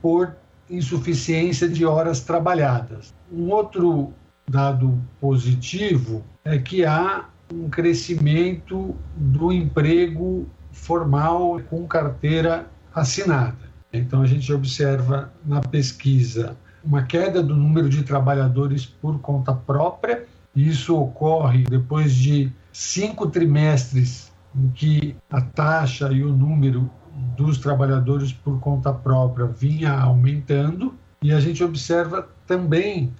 por 0.00 0.34
insuficiência 0.68 1.68
de 1.68 1.84
horas 1.84 2.20
trabalhadas. 2.20 3.14
Um 3.32 3.50
outro 3.50 4.12
dado 4.48 4.98
positivo 5.20 6.24
é 6.44 6.58
que 6.58 6.84
há 6.84 7.26
um 7.52 7.68
crescimento 7.68 8.94
do 9.16 9.52
emprego 9.52 10.46
formal 10.72 11.60
com 11.68 11.86
carteira 11.86 12.66
assinada. 12.94 13.72
Então 13.92 14.22
a 14.22 14.26
gente 14.26 14.52
observa 14.52 15.32
na 15.44 15.60
pesquisa 15.60 16.56
uma 16.82 17.02
queda 17.02 17.42
do 17.42 17.54
número 17.54 17.88
de 17.88 18.02
trabalhadores 18.02 18.84
por 18.84 19.18
conta 19.20 19.54
própria. 19.54 20.26
Isso 20.54 20.96
ocorre 20.96 21.64
depois 21.64 22.14
de 22.14 22.52
cinco 22.72 23.28
trimestres 23.28 24.32
em 24.54 24.68
que 24.68 25.16
a 25.30 25.40
taxa 25.40 26.12
e 26.12 26.22
o 26.22 26.32
número 26.32 26.90
dos 27.36 27.58
trabalhadores 27.58 28.32
por 28.32 28.58
conta 28.60 28.92
própria 28.92 29.46
vinha 29.46 29.92
aumentando. 29.92 30.94
E 31.22 31.32
a 31.32 31.40
gente 31.40 31.62
observa 31.62 32.28
também 32.46 33.12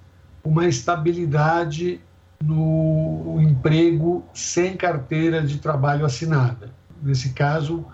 uma 0.43 0.67
estabilidade 0.67 1.99
no 2.43 3.37
emprego 3.41 4.23
sem 4.33 4.75
carteira 4.75 5.41
de 5.41 5.57
trabalho 5.57 6.05
assinada. 6.05 6.69
Nesse 7.01 7.33
caso, 7.33 7.85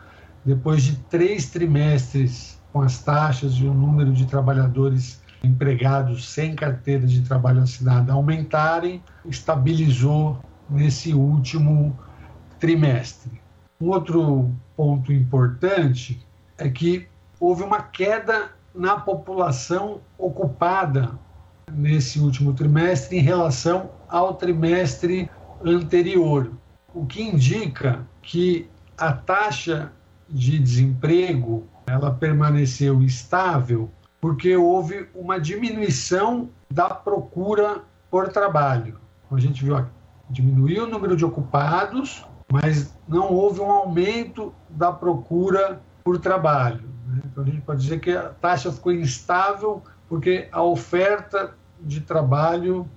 depois 0.44 0.84
de 0.84 0.98
três 1.10 1.50
trimestres 1.50 2.60
com 2.74 2.82
as 2.82 3.00
taxas 3.00 3.54
e 3.54 3.66
o 3.66 3.74
número 3.74 4.12
de 4.12 4.26
trabalhadores 4.26 5.22
empregados 5.44 6.30
sem 6.30 6.56
carteira 6.56 7.06
de 7.06 7.22
trabalho 7.22 7.62
assinada 7.62 8.14
aumentarem, 8.14 9.04
estabilizou 9.26 10.40
nesse 10.70 11.14
último 11.14 11.98
trimestre. 12.60 13.42
Um 13.80 13.88
outro 13.88 14.54
ponto 14.82 15.14
importante 15.14 16.26
é 16.58 16.68
que 16.68 17.08
houve 17.40 17.62
uma 17.62 17.84
queda 17.84 18.50
na 18.74 19.00
população 19.00 20.02
ocupada 20.18 21.20
nesse 21.72 22.20
último 22.20 22.52
trimestre 22.56 23.20
em 23.20 23.22
relação 23.22 23.92
ao 24.10 24.34
trimestre 24.34 25.30
anterior, 25.64 26.52
o 26.96 27.06
que 27.06 27.22
indica 27.22 28.08
que 28.24 28.68
a 28.98 29.14
taxa 29.14 29.92
de 30.28 30.58
desemprego 30.58 31.68
ela 31.86 32.10
permaneceu 32.10 33.04
estável 33.04 33.88
porque 34.20 34.58
houve 34.58 35.08
uma 35.14 35.40
diminuição 35.40 36.50
da 36.72 36.90
procura 36.90 37.84
por 38.10 38.30
trabalho. 38.30 39.00
A 39.30 39.38
gente 39.38 39.64
viu, 39.64 39.86
diminuiu 40.28 40.86
o 40.86 40.90
número 40.90 41.16
de 41.16 41.24
ocupados, 41.24 42.26
mas 42.52 42.94
não 43.08 43.32
houve 43.32 43.62
um 43.62 43.72
aumento 43.72 44.54
da 44.70 44.92
procura 44.92 45.82
por 46.04 46.20
trabalho. 46.20 46.84
Né? 47.08 47.22
Então 47.26 47.44
a 47.44 47.48
gente 47.48 47.62
pode 47.62 47.82
dizer 47.82 48.00
que 48.00 48.12
a 48.12 48.30
taxa 48.30 48.72
ficou 48.72 48.92
instável 48.92 49.82
porque 50.10 50.48
a 50.52 50.62
oferta 50.62 51.56
de 51.80 52.02
trabalho 52.02 52.88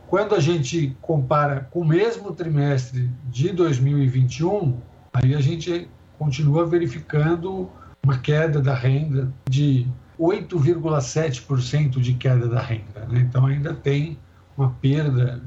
Quando 0.07 0.35
a 0.35 0.39
gente 0.39 0.95
compara 1.01 1.67
com 1.71 1.81
o 1.81 1.85
mesmo 1.85 2.33
trimestre 2.33 3.09
de 3.29 3.49
2021, 3.51 4.77
aí 5.13 5.33
a 5.33 5.41
gente 5.41 5.89
continua 6.17 6.65
verificando 6.65 7.69
uma 8.03 8.17
queda 8.17 8.61
da 8.61 8.75
renda 8.75 9.31
de 9.49 9.87
8,7% 10.19 11.99
de 11.99 12.13
queda 12.13 12.47
da 12.47 12.61
renda. 12.61 13.07
Né? 13.09 13.21
Então 13.21 13.45
ainda 13.45 13.73
tem 13.73 14.17
uma 14.57 14.69
perda 14.69 15.41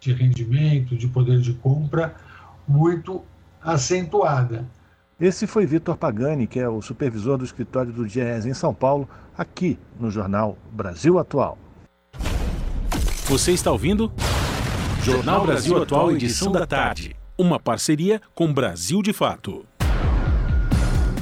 de 0.00 0.12
rendimento, 0.12 0.96
de 0.96 1.06
poder 1.06 1.40
de 1.40 1.52
compra 1.54 2.14
muito 2.66 3.22
acentuada. 3.62 4.66
Esse 5.20 5.46
foi 5.46 5.66
Vitor 5.66 5.96
Pagani, 5.96 6.46
que 6.46 6.60
é 6.60 6.68
o 6.68 6.80
supervisor 6.80 7.38
do 7.38 7.44
escritório 7.44 7.92
do 7.92 8.06
DIES 8.06 8.46
em 8.46 8.54
São 8.54 8.72
Paulo, 8.72 9.08
aqui 9.36 9.78
no 9.98 10.10
jornal 10.10 10.56
Brasil 10.72 11.18
Atual. 11.18 11.58
Você 13.28 13.52
está 13.52 13.70
ouvindo? 13.70 14.10
Jornal 15.04 15.44
Brasil 15.44 15.76
Atual, 15.82 16.12
edição 16.12 16.50
da 16.50 16.66
tarde. 16.66 17.14
Uma 17.36 17.60
parceria 17.60 18.22
com 18.34 18.50
Brasil 18.50 19.02
de 19.02 19.12
Fato. 19.12 19.66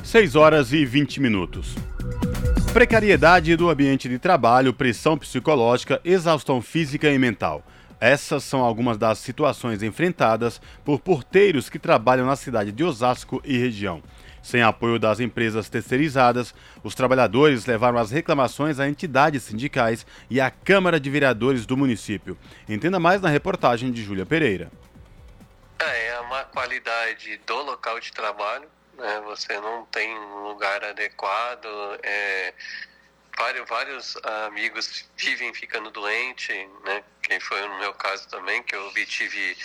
6 0.04 0.36
horas 0.36 0.72
e 0.72 0.86
20 0.86 1.20
minutos. 1.20 1.74
Precariedade 2.72 3.56
do 3.56 3.68
ambiente 3.68 4.08
de 4.08 4.20
trabalho, 4.20 4.72
pressão 4.72 5.18
psicológica, 5.18 6.00
exaustão 6.04 6.62
física 6.62 7.10
e 7.10 7.18
mental. 7.18 7.66
Essas 7.98 8.44
são 8.44 8.60
algumas 8.60 8.96
das 8.96 9.18
situações 9.18 9.82
enfrentadas 9.82 10.60
por 10.84 11.00
porteiros 11.00 11.68
que 11.68 11.76
trabalham 11.76 12.24
na 12.24 12.36
cidade 12.36 12.70
de 12.70 12.84
Osasco 12.84 13.42
e 13.44 13.58
região. 13.58 14.00
Sem 14.46 14.62
apoio 14.62 14.96
das 14.96 15.18
empresas 15.18 15.68
terceirizadas, 15.68 16.54
os 16.84 16.94
trabalhadores 16.94 17.66
levaram 17.66 17.98
as 17.98 18.12
reclamações 18.12 18.78
a 18.78 18.88
entidades 18.88 19.42
sindicais 19.42 20.06
e 20.30 20.40
à 20.40 20.52
Câmara 20.52 21.00
de 21.00 21.10
Vereadores 21.10 21.66
do 21.66 21.76
município. 21.76 22.38
Entenda 22.68 23.00
mais 23.00 23.20
na 23.20 23.28
reportagem 23.28 23.90
de 23.90 24.04
Júlia 24.04 24.24
Pereira. 24.24 24.70
É, 25.80 26.06
é 26.10 26.20
uma 26.20 26.44
qualidade 26.44 27.40
do 27.44 27.60
local 27.64 27.98
de 27.98 28.12
trabalho, 28.12 28.68
né? 28.96 29.20
você 29.24 29.58
não 29.58 29.84
tem 29.86 30.16
um 30.16 30.46
lugar 30.46 30.84
adequado, 30.84 31.66
é, 32.04 32.54
vários, 33.68 34.16
amigos 34.46 35.10
vivem 35.16 35.52
ficando 35.54 35.90
doentes, 35.90 36.54
né? 36.84 37.02
foi 37.40 37.66
no 37.66 37.80
meu 37.80 37.92
caso 37.94 38.28
também, 38.28 38.62
que 38.62 38.76
eu 38.76 38.92
tive 39.06 39.56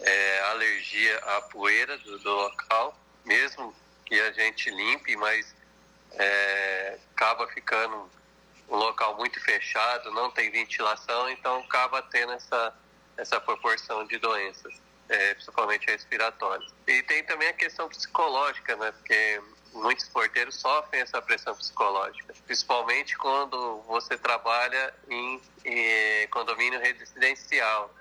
é, 0.00 0.40
alergia 0.50 1.16
à 1.18 1.42
poeira 1.42 1.96
do, 1.98 2.18
do, 2.18 2.28
local, 2.28 2.98
mesmo 3.24 3.72
que 4.06 4.18
a 4.20 4.32
gente 4.32 4.70
limpe, 4.70 5.16
mas 5.16 5.54
é, 6.12 6.98
acaba 7.14 7.46
ficando 7.48 8.08
um 8.68 8.76
local 8.76 9.16
muito 9.16 9.38
fechado, 9.40 10.10
não 10.12 10.30
tem 10.30 10.50
ventilação, 10.50 11.28
então 11.30 11.58
acaba 11.60 12.00
tendo 12.02 12.32
essa, 12.32 12.74
essa 13.16 13.40
proporção 13.40 14.06
de 14.06 14.18
doenças, 14.18 14.74
é, 15.08 15.34
principalmente 15.34 15.86
respiratórias. 15.86 16.72
E 16.86 17.02
tem 17.02 17.22
também 17.24 17.48
a 17.48 17.52
questão 17.52 17.88
psicológica, 17.88 18.76
né? 18.76 18.92
Porque 18.92 19.42
muitos 19.72 20.08
porteiros 20.08 20.56
sofrem 20.56 21.02
essa 21.02 21.20
pressão 21.20 21.54
psicológica, 21.54 22.34
principalmente 22.46 23.16
quando 23.18 23.82
você 23.82 24.16
trabalha 24.16 24.94
em, 25.08 25.40
em 25.64 26.28
condomínio 26.28 26.80
residencial. 26.80 27.94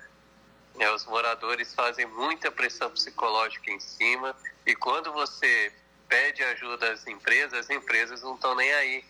É, 0.77 0.91
os 0.91 1.05
moradores 1.05 1.73
fazem 1.73 2.05
muita 2.05 2.51
pressão 2.51 2.89
psicológica 2.91 3.71
em 3.71 3.79
cima 3.79 4.35
e 4.65 4.75
quando 4.75 5.11
você 5.13 5.71
pede 6.07 6.43
ajuda 6.43 6.91
às 6.91 7.05
empresas, 7.07 7.53
as 7.53 7.69
empresas 7.69 8.21
não 8.21 8.35
estão 8.35 8.55
nem 8.55 8.71
aí. 8.73 9.05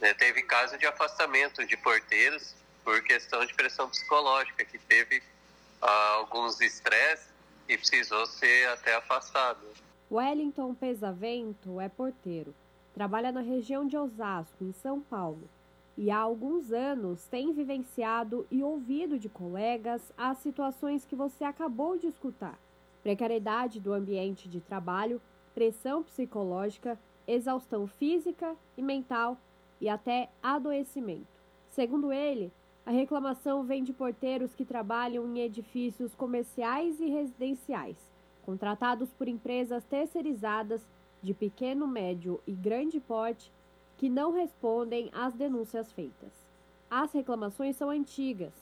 É, 0.00 0.12
teve 0.14 0.42
caso 0.42 0.76
de 0.76 0.86
afastamento 0.86 1.64
de 1.66 1.76
porteiros 1.76 2.54
por 2.84 3.02
questão 3.02 3.44
de 3.44 3.54
pressão 3.54 3.88
psicológica, 3.88 4.64
que 4.64 4.78
teve 4.78 5.22
ah, 5.80 6.14
alguns 6.16 6.60
estresses 6.60 7.28
e 7.68 7.76
precisou 7.78 8.26
ser 8.26 8.68
até 8.68 8.94
afastado. 8.94 9.60
Wellington 10.10 10.74
Pesavento 10.74 11.80
é 11.80 11.88
porteiro. 11.88 12.54
Trabalha 12.92 13.32
na 13.32 13.40
região 13.40 13.86
de 13.86 13.96
Osasco, 13.96 14.62
em 14.62 14.72
São 14.72 15.00
Paulo, 15.00 15.48
e 15.96 16.10
há 16.10 16.18
alguns 16.18 16.72
anos 16.72 17.24
tem 17.24 17.52
vivenciado 17.52 18.46
e 18.50 18.62
ouvido 18.62 19.18
de 19.18 19.28
colegas 19.28 20.00
as 20.16 20.38
situações 20.38 21.04
que 21.04 21.16
você 21.16 21.44
acabou 21.44 21.98
de 21.98 22.06
escutar: 22.06 22.58
precariedade 23.02 23.80
do 23.80 23.92
ambiente 23.92 24.48
de 24.48 24.60
trabalho, 24.60 25.20
pressão 25.54 26.02
psicológica, 26.02 26.98
exaustão 27.26 27.86
física 27.86 28.56
e 28.76 28.82
mental 28.82 29.38
e 29.80 29.88
até 29.88 30.28
adoecimento. 30.42 31.26
Segundo 31.70 32.12
ele, 32.12 32.52
a 32.84 32.90
reclamação 32.90 33.64
vem 33.64 33.82
de 33.82 33.92
porteiros 33.92 34.54
que 34.54 34.64
trabalham 34.64 35.26
em 35.26 35.40
edifícios 35.40 36.14
comerciais 36.14 37.00
e 37.00 37.08
residenciais 37.08 38.14
contratados 38.44 39.10
por 39.12 39.26
empresas 39.26 39.82
terceirizadas 39.84 40.86
de 41.22 41.32
pequeno, 41.32 41.86
médio 41.86 42.40
e 42.46 42.52
grande 42.52 43.00
porte 43.00 43.50
que 43.96 44.08
não 44.08 44.32
respondem 44.32 45.08
às 45.12 45.32
denúncias 45.32 45.90
feitas. 45.92 46.30
As 46.90 47.12
reclamações 47.12 47.76
são 47.76 47.88
antigas. 47.88 48.52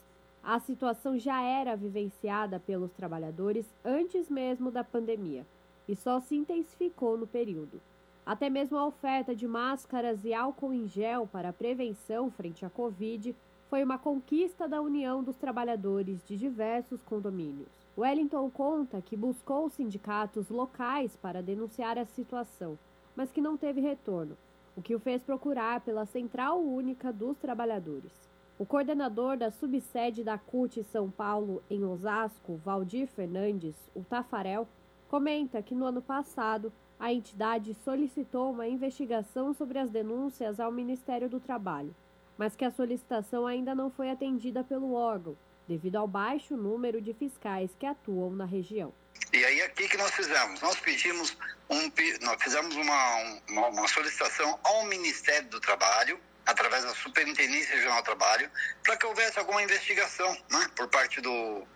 A 0.41 0.59
situação 0.59 1.17
já 1.17 1.41
era 1.41 1.75
vivenciada 1.75 2.59
pelos 2.59 2.91
trabalhadores 2.93 3.65
antes 3.83 4.29
mesmo 4.29 4.71
da 4.71 4.83
pandemia 4.83 5.45
e 5.87 5.95
só 5.95 6.19
se 6.19 6.35
intensificou 6.35 7.17
no 7.17 7.27
período. 7.27 7.81
Até 8.25 8.49
mesmo 8.49 8.77
a 8.77 8.85
oferta 8.85 9.35
de 9.35 9.47
máscaras 9.47 10.23
e 10.23 10.33
álcool 10.33 10.73
em 10.73 10.87
gel 10.87 11.27
para 11.27 11.51
prevenção 11.51 12.31
frente 12.31 12.65
à 12.65 12.69
Covid 12.69 13.35
foi 13.69 13.83
uma 13.83 13.97
conquista 13.97 14.67
da 14.67 14.81
União 14.81 15.23
dos 15.23 15.35
Trabalhadores 15.35 16.23
de 16.25 16.37
diversos 16.37 17.01
condomínios. 17.01 17.67
Wellington 17.97 18.49
conta 18.49 19.01
que 19.01 19.17
buscou 19.17 19.69
sindicatos 19.69 20.49
locais 20.49 21.15
para 21.17 21.43
denunciar 21.43 21.97
a 21.97 22.05
situação, 22.05 22.77
mas 23.15 23.31
que 23.31 23.41
não 23.41 23.57
teve 23.57 23.81
retorno, 23.81 24.37
o 24.75 24.81
que 24.81 24.95
o 24.95 24.99
fez 24.99 25.21
procurar 25.21 25.81
pela 25.81 26.05
Central 26.05 26.61
Única 26.61 27.11
dos 27.11 27.37
Trabalhadores. 27.37 28.11
O 28.57 28.65
coordenador 28.65 29.37
da 29.37 29.51
subsede 29.51 30.23
da 30.23 30.37
CUT 30.37 30.83
São 30.83 31.09
Paulo, 31.09 31.61
em 31.69 31.83
Osasco, 31.83 32.55
Valdir 32.63 33.07
Fernandes, 33.07 33.75
o 33.95 34.03
Tafarel, 34.03 34.67
comenta 35.13 35.61
que 35.61 35.75
no 35.75 35.85
ano 35.85 36.01
passado 36.01 36.73
a 36.99 37.13
entidade 37.13 37.77
solicitou 37.85 38.51
uma 38.51 38.67
investigação 38.67 39.53
sobre 39.53 39.77
as 39.77 39.91
denúncias 39.91 40.59
ao 40.59 40.71
Ministério 40.71 41.29
do 41.29 41.39
Trabalho, 41.39 41.95
mas 42.35 42.55
que 42.55 42.65
a 42.65 42.71
solicitação 42.71 43.45
ainda 43.45 43.75
não 43.75 43.91
foi 43.91 44.09
atendida 44.09 44.63
pelo 44.63 44.95
órgão, 44.95 45.37
devido 45.67 45.97
ao 45.97 46.07
baixo 46.07 46.57
número 46.57 46.99
de 46.99 47.13
fiscais 47.13 47.69
que 47.77 47.85
atuam 47.85 48.31
na 48.31 48.45
região. 48.45 48.91
E 49.31 49.45
aí 49.45 49.61
aqui 49.61 49.87
que 49.87 49.97
nós 49.97 50.09
fizemos? 50.09 50.59
Nós 50.61 50.79
pedimos 50.79 51.37
um, 51.69 51.91
nós 52.21 52.41
fizemos 52.41 52.75
uma, 52.75 53.39
uma, 53.49 53.67
uma 53.67 53.87
solicitação 53.87 54.59
ao 54.63 54.85
Ministério 54.85 55.47
do 55.47 55.59
Trabalho 55.59 56.19
através 56.43 56.85
da 56.85 56.95
Superintendência 56.95 57.75
Regional 57.75 58.01
do 58.01 58.05
Trabalho, 58.05 58.49
para 58.81 58.97
que 58.97 59.05
houvesse 59.05 59.37
alguma 59.37 59.61
investigação 59.61 60.35
né, 60.49 60.71
por 60.75 60.87
parte 60.87 61.21
do, 61.21 61.67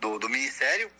do, 0.00 0.18
do 0.18 0.28
Ministério 0.28 0.90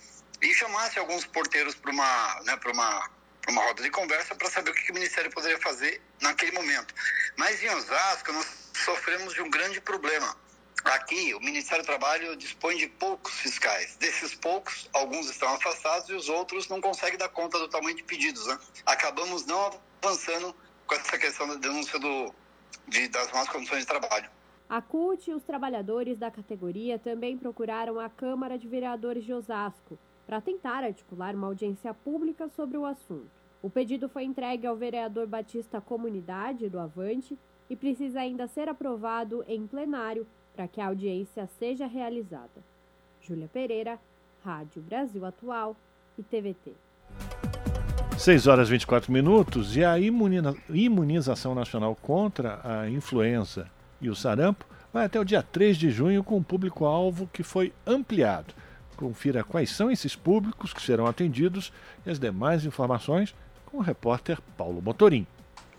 e 0.42 0.54
chamasse 0.54 0.98
alguns 0.98 1.26
porteiros 1.26 1.74
para 1.74 1.90
uma, 1.90 2.40
né, 2.44 2.58
uma, 2.72 3.10
uma 3.48 3.64
roda 3.64 3.82
de 3.82 3.90
conversa 3.90 4.34
para 4.34 4.50
saber 4.50 4.70
o 4.70 4.74
que, 4.74 4.82
que 4.82 4.90
o 4.90 4.94
Ministério 4.94 5.30
poderia 5.30 5.58
fazer 5.58 6.00
naquele 6.20 6.52
momento. 6.52 6.94
Mas 7.36 7.62
em 7.62 7.68
Osasco, 7.68 8.32
nós 8.32 8.46
sofremos 8.72 9.34
de 9.34 9.42
um 9.42 9.50
grande 9.50 9.80
problema. 9.80 10.36
Aqui, 10.84 11.34
o 11.34 11.40
Ministério 11.40 11.84
do 11.84 11.86
Trabalho 11.86 12.34
dispõe 12.36 12.78
de 12.78 12.88
poucos 12.88 13.34
fiscais. 13.34 13.96
Desses 13.96 14.34
poucos, 14.34 14.88
alguns 14.94 15.28
estão 15.28 15.54
afastados 15.54 16.08
e 16.08 16.14
os 16.14 16.30
outros 16.30 16.68
não 16.68 16.80
conseguem 16.80 17.18
dar 17.18 17.28
conta 17.28 17.58
do 17.58 17.68
tamanho 17.68 17.96
de 17.96 18.02
pedidos. 18.02 18.46
Né? 18.46 18.58
Acabamos 18.86 19.44
não 19.44 19.78
avançando 20.02 20.56
com 20.86 20.94
essa 20.94 21.18
questão 21.18 21.46
da 21.46 21.56
denúncia 21.56 21.98
do, 21.98 22.34
de, 22.88 23.08
das 23.08 23.30
más 23.30 23.46
condições 23.50 23.80
de 23.80 23.86
trabalho. 23.86 24.30
A 24.70 24.80
CUT 24.80 25.30
e 25.30 25.34
os 25.34 25.42
trabalhadores 25.42 26.18
da 26.18 26.30
categoria 26.30 26.98
também 26.98 27.36
procuraram 27.36 28.00
a 28.00 28.08
Câmara 28.08 28.56
de 28.56 28.66
Vereadores 28.66 29.24
de 29.24 29.34
Osasco 29.34 29.98
para 30.30 30.40
tentar 30.40 30.84
articular 30.84 31.34
uma 31.34 31.48
audiência 31.48 31.92
pública 31.92 32.48
sobre 32.48 32.78
o 32.78 32.86
assunto. 32.86 33.26
O 33.60 33.68
pedido 33.68 34.08
foi 34.08 34.22
entregue 34.22 34.64
ao 34.64 34.76
vereador 34.76 35.26
Batista 35.26 35.80
Comunidade 35.80 36.68
do 36.68 36.78
Avante 36.78 37.36
e 37.68 37.74
precisa 37.74 38.20
ainda 38.20 38.46
ser 38.46 38.68
aprovado 38.68 39.44
em 39.48 39.66
plenário 39.66 40.24
para 40.54 40.68
que 40.68 40.80
a 40.80 40.86
audiência 40.86 41.48
seja 41.58 41.84
realizada. 41.84 42.62
Júlia 43.20 43.50
Pereira, 43.52 43.98
Rádio 44.44 44.80
Brasil 44.80 45.26
Atual 45.26 45.74
e 46.16 46.22
TVT. 46.22 46.74
6 48.16 48.46
horas 48.46 48.68
e 48.68 48.70
24 48.70 49.12
minutos 49.12 49.76
e 49.76 49.84
a 49.84 49.96
imunização 49.98 51.56
nacional 51.56 51.96
contra 51.96 52.60
a 52.62 52.88
influenza 52.88 53.68
e 54.00 54.08
o 54.08 54.14
sarampo 54.14 54.64
vai 54.92 55.06
até 55.06 55.18
o 55.18 55.24
dia 55.24 55.42
3 55.42 55.76
de 55.76 55.90
junho 55.90 56.22
com 56.22 56.36
um 56.36 56.42
público-alvo 56.42 57.28
que 57.32 57.42
foi 57.42 57.72
ampliado. 57.84 58.54
Confira 59.00 59.42
quais 59.42 59.70
são 59.70 59.90
esses 59.90 60.14
públicos 60.14 60.74
que 60.74 60.82
serão 60.82 61.06
atendidos 61.06 61.72
e 62.04 62.10
as 62.10 62.20
demais 62.20 62.66
informações 62.66 63.34
com 63.64 63.78
o 63.78 63.80
repórter 63.80 64.38
Paulo 64.58 64.82
Motorim. 64.82 65.26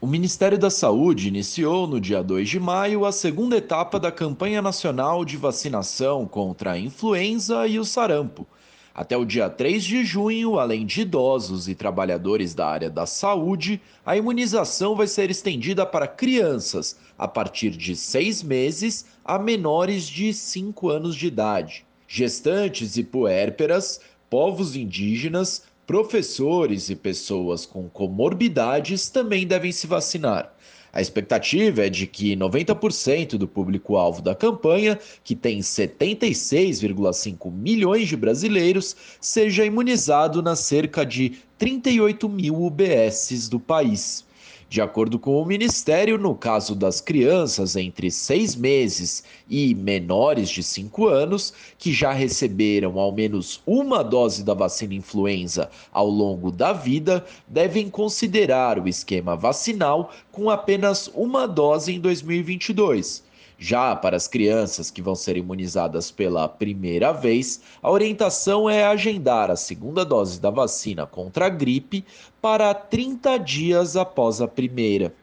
O 0.02 0.08
Ministério 0.08 0.58
da 0.58 0.72
Saúde 0.72 1.28
iniciou 1.28 1.86
no 1.86 2.02
dia 2.02 2.24
2 2.24 2.50
de 2.50 2.60
maio 2.60 3.06
a 3.06 3.12
segunda 3.12 3.58
etapa 3.58 4.00
da 4.00 4.12
campanha 4.12 4.60
nacional 4.60 5.24
de 5.24 5.38
vacinação 5.38 6.26
contra 6.26 6.72
a 6.72 6.80
influenza 6.80 7.68
e 7.68 7.78
o 7.78 7.86
sarampo. 7.86 8.48
Até 8.92 9.16
o 9.16 9.24
dia 9.24 9.48
3 9.52 9.84
de 9.84 10.04
junho, 10.04 10.58
além 10.58 10.84
de 10.84 11.02
idosos 11.02 11.70
e 11.70 11.76
trabalhadores 11.76 12.56
da 12.56 12.66
área 12.66 12.90
da 12.90 13.06
saúde, 13.06 13.80
a 14.04 14.18
imunização 14.18 14.96
vai 14.96 15.06
ser 15.06 15.30
estendida 15.30 15.86
para 15.86 16.08
crianças 16.08 16.98
a 17.20 17.28
partir 17.28 17.70
de 17.70 17.96
seis 17.96 18.42
meses 18.42 19.06
a 19.24 19.38
menores 19.38 20.08
de 20.08 20.34
5 20.34 20.90
anos 20.90 21.16
de 21.16 21.28
idade. 21.28 21.86
Gestantes 22.14 22.98
e 22.98 23.06
puérperas, 23.06 24.02
povos 24.30 24.76
indígenas, 24.76 25.64
professores 25.88 26.90
e 26.90 26.96
pessoas 26.96 27.66
com 27.66 27.88
comorbidades 27.88 29.08
também 29.08 29.48
devem 29.48 29.72
se 29.72 29.88
vacinar. 29.88 30.54
A 30.92 31.00
expectativa 31.00 31.86
é 31.86 31.90
de 31.90 32.06
que 32.06 32.36
90% 32.36 33.38
do 33.38 33.48
público-alvo 33.48 34.22
da 34.22 34.36
campanha, 34.36 35.00
que 35.24 35.34
tem 35.34 35.60
76,5 35.60 37.50
milhões 37.50 38.10
de 38.10 38.18
brasileiros, 38.18 38.94
seja 39.22 39.64
imunizado 39.64 40.42
nas 40.42 40.60
cerca 40.60 41.06
de 41.06 41.38
38 41.58 42.28
mil 42.28 42.62
UBSs 42.62 43.50
do 43.50 43.58
país. 43.58 44.26
De 44.72 44.80
acordo 44.80 45.20
com 45.20 45.36
o 45.36 45.46
Ministério, 45.46 46.18
no 46.18 46.34
caso 46.34 46.74
das 46.74 47.02
crianças 47.02 47.76
entre 47.76 48.10
seis 48.10 48.56
meses 48.56 49.22
e 49.50 49.76
menores 49.76 50.50
de 50.50 50.64
cinco 50.64 51.10
anos, 51.10 51.54
que 51.78 51.92
já 51.92 52.14
receberam 52.14 52.98
ao 52.98 53.12
menos 53.12 53.62
uma 53.68 54.02
dose 54.02 54.46
da 54.46 54.54
vacina 54.54 54.94
influenza 54.94 55.70
ao 55.92 56.08
longo 56.08 56.54
da 56.54 56.72
vida, 56.72 57.26
devem 57.50 57.90
considerar 57.90 58.80
o 58.80 58.88
esquema 58.88 59.36
vacinal 59.36 60.10
com 60.32 60.50
apenas 60.50 61.12
uma 61.14 61.46
dose 61.46 61.94
em 61.94 62.00
2022 62.00 63.30
já 63.64 63.96
para 63.96 64.18
as 64.18 64.28
crianças 64.28 64.90
que 64.90 65.04
vão 65.04 65.14
ser 65.14 65.38
imunizadas 65.38 66.10
pela 66.10 66.50
primeira 66.50 67.12
vez, 67.12 67.62
a 67.80 67.92
orientação 67.92 68.68
é 68.68 68.84
agendar 68.84 69.52
a 69.52 69.56
segunda 69.56 70.04
dose 70.04 70.42
da 70.42 70.50
vacina 70.50 71.06
contra 71.06 71.46
a 71.46 71.50
gripe 71.50 72.04
para 72.42 72.74
30 72.74 73.38
dias 73.38 73.96
após 73.96 74.42
a 74.42 74.48
primeira. 74.48 75.14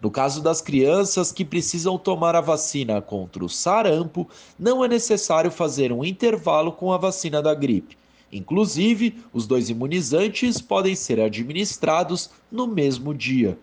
No 0.00 0.10
caso 0.10 0.40
das 0.42 0.62
crianças 0.62 1.30
que 1.30 1.44
precisam 1.44 1.98
tomar 1.98 2.34
a 2.34 2.40
vacina 2.40 3.02
contra 3.02 3.44
o 3.44 3.48
sarampo, 3.48 4.26
não 4.58 4.82
é 4.82 4.88
necessário 4.88 5.50
fazer 5.50 5.92
um 5.92 6.02
intervalo 6.02 6.72
com 6.72 6.94
a 6.94 6.96
vacina 6.96 7.42
da 7.42 7.54
gripe. 7.54 7.98
Inclusive, 8.32 9.22
os 9.34 9.46
dois 9.46 9.68
imunizantes 9.68 10.62
podem 10.62 10.94
ser 10.94 11.20
administrados 11.20 12.30
no 12.50 12.66
mesmo 12.66 13.12
dia. 13.12 13.58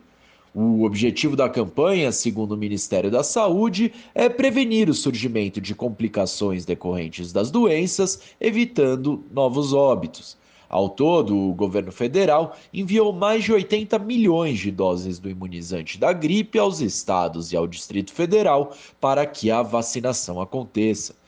O 0.53 0.84
objetivo 0.84 1.35
da 1.35 1.47
campanha, 1.47 2.11
segundo 2.11 2.53
o 2.53 2.57
Ministério 2.57 3.11
da 3.11 3.23
Saúde, 3.23 3.93
é 4.15 4.27
prevenir 4.27 4.89
o 4.89 4.93
surgimento 4.93 5.61
de 5.61 5.76
complicações 5.76 6.65
decorrentes 6.65 7.31
das 7.31 7.51
doenças, 7.51 8.19
evitando 8.41 9.23
novos 9.31 9.73
óbitos. 9.73 10.38
Ao 10.67 10.88
todo, 10.88 11.35
o 11.35 11.53
governo 11.53 11.91
federal 11.91 12.55
enviou 12.71 13.11
mais 13.11 13.43
de 13.43 13.51
80 13.51 13.97
milhões 13.99 14.59
de 14.59 14.69
doses 14.69 15.17
do 15.17 15.30
imunizante 15.30 15.99
da 15.99 16.13
gripe 16.13 16.59
aos 16.59 16.80
estados 16.80 17.51
e 17.51 17.57
ao 17.57 17.67
Distrito 17.67 18.11
Federal 18.11 18.76
para 19.01 19.26
que 19.26 19.49
a 19.49 19.63
vacinação 19.63 20.39
aconteça. 20.39 21.18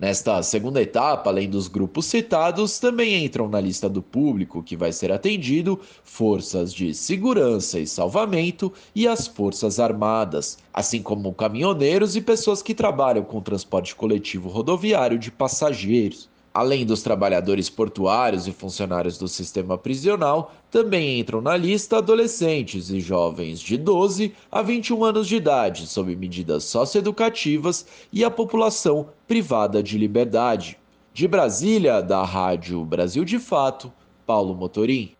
Nesta 0.00 0.42
segunda 0.42 0.80
etapa, 0.80 1.28
além 1.28 1.46
dos 1.46 1.68
grupos 1.68 2.06
citados, 2.06 2.78
também 2.78 3.22
entram 3.22 3.50
na 3.50 3.60
lista 3.60 3.86
do 3.86 4.00
público 4.00 4.62
que 4.62 4.74
vai 4.74 4.92
ser 4.92 5.12
atendido 5.12 5.78
forças 6.02 6.72
de 6.72 6.94
segurança 6.94 7.78
e 7.78 7.86
salvamento 7.86 8.72
e 8.94 9.06
as 9.06 9.26
forças 9.26 9.78
armadas, 9.78 10.56
assim 10.72 11.02
como 11.02 11.34
caminhoneiros 11.34 12.16
e 12.16 12.22
pessoas 12.22 12.62
que 12.62 12.74
trabalham 12.74 13.22
com 13.22 13.42
transporte 13.42 13.94
coletivo 13.94 14.48
rodoviário 14.48 15.18
de 15.18 15.30
passageiros. 15.30 16.29
Além 16.52 16.84
dos 16.84 17.00
trabalhadores 17.00 17.70
portuários 17.70 18.48
e 18.48 18.52
funcionários 18.52 19.16
do 19.16 19.28
sistema 19.28 19.78
prisional, 19.78 20.52
também 20.68 21.20
entram 21.20 21.40
na 21.40 21.56
lista 21.56 21.98
adolescentes 21.98 22.90
e 22.90 22.98
jovens 22.98 23.60
de 23.60 23.76
12 23.76 24.34
a 24.50 24.60
21 24.60 25.04
anos 25.04 25.28
de 25.28 25.36
idade, 25.36 25.86
sob 25.86 26.14
medidas 26.16 26.64
socioeducativas, 26.64 27.86
e 28.12 28.24
a 28.24 28.30
população 28.30 29.10
privada 29.28 29.80
de 29.80 29.96
liberdade. 29.96 30.76
De 31.14 31.28
Brasília, 31.28 32.02
da 32.02 32.24
Rádio 32.24 32.84
Brasil 32.84 33.24
de 33.24 33.38
Fato, 33.38 33.92
Paulo 34.26 34.54
Motorim. 34.54 35.19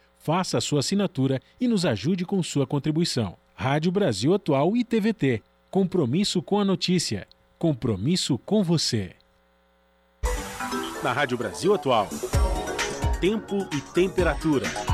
faça 0.21 0.57
a 0.57 0.61
sua 0.61 0.79
assinatura 0.79 1.41
e 1.59 1.67
nos 1.67 1.85
ajude 1.85 2.25
com 2.25 2.41
sua 2.41 2.65
contribuição. 2.65 3.35
Rádio 3.53 3.91
Brasil 3.91 4.33
Atual 4.33 4.75
e 4.75 4.83
TVT. 4.83 5.41
Compromisso 5.69 6.41
com 6.41 6.59
a 6.59 6.65
notícia. 6.65 7.27
Compromisso 7.57 8.37
com 8.39 8.63
você. 8.63 9.11
Na 11.03 11.13
Rádio 11.13 11.37
Brasil 11.37 11.73
Atual. 11.73 12.07
Tempo 13.19 13.67
e 13.71 13.81
temperatura. 13.93 14.90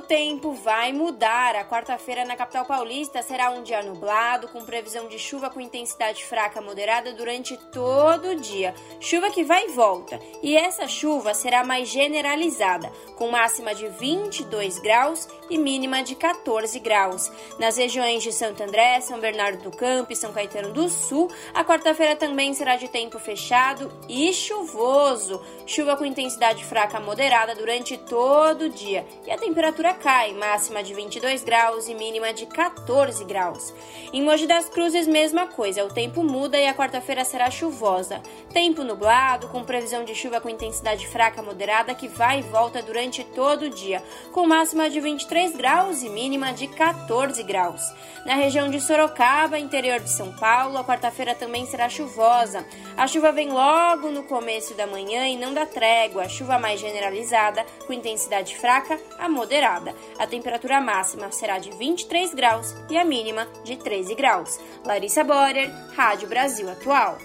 Tempo 0.00 0.52
vai 0.52 0.92
mudar. 0.92 1.56
A 1.56 1.64
quarta-feira 1.64 2.24
na 2.24 2.36
capital 2.36 2.64
paulista 2.64 3.22
será 3.22 3.50
um 3.50 3.62
dia 3.62 3.82
nublado, 3.82 4.48
com 4.48 4.64
previsão 4.64 5.08
de 5.08 5.18
chuva 5.18 5.50
com 5.50 5.60
intensidade 5.60 6.24
fraca 6.24 6.60
moderada 6.60 7.12
durante 7.12 7.56
todo 7.72 8.28
o 8.30 8.36
dia. 8.36 8.74
Chuva 9.00 9.30
que 9.30 9.44
vai 9.44 9.66
e 9.66 9.72
volta. 9.72 10.20
E 10.42 10.56
essa 10.56 10.86
chuva 10.88 11.34
será 11.34 11.64
mais 11.64 11.88
generalizada, 11.88 12.90
com 13.16 13.30
máxima 13.30 13.74
de 13.74 13.88
22 13.88 14.78
graus 14.78 15.26
e 15.50 15.58
mínima 15.58 16.02
de 16.02 16.14
14 16.14 16.78
graus. 16.78 17.30
Nas 17.58 17.76
regiões 17.76 18.22
de 18.22 18.32
Santo 18.32 18.62
André, 18.62 19.00
São 19.00 19.20
Bernardo 19.20 19.62
do 19.62 19.76
Campo 19.76 20.12
e 20.12 20.16
São 20.16 20.32
Caetano 20.32 20.72
do 20.72 20.88
Sul, 20.88 21.30
a 21.52 21.64
quarta-feira 21.64 22.16
também 22.16 22.54
será 22.54 22.76
de 22.76 22.88
tempo 22.88 23.18
fechado 23.18 23.92
e 24.08 24.32
chuvoso. 24.32 25.40
Chuva 25.66 25.96
com 25.96 26.04
intensidade 26.04 26.64
fraca 26.64 27.00
moderada 27.00 27.54
durante 27.54 27.98
todo 27.98 28.62
o 28.62 28.70
dia. 28.70 29.06
E 29.26 29.30
a 29.30 29.38
temperatura 29.38 29.94
cai, 29.94 30.32
máxima 30.32 30.82
de 30.82 30.94
22 30.94 31.44
graus 31.44 31.88
e 31.88 31.94
mínima 31.94 32.32
de 32.32 32.46
14 32.46 33.24
graus. 33.24 33.74
Em 34.12 34.22
Mogi 34.22 34.46
das 34.46 34.68
Cruzes, 34.68 35.06
mesma 35.06 35.46
coisa, 35.46 35.84
o 35.84 35.92
tempo 35.92 36.22
muda 36.22 36.58
e 36.58 36.66
a 36.66 36.74
quarta-feira 36.74 37.24
será 37.24 37.50
chuvosa. 37.50 38.22
Tempo 38.52 38.84
nublado, 38.84 39.48
com 39.48 39.64
previsão 39.64 40.04
de 40.04 40.14
chuva 40.14 40.40
com 40.40 40.48
intensidade 40.48 41.06
fraca 41.08 41.42
moderada 41.42 41.94
que 41.94 42.08
vai 42.08 42.38
e 42.38 42.42
volta 42.42 42.82
durante 42.82 43.24
todo 43.24 43.64
o 43.64 43.70
dia, 43.70 44.02
com 44.32 44.46
máxima 44.46 44.88
de 44.88 45.00
23 45.00 45.33
graus 45.56 46.02
e 46.02 46.08
mínima 46.08 46.52
de 46.52 46.68
14 46.68 47.42
graus. 47.42 47.82
Na 48.24 48.34
região 48.34 48.70
de 48.70 48.80
Sorocaba, 48.80 49.58
interior 49.58 49.98
de 49.98 50.08
São 50.08 50.32
Paulo, 50.32 50.78
a 50.78 50.84
quarta-feira 50.84 51.34
também 51.34 51.66
será 51.66 51.88
chuvosa. 51.88 52.64
A 52.96 53.06
chuva 53.08 53.32
vem 53.32 53.50
logo 53.50 54.10
no 54.10 54.22
começo 54.22 54.74
da 54.74 54.86
manhã 54.86 55.26
e 55.26 55.36
não 55.36 55.52
dá 55.52 55.66
trégua. 55.66 56.28
Chuva 56.28 56.58
mais 56.58 56.78
generalizada, 56.78 57.66
com 57.86 57.92
intensidade 57.92 58.56
fraca 58.56 58.98
a 59.18 59.28
moderada. 59.28 59.94
A 60.18 60.26
temperatura 60.26 60.80
máxima 60.80 61.32
será 61.32 61.58
de 61.58 61.70
23 61.72 62.32
graus 62.32 62.74
e 62.88 62.96
a 62.96 63.04
mínima 63.04 63.48
de 63.64 63.76
13 63.76 64.14
graus. 64.14 64.60
Larissa 64.86 65.24
Borer, 65.24 65.68
Rádio 65.96 66.28
Brasil 66.28 66.70
Atual. 66.70 67.18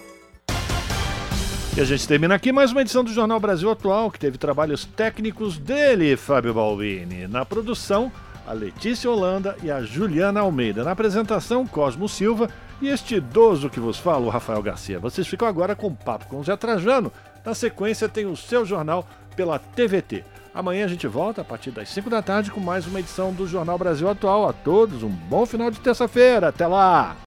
E 1.76 1.80
a 1.80 1.84
gente 1.84 2.06
termina 2.06 2.34
aqui 2.34 2.50
mais 2.50 2.72
uma 2.72 2.80
edição 2.80 3.04
do 3.04 3.12
Jornal 3.12 3.38
Brasil 3.38 3.70
Atual, 3.70 4.10
que 4.10 4.18
teve 4.18 4.36
trabalhos 4.36 4.84
técnicos 4.84 5.56
dele, 5.56 6.16
Fábio 6.16 6.52
Balbini. 6.52 7.28
Na 7.28 7.46
produção, 7.46 8.10
a 8.46 8.52
Letícia 8.52 9.08
Holanda 9.08 9.56
e 9.62 9.70
a 9.70 9.80
Juliana 9.80 10.40
Almeida. 10.40 10.82
Na 10.82 10.90
apresentação, 10.90 11.64
Cosmo 11.66 12.08
Silva 12.08 12.50
e 12.82 12.88
este 12.88 13.14
idoso 13.14 13.70
que 13.70 13.78
vos 13.78 13.98
fala, 13.98 14.26
o 14.26 14.30
Rafael 14.30 14.60
Garcia. 14.62 14.98
Vocês 14.98 15.28
ficam 15.28 15.46
agora 15.46 15.76
com 15.76 15.86
o 15.86 15.94
papo 15.94 16.26
com 16.26 16.40
o 16.40 16.44
Zé 16.44 16.56
Trajano. 16.56 17.12
Na 17.44 17.54
sequência, 17.54 18.08
tem 18.08 18.26
o 18.26 18.36
seu 18.36 18.66
jornal 18.66 19.06
pela 19.36 19.58
TVT. 19.58 20.24
Amanhã 20.52 20.84
a 20.84 20.88
gente 20.88 21.06
volta 21.06 21.42
a 21.42 21.44
partir 21.44 21.70
das 21.70 21.88
5 21.90 22.10
da 22.10 22.20
tarde 22.20 22.50
com 22.50 22.58
mais 22.58 22.84
uma 22.86 22.98
edição 22.98 23.32
do 23.32 23.46
Jornal 23.46 23.78
Brasil 23.78 24.08
Atual. 24.10 24.48
A 24.48 24.52
todos, 24.52 25.04
um 25.04 25.08
bom 25.08 25.46
final 25.46 25.70
de 25.70 25.78
terça-feira. 25.78 26.48
Até 26.48 26.66
lá! 26.66 27.16